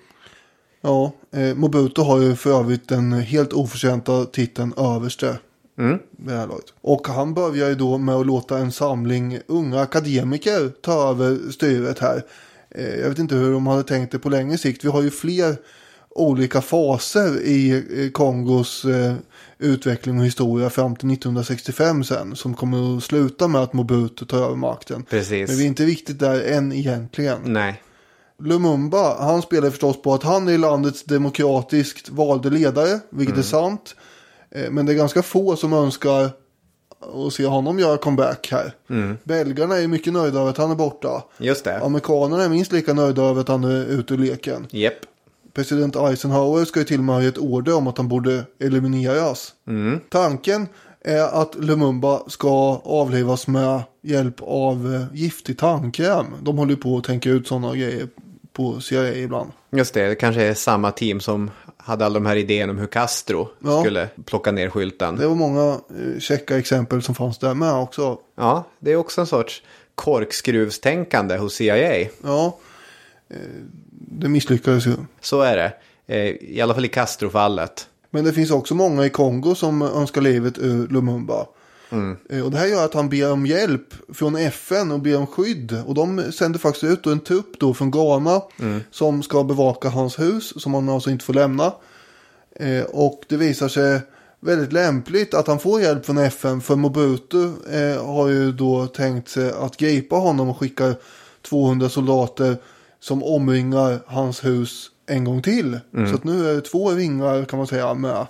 Ja, 0.81 1.13
eh, 1.33 1.55
Mobutu 1.55 2.03
har 2.03 2.21
ju 2.21 2.37
för 2.37 2.51
övrigt 2.61 2.89
den 2.89 3.13
helt 3.13 3.53
oförtjänta 3.53 4.25
titeln 4.25 4.75
överste. 4.77 5.39
Mm. 5.79 5.99
Och 6.81 7.09
han 7.09 7.35
börjar 7.35 7.69
ju 7.69 7.75
då 7.75 7.99
med 7.99 8.15
att 8.15 8.27
låta 8.27 8.59
en 8.59 8.73
samling 8.73 9.39
unga 9.47 9.81
akademiker 9.81 10.73
ta 10.83 11.11
över 11.11 11.53
styret 11.53 11.99
här. 11.99 12.23
Eh, 12.75 13.01
jag 13.01 13.09
vet 13.09 13.19
inte 13.19 13.35
hur 13.35 13.53
de 13.53 13.67
hade 13.67 13.83
tänkt 13.83 14.13
det 14.13 14.19
på 14.19 14.29
längre 14.29 14.59
sikt. 14.59 14.85
Vi 14.85 14.89
har 14.89 15.03
ju 15.03 15.11
fler 15.11 15.57
olika 16.11 16.61
faser 16.61 17.41
i 17.41 17.71
eh, 18.05 18.11
Kongos 18.11 18.85
eh, 18.85 19.15
utveckling 19.59 20.19
och 20.19 20.27
historia 20.27 20.71
fram 20.71 20.97
till 20.97 21.13
1965 21.13 22.05
sen. 22.05 22.37
Som 22.37 22.55
kommer 22.55 22.97
att 22.97 23.05
sluta 23.05 23.49
med 23.49 23.61
att 23.61 23.73
Mobutu 23.73 24.25
tar 24.25 24.39
över 24.39 24.57
makten. 24.57 25.05
Precis. 25.11 25.49
Men 25.49 25.59
vi 25.59 25.63
är 25.63 25.69
inte 25.69 25.85
riktigt 25.85 26.19
där 26.19 26.43
än 26.43 26.73
egentligen. 26.73 27.41
Nej. 27.45 27.83
Lumumba, 28.39 29.25
han 29.25 29.43
spelar 29.43 29.71
förstås 29.71 30.03
på 30.03 30.15
att 30.15 30.23
han 30.23 30.49
är 30.49 30.59
landets 30.59 31.05
demokratiskt 31.05 32.09
valde 32.09 32.51
ledare, 32.51 33.01
vilket 33.11 33.39
är 33.39 33.43
sant. 33.43 33.97
Men 34.71 34.87
det 34.87 34.93
är 34.93 34.97
ganska 34.97 35.23
få 35.23 35.57
som 35.57 35.73
önskar 35.73 36.31
att 37.27 37.33
se 37.33 37.47
honom 37.47 37.79
göra 37.79 37.97
comeback 37.97 38.49
här. 38.51 38.75
Belgarna 39.25 39.79
är 39.79 39.89
mycket 39.89 40.13
nöjda 40.13 40.41
över 40.41 40.51
att 40.51 40.59
han 40.59 40.71
är 40.71 40.75
borta. 40.75 41.25
Just 41.39 41.65
det. 41.65 41.79
Amerikanerna 41.79 42.45
är 42.45 42.49
minst 42.49 42.73
lika 42.73 42.95
nöjda 42.95 43.23
över 43.23 43.41
att 43.41 43.49
han 43.49 43.65
är 43.65 43.85
ute 43.87 44.15
ur 44.15 44.19
leken. 44.19 44.67
Japp. 44.71 44.95
President 45.55 45.97
Eisenhower 45.97 46.65
ska 46.65 46.81
ju 46.81 46.85
till 46.85 46.99
och 46.99 47.05
med 47.05 47.15
ha 47.15 47.23
gett 47.23 47.39
order 47.39 47.77
om 47.77 47.87
att 47.87 47.99
han 47.99 48.09
borde 48.09 48.45
elimineras. 48.61 49.53
Tanken 50.09 50.67
är 51.05 51.43
att 51.43 51.55
Lumumba 51.55 52.23
ska 52.27 52.81
avlivas 52.85 53.47
med 53.47 53.83
hjälp 54.03 54.37
av 54.41 54.95
eh, 54.95 55.19
giftig 55.19 55.59
tandkräm. 55.59 56.27
De 56.43 56.59
håller 56.59 56.77
på 56.77 56.97
att 56.97 57.05
tänka 57.05 57.31
ut 57.31 57.49
sådana 57.49 57.75
grejer 57.75 58.09
på 58.55 58.81
CIA 58.81 59.15
ibland. 59.15 59.51
Just 59.71 59.95
det, 59.95 60.09
det 60.09 60.15
kanske 60.15 60.43
är 60.43 60.55
samma 60.55 60.91
team 60.91 61.21
som 61.21 61.51
hade 61.77 62.05
alla 62.07 62.15
de 62.15 62.27
här 62.27 62.37
idéerna 62.37 62.73
om 62.73 62.79
hur 62.79 62.87
Castro 62.87 63.49
Ja. 63.65 63.81
skulle 63.81 64.09
plocka 64.25 64.53
ner 64.53 64.71
skylten. 64.71 65.17
Det 65.17 65.27
var 65.27 65.35
många 65.35 65.71
eh, 65.73 66.21
checka 66.21 66.59
exempel 66.59 67.03
som 67.03 67.15
fanns 67.15 67.39
där 67.39 67.55
med 67.55 67.75
också. 67.75 68.19
Ja, 68.37 68.65
det 68.79 68.93
är 68.93 68.97
också 68.97 69.21
en 69.21 69.27
sorts 69.27 69.63
korkskruvstänkande 69.95 71.37
hos 71.37 71.55
CIA. 71.55 72.09
Ja, 72.25 72.59
eh, 73.31 73.37
det 73.91 74.29
misslyckades 74.29 74.87
ju. 74.87 74.95
Så 75.21 75.41
är 75.41 75.57
det. 75.57 75.73
Eh, 76.07 76.27
I 76.29 76.61
alla 76.61 76.75
fall 76.75 76.85
i 76.85 76.89
Castro-fallet. 76.89 77.89
Men 78.11 78.25
det 78.25 78.33
finns 78.33 78.51
också 78.51 78.75
många 78.75 79.07
i 79.07 79.11
Kongo 79.11 79.55
som 79.55 79.83
önskar 79.83 80.21
livet 80.21 80.59
ur 80.59 80.89
Lumumba. 80.89 81.47
Eh, 82.31 82.45
Och 82.45 82.51
det 82.51 82.57
här 82.59 82.67
gör 82.67 82.85
att 82.85 82.95
han 82.95 83.09
ber 83.09 83.33
om 83.33 83.47
hjälp 83.47 83.95
från 84.15 84.37
FN 84.37 84.93
och 84.93 85.01
ber 85.01 85.17
om 85.19 85.27
skydd. 85.27 85.83
Och 85.87 85.95
de 85.95 86.33
sänder 86.33 86.59
faktiskt 86.59 86.85
ut 86.85 87.07
en 87.07 87.21
trupp 87.21 87.61
då 87.61 87.75
från 87.75 87.91
Ghana 87.91 88.43
som 88.91 89.23
ska 89.23 89.45
bevaka 89.45 89.89
hans 89.89 90.19
hus 90.19 90.63
som 90.63 90.75
han 90.75 90.89
alltså 90.89 91.11
inte 91.11 91.25
får 91.25 91.35
lämna. 91.35 91.73
Eh, 92.61 92.83
Och 92.85 93.23
det 93.29 93.37
visar 93.37 93.69
sig 93.69 94.01
väldigt 94.41 94.73
lämpligt 94.73 95.35
att 95.35 95.47
han 95.47 95.59
får 95.59 95.81
hjälp 95.81 96.07
från 96.07 96.19
FN 96.19 96.61
för 96.61 96.77
Mobutu 96.77 97.45
eh, 97.73 98.07
har 98.07 98.29
ju 98.29 98.53
då 98.53 98.87
tänkt 98.87 99.29
sig 99.29 99.53
att 99.53 99.77
gripa 99.77 100.17
honom 100.17 100.49
och 100.49 100.59
skicka 100.59 100.95
200 101.43 101.89
soldater 101.89 102.57
som 103.01 103.23
omringar 103.23 103.99
hans 104.07 104.45
hus 104.45 104.91
en 105.07 105.25
gång 105.25 105.43
till. 105.43 105.81
Så 106.09 106.15
att 106.15 106.25
nu 106.25 106.51
är 106.51 106.55
det 106.55 106.61
två 106.61 106.91
ringar 106.91 107.45
kan 107.45 107.57
man 107.59 107.67
säga 107.67 107.95
med 107.95 108.27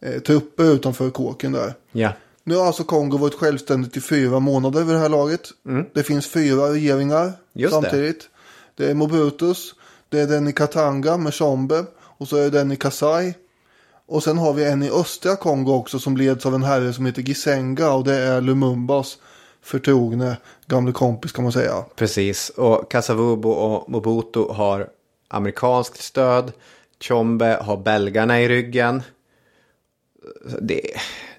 eh, 0.00 0.18
trupper 0.20 0.64
utanför 0.64 1.10
kåken 1.10 1.52
där. 1.52 1.74
Ja. 1.92 2.12
Nu 2.48 2.56
har 2.56 2.66
alltså 2.66 2.84
Kongo 2.84 3.18
varit 3.18 3.34
självständigt 3.34 3.96
i 3.96 4.00
fyra 4.00 4.40
månader 4.40 4.84
vid 4.84 4.94
det 4.94 5.00
här 5.00 5.08
laget. 5.08 5.50
Det 5.94 6.02
finns 6.02 6.26
fyra 6.26 6.72
regeringar 6.72 7.22
Mm. 7.22 7.32
Just 7.52 7.74
det. 7.74 7.82
samtidigt. 7.82 8.28
Det. 8.76 8.90
är 8.90 8.94
Mobutus, 8.94 9.74
det 10.08 10.20
är 10.20 10.26
den 10.26 10.48
i 10.48 10.52
Katanga 10.52 11.16
med 11.16 11.32
Tshombe 11.32 11.84
och 11.98 12.28
så 12.28 12.36
är 12.36 12.42
det 12.42 12.50
den 12.50 12.72
i 12.72 12.76
Kasai. 12.76 13.34
Och 14.06 14.22
sen 14.22 14.38
har 14.38 14.52
vi 14.52 14.64
en 14.64 14.82
i 14.82 14.90
östra 14.90 15.36
Kongo 15.36 15.72
också 15.72 15.98
som 15.98 16.16
leds 16.16 16.46
av 16.46 16.54
en 16.54 16.62
herre 16.62 16.92
som 16.92 17.06
heter 17.06 17.22
Gisenga 17.22 17.90
och 17.90 18.04
det 18.04 18.14
är 18.14 18.40
Lumumbas 18.40 19.18
förtrogne 19.62 20.36
gamle 20.66 20.92
kompis 20.92 21.32
kan 21.32 21.44
man 21.44 21.52
säga. 21.52 21.84
Precis, 21.96 22.48
och 22.50 22.90
Kasavubu 22.90 23.48
och 23.48 23.90
Mobutu 23.90 24.44
har 24.50 24.88
amerikanskt 25.28 26.02
stöd. 26.02 26.52
Chombe 27.00 27.58
har 27.62 27.76
belgarna 27.76 28.40
i 28.40 28.48
ryggen. 28.48 29.02
Det, 30.60 30.80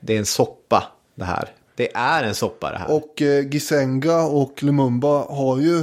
det 0.02 0.14
är 0.14 0.20
en 0.20 0.26
soppa 0.26 0.84
det 1.20 1.26
här. 1.26 1.50
Det 1.76 1.96
är 1.96 2.24
en 2.24 2.36
soppa 2.36 2.72
det 2.72 2.78
här. 2.78 2.92
Och 2.92 3.22
eh, 3.22 3.48
Gisenga 3.48 4.22
och 4.22 4.64
Lumumba 4.64 5.26
har 5.30 5.60
ju 5.60 5.80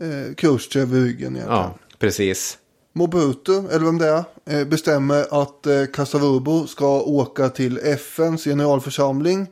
eh, 0.00 0.34
Khrushchev 0.36 0.96
i 0.96 1.00
ryggen 1.00 1.36
egentligen. 1.36 1.48
ja, 1.48 1.74
precis. 1.98 2.58
Mobutu, 2.92 3.58
eller 3.70 3.84
vem 3.84 3.98
det 3.98 4.08
är, 4.08 4.24
eh, 4.46 4.64
bestämmer 4.64 5.42
att 5.42 5.66
eh, 5.66 5.84
Kasavubu 5.92 6.66
ska 6.66 7.00
åka 7.00 7.48
till 7.48 7.78
FNs 7.78 8.44
generalförsamling 8.44 9.46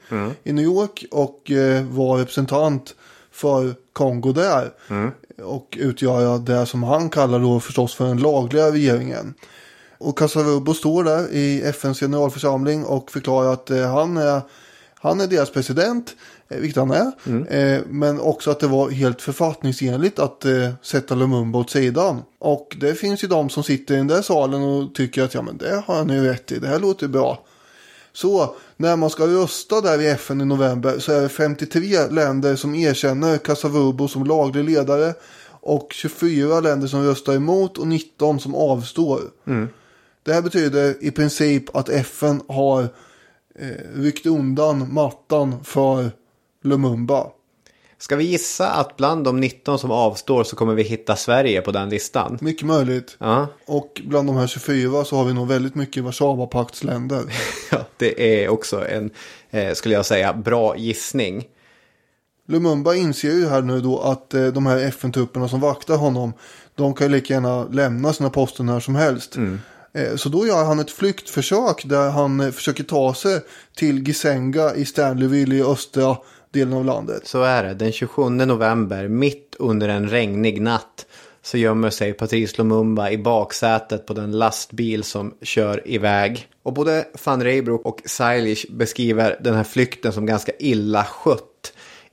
i 0.45 0.53
New 0.53 0.65
York 0.65 1.05
och 1.11 1.51
eh, 1.51 1.85
vara 1.85 2.21
representant 2.21 2.95
för 3.31 3.75
Kongo 3.93 4.33
där. 4.33 4.73
Och 5.45 5.79
utgöra 5.81 6.39
det 6.39 6.67
som 6.67 6.83
han 6.83 7.11
kallar 7.11 7.41
då 7.41 7.61
förstås 7.61 7.95
för 7.95 8.05
den 8.05 8.19
lagliga 8.19 8.71
regeringen. 8.73 9.35
Och 9.99 10.19
Kasavubu 10.19 10.75
står 10.75 11.05
där 11.05 11.33
i 11.33 11.63
FNs 11.63 12.01
generalförsamling 12.01 12.85
och 12.85 13.11
förklarar 13.11 13.53
att 13.53 13.69
han, 13.69 14.17
är, 14.17 14.41
han 15.07 15.21
är 15.21 15.27
deras 15.27 15.51
president, 15.51 16.17
eh, 16.49 16.59
vilket 16.59 16.77
han 16.77 16.91
är. 16.91 17.13
Eh, 17.49 17.83
men 17.89 18.21
också 18.21 18.51
att 18.51 18.61
det 18.61 18.67
var 18.67 18.91
helt 18.91 19.23
författningsenligt 19.23 20.19
att 20.19 20.45
eh, 20.45 20.71
sätta 20.83 21.15
Lumumba 21.15 21.59
åt 21.59 21.71
sidan. 21.71 22.23
Och 22.39 22.77
det 22.81 22.95
finns 22.95 23.25
ju 23.25 23.29
de 23.29 23.51
som 23.51 23.63
sitter 23.63 23.95
i 23.95 23.97
den 23.97 24.07
där 24.07 24.23
salen 24.23 24.63
och 24.63 24.95
tycker 24.95 25.23
att 25.23 25.35
ja 25.35 25.43
men 25.43 25.57
det 25.57 25.83
har 25.87 25.97
han 25.97 26.09
ju 26.09 26.25
rätt 26.25 26.53
i, 26.53 26.59
det 26.59 26.69
här 26.69 26.79
låter 26.79 27.09
bra. 27.09 27.45
Så 28.13 28.55
när 28.77 28.97
man 28.97 29.11
ska 29.11 29.27
rösta 29.27 29.81
där 29.81 30.01
i 30.01 30.07
FN 30.07 30.41
i 30.41 30.45
november 30.45 30.99
så 30.99 31.13
är 31.13 31.23
det 31.23 31.29
53 31.29 32.07
länder 32.11 32.57
som 32.57 32.75
erkänner 32.75 33.39
Kasavubu 33.39 34.09
som 34.09 34.25
laglig 34.25 34.65
ledare. 34.65 35.15
Och 35.61 35.89
24 35.91 36.61
länder 36.61 36.87
som 36.87 37.05
röstar 37.05 37.35
emot 37.35 37.79
och 37.79 37.87
19 37.87 38.41
som 38.41 38.55
avstår. 38.55 39.21
Det 40.23 40.33
här 40.33 40.43
betyder 40.43 40.95
i 41.01 41.11
princip 41.11 41.77
att 41.77 41.89
FN 41.89 42.43
har 42.49 42.89
eh, 43.59 44.01
ryckt 44.01 44.27
undan 44.27 44.95
mattan 44.95 45.65
för 45.65 46.11
Lumumba. 46.65 47.27
Ska 47.99 48.17
vi 48.17 48.25
gissa 48.25 48.71
att 48.71 48.97
bland 48.97 49.25
de 49.25 49.41
19 49.41 49.79
som 49.79 49.91
avstår 49.91 50.45
så 50.45 50.57
kommer 50.57 50.75
vi 50.75 50.83
hitta 50.83 51.17
Sverige 51.17 51.61
på 51.61 51.73
den 51.73 51.89
listan? 51.89 52.39
Mycket 52.41 52.67
möjligt. 52.67 53.17
Ja, 53.19 53.47
Och 53.67 54.03
bland 54.05 54.29
de 54.29 54.37
här 54.37 54.47
24 54.47 55.05
så 55.05 55.17
har 55.17 55.25
vi 55.25 55.33
nog 55.33 55.49
väldigt 55.49 55.75
mycket 55.75 56.05
Warszawapaktsländer. 56.05 57.25
ja 57.71 57.79
det 57.97 58.43
är 58.45 58.49
också 58.49 58.89
en, 58.89 59.11
eh, 59.51 59.75
skulle 59.75 59.95
jag 59.95 60.07
säga, 60.07 60.33
bra 60.33 60.77
gissning. 60.77 61.45
Lumumba 62.49 62.95
inser 62.95 63.33
ju 63.33 63.49
här 63.49 63.63
nu 63.63 63.81
då 63.81 64.01
att 64.01 64.35
eh, 64.35 64.47
de 64.47 64.67
här 64.67 64.77
FN-trupperna 64.79 65.49
som 65.49 65.61
vaktar 65.61 65.97
honom, 65.97 66.33
de 66.75 66.95
kan 66.95 67.07
ju 67.07 67.13
lika 67.13 67.35
gärna 67.35 67.65
lämna 67.65 68.13
sina 68.13 68.31
poster 68.31 68.65
när 68.65 68.81
som 68.81 68.95
helst. 68.95 69.37
Eh, 69.37 69.43
Eh, 69.97 70.17
så 70.17 70.29
då 70.29 70.47
gör 70.47 70.65
han 70.65 70.79
ett 70.79 70.91
flyktförsök 70.91 71.85
där 71.85 72.11
han 72.11 72.53
försöker 72.53 72.85
ta 72.85 73.15
sig 73.15 73.41
till 73.77 74.09
Gisenga 74.09 74.75
i 74.75 74.85
Stanleyville 74.85 75.55
i 75.55 75.63
östra 75.63 76.17
delen 76.53 76.75
av 76.75 76.85
landet. 76.85 77.27
Så 77.27 77.43
är 77.43 77.65
det. 77.65 77.75
Den 77.75 77.93
27 77.93 78.29
november, 78.29 79.09
mitt 79.09 79.57
under 79.59 79.89
en 79.89 80.09
regnig 80.09 80.63
natt, 80.63 81.07
så 81.43 81.59
gömmer 81.59 81.91
sig 81.91 82.13
Patrice 82.13 82.59
Lumumba 82.59 83.11
i 83.11 83.19
baksätet 83.19 84.07
på 84.07 84.15
den 84.15 84.33
lastbil 84.33 85.05
som 85.05 85.35
kör 85.43 85.89
iväg. 85.89 86.49
Och 86.63 86.73
både 86.73 87.05
van 87.25 87.45
Reybrouck 87.45 87.87
och 87.87 88.03
Seilich 88.05 88.67
beskriver 88.71 89.37
den 89.41 89.55
här 89.55 89.65
flykten 89.65 90.13
som 90.13 90.27
ganska 90.27 90.53
illa 90.59 91.05
skött. 91.05 91.56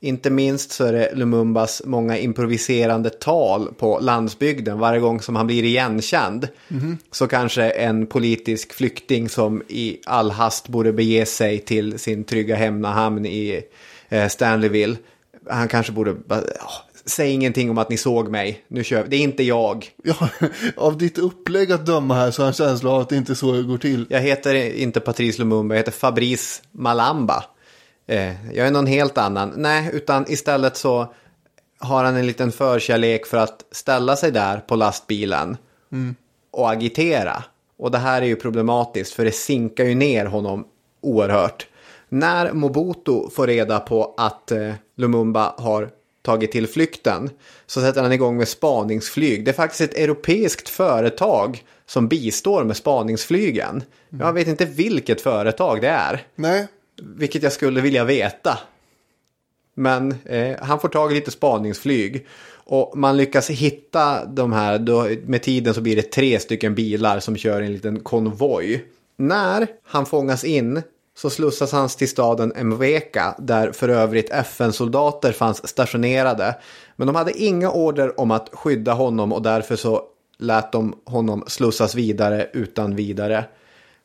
Inte 0.04 0.30
minst 0.30 0.72
så 0.72 0.86
är 0.86 0.94
det 0.94 1.12
Lumumbas 1.16 1.82
många 1.86 2.18
improviserande 2.18 3.10
tal 3.10 3.74
på 3.78 4.00
landsbygden 4.00 4.80
varje 4.80 5.00
gång 5.00 5.22
som 5.22 5.36
han 5.36 5.48
blir 5.48 5.64
igenkänd. 5.64 6.48
Så 7.12 7.28
kanske 7.28 7.70
en 7.70 8.08
politisk 8.08 8.74
flykting 8.74 9.30
som 9.30 9.62
i 9.68 9.98
all 10.06 10.32
hast 10.32 10.68
borde 10.68 10.94
bege 10.94 11.26
sig 11.26 11.60
till 11.60 12.00
sin 12.00 12.24
trygga 12.24 12.56
hemmahamn 12.56 13.26
i 13.26 13.64
eh, 14.10 14.28
Stanleyville. 14.28 14.96
Han 15.50 15.68
kanske 15.68 15.92
borde 15.92 16.14
bara, 16.14 16.42
"Ja, 16.60 16.72
säg 17.06 17.32
ingenting 17.32 17.70
om 17.70 17.78
att 17.78 17.90
ni 17.90 17.98
såg 17.98 18.30
mig. 18.30 18.64
Nu 18.68 18.84
kör 18.84 19.04
vi. 19.04 19.10
Det 19.10 19.16
är 19.16 19.22
inte 19.24 19.44
jag. 19.44 19.88
Ja, 20.04 20.30
av 20.78 20.98
ditt 20.98 21.18
upplägg 21.18 21.72
att 21.72 21.86
döma 21.86 22.16
här 22.16 22.32
så 22.32 22.42
har 22.42 22.46
jag 22.46 22.50
en 22.50 22.70
känsla 22.70 22.90
av 22.90 23.02
att 23.02 23.10
det 23.10 23.16
inte 23.16 23.34
är 23.34 23.36
så 23.36 23.52
det 23.52 23.64
går 23.64 23.78
till. 23.78 24.06
Jag 24.10 24.20
heter 24.22 24.56
inte 24.76 25.00
Patrice 25.00 25.40
Lumumba, 25.40 25.76
jag 25.76 25.80
heter 25.80 25.92
Fabrice 25.92 26.62
Malamba. 26.72 27.44
Eh, 28.08 28.56
jag 28.56 28.68
är 28.68 28.72
någon 28.72 28.88
helt 28.88 29.18
annan. 29.18 29.54
Nej, 29.56 29.90
utan 29.94 30.26
istället 30.28 30.78
så 30.78 31.14
har 31.80 32.04
han 32.04 32.16
en 32.16 32.28
liten 32.28 32.52
förkärlek 32.52 33.26
för 33.26 33.38
att 33.38 33.66
ställa 33.72 34.16
sig 34.16 34.32
där 34.32 34.58
på 34.58 34.76
lastbilen 34.76 35.58
och 36.52 36.72
agitera. 36.72 37.44
Och 37.78 37.92
det 37.92 37.98
här 37.98 38.22
är 38.22 38.26
ju 38.26 38.36
problematiskt 38.36 39.14
för 39.14 39.26
det 39.26 39.32
sinkar 39.32 39.84
ju 39.84 39.96
ner 39.96 40.26
honom 40.26 40.68
oerhört. 41.02 41.68
När 42.10 42.54
Mobutu 42.54 43.30
får 43.30 43.48
reda 43.48 43.80
på 43.80 44.14
att 44.18 44.52
eh, 44.52 44.74
Lumumba 44.98 45.54
har 45.58 45.90
tagit 46.22 46.52
till 46.52 46.68
flykten 46.68 47.30
så 47.66 47.82
sätter 47.82 48.02
han 48.02 48.12
igång 48.12 48.38
med 48.38 48.48
spaningsflyg. 48.48 49.46
Det 49.46 49.52
är 49.52 49.56
faktiskt 49.56 49.82
ett 49.82 49.98
europeiskt 49.98 50.70
företag 50.70 51.64
som 51.86 52.08
bistår 52.08 52.64
med 52.64 52.78
spaningsflygen. 52.78 53.84
Jag 54.10 54.34
vet 54.34 54.48
inte 54.48 54.66
vilket 54.66 55.22
företag 55.22 55.82
det 55.82 55.90
är. 55.90 56.22
Nej, 56.36 56.68
vilket 57.06 57.44
jag 57.44 57.52
skulle 57.52 57.82
vilja 57.82 58.04
veta. 58.04 58.60
Men 59.74 60.16
eh, 60.26 60.58
han 60.62 60.80
får 60.80 60.90
tag 60.90 61.12
i 61.12 61.16
lite 61.16 61.32
spaningsflyg. 61.32 62.28
Och 62.66 62.98
man 62.98 63.18
lyckas 63.18 63.50
hitta 63.50 64.26
de 64.26 64.54
här, 64.54 64.80
då, 64.80 65.08
med 65.26 65.44
tiden 65.44 65.74
så 65.74 65.82
blir 65.82 65.96
det 65.96 66.12
tre 66.12 66.40
stycken 66.40 66.76
bilar 66.76 67.20
som 67.20 67.38
kör 67.38 67.62
en 67.62 67.74
liten 67.74 68.00
konvoj. 68.00 68.86
När 69.18 69.68
han 69.84 70.06
fångas 70.06 70.44
in 70.44 70.82
så 71.16 71.30
slussas 71.30 71.72
han 71.72 71.90
till 71.90 72.10
staden 72.10 72.68
Mweka 72.68 73.36
där 73.40 73.72
för 73.72 73.90
övrigt 73.90 74.30
FN-soldater 74.30 75.32
fanns 75.32 75.68
stationerade. 75.68 76.56
Men 76.96 77.08
de 77.08 77.16
hade 77.16 77.32
inga 77.32 77.72
order 77.72 78.20
om 78.20 78.32
att 78.32 78.50
skydda 78.54 78.94
honom 78.94 79.34
och 79.34 79.42
därför 79.42 79.76
så 79.76 80.04
lät 80.38 80.72
de 80.72 80.96
honom 81.06 81.44
slussas 81.48 81.96
vidare 81.96 82.50
utan 82.54 82.96
vidare. 82.96 83.46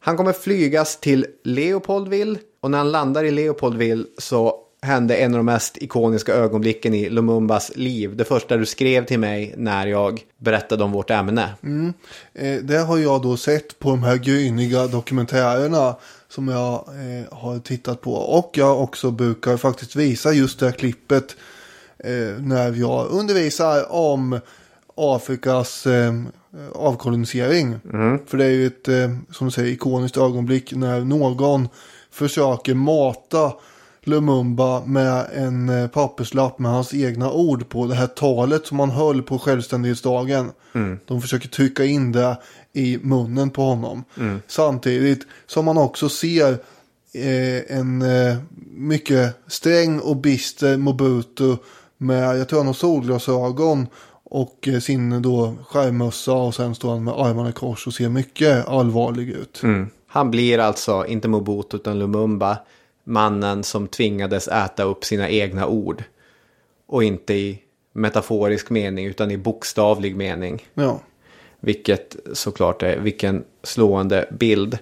Han 0.01 0.17
kommer 0.17 0.33
flygas 0.33 1.01
till 1.01 1.27
Leopoldville 1.45 2.39
och 2.61 2.71
när 2.71 2.79
han 2.79 2.93
landar 2.93 3.25
i 3.25 3.31
Leopoldville 3.31 4.05
så 4.19 4.55
hände 4.83 5.17
en 5.17 5.35
av 5.35 5.39
de 5.39 5.47
mest 5.47 5.77
ikoniska 5.77 6.35
ögonblicken 6.35 6.95
i 6.95 7.11
Lumumbas 7.11 7.73
liv. 7.77 8.17
Det 8.17 8.25
första 8.25 8.57
du 8.57 8.67
skrev 8.67 9.07
till 9.07 9.19
mig 9.19 9.55
när 9.57 9.87
jag 9.87 10.21
berättade 10.37 10.85
om 10.85 10.93
vårt 10.93 11.11
ämne. 11.11 11.55
Eh, 12.35 12.57
det 12.63 12.79
har 12.79 12.99
jag 12.99 13.23
då 13.23 13.37
sett 13.37 13.79
på 13.79 13.91
de 13.91 14.03
här 14.03 14.17
gryniga 14.17 14.87
dokumentärerna 14.87 15.97
som 16.29 16.49
jag 16.49 16.73
eh, 16.73 17.39
har 17.39 17.59
tittat 17.59 18.01
på. 18.01 18.13
Och 18.13 18.51
jag 18.55 18.83
också 18.83 19.11
brukar 19.11 19.57
faktiskt 19.57 19.97
visa 19.97 20.33
just 20.33 20.61
det 20.61 20.67
här 20.67 20.73
klippet 20.73 21.37
eh, 21.99 22.43
när 22.43 22.73
jag 22.73 23.11
undervisar 23.11 23.93
om 23.93 24.41
Afrikas 24.97 25.87
eh, 25.87 26.15
avkolonisering. 26.75 27.81
För 28.27 28.37
det 28.37 28.45
är 28.45 28.51
ju 28.51 28.67
ett, 28.67 28.89
eh, 28.89 29.17
som 29.31 29.47
du 29.47 29.51
säger, 29.51 29.73
ikoniskt 29.73 30.17
ögonblick 30.17 30.73
när 30.73 31.01
någon 31.01 31.69
försöker 32.19 32.75
mata 32.75 33.53
Lumumba 34.05 34.85
med 34.85 35.27
en 35.35 35.69
eh, 35.69 35.89
papperslapp 35.89 36.59
med 36.59 36.71
hans 36.71 36.95
egna 36.95 37.33
ord 37.33 37.69
på 37.69 37.87
det 37.87 37.95
här 37.95 38.07
talet 38.07 38.67
som 38.67 38.79
han 38.79 38.91
höll 38.91 39.23
på 39.23 39.39
självständighetsdagen. 39.39 40.51
De 41.07 41.23
försöker 41.23 41.49
trycka 41.49 41.85
in 41.85 42.13
det 42.13 42.39
i 42.73 42.99
munnen 43.03 43.51
på 43.51 43.63
honom. 43.63 44.05
Samtidigt 44.47 45.27
som 45.47 45.65
man 45.65 45.79
också 45.79 46.09
ser 46.09 46.53
eh, 47.15 47.79
en 47.79 48.03
eh, 48.03 48.37
mycket 48.71 49.37
sträng 49.47 50.01
och 50.01 50.17
bister 50.17 50.77
Mobutu 50.77 51.57
med, 51.99 52.39
jag 52.39 52.49
tror 52.49 52.59
han 52.59 52.67
har 52.67 52.75
solglasögon 52.75 53.87
och 54.25 54.69
eh, 54.69 54.81
sin 54.81 55.23
då 55.23 55.55
skärmmössa 55.69 56.33
och 56.33 56.55
sen 56.55 56.75
står 56.75 56.91
han 56.91 57.05
med 57.05 57.15
armarna 57.15 57.49
i 57.49 57.53
kors 57.53 57.87
och 57.87 57.95
ser 57.95 58.09
mycket 58.09 58.69
allvarlig 58.69 59.31
ut. 59.31 59.63
Han 60.19 60.31
blir 60.31 60.59
alltså 60.59 61.07
inte 61.07 61.29
Mobutu 61.29 61.77
utan 61.77 61.99
Lumumba, 61.99 62.59
mannen 63.05 63.65
som 63.65 63.89
tvingades 63.89 64.49
äta 64.49 64.83
upp 64.83 65.05
sina 65.05 65.29
egna 65.29 65.67
ord. 65.67 66.05
Och 66.87 67.05
inte 67.05 67.35
i 67.35 67.63
metaforisk 67.93 68.71
mening 68.71 69.07
utan 69.07 69.31
i 69.31 69.37
bokstavlig 69.37 70.17
mening. 70.17 70.67
Ja. 70.75 71.01
Vilket 71.61 72.17
såklart 72.33 72.83
är, 72.83 72.99
vilken 72.99 73.45
slående 73.63 74.29
bild. 74.31 74.79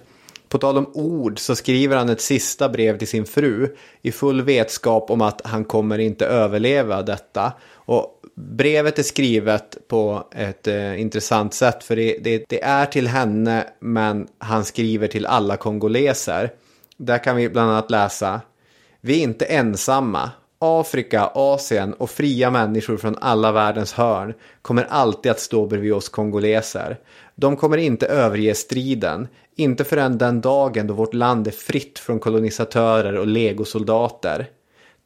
På 0.49 0.57
tal 0.57 0.77
om 0.77 0.91
ord 0.93 1.39
så 1.39 1.55
skriver 1.55 1.97
han 1.97 2.09
ett 2.09 2.21
sista 2.21 2.69
brev 2.69 2.97
till 2.97 3.07
sin 3.07 3.25
fru 3.25 3.75
i 4.01 4.11
full 4.11 4.41
vetskap 4.41 5.11
om 5.11 5.21
att 5.21 5.41
han 5.45 5.65
kommer 5.65 5.97
inte 5.97 6.25
överleva 6.25 7.01
detta. 7.01 7.53
Och 7.73 8.16
brevet 8.37 8.99
är 8.99 9.03
skrivet 9.03 9.77
på 9.87 10.27
ett 10.31 10.67
eh, 10.67 11.01
intressant 11.01 11.53
sätt 11.53 11.83
för 11.83 11.95
det, 11.95 12.17
det, 12.21 12.45
det 12.49 12.63
är 12.63 12.85
till 12.85 13.07
henne 13.07 13.67
men 13.79 14.27
han 14.37 14.65
skriver 14.65 15.07
till 15.07 15.25
alla 15.25 15.57
kongoleser. 15.57 16.51
Där 16.97 17.23
kan 17.23 17.35
vi 17.35 17.49
bland 17.49 17.71
annat 17.71 17.91
läsa 17.91 18.41
Vi 19.01 19.19
är 19.19 19.23
inte 19.23 19.45
ensamma. 19.45 20.31
Afrika, 20.59 21.31
Asien 21.33 21.93
och 21.93 22.09
fria 22.09 22.51
människor 22.51 22.97
från 22.97 23.17
alla 23.21 23.51
världens 23.51 23.93
hörn 23.93 24.33
kommer 24.61 24.83
alltid 24.83 25.31
att 25.31 25.39
stå 25.39 25.65
bredvid 25.65 25.93
oss 25.93 26.09
kongoleser. 26.09 26.97
De 27.35 27.57
kommer 27.57 27.77
inte 27.77 28.07
överge 28.07 28.55
striden, 28.55 29.27
inte 29.55 29.83
förrän 29.83 30.17
den 30.17 30.41
dagen 30.41 30.87
då 30.87 30.93
vårt 30.93 31.13
land 31.13 31.47
är 31.47 31.51
fritt 31.51 31.99
från 31.99 32.19
kolonisatörer 32.19 33.17
och 33.17 33.27
legosoldater. 33.27 34.47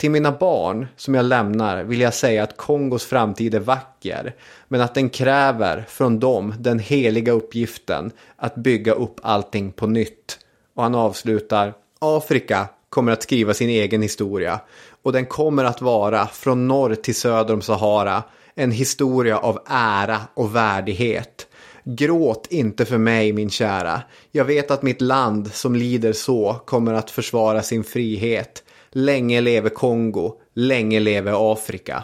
Till 0.01 0.11
mina 0.11 0.31
barn 0.31 0.87
som 0.95 1.13
jag 1.13 1.25
lämnar 1.25 1.83
vill 1.83 2.01
jag 2.01 2.13
säga 2.13 2.43
att 2.43 2.57
Kongos 2.57 3.05
framtid 3.05 3.55
är 3.55 3.59
vacker, 3.59 4.35
men 4.67 4.81
att 4.81 4.93
den 4.93 5.09
kräver 5.09 5.85
från 5.89 6.19
dem 6.19 6.53
den 6.59 6.79
heliga 6.79 7.31
uppgiften 7.31 8.11
att 8.35 8.55
bygga 8.55 8.93
upp 8.93 9.19
allting 9.23 9.71
på 9.71 9.87
nytt. 9.87 10.39
Och 10.75 10.83
han 10.83 10.95
avslutar, 10.95 11.73
Afrika 11.99 12.67
kommer 12.89 13.11
att 13.11 13.23
skriva 13.23 13.53
sin 13.53 13.69
egen 13.69 14.01
historia 14.01 14.59
och 15.03 15.13
den 15.13 15.25
kommer 15.25 15.63
att 15.63 15.81
vara 15.81 16.27
från 16.27 16.67
norr 16.67 16.95
till 16.95 17.15
söder 17.15 17.53
om 17.53 17.61
Sahara 17.61 18.23
en 18.55 18.71
historia 18.71 19.37
av 19.37 19.59
ära 19.65 20.21
och 20.33 20.55
värdighet. 20.55 21.47
Gråt 21.83 22.47
inte 22.49 22.85
för 22.85 22.97
mig 22.97 23.33
min 23.33 23.49
kära. 23.49 24.01
Jag 24.31 24.45
vet 24.45 24.71
att 24.71 24.83
mitt 24.83 25.01
land 25.01 25.53
som 25.53 25.75
lider 25.75 26.13
så 26.13 26.53
kommer 26.65 26.93
att 26.93 27.11
försvara 27.11 27.61
sin 27.61 27.83
frihet. 27.83 28.63
Länge 28.93 29.41
leve 29.41 29.69
Kongo, 29.69 30.33
länge 30.53 30.99
leve 30.99 31.31
Afrika. 31.35 32.03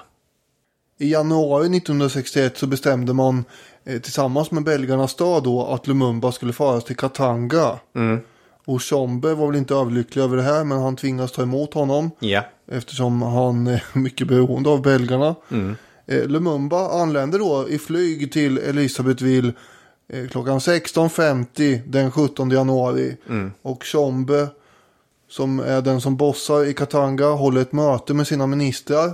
I 0.99 1.11
januari 1.11 1.77
1961 1.77 2.57
så 2.57 2.67
bestämde 2.67 3.13
man 3.13 3.45
eh, 3.85 4.01
tillsammans 4.01 4.51
med 4.51 4.63
belgarnas 4.63 5.11
stad 5.11 5.43
då 5.43 5.65
att 5.65 5.87
Lumumba 5.87 6.31
skulle 6.31 6.53
föras 6.53 6.83
till 6.83 6.95
Katanga. 6.95 7.79
Mm. 7.95 8.19
Och 8.65 8.81
Tjombe 8.81 9.33
var 9.33 9.47
väl 9.47 9.55
inte 9.55 9.75
överlycklig 9.75 10.21
över 10.21 10.37
det 10.37 10.43
här 10.43 10.63
men 10.63 10.77
han 10.77 10.95
tvingas 10.95 11.31
ta 11.31 11.41
emot 11.41 11.73
honom. 11.73 12.11
Ja. 12.19 12.43
Eftersom 12.71 13.21
han 13.21 13.67
är 13.67 13.83
mycket 13.93 14.27
beroende 14.27 14.69
av 14.69 14.81
belgarna. 14.81 15.35
Mm. 15.51 15.75
Eh, 16.05 16.27
Lumumba 16.27 17.01
anländer 17.01 17.39
då 17.39 17.69
i 17.69 17.79
flyg 17.79 18.31
till 18.31 18.57
Elisabethville 18.57 19.53
eh, 20.13 20.27
klockan 20.27 20.59
16.50 20.59 21.81
den 21.87 22.11
17 22.11 22.51
januari. 22.51 23.17
Mm. 23.29 23.51
Och 23.61 23.83
Tjombe 23.83 24.47
som 25.29 25.59
är 25.59 25.81
den 25.81 26.01
som 26.01 26.17
bossar 26.17 26.65
i 26.65 26.73
Katanga 26.73 27.25
håller 27.25 27.61
ett 27.61 27.71
möte 27.71 28.13
med 28.13 28.27
sina 28.27 28.47
ministrar. 28.47 29.13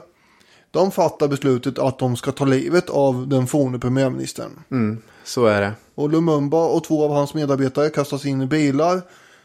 De 0.72 0.92
fattar 0.92 1.28
beslutet 1.28 1.80
att 1.80 2.00
de 2.00 2.16
ska 2.16 2.32
ta 2.32 2.46
livet 2.46 2.90
av 2.90 3.28
den 3.28 3.48
forne 3.48 3.80
premiärministern. 3.80 4.52
Mm, 4.72 5.02
så 5.24 5.46
är 5.46 5.62
det. 5.62 5.72
Och 5.96 6.10
Lumumba 6.10 6.66
och 6.66 6.84
två 6.84 7.04
av 7.04 7.12
hans 7.12 7.34
medarbetare 7.34 7.90
kastas 7.90 8.26
in 8.26 8.42
i 8.42 8.46
bilar 8.46 9.02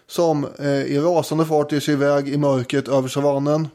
som 0.06 0.46
eh, 0.58 0.82
i 0.82 0.98
rasande 0.98 1.44
fart 1.44 1.72
ger 1.72 1.80
sig 1.80 1.94
iväg 1.94 2.28
i 2.28 2.36
mörkret 2.36 2.88
över 2.88 3.08
savannen. 3.08 3.68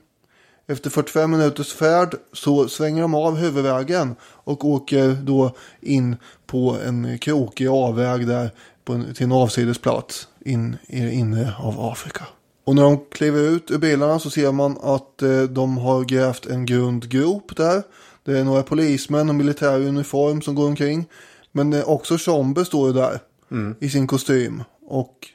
Efter 0.68 0.90
45 0.90 1.32
minuters 1.32 1.74
färd 1.74 2.16
så 2.34 2.68
svänger 2.68 3.02
de 3.02 3.16
av 3.16 3.36
huvudvägen 3.36 4.16
och 4.22 4.66
åker 4.66 5.14
då 5.14 5.56
in 5.82 6.16
på 6.46 6.78
en 6.86 7.18
krokig 7.18 7.68
avväg 7.68 8.28
där 8.28 8.52
på 8.86 8.94
en, 8.94 9.14
till 9.14 9.24
en 9.24 9.32
avsidesplats 9.32 10.28
in 10.46 10.78
i 10.88 11.00
det 11.00 11.12
inre 11.12 11.54
av 11.60 11.80
Afrika. 11.80 12.26
Och 12.66 12.76
när 12.76 12.84
de 12.84 13.06
kliver 13.12 13.42
ut 13.42 13.72
ur 13.72 13.78
bilarna 13.78 14.20
så 14.20 14.30
ser 14.30 14.52
man 14.52 14.78
att 14.82 15.22
eh, 15.22 15.42
de 15.42 15.78
har 15.78 16.04
grävt 16.04 16.46
en 16.46 16.66
grund 16.66 17.10
grop 17.10 17.56
där. 17.58 17.84
Det 18.24 18.40
är 18.40 18.44
några 18.44 18.64
polismän 18.64 19.30
och 19.30 19.36
militär 19.36 19.80
uniform 19.80 20.42
som 20.42 20.56
går 20.56 20.68
omkring. 20.68 21.06
Men 21.52 21.74
eh, 21.74 21.90
också 21.90 22.18
Tjombe 22.18 22.66
står 22.66 22.88
ju 22.88 22.94
där 22.94 23.20
Mm. 23.52 23.76
i 23.80 23.90
sin 23.90 24.08
kostym. 24.08 24.64
Och 24.86 25.28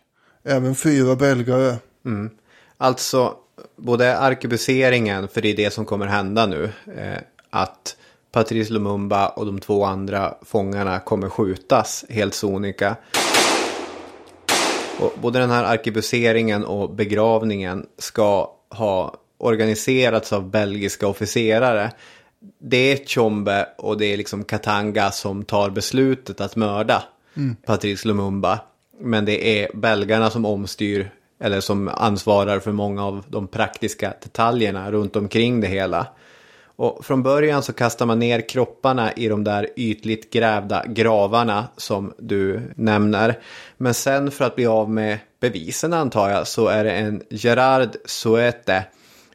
även 0.45 0.75
fyra 0.75 1.17
belgare. 1.17 1.77
Mm. 2.05 2.31
Alltså, 2.77 3.35
både 3.77 4.19
arkebuseringen, 4.19 5.29
för 5.29 5.41
det 5.41 5.49
är 5.49 5.57
det 5.57 5.71
som 5.71 5.85
kommer 5.85 6.07
hända 6.07 6.47
nu, 6.47 6.73
eh, 6.97 7.19
att 7.51 7.97
Patrice 8.33 8.71
Lumumba 8.71 9.29
och 9.29 9.47
de 9.47 9.59
två 9.61 9.85
andra 9.85 10.35
fångarna 10.43 11.01
kommer 11.01 11.29
skjutas 11.29 12.05
helt 12.09 12.35
sonika. 12.35 12.97
Och 15.01 15.13
både 15.21 15.39
den 15.39 15.51
här 15.51 15.65
arkebuseringen 15.65 16.65
och 16.65 16.91
begravningen 16.91 17.87
ska 17.99 18.51
ha 18.71 19.15
organiserats 19.39 20.33
av 20.33 20.51
belgiska 20.51 21.07
officerare. 21.09 21.91
Det 22.59 22.93
är 22.93 22.97
Tjombe 22.97 23.69
och 23.79 23.99
det 23.99 24.07
är 24.07 24.17
liksom 24.17 24.45
Katanga 24.45 25.11
som 25.11 25.45
tar 25.45 25.71
beslutet 25.71 26.41
att 26.41 26.57
mörda 26.57 27.03
Mm. 27.39 27.57
Patrice 27.67 28.05
Lumumba. 28.05 28.61
Men 29.01 29.25
det 29.25 29.63
är 29.63 29.77
belgarna 29.77 30.31
som 30.31 30.45
omstyr 30.45 31.11
eller 31.41 31.61
som 31.61 31.89
ansvarar 31.89 32.61
för 32.61 32.73
många 32.73 33.05
av 33.05 33.25
de 33.29 33.47
praktiska 33.47 34.15
detaljerna 34.23 34.93
runt 34.93 35.17
omkring 35.17 35.61
det 35.61 35.67
hela. 35.67 36.07
Och 36.79 37.05
från 37.05 37.23
början 37.23 37.63
så 37.63 37.73
kastar 37.73 38.07
man 38.07 38.19
ner 38.19 38.49
kropparna 38.49 39.13
i 39.13 39.29
de 39.29 39.45
där 39.45 39.69
ytligt 39.77 40.33
grävda 40.33 40.85
gravarna 40.87 41.69
som 41.77 42.13
du 42.19 42.73
nämner. 42.77 43.39
Men 43.77 43.95
sen 43.95 44.31
för 44.31 44.45
att 44.45 44.57
bli 44.57 44.67
av 44.67 44.91
med 44.91 45.19
bevisen 45.41 45.93
antar 45.93 46.31
jag 46.31 46.47
så 46.47 46.67
är 46.67 46.85
det 46.85 46.91
en 46.91 47.23
Gerard 47.31 47.97
Suete, 48.05 48.85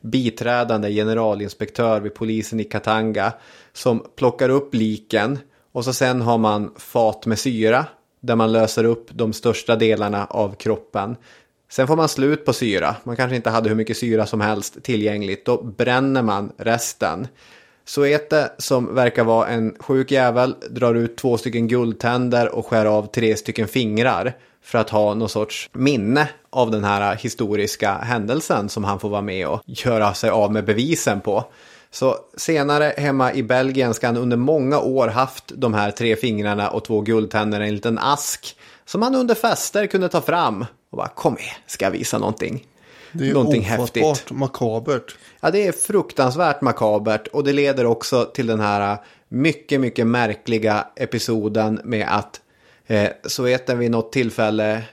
biträdande 0.02 0.92
generalinspektör 0.92 2.00
vid 2.00 2.14
polisen 2.14 2.60
i 2.60 2.64
Katanga, 2.64 3.34
som 3.74 4.04
plockar 4.16 4.50
upp 4.50 4.74
liken 4.74 5.40
och 5.72 5.86
så 5.86 5.94
sen 5.94 6.22
har 6.22 6.38
man 6.38 6.74
fat 6.78 7.26
med 7.26 7.40
syra 7.40 7.86
där 8.22 8.36
man 8.36 8.52
löser 8.52 8.84
upp 8.84 9.08
de 9.12 9.34
största 9.34 9.76
delarna 9.76 10.26
av 10.26 10.56
kroppen. 10.56 11.16
Sen 11.74 11.88
får 11.88 11.96
man 11.96 12.10
slut 12.10 12.46
på 12.46 12.54
syra. 12.54 12.96
Man 13.04 13.16
kanske 13.16 13.36
inte 13.36 13.50
hade 13.50 13.70
hur 13.70 13.76
mycket 13.76 13.98
syra 13.98 14.26
som 14.26 14.42
helst 14.42 14.84
tillgängligt. 14.84 15.46
Då 15.46 15.64
bränner 15.64 16.22
man 16.22 16.52
resten. 16.58 17.28
Soete, 17.86 18.52
som 18.58 18.96
verkar 18.96 19.24
vara 19.24 19.48
en 19.48 19.76
sjuk 19.80 20.12
jävel, 20.12 20.56
drar 20.70 20.96
ut 20.96 21.18
två 21.18 21.38
stycken 21.38 21.68
guldtänder 21.68 22.56
och 22.56 22.68
skär 22.68 22.86
av 22.86 23.06
tre 23.06 23.36
stycken 23.36 23.68
fingrar 23.68 24.34
för 24.64 24.80
att 24.80 24.90
ha 24.90 25.14
någon 25.14 25.30
sorts 25.30 25.70
minne 25.74 26.30
av 26.50 26.72
den 26.72 26.84
här 26.84 27.16
historiska 27.16 27.94
händelsen 27.94 28.70
som 28.70 28.84
han 28.84 29.00
får 29.00 29.10
vara 29.10 29.22
med 29.22 29.48
och 29.48 29.62
göra 29.66 30.14
sig 30.14 30.30
av 30.30 30.52
med 30.52 30.66
bevisen 30.66 31.22
på. 31.22 31.46
Så 31.92 32.18
senare 32.38 32.94
hemma 32.98 33.34
i 33.34 33.44
Belgien 33.44 33.94
ska 33.94 34.08
han 34.08 34.18
under 34.18 34.38
många 34.38 34.80
år 34.80 35.08
haft 35.08 35.52
de 35.56 35.74
här 35.74 35.92
tre 35.92 36.16
fingrarna 36.16 36.70
och 36.70 36.86
två 36.86 37.02
guldtänderna 37.02 37.66
i 37.66 37.68
en 37.68 37.76
liten 37.76 38.00
ask 38.00 38.56
som 38.86 39.02
han 39.02 39.16
under 39.16 39.36
fester 39.36 39.88
kunde 39.88 40.10
ta 40.10 40.22
fram 40.22 40.66
och 40.90 40.98
bara 40.98 41.08
kom 41.08 41.34
med, 41.34 41.52
ska 41.68 41.86
jag 41.86 41.92
visa 41.92 42.18
någonting. 42.18 42.68
Det 43.12 43.30
är 43.30 43.34
någonting 43.34 43.62
häftigt. 43.62 44.32
makabert. 44.32 45.16
Ja, 45.42 45.52
det 45.52 45.68
är 45.68 45.72
fruktansvärt 45.72 46.62
makabert 46.62 47.28
och 47.28 47.44
det 47.44 47.54
leder 47.54 47.86
också 47.86 48.26
till 48.26 48.48
den 48.48 48.60
här 48.60 48.98
mycket, 49.28 49.82
mycket 49.82 50.08
märkliga 50.08 50.88
episoden 50.96 51.80
med 51.84 52.08
att 52.10 52.42
eh, 52.88 53.10
Soeten 53.26 53.80
vid 53.80 53.92
något 53.92 54.12
tillfälle, 54.12 54.84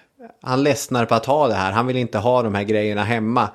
han 0.43 0.63
ledsnar 0.63 1.07
på 1.07 1.15
att 1.15 1.27
ha 1.27 1.49
det 1.49 1.55
här, 1.55 1.73
han 1.73 1.87
vill 1.87 1.97
inte 1.97 2.19
ha 2.19 2.43
de 2.43 2.55
här 2.55 2.63
grejerna 2.63 3.05
hemma. 3.05 3.49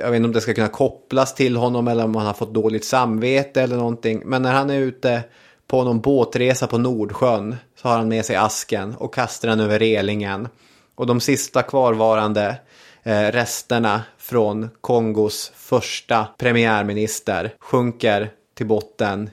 Jag 0.00 0.10
vet 0.10 0.16
inte 0.16 0.26
om 0.26 0.32
det 0.32 0.40
ska 0.40 0.54
kunna 0.54 0.68
kopplas 0.68 1.34
till 1.34 1.56
honom 1.56 1.88
eller 1.88 2.04
om 2.04 2.14
han 2.14 2.26
har 2.26 2.34
fått 2.34 2.54
dåligt 2.54 2.84
samvete 2.84 3.62
eller 3.62 3.76
någonting. 3.76 4.22
Men 4.24 4.42
när 4.42 4.52
han 4.52 4.70
är 4.70 4.78
ute 4.78 5.22
på 5.66 5.84
någon 5.84 6.00
båtresa 6.00 6.66
på 6.66 6.78
Nordsjön 6.78 7.56
så 7.82 7.88
har 7.88 7.98
han 7.98 8.08
med 8.08 8.24
sig 8.24 8.36
asken 8.36 8.94
och 8.94 9.14
kastar 9.14 9.48
den 9.48 9.60
över 9.60 9.78
relingen. 9.78 10.48
Och 10.94 11.06
de 11.06 11.20
sista 11.20 11.62
kvarvarande 11.62 12.56
eh, 13.02 13.32
resterna 13.32 14.02
från 14.18 14.68
Kongos 14.80 15.52
första 15.54 16.26
premiärminister 16.38 17.54
sjunker 17.60 18.30
till 18.54 18.66
botten 18.66 19.30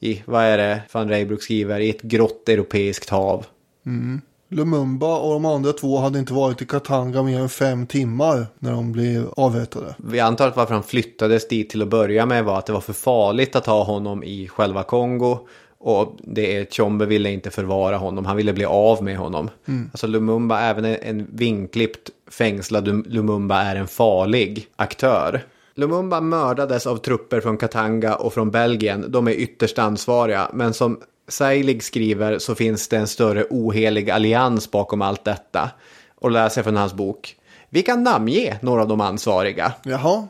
i, 0.00 0.22
vad 0.26 0.44
är 0.44 0.58
det 0.58 0.82
van 0.92 1.08
Reybrouck 1.08 1.42
skriver, 1.42 1.80
i 1.80 1.90
ett 1.90 2.02
grått 2.02 2.48
europeiskt 2.48 3.10
hav. 3.10 3.46
Mm. 3.86 4.20
Lumumba 4.52 5.18
och 5.18 5.32
de 5.32 5.44
andra 5.44 5.72
två 5.72 5.98
hade 5.98 6.18
inte 6.18 6.32
varit 6.32 6.62
i 6.62 6.66
Katanga 6.66 7.22
mer 7.22 7.40
än 7.40 7.48
fem 7.48 7.86
timmar 7.86 8.46
när 8.58 8.72
de 8.72 8.92
blev 8.92 9.28
avrättade. 9.36 9.94
Vi 9.98 10.20
antar 10.20 10.48
att 10.48 10.56
varför 10.56 10.74
han 10.74 10.82
flyttades 10.82 11.48
dit 11.48 11.70
till 11.70 11.82
att 11.82 11.88
börja 11.88 12.26
med 12.26 12.44
var 12.44 12.58
att 12.58 12.66
det 12.66 12.72
var 12.72 12.80
för 12.80 12.92
farligt 12.92 13.56
att 13.56 13.66
ha 13.66 13.84
honom 13.84 14.24
i 14.24 14.48
själva 14.48 14.82
Kongo. 14.82 15.48
Och 15.80 16.16
det 16.22 16.56
är 16.56 16.64
Tjombe 16.64 17.06
ville 17.06 17.30
inte 17.30 17.50
förvara 17.50 17.96
honom, 17.96 18.26
han 18.26 18.36
ville 18.36 18.52
bli 18.52 18.64
av 18.64 19.02
med 19.04 19.16
honom. 19.16 19.50
Mm. 19.68 19.90
Alltså 19.92 20.06
Lumumba, 20.06 20.60
även 20.60 20.84
en 20.84 21.26
vinklippt 21.32 22.10
fängslad 22.30 23.06
Lumumba 23.06 23.62
är 23.62 23.76
en 23.76 23.88
farlig 23.88 24.66
aktör. 24.76 25.42
Lumumba 25.74 26.20
mördades 26.20 26.86
av 26.86 26.96
trupper 26.96 27.40
från 27.40 27.56
Katanga 27.56 28.14
och 28.14 28.34
från 28.34 28.50
Belgien. 28.50 29.04
De 29.08 29.28
är 29.28 29.32
ytterst 29.32 29.78
ansvariga. 29.78 30.50
Men 30.52 30.74
som 30.74 31.00
Seilig 31.28 31.82
skriver 31.82 32.38
så 32.38 32.54
finns 32.54 32.88
det 32.88 32.96
en 32.96 33.06
större 33.06 33.44
ohelig 33.50 34.10
allians 34.10 34.70
bakom 34.70 35.02
allt 35.02 35.24
detta. 35.24 35.70
Och 36.14 36.30
läser 36.30 36.62
från 36.62 36.76
hans 36.76 36.94
bok. 36.94 37.36
Vi 37.68 37.82
kan 37.82 38.02
namnge 38.02 38.58
några 38.62 38.82
av 38.82 38.88
de 38.88 39.00
ansvariga. 39.00 39.72
Jaha. 39.82 40.28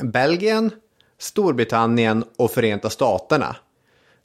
Belgien, 0.00 0.70
Storbritannien 1.18 2.24
och 2.36 2.50
Förenta 2.50 2.90
Staterna. 2.90 3.56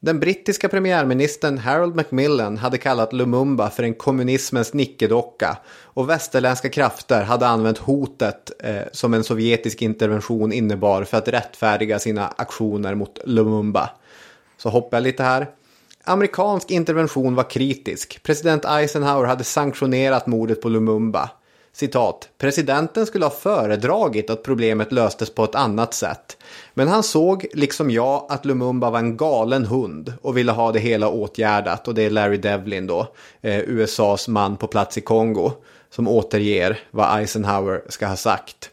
Den 0.06 0.20
brittiska 0.20 0.70
premiärministern 0.70 1.58
Harold 1.58 1.96
Macmillan 1.96 2.58
hade 2.58 2.78
kallat 2.78 3.14
Lumumba 3.14 3.70
för 3.70 3.84
en 3.84 3.94
kommunismens 3.94 4.74
nickedocka 4.74 5.58
och 5.84 6.10
västerländska 6.10 6.70
krafter 6.70 7.24
hade 7.24 7.48
använt 7.48 7.78
hotet 7.78 8.52
eh, 8.64 8.82
som 8.92 9.14
en 9.14 9.24
sovjetisk 9.24 9.82
intervention 9.82 10.54
innebar 10.54 11.04
för 11.04 11.18
att 11.18 11.28
rättfärdiga 11.28 12.00
sina 12.00 12.28
aktioner 12.28 12.96
mot 12.96 13.20
Lumumba. 13.26 13.90
Så 14.58 14.70
hoppar 14.70 14.98
jag 14.98 15.04
lite 15.04 15.24
här. 15.24 15.48
Amerikansk 16.04 16.72
intervention 16.72 17.36
var 17.36 17.50
kritisk. 17.50 18.24
President 18.24 18.66
Eisenhower 18.66 19.26
hade 19.26 19.44
sanktionerat 19.44 20.28
mordet 20.28 20.62
på 20.62 20.70
Lumumba. 20.70 21.30
Citat. 21.76 22.30
Presidenten 22.38 23.06
skulle 23.06 23.26
ha 23.26 23.30
föredragit 23.30 24.30
att 24.30 24.44
problemet 24.44 24.92
löstes 24.92 25.36
på 25.36 25.44
ett 25.44 25.56
annat 25.56 25.94
sätt. 25.94 26.38
Men 26.74 26.88
han 26.88 27.04
såg, 27.04 27.46
liksom 27.54 27.92
jag, 27.92 28.26
att 28.30 28.46
Lumumba 28.46 28.90
var 28.90 29.00
en 29.00 29.18
galen 29.18 29.66
hund 29.66 30.14
och 30.22 30.38
ville 30.38 30.52
ha 30.52 30.72
det 30.72 30.80
hela 30.80 31.10
åtgärdat. 31.10 31.88
Och 31.88 31.96
det 31.96 32.02
är 32.02 32.10
Larry 32.10 32.38
Devlin 32.38 32.88
då, 32.88 33.08
eh, 33.42 33.60
USAs 33.60 34.28
man 34.28 34.58
på 34.58 34.68
plats 34.68 34.98
i 34.98 35.02
Kongo, 35.02 35.52
som 35.90 36.08
återger 36.08 36.80
vad 36.92 37.20
Eisenhower 37.20 37.82
ska 37.90 38.08
ha 38.08 38.16
sagt. 38.16 38.70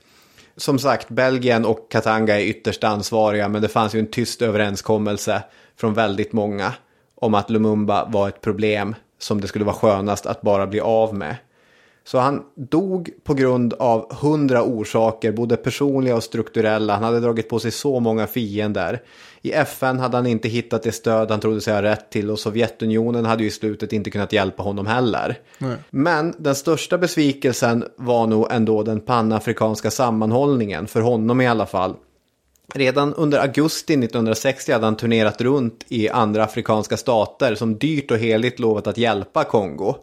Som 0.56 0.78
sagt, 0.78 1.08
Belgien 1.08 1.64
och 1.64 1.90
Katanga 1.90 2.40
är 2.40 2.44
ytterst 2.44 2.84
ansvariga, 2.84 3.48
men 3.48 3.62
det 3.62 3.68
fanns 3.68 3.94
ju 3.94 3.98
en 3.98 4.10
tyst 4.10 4.42
överenskommelse 4.42 5.42
från 5.76 5.94
väldigt 5.94 6.32
många 6.32 6.72
om 7.14 7.34
att 7.34 7.50
Lumumba 7.50 8.04
var 8.04 8.28
ett 8.28 8.40
problem 8.40 8.94
som 9.18 9.40
det 9.40 9.48
skulle 9.48 9.64
vara 9.64 9.76
skönast 9.76 10.26
att 10.26 10.42
bara 10.42 10.66
bli 10.66 10.80
av 10.80 11.14
med. 11.14 11.36
Så 12.04 12.18
han 12.18 12.42
dog 12.54 13.10
på 13.24 13.34
grund 13.34 13.74
av 13.74 14.14
hundra 14.14 14.62
orsaker, 14.62 15.32
både 15.32 15.56
personliga 15.56 16.16
och 16.16 16.22
strukturella. 16.22 16.94
Han 16.94 17.02
hade 17.02 17.20
dragit 17.20 17.48
på 17.48 17.58
sig 17.58 17.70
så 17.70 18.00
många 18.00 18.26
fiender. 18.26 19.02
I 19.42 19.52
FN 19.52 19.98
hade 19.98 20.16
han 20.16 20.26
inte 20.26 20.48
hittat 20.48 20.82
det 20.82 20.92
stöd 20.92 21.30
han 21.30 21.40
trodde 21.40 21.60
sig 21.60 21.74
ha 21.74 21.82
rätt 21.82 22.10
till 22.10 22.30
och 22.30 22.38
Sovjetunionen 22.38 23.24
hade 23.24 23.42
ju 23.42 23.48
i 23.48 23.52
slutet 23.52 23.92
inte 23.92 24.10
kunnat 24.10 24.32
hjälpa 24.32 24.62
honom 24.62 24.86
heller. 24.86 25.38
Nej. 25.58 25.76
Men 25.90 26.34
den 26.38 26.54
största 26.54 26.98
besvikelsen 26.98 27.84
var 27.96 28.26
nog 28.26 28.46
ändå 28.50 28.82
den 28.82 29.00
panafrikanska 29.00 29.90
sammanhållningen, 29.90 30.86
för 30.86 31.00
honom 31.00 31.40
i 31.40 31.46
alla 31.46 31.66
fall. 31.66 31.94
Redan 32.74 33.14
under 33.14 33.38
augusti 33.38 33.92
1960 33.92 34.72
hade 34.72 34.84
han 34.84 34.96
turnerat 34.96 35.40
runt 35.40 35.84
i 35.88 36.08
andra 36.08 36.44
afrikanska 36.44 36.96
stater 36.96 37.54
som 37.54 37.78
dyrt 37.78 38.10
och 38.10 38.18
heligt 38.18 38.58
lovat 38.58 38.86
att 38.86 38.98
hjälpa 38.98 39.44
Kongo. 39.44 39.94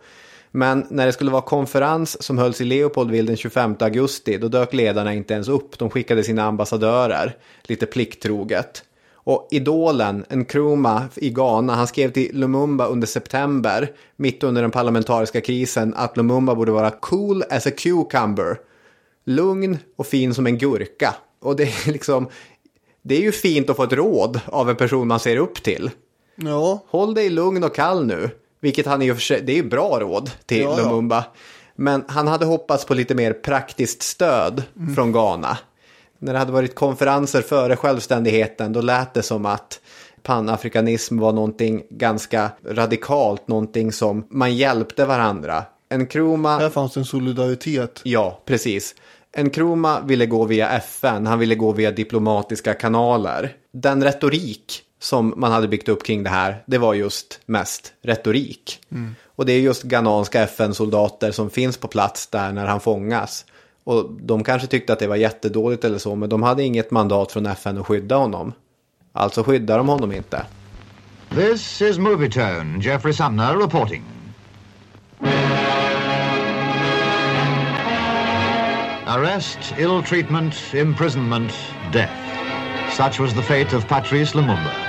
Men 0.51 0.85
när 0.89 1.05
det 1.05 1.13
skulle 1.13 1.31
vara 1.31 1.41
konferens 1.41 2.23
som 2.23 2.37
hölls 2.37 2.61
i 2.61 2.65
Leopoldville 2.65 3.27
den 3.27 3.37
25 3.37 3.75
augusti, 3.79 4.37
då 4.37 4.47
dök 4.47 4.73
ledarna 4.73 5.13
inte 5.13 5.33
ens 5.33 5.47
upp. 5.47 5.79
De 5.79 5.89
skickade 5.89 6.23
sina 6.23 6.43
ambassadörer, 6.43 7.37
lite 7.63 7.85
plikttroget. 7.85 8.83
Och 9.13 9.47
idolen, 9.51 10.25
Nkrumah 10.29 11.03
i 11.15 11.29
Ghana, 11.29 11.75
han 11.75 11.87
skrev 11.87 12.11
till 12.11 12.29
Lumumba 12.33 12.87
under 12.87 13.07
september, 13.07 13.91
mitt 14.15 14.43
under 14.43 14.61
den 14.61 14.71
parlamentariska 14.71 15.41
krisen, 15.41 15.93
att 15.93 16.17
Lumumba 16.17 16.55
borde 16.55 16.71
vara 16.71 16.91
cool 16.91 17.43
as 17.49 17.67
a 17.67 17.71
cucumber. 17.77 18.57
Lugn 19.25 19.77
och 19.95 20.07
fin 20.07 20.33
som 20.33 20.47
en 20.47 20.57
gurka. 20.57 21.15
Och 21.39 21.55
det 21.55 21.63
är 21.63 21.91
liksom, 21.91 22.29
det 23.01 23.15
är 23.15 23.21
ju 23.21 23.31
fint 23.31 23.69
att 23.69 23.75
få 23.75 23.83
ett 23.83 23.93
råd 23.93 24.39
av 24.45 24.69
en 24.69 24.75
person 24.75 25.07
man 25.07 25.19
ser 25.19 25.37
upp 25.37 25.63
till. 25.63 25.91
Ja, 26.35 26.83
Håll 26.87 27.13
dig 27.13 27.29
lugn 27.29 27.63
och 27.63 27.75
kall 27.75 28.05
nu. 28.05 28.29
Vilket 28.61 28.85
han 28.85 29.01
i 29.01 29.11
och 29.11 29.15
för 29.15 29.21
sig, 29.21 29.41
det 29.41 29.51
är 29.51 29.55
ju 29.55 29.69
bra 29.69 29.99
råd 29.99 30.31
till 30.45 30.61
Ja, 30.61 30.75
ja. 30.77 30.83
Lumumba. 30.83 31.25
Men 31.75 32.03
han 32.07 32.27
hade 32.27 32.45
hoppats 32.45 32.85
på 32.85 32.93
lite 32.93 33.15
mer 33.15 33.33
praktiskt 33.33 34.01
stöd 34.03 34.63
Mm. 34.77 34.95
från 34.95 35.11
Ghana. 35.11 35.57
När 36.19 36.33
det 36.33 36.39
hade 36.39 36.51
varit 36.51 36.75
konferenser 36.75 37.41
före 37.41 37.75
självständigheten 37.75 38.73
då 38.73 38.81
lät 38.81 39.13
det 39.13 39.23
som 39.23 39.45
att 39.45 39.79
panafrikanism 40.23 41.19
var 41.19 41.33
någonting 41.33 41.83
ganska 41.89 42.49
radikalt, 42.65 43.47
någonting 43.47 43.91
som 43.91 44.25
man 44.29 44.55
hjälpte 44.55 45.05
varandra. 45.05 45.63
Nkrumah 45.95 46.59
här 46.59 46.69
fanns 46.69 46.97
en 46.97 47.05
solidaritet. 47.05 48.01
Ja, 48.03 48.41
precis. 48.45 48.95
Nkrumah 49.37 50.05
ville 50.05 50.25
gå 50.25 50.45
via 50.45 50.69
FN, 50.69 51.27
han 51.27 51.39
ville 51.39 51.55
gå 51.55 51.71
via 51.71 51.91
diplomatiska 51.91 52.73
kanaler. 52.73 53.55
Den 53.73 54.03
retorik 54.03 54.81
som 54.99 55.33
man 55.37 55.51
hade 55.51 55.67
byggt 55.67 55.89
upp 55.89 56.03
kring 56.03 56.23
det 56.23 56.29
här, 56.29 56.63
det 56.65 56.77
var 56.77 56.93
just 56.93 57.39
mest 57.45 57.93
retorik. 58.01 58.79
Och 59.35 59.45
det 59.45 59.53
är 59.53 59.59
just 59.59 59.83
ghananska 59.83 60.41
FN-soldater 60.41 61.31
som 61.31 61.49
finns 61.49 61.77
på 61.77 61.87
plats 61.87 62.27
där 62.27 62.51
när 62.51 62.65
han 62.65 62.79
fångas. 62.79 63.45
Och 63.83 64.11
de 64.21 64.43
kanske 64.43 64.67
tyckte 64.67 64.93
att 64.93 64.99
det 64.99 65.07
var 65.07 65.15
jättedåligt 65.15 65.83
eller 65.83 65.97
så, 65.97 66.15
men 66.15 66.29
de 66.29 66.43
hade 66.43 66.63
inget 66.63 66.91
mandat 66.91 67.31
från 67.31 67.45
FN 67.45 67.77
att 67.77 67.87
skydda 67.87 68.15
honom. 68.15 68.53
Alltså 69.13 69.43
skyddar 69.43 69.77
de 69.77 69.87
honom 69.87 70.11
inte. 70.11 70.45
This 71.35 71.81
is 71.81 71.97
Movietone, 71.97 72.79
Jeffrey 72.81 73.13
Sumner 73.13 73.57
reporting. 73.57 74.03
Arrest, 79.07 79.59
ill 79.77 80.03
treatment, 80.03 80.55
imprisonment, 80.73 81.53
death. 81.93 82.13
Such 82.97 83.19
was 83.19 83.33
the 83.33 83.41
fate 83.41 83.77
of 83.77 83.87
Patrice 83.87 84.35
Lumumba. 84.35 84.88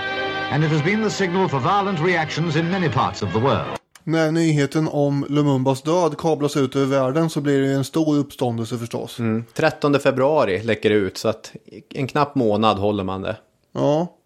And 0.52 0.64
it 0.64 0.70
has 0.70 0.84
been 0.84 1.04
the 1.04 1.10
signal 1.10 1.48
for 1.48 1.58
violent 1.58 2.00
reactions 2.00 2.56
in 2.56 2.70
many 2.70 2.88
parts 2.88 3.22
of 3.22 3.32
the 3.32 3.38
world. 3.38 3.78
När 4.04 4.32
nyheten 4.32 4.88
om 4.88 5.26
Lumumbas 5.28 5.82
död 5.82 6.18
kablas 6.18 6.56
ut 6.56 6.76
över 6.76 6.86
världen 6.86 7.30
så 7.30 7.40
blir 7.40 7.60
det 7.60 7.72
en 7.72 7.84
stor 7.84 8.16
uppståndelse 8.16 8.78
förstås. 8.78 9.18
13 9.54 10.00
februari 10.00 10.62
läcker 10.62 10.90
det 10.90 10.96
ut, 10.96 11.18
så 11.18 11.28
att 11.28 11.52
en 11.88 12.06
knapp 12.06 12.34
månad 12.34 12.78
håller 12.78 13.04
man 13.04 13.22
det. 13.22 13.36
Ja. 13.72 14.16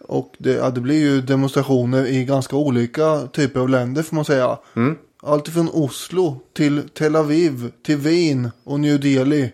Och 0.00 0.34
det, 0.38 0.52
ja, 0.52 0.70
det 0.70 0.80
blir 0.80 1.00
ju 1.00 1.20
demonstrationer 1.20 2.06
i 2.06 2.24
ganska 2.24 2.56
olika 2.56 3.20
typer 3.32 3.60
av 3.60 3.68
länder 3.68 4.02
får 4.02 4.16
man 4.16 4.24
säga. 4.24 4.58
Allt 5.22 5.48
ifrån 5.48 5.68
Oslo 5.72 6.40
till 6.56 6.88
Tel 6.88 7.16
Aviv, 7.16 7.70
till 7.82 7.96
Wien 7.96 8.50
och 8.64 8.80
New 8.80 9.00
Delhi. 9.00 9.52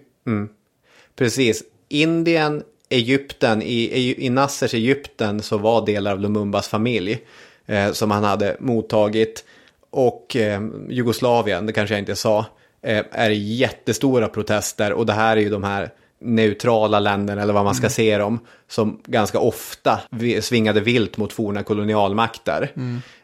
Precis. 1.16 1.62
Indien, 1.89 2.62
Egypten, 2.89 3.63
i, 3.63 4.15
i, 4.27 4.31
Nassers 4.31 4.75
Egypten 4.75 5.43
så 5.43 5.59
var 5.59 5.87
delar 5.87 6.13
av 6.13 6.21
Lumumbas 6.21 6.69
familj 6.69 7.19
eh, 7.67 7.93
som 7.93 8.11
han 8.11 8.25
hade 8.25 8.57
mottagit. 8.61 9.45
Och 9.91 10.37
eh, 10.37 10.61
Jugoslavien, 10.89 11.67
det 11.67 11.73
kanske 11.73 11.95
jag 11.95 12.03
inte 12.03 12.17
sa, 12.17 12.39
eh, 12.83 13.05
är 13.11 13.31
jättestora 13.31 14.29
protester. 14.29 14.93
Och 14.93 15.07
det 15.07 15.13
här 15.13 15.37
är 15.37 15.41
ju 15.41 15.51
de 15.51 15.65
här 15.65 15.91
neutrala 16.21 17.01
länderna, 17.01 17.43
eller 17.43 17.53
vad 17.55 17.65
man 17.65 17.75
ska 17.75 17.89
se 17.89 18.19
dem, 18.19 18.39
som 18.69 19.01
ganska 19.07 19.39
ofta 19.39 20.01
vi- 20.11 20.43
svingade 20.43 20.81
vilt 20.81 21.17
mot 21.17 21.33
forna 21.33 21.63
kolonialmakter. 21.63 22.73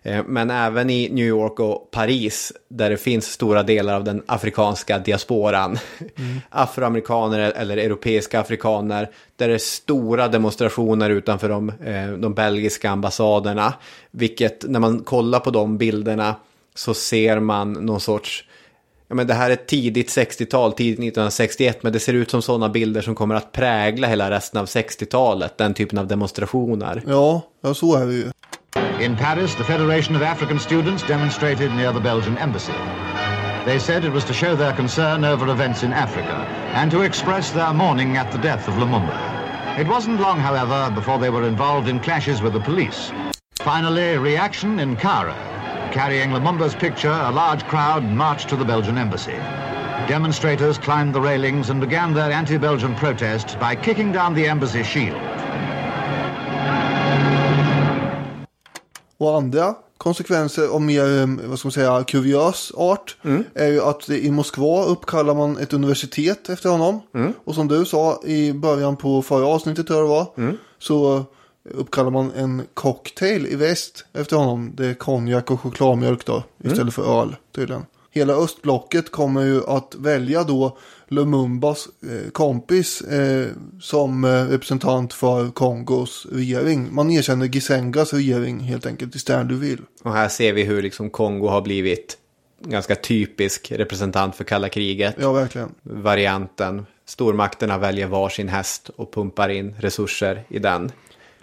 Eh, 0.02 0.24
Men 0.26 0.50
även 0.50 0.90
i 0.90 1.08
New 1.12 1.26
York 1.26 1.60
och 1.60 1.90
Paris, 1.90 2.52
där 2.68 2.90
det 2.90 2.96
finns 2.96 3.26
stora 3.32 3.62
delar 3.62 3.94
av 3.94 4.04
den 4.04 4.22
afrikanska 4.26 4.98
diasporan, 4.98 5.78
afroamerikaner 6.50 7.38
eller 7.38 7.76
europeiska 7.76 8.40
afrikaner, 8.40 9.10
där 9.36 9.48
det 9.48 9.54
är 9.54 9.58
stora 9.58 10.28
demonstrationer 10.28 11.10
utanför 11.10 11.48
de, 11.48 11.68
eh, 11.84 12.08
de 12.18 12.34
belgiska 12.34 12.90
ambassaderna. 12.90 13.74
Vilket, 14.10 14.64
när 14.68 14.80
man 14.80 15.00
kollar 15.00 15.40
på 15.40 15.50
de 15.50 15.78
bilderna, 15.78 16.34
så 16.74 16.94
ser 16.94 17.40
man 17.40 17.72
någon 17.72 18.00
sorts 18.00 18.44
Ja, 19.12 19.16
men 19.16 19.26
det 19.26 19.34
här 19.34 19.50
är 19.50 19.56
tidigt 19.56 20.08
60-tal, 20.08 20.72
tidigt 20.72 20.98
1961, 20.98 21.82
men 21.82 21.92
det 21.92 22.00
ser 22.00 22.12
ut 22.12 22.30
som 22.30 22.42
sådana 22.42 22.68
bilder 22.68 23.00
som 23.02 23.14
kommer 23.14 23.34
att 23.34 23.52
prägla 23.52 24.06
hela 24.08 24.30
resten 24.30 24.60
av 24.60 24.66
60-talet, 24.66 25.58
den 25.58 25.74
typen 25.74 25.98
av 25.98 26.06
demonstrationer. 26.06 27.02
Ja, 27.06 27.42
ja 27.62 27.74
så 27.74 27.96
är 27.96 28.06
det 28.06 28.12
ju. 28.12 28.30
In 29.04 29.16
Paris, 29.16 29.54
the 29.54 29.64
Federation 29.64 30.16
of 30.16 30.22
African 30.22 30.60
Students 30.60 31.04
demonstrated 31.08 31.70
near 31.70 31.92
the 31.92 32.00
Belgian 32.00 32.38
embassy. 32.38 32.72
They 33.64 33.80
said 33.80 34.04
it 34.04 34.12
was 34.12 34.24
to 34.24 34.32
show 34.32 34.56
their 34.56 34.76
concern 34.76 35.24
over 35.24 35.52
events 35.52 35.82
in 35.82 35.92
Africa 35.92 36.46
and 36.74 36.92
to 36.92 37.02
express 37.02 37.50
their 37.50 37.72
mourning 37.72 38.16
at 38.16 38.32
the 38.32 38.38
death 38.38 38.68
of 38.68 38.74
Lumumba. 38.74 39.18
It 39.80 39.88
wasn't 39.88 40.20
long, 40.20 40.38
however, 40.40 40.94
before 40.94 41.18
they 41.18 41.30
were 41.30 41.48
involved 41.48 41.88
in 41.88 42.00
clashes 42.00 42.42
with 42.42 42.52
the 42.52 42.60
police. 42.60 43.12
Finally, 43.64 44.18
reaction 44.18 44.80
in 44.80 44.96
Cairo. 44.96 45.34
Carrying 45.92 46.30
Lumumba's 46.30 46.74
picture, 46.74 47.10
a 47.10 47.30
large 47.30 47.64
crowd 47.64 48.02
marched 48.02 48.48
to 48.48 48.56
the 48.56 48.64
Belgian 48.64 48.96
embassy. 48.98 49.36
Demonstrators 50.08 50.78
climbed 50.78 51.14
the 51.14 51.20
railings 51.20 51.70
and 51.70 51.80
began 51.80 52.14
their 52.14 52.32
anti-Belgian 52.32 52.94
protest 52.94 53.58
by 53.60 53.76
kicking 53.76 54.12
down 54.12 54.34
the 54.34 54.46
embassy 54.46 54.82
shield. 54.82 55.20
Och 59.18 59.36
andra 59.36 59.74
konsekvenser 59.98 60.68
av 60.68 60.82
mer, 60.82 61.20
eh, 61.20 61.26
vad 61.48 61.58
ska 61.58 61.66
man 61.66 61.72
säga, 61.72 62.04
kuriös 62.04 62.72
art 62.76 63.16
är 63.54 63.68
ju 63.68 63.82
att 63.82 64.10
i 64.10 64.30
Moskva 64.30 64.84
uppkallar 64.84 65.34
man 65.34 65.58
ett 65.58 65.72
universitet 65.72 66.48
efter 66.48 66.68
honom. 66.68 67.00
Och 67.44 67.54
som 67.54 67.68
du 67.68 67.84
sa 67.84 68.20
i 68.24 68.52
början 68.52 68.96
på 68.96 69.22
förra 69.22 69.46
avsnittet 69.46 69.86
tror 69.86 69.98
jag 69.98 70.08
det 70.08 70.10
var. 70.10 70.26
Så 70.78 71.24
uppkallar 71.70 72.10
man 72.10 72.32
en 72.32 72.62
cocktail 72.74 73.46
i 73.46 73.56
väst 73.56 74.04
efter 74.12 74.36
honom. 74.36 74.72
Det 74.74 74.86
är 74.86 74.94
konjak 74.94 75.50
och 75.50 75.60
chokladmjölk 75.60 76.26
då 76.26 76.42
istället 76.64 76.94
för 76.94 77.22
öl 77.22 77.36
tydligen. 77.54 77.86
hela 78.10 78.32
östblocket 78.32 79.10
kommer 79.10 79.42
ju 79.42 79.66
att 79.66 79.94
välja 79.98 80.44
då 80.44 80.78
Lumumbas 81.08 81.88
eh, 82.02 82.30
kompis 82.30 83.00
eh, 83.00 83.46
som 83.80 84.24
eh, 84.24 84.28
representant 84.28 85.12
för 85.12 85.50
Kongos 85.50 86.26
regering. 86.32 86.94
Man 86.94 87.10
erkänner 87.10 87.46
Gisengas 87.46 88.12
regering 88.12 88.60
helt 88.60 88.86
enkelt 88.86 89.16
i 89.16 89.18
Stanleyville. 89.18 89.82
Och 90.02 90.12
här 90.12 90.28
ser 90.28 90.52
vi 90.52 90.62
hur 90.62 90.82
liksom 90.82 91.10
Kongo 91.10 91.48
har 91.48 91.62
blivit 91.62 92.18
ganska 92.64 92.94
typisk 92.94 93.72
representant 93.72 94.36
för 94.36 94.44
kalla 94.44 94.68
kriget. 94.68 95.14
Ja, 95.18 95.32
verkligen. 95.32 95.74
Varianten. 95.82 96.86
Stormakterna 97.04 97.78
väljer 97.78 98.06
varsin 98.06 98.48
häst 98.48 98.88
och 98.96 99.14
pumpar 99.14 99.48
in 99.48 99.74
resurser 99.78 100.44
i 100.48 100.58
den. 100.58 100.92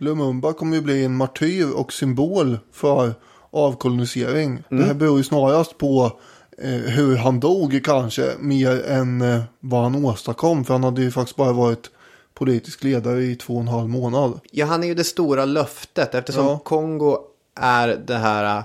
Lumumba 0.02 0.54
kommer 0.54 0.76
ju 0.76 0.82
bli 0.82 1.06
en 1.06 1.16
martyr 1.16 1.72
och 1.76 1.94
symbol 1.94 2.60
för 2.72 3.14
avkolonisering. 3.52 4.50
Mm. 4.50 4.64
Det 4.70 4.84
här 4.84 4.94
beror 4.94 5.18
ju 5.18 5.24
snarast 5.24 5.78
på 5.78 6.20
eh, 6.58 6.70
hur 6.70 7.16
han 7.16 7.40
dog 7.40 7.82
kanske 7.84 8.34
mer 8.40 8.86
än 8.86 9.22
eh, 9.22 9.42
vad 9.60 9.84
han 9.84 10.06
åstadkom. 10.06 10.66
För 10.66 10.74
han 10.74 10.84
hade 10.84 11.02
ju 11.02 11.12
faktiskt 11.12 11.38
bara 11.38 11.54
varit 11.54 11.90
politisk 12.34 12.84
ledare 12.84 13.24
i 13.24 13.36
två 13.36 13.54
och 13.54 13.62
en 13.62 13.68
halv 13.68 13.90
månad. 13.90 14.40
Ja, 14.52 14.66
han 14.66 14.84
är 14.84 14.88
ju 14.88 14.94
det 14.94 15.04
stora 15.04 15.46
löftet 15.46 16.16
eftersom 16.16 16.46
ja. 16.46 16.60
Kongo 16.64 17.18
är 17.56 17.88
det 17.88 18.18
här 18.18 18.58
eh, 18.58 18.64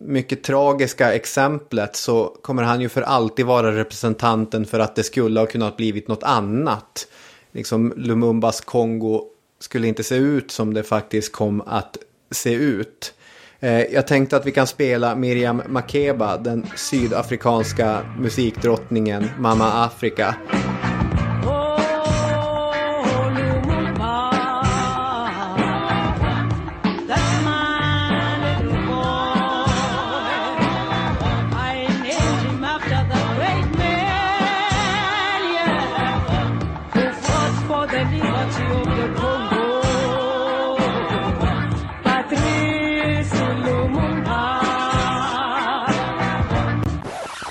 mycket 0.00 0.42
tragiska 0.42 1.14
exemplet 1.14 1.96
så 1.96 2.36
kommer 2.42 2.62
han 2.62 2.80
ju 2.80 2.88
för 2.88 3.02
alltid 3.02 3.46
vara 3.46 3.76
representanten 3.76 4.66
för 4.66 4.78
att 4.78 4.96
det 4.96 5.02
skulle 5.02 5.40
ha 5.40 5.46
kunnat 5.46 5.76
blivit 5.76 6.08
något 6.08 6.22
annat. 6.22 7.06
Liksom 7.52 7.92
Lumumbas 7.96 8.60
Kongo 8.60 9.24
skulle 9.60 9.88
inte 9.88 10.04
se 10.04 10.16
ut 10.16 10.50
som 10.50 10.74
det 10.74 10.82
faktiskt 10.82 11.32
kom 11.32 11.60
att 11.60 11.96
se 12.30 12.52
ut. 12.54 13.14
Eh, 13.60 13.80
jag 13.80 14.06
tänkte 14.06 14.36
att 14.36 14.46
vi 14.46 14.52
kan 14.52 14.66
spela 14.66 15.14
Miriam 15.14 15.62
Makeba, 15.68 16.36
den 16.36 16.66
sydafrikanska 16.76 18.00
musikdrottningen 18.18 19.30
Mamma 19.38 19.84
Afrika. 19.84 20.36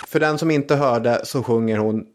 För 0.10 0.20
den 0.20 0.38
som 0.38 0.52
inte 0.52 0.76
hörde 0.76 1.22
så 1.24 1.44
sjunger 1.44 1.78
hon 1.78 2.06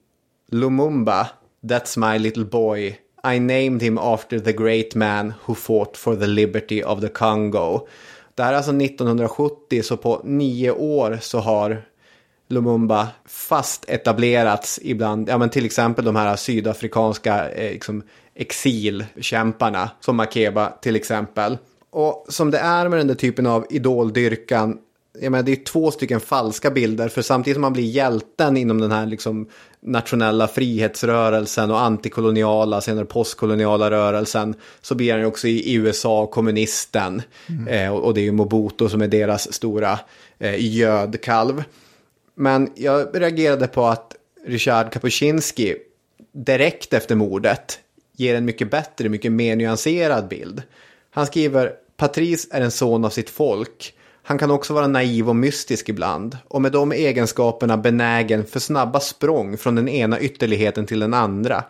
Lumumba, 0.51 1.29
That's 1.63 2.13
my 2.13 2.19
little 2.19 2.45
boy. 2.45 2.99
I 3.35 3.41
named 3.41 3.83
him 3.83 3.99
after 3.99 4.39
the 4.39 4.53
great 4.53 4.95
man 4.95 5.33
who 5.45 5.55
fought 5.55 5.97
for 5.97 6.17
the 6.17 6.27
liberty 6.27 6.83
of 6.83 7.01
the 7.01 7.09
Congo. 7.09 7.87
Det 8.35 8.43
här 8.43 8.53
är 8.53 8.57
alltså 8.57 8.71
1970 8.77 9.83
så 9.83 9.97
på 9.97 10.21
nio 10.25 10.71
år 10.71 11.19
så 11.23 11.39
har 11.39 11.83
Lumumba 12.49 13.09
fast 13.27 13.85
etablerats 13.89 14.81
ibland, 14.83 15.29
ja 15.29 15.39
men 15.39 15.51
till 15.51 15.65
exempel 15.65 16.05
de 16.05 16.17
här 16.17 16.37
sydafrikanska 16.37 17.51
eh, 17.51 17.73
liksom, 17.73 18.03
exilkämparna 18.35 19.91
som 20.01 20.17
Makeba 20.17 20.71
till 20.71 20.97
exempel. 20.97 21.59
Och 21.91 22.27
som 22.29 22.51
det 22.51 22.59
är 22.59 22.89
med 22.89 22.99
den 22.99 23.07
där 23.07 23.15
typen 23.15 23.47
av 23.47 23.67
idoldyrkan 23.71 24.79
jag 25.21 25.31
menar, 25.31 25.43
det 25.43 25.53
är 25.53 25.65
två 25.65 25.91
stycken 25.91 26.21
falska 26.21 26.71
bilder. 26.71 27.09
För 27.09 27.23
samtidigt 27.23 27.55
som 27.55 27.63
man 27.63 27.73
blir 27.73 27.85
hjälten 27.85 28.57
inom 28.57 28.81
den 28.81 28.93
här 28.93 29.07
liksom, 29.07 29.49
nationella 29.81 30.49
frihetsrörelsen 30.49 31.71
och 31.71 31.81
antikoloniala, 31.81 32.81
senare 32.81 33.05
postkoloniala 33.05 33.91
rörelsen. 33.91 34.55
Så 34.81 34.95
blir 34.95 35.13
han 35.13 35.21
ju 35.21 35.27
också 35.27 35.49
i, 35.49 35.75
USA 35.75 36.27
kommunisten. 36.27 37.23
Mm. 37.49 37.69
Eh, 37.69 37.95
och, 37.95 38.05
och, 38.05 38.15
det 38.15 38.21
är 38.21 38.25
ju 38.25 38.33
Mobutu 38.33 38.89
som 38.89 39.03
är 39.03 39.09
deras 39.09 39.53
stora 39.53 39.99
eh, 40.39 40.77
gödkalv. 40.77 41.65
Men 42.35 42.71
jag 42.75 43.09
reagerade 43.21 43.67
på 43.67 43.87
att 43.87 44.17
Richard 44.47 44.93
Kapuscinski 44.93 45.77
direkt 46.33 46.93
efter 46.93 47.15
mordet 47.15 47.79
ger 48.17 48.35
en 48.35 48.45
mycket 48.45 48.71
bättre, 48.71 49.09
mycket 49.09 49.33
mer 49.33 49.57
nyanserad 49.57 50.29
bild. 50.29 50.63
Han 51.11 51.27
skriver 51.27 51.73
Patrice 51.97 52.49
är 52.51 52.61
en 52.61 52.71
son 52.71 53.05
av 53.05 53.11
sitt 53.11 53.31
folk 53.31 53.94
han 54.27 54.39
kan 54.39 54.51
också 54.51 54.75
vara 54.75 54.87
naiv 54.87 55.29
och 55.29 55.37
mystisk 55.37 55.89
ibland 55.89 56.39
och 56.49 56.63
med 56.63 56.73
de 56.73 56.93
egenskaperna 56.93 57.77
benägen 57.77 58.47
för 58.47 58.61
snabba 58.61 59.01
språng 59.01 59.57
från 59.57 59.75
den 59.75 59.89
ena 59.89 60.21
ytterligheten 60.21 60.87
till 60.87 61.01
den 61.01 61.15
andra. 61.15 61.65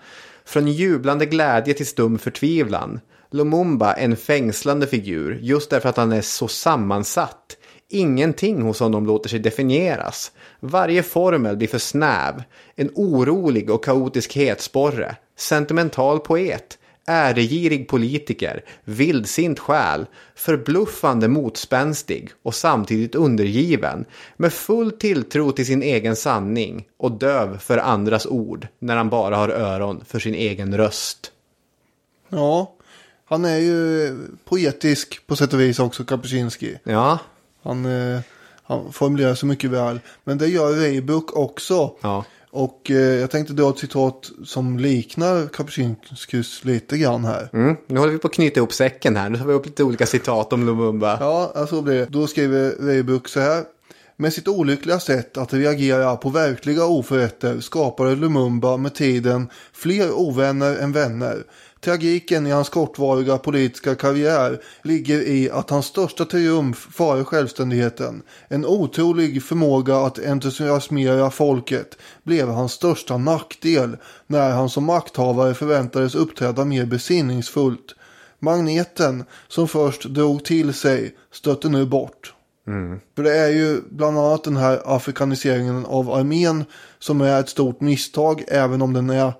Från 0.44 0.68
jublande 0.68 1.26
glädje 1.26 1.74
till 1.74 1.86
stum 1.86 2.18
förtvivlan. 2.18 3.00
Lumumba 3.30 3.92
är 3.92 4.04
en 4.04 4.16
fängslande 4.16 4.86
figur 4.86 5.38
just 5.42 5.70
därför 5.70 5.88
att 5.88 5.96
han 5.96 6.12
är 6.12 6.20
så 6.20 6.48
sammansatt. 6.48 7.56
Ingenting 7.90 8.62
hos 8.62 8.80
honom 8.80 9.06
låter 9.06 9.28
sig 9.28 9.38
definieras. 9.38 10.32
Varje 10.60 11.02
formel 11.02 11.56
blir 11.56 11.68
för 11.68 11.78
snäv. 11.78 12.42
En 12.76 12.90
orolig 12.94 13.70
och 13.70 13.84
kaotisk 13.84 14.36
hetsporre. 14.36 15.16
Sentimental 15.38 16.20
poet 16.20 16.78
äregirig 17.06 17.88
politiker, 17.88 18.64
vildsint 18.84 19.58
själ, 19.58 20.06
förbluffande 20.34 21.28
motspänstig 21.28 22.30
och 22.42 22.54
samtidigt 22.54 23.14
undergiven, 23.14 24.04
med 24.36 24.52
full 24.52 24.90
tilltro 24.90 25.52
till 25.52 25.66
sin 25.66 25.82
egen 25.82 26.16
sanning 26.16 26.86
och 26.96 27.12
döv 27.12 27.58
för 27.58 27.78
andras 27.78 28.26
ord 28.26 28.68
när 28.78 28.96
han 28.96 29.10
bara 29.10 29.36
har 29.36 29.48
öron 29.48 30.04
för 30.06 30.18
sin 30.18 30.34
egen 30.34 30.76
röst. 30.76 31.32
Ja, 32.28 32.74
han 33.24 33.44
är 33.44 33.58
ju 33.58 34.16
poetisk 34.44 35.26
på 35.26 35.36
sätt 35.36 35.52
och 35.52 35.60
vis 35.60 35.78
också, 35.78 36.04
Kapuscinski. 36.04 36.78
Ja. 36.84 37.18
Han, 37.62 37.86
eh, 37.86 38.20
han 38.62 38.92
formulerar 38.92 39.34
så 39.34 39.46
mycket 39.46 39.70
väl. 39.70 40.00
Men 40.24 40.38
det 40.38 40.48
gör 40.48 40.72
Weibuck 40.72 41.36
också. 41.36 41.94
Ja. 42.00 42.24
Och 42.54 42.90
eh, 42.90 42.96
jag 42.96 43.30
tänkte 43.30 43.52
dra 43.52 43.70
ett 43.70 43.78
citat 43.78 44.30
som 44.44 44.78
liknar 44.78 45.46
Kapuscinskis 45.48 46.64
lite 46.64 46.98
grann 46.98 47.24
här. 47.24 47.48
Mm. 47.52 47.76
Nu 47.86 48.00
håller 48.00 48.12
vi 48.12 48.18
på 48.18 48.26
att 48.26 48.34
knyta 48.34 48.60
ihop 48.60 48.72
säcken 48.72 49.16
här. 49.16 49.30
Nu 49.30 49.38
tar 49.38 49.46
vi 49.46 49.52
upp 49.52 49.66
lite 49.66 49.84
olika 49.84 50.06
citat 50.06 50.52
om 50.52 50.66
Lumumba. 50.66 51.16
Ja, 51.20 51.52
alltså 51.54 51.82
blir 51.82 51.94
det. 51.94 52.06
Då 52.10 52.26
skriver 52.26 52.74
Weibuck 52.78 53.28
så 53.28 53.40
här. 53.40 53.64
Med 54.16 54.32
sitt 54.32 54.48
olyckliga 54.48 55.00
sätt 55.00 55.36
att 55.36 55.52
reagera 55.52 56.16
på 56.16 56.30
verkliga 56.30 56.84
oförrätter 56.84 57.60
skapade 57.60 58.16
Lumumba 58.16 58.76
med 58.76 58.94
tiden 58.94 59.48
fler 59.72 60.12
ovänner 60.12 60.76
än 60.76 60.92
vänner. 60.92 61.44
Tragiken 61.84 62.46
i 62.46 62.50
hans 62.50 62.68
kortvariga 62.68 63.38
politiska 63.38 63.94
karriär 63.94 64.60
ligger 64.82 65.20
i 65.20 65.50
att 65.50 65.70
hans 65.70 65.86
största 65.86 66.24
triumf 66.24 66.88
före 66.92 67.24
självständigheten, 67.24 68.22
en 68.48 68.66
otrolig 68.66 69.42
förmåga 69.42 69.96
att 69.96 70.26
entusiasmera 70.26 71.30
folket, 71.30 71.98
blev 72.22 72.48
hans 72.48 72.72
största 72.72 73.18
nackdel 73.18 73.96
när 74.26 74.50
han 74.50 74.70
som 74.70 74.84
makthavare 74.84 75.54
förväntades 75.54 76.14
uppträda 76.14 76.64
mer 76.64 76.86
besinningsfullt. 76.86 77.94
Magneten 78.38 79.24
som 79.48 79.68
först 79.68 80.04
drog 80.04 80.44
till 80.44 80.74
sig 80.74 81.14
stötte 81.32 81.68
nu 81.68 81.86
bort. 81.86 82.34
Mm. 82.66 83.00
För 83.16 83.22
det 83.22 83.38
är 83.38 83.50
ju 83.50 83.80
bland 83.90 84.18
annat 84.18 84.44
den 84.44 84.56
här 84.56 84.82
afrikaniseringen 84.84 85.86
av 85.86 86.10
armén 86.10 86.64
som 86.98 87.20
är 87.20 87.40
ett 87.40 87.48
stort 87.48 87.80
misstag 87.80 88.44
även 88.48 88.82
om 88.82 88.92
den 88.92 89.10
är 89.10 89.32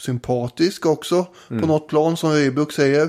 sympatisk 0.00 0.86
också 0.86 1.26
mm. 1.50 1.60
på 1.60 1.68
något 1.68 1.88
plan 1.88 2.16
som 2.16 2.32
Reebok 2.32 2.72
säger. 2.72 3.08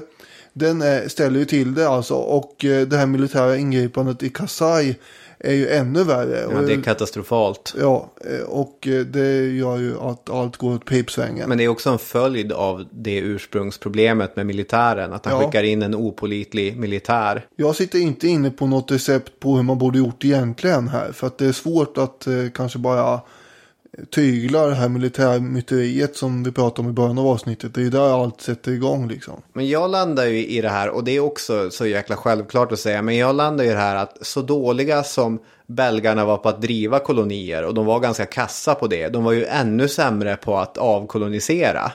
Den 0.53 0.81
är, 0.81 1.07
ställer 1.07 1.39
ju 1.39 1.45
till 1.45 1.73
det 1.73 1.89
alltså 1.89 2.15
och 2.15 2.65
eh, 2.65 2.88
det 2.88 2.97
här 2.97 3.05
militära 3.05 3.57
ingripandet 3.57 4.23
i 4.23 4.30
Kasai 4.30 4.95
är 5.43 5.53
ju 5.53 5.69
ännu 5.69 6.03
värre. 6.03 6.47
Ja, 6.51 6.61
det 6.61 6.73
är 6.73 6.81
katastrofalt. 6.81 7.76
Ja, 7.80 8.11
eh, 8.31 8.45
och 8.47 8.88
eh, 8.88 9.05
det 9.05 9.47
gör 9.47 9.77
ju 9.77 9.99
att 9.99 10.30
allt 10.30 10.57
går 10.57 10.73
åt 10.73 10.85
pipsvängen. 10.85 11.49
Men 11.49 11.57
det 11.57 11.63
är 11.63 11.68
också 11.68 11.89
en 11.89 11.99
följd 11.99 12.51
av 12.51 12.85
det 12.91 13.18
ursprungsproblemet 13.18 14.35
med 14.35 14.45
militären. 14.45 15.13
Att 15.13 15.26
han 15.26 15.39
ja. 15.39 15.45
skickar 15.45 15.63
in 15.63 15.81
en 15.81 15.95
opolitlig 15.95 16.77
militär. 16.77 17.45
Jag 17.55 17.76
sitter 17.76 17.99
inte 17.99 18.27
inne 18.27 18.51
på 18.51 18.68
något 18.68 18.91
recept 18.91 19.39
på 19.39 19.55
hur 19.55 19.63
man 19.63 19.77
borde 19.77 19.97
gjort 19.97 20.26
egentligen 20.26 20.88
här. 20.88 21.11
För 21.11 21.27
att 21.27 21.38
det 21.38 21.45
är 21.45 21.51
svårt 21.51 21.97
att 21.97 22.27
eh, 22.27 22.34
kanske 22.53 22.80
bara 22.80 23.19
tyglar 24.09 24.69
det 24.69 24.76
här 24.76 24.89
militärmyteriet 24.89 26.15
som 26.15 26.43
vi 26.43 26.51
pratade 26.51 26.85
om 26.85 26.89
i 26.89 26.93
början 26.93 27.18
av 27.18 27.27
avsnittet. 27.27 27.73
Det 27.73 27.81
är 27.81 27.84
ju 27.84 27.89
där 27.89 28.23
allt 28.23 28.41
sätter 28.41 28.72
igång 28.72 29.07
liksom. 29.07 29.41
Men 29.53 29.69
jag 29.69 29.91
landar 29.91 30.26
ju 30.26 30.45
i 30.45 30.61
det 30.61 30.69
här 30.69 30.89
och 30.89 31.03
det 31.03 31.11
är 31.11 31.19
också 31.19 31.69
så 31.69 31.85
jäkla 31.85 32.15
självklart 32.15 32.72
att 32.72 32.80
säga. 32.80 33.01
Men 33.01 33.18
jag 33.18 33.35
landar 33.35 33.63
i 33.63 33.68
det 33.68 33.76
här 33.76 33.95
att 33.95 34.18
så 34.22 34.41
dåliga 34.41 35.03
som 35.03 35.39
belgarna 35.68 36.26
var 36.26 36.38
på 36.38 36.49
att 36.49 36.61
driva 36.61 36.99
kolonier 36.99 37.63
och 37.63 37.73
de 37.73 37.85
var 37.85 37.99
ganska 37.99 38.26
kassa 38.26 38.76
på 38.76 38.88
det. 38.88 39.07
De 39.07 39.23
var 39.23 39.31
ju 39.31 39.45
ännu 39.45 39.88
sämre 39.88 40.35
på 40.35 40.57
att 40.57 40.77
avkolonisera. 40.77 41.91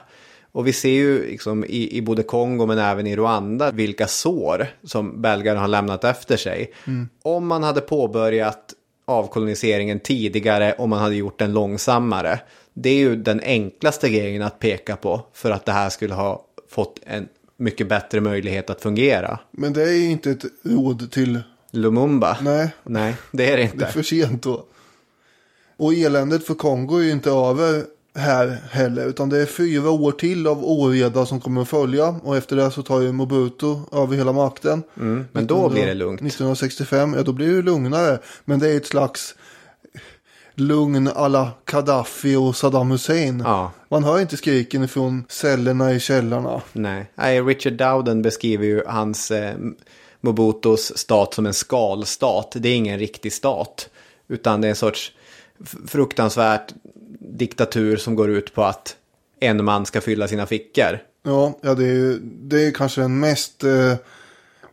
Och 0.51 0.67
vi 0.67 0.73
ser 0.73 0.89
ju 0.89 1.27
liksom 1.27 1.65
i, 1.65 1.97
i 1.97 2.01
både 2.01 2.23
Kongo 2.23 2.65
men 2.65 2.77
även 2.77 3.07
i 3.07 3.15
Rwanda 3.15 3.71
vilka 3.71 4.07
sår 4.07 4.67
som 4.83 5.21
belgarna 5.21 5.59
har 5.59 5.67
lämnat 5.67 6.03
efter 6.03 6.37
sig. 6.37 6.73
Mm. 6.87 7.09
Om 7.23 7.47
man 7.47 7.63
hade 7.63 7.81
påbörjat 7.81 8.73
avkoloniseringen 9.07 9.99
tidigare 9.99 10.73
och 10.73 10.89
man 10.89 10.99
hade 10.99 11.15
gjort 11.15 11.39
den 11.39 11.53
långsammare. 11.53 12.39
Det 12.73 12.89
är 12.89 12.97
ju 12.97 13.15
den 13.15 13.39
enklaste 13.39 14.09
grejen 14.09 14.41
att 14.41 14.59
peka 14.59 14.95
på 14.95 15.21
för 15.33 15.51
att 15.51 15.65
det 15.65 15.71
här 15.71 15.89
skulle 15.89 16.13
ha 16.13 16.45
fått 16.69 16.99
en 17.05 17.27
mycket 17.57 17.89
bättre 17.89 18.21
möjlighet 18.21 18.69
att 18.69 18.81
fungera. 18.81 19.39
Men 19.51 19.73
det 19.73 19.81
är 19.81 20.09
inte 20.09 20.31
ett 20.31 20.45
råd 20.63 21.11
till... 21.11 21.39
Lumumba? 21.71 22.37
Nej. 22.41 22.69
Nej, 22.83 23.15
det 23.31 23.51
är 23.51 23.57
det 23.57 23.63
inte. 23.63 23.77
Det 23.77 23.85
är 23.85 23.91
för 23.91 24.03
sent 24.03 24.43
då. 24.43 24.65
Och 25.77 25.93
eländet 25.93 26.45
för 26.45 26.53
Kongo 26.53 26.97
är 26.97 27.03
ju 27.03 27.11
inte 27.11 27.29
över 27.29 27.83
här 28.17 28.57
heller. 28.71 29.07
Utan 29.07 29.29
det 29.29 29.41
är 29.41 29.45
fyra 29.45 29.89
år 29.89 30.11
till 30.11 30.47
av 30.47 30.65
oreda 30.65 31.25
som 31.25 31.41
kommer 31.41 31.61
att 31.61 31.67
följa. 31.67 32.07
Och 32.23 32.37
efter 32.37 32.55
det 32.55 32.71
så 32.71 32.83
tar 32.83 33.01
ju 33.01 33.11
Mobutu 33.11 33.75
över 33.91 34.15
hela 34.15 34.33
makten. 34.33 34.83
Mm, 34.97 35.25
men 35.31 35.47
då 35.47 35.69
blir 35.69 35.85
det 35.85 35.93
lugnt. 35.93 36.21
1965, 36.21 37.13
ja 37.13 37.23
då 37.23 37.33
blir 37.33 37.55
det 37.55 37.61
lugnare. 37.61 38.19
Men 38.45 38.59
det 38.59 38.69
är 38.69 38.77
ett 38.77 38.85
slags 38.85 39.35
lugn 40.55 41.07
alla 41.15 41.51
Gaddafi 41.65 42.35
och 42.35 42.55
Saddam 42.55 42.91
Hussein. 42.91 43.43
Ja. 43.45 43.71
Man 43.89 44.03
hör 44.03 44.19
inte 44.19 44.37
skriken 44.37 44.87
från 44.87 45.23
cellerna 45.29 45.93
i 45.93 45.99
källarna. 45.99 46.61
Nej, 46.73 47.11
Nej 47.15 47.41
Richard 47.41 47.73
Dowden 47.73 48.21
beskriver 48.21 48.65
ju 48.65 48.83
hans 48.87 49.31
eh, 49.31 49.55
Mobutus 50.21 50.97
stat 50.97 51.33
som 51.33 51.45
en 51.45 51.53
skalstat. 51.53 52.55
Det 52.55 52.69
är 52.69 52.75
ingen 52.75 52.99
riktig 52.99 53.33
stat. 53.33 53.89
Utan 54.27 54.61
det 54.61 54.67
är 54.67 54.69
en 54.69 54.75
sorts 54.75 55.11
fruktansvärt 55.87 56.73
diktatur 57.29 57.97
som 57.97 58.15
går 58.15 58.29
ut 58.29 58.53
på 58.53 58.63
att 58.63 58.95
en 59.39 59.65
man 59.65 59.85
ska 59.85 60.01
fylla 60.01 60.27
sina 60.27 60.45
fickor. 60.45 60.99
Ja, 61.23 61.53
ja 61.61 61.73
det, 61.73 61.85
är, 61.85 62.19
det 62.21 62.67
är 62.67 62.71
kanske 62.71 63.01
den 63.01 63.19
mest, 63.19 63.63
eh, 63.63 63.93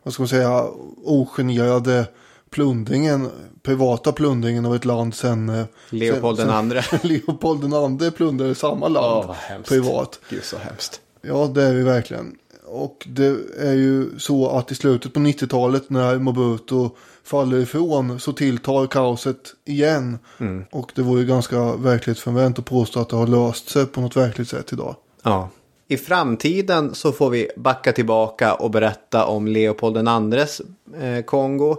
vad 0.03 0.13
ska 0.13 0.23
man 0.23 0.27
säga, 0.27 0.65
ogenerade 1.03 2.05
plundringen, 2.49 3.29
privata 3.63 4.11
plundringen 4.11 4.65
av 4.65 4.75
ett 4.75 4.85
land 4.85 5.15
sen... 5.15 5.49
Eh, 5.49 5.65
Leopold 5.89 6.37
den 6.37 6.49
andre. 6.49 6.83
Leopold 7.03 7.61
den 7.61 7.73
andre 7.73 8.11
plundrade 8.11 8.55
samma 8.55 8.87
land 8.87 9.25
Åh, 9.29 9.35
hemskt. 9.35 9.69
privat. 9.69 10.19
Gud 10.29 10.43
så 10.43 10.57
hemskt. 10.57 11.01
Ja, 11.21 11.51
det 11.55 11.63
är 11.63 11.73
vi 11.73 11.83
verkligen. 11.83 12.35
Och 12.65 13.07
det 13.09 13.37
är 13.59 13.73
ju 13.73 14.19
så 14.19 14.49
att 14.49 14.71
i 14.71 14.75
slutet 14.75 15.13
på 15.13 15.19
90-talet 15.19 15.89
när 15.89 16.17
Mobutu 16.17 16.89
faller 17.25 17.57
ifrån 17.57 18.19
så 18.19 18.33
tilltar 18.33 18.87
kaoset 18.87 19.53
igen. 19.65 20.19
Mm. 20.39 20.65
Och 20.71 20.91
det 20.95 21.01
vore 21.01 21.21
ju 21.21 21.27
ganska 21.27 21.75
verklighetsfrånvänt 21.75 22.59
att 22.59 22.65
påstå 22.65 22.99
att 22.99 23.09
det 23.09 23.15
har 23.15 23.27
löst 23.27 23.69
sig 23.69 23.85
på 23.85 24.01
något 24.01 24.17
verkligt 24.17 24.49
sätt 24.49 24.73
idag. 24.73 24.95
Ja. 25.23 25.49
I 25.87 25.97
framtiden 25.97 26.95
så 26.95 27.11
får 27.11 27.29
vi 27.29 27.49
backa 27.55 27.91
tillbaka 27.91 28.53
och 28.53 28.71
berätta 28.71 29.25
om 29.25 29.47
Leopold 29.47 30.07
andres 30.07 30.61
eh, 31.01 31.21
Kongo. 31.21 31.77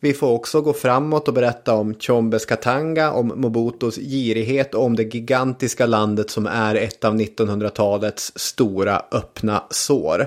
Vi 0.00 0.12
får 0.12 0.28
också 0.28 0.60
gå 0.60 0.72
framåt 0.72 1.28
och 1.28 1.34
berätta 1.34 1.74
om 1.74 1.94
Chombes 1.94 2.46
Katanga, 2.46 3.12
om 3.12 3.32
Mobutus 3.36 3.96
girighet 3.96 4.74
och 4.74 4.84
om 4.84 4.96
det 4.96 5.14
gigantiska 5.14 5.86
landet 5.86 6.30
som 6.30 6.46
är 6.46 6.74
ett 6.74 7.04
av 7.04 7.14
1900-talets 7.16 8.32
stora 8.36 9.02
öppna 9.12 9.62
sår. 9.70 10.26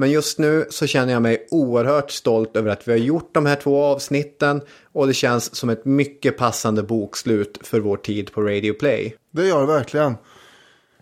Men 0.00 0.10
just 0.10 0.38
nu 0.38 0.66
så 0.70 0.86
känner 0.86 1.12
jag 1.12 1.22
mig 1.22 1.46
oerhört 1.50 2.10
stolt 2.10 2.56
över 2.56 2.70
att 2.70 2.88
vi 2.88 2.92
har 2.92 2.98
gjort 2.98 3.34
de 3.34 3.46
här 3.46 3.56
två 3.56 3.82
avsnitten 3.82 4.60
och 4.92 5.06
det 5.06 5.14
känns 5.14 5.54
som 5.54 5.70
ett 5.70 5.84
mycket 5.84 6.36
passande 6.36 6.82
bokslut 6.82 7.58
för 7.62 7.80
vår 7.80 7.96
tid 7.96 8.32
på 8.32 8.42
Radio 8.42 8.72
Play. 8.72 9.14
Det 9.30 9.46
gör 9.46 9.60
det 9.60 9.66
verkligen. 9.66 10.14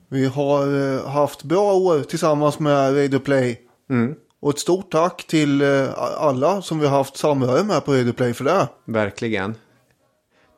Vi 0.09 0.27
har 0.27 0.95
eh, 0.97 1.07
haft 1.07 1.43
bra 1.43 1.75
år 1.75 2.03
tillsammans 2.03 2.59
med 2.59 2.97
Radio 2.97 3.19
Play. 3.19 3.61
Mm. 3.91 4.15
Och 4.41 4.51
ett 4.51 4.59
stort 4.59 4.91
tack 4.91 5.27
till 5.27 5.63
eh, 5.63 5.89
alla 5.99 6.63
som 6.63 6.81
vi 6.81 6.87
har 6.87 6.97
haft 6.97 7.17
samröre 7.17 7.65
med 7.65 7.85
på 7.85 7.93
Radio 7.93 8.13
Play 8.13 8.35
för 8.35 8.45
det. 8.45 8.69
Verkligen. 8.85 9.55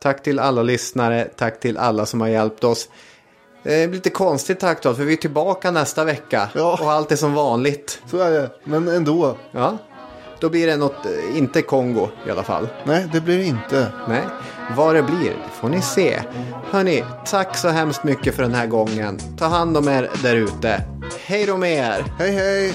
Tack 0.03 0.23
till 0.23 0.39
alla 0.39 0.63
lyssnare, 0.63 1.29
tack 1.37 1.61
till 1.61 1.77
alla 1.77 2.07
som 2.07 2.21
har 2.21 2.29
hjälpt 2.29 2.65
oss. 2.65 2.89
Det 3.63 3.89
blir 3.89 3.97
lite 3.97 4.11
konstigt 4.11 4.61
då, 4.61 4.95
för 4.95 5.05
vi 5.05 5.13
är 5.13 5.17
tillbaka 5.17 5.71
nästa 5.71 6.05
vecka. 6.05 6.49
Ja. 6.55 6.79
Och 6.83 6.93
allt 6.93 7.13
är 7.13 7.17
som 7.17 7.35
vanligt. 7.35 8.03
Så 8.07 8.19
är 8.19 8.31
det, 8.31 8.51
men 8.65 8.89
ändå. 8.89 9.37
Ja. 9.53 9.79
Då 10.41 10.49
blir 10.49 10.67
det 10.67 10.77
något, 10.77 11.07
eh, 11.07 11.39
inte 11.39 11.63
Kongo 11.63 12.09
i 12.27 12.31
alla 12.31 12.43
fall. 12.43 12.69
Nej, 12.85 13.09
det 13.13 13.21
blir 13.21 13.39
det 13.39 13.45
inte. 13.45 13.87
Nej, 14.09 14.23
vad 14.77 14.95
det 14.95 15.03
blir 15.03 15.31
det 15.31 15.61
får 15.61 15.69
ni 15.69 15.83
se. 15.83 16.21
Hörni, 16.71 17.05
tack 17.27 17.57
så 17.57 17.69
hemskt 17.69 18.05
mycket 18.05 18.35
för 18.35 18.43
den 18.43 18.55
här 18.55 18.67
gången. 18.67 19.19
Ta 19.39 19.47
hand 19.47 19.77
om 19.77 19.89
er 19.89 20.11
där 20.23 20.37
ute. 20.37 20.83
Hej 21.27 21.47
då 21.47 21.57
med 21.57 21.73
er! 21.73 22.05
Hej 22.19 22.31
hej! 22.31 22.75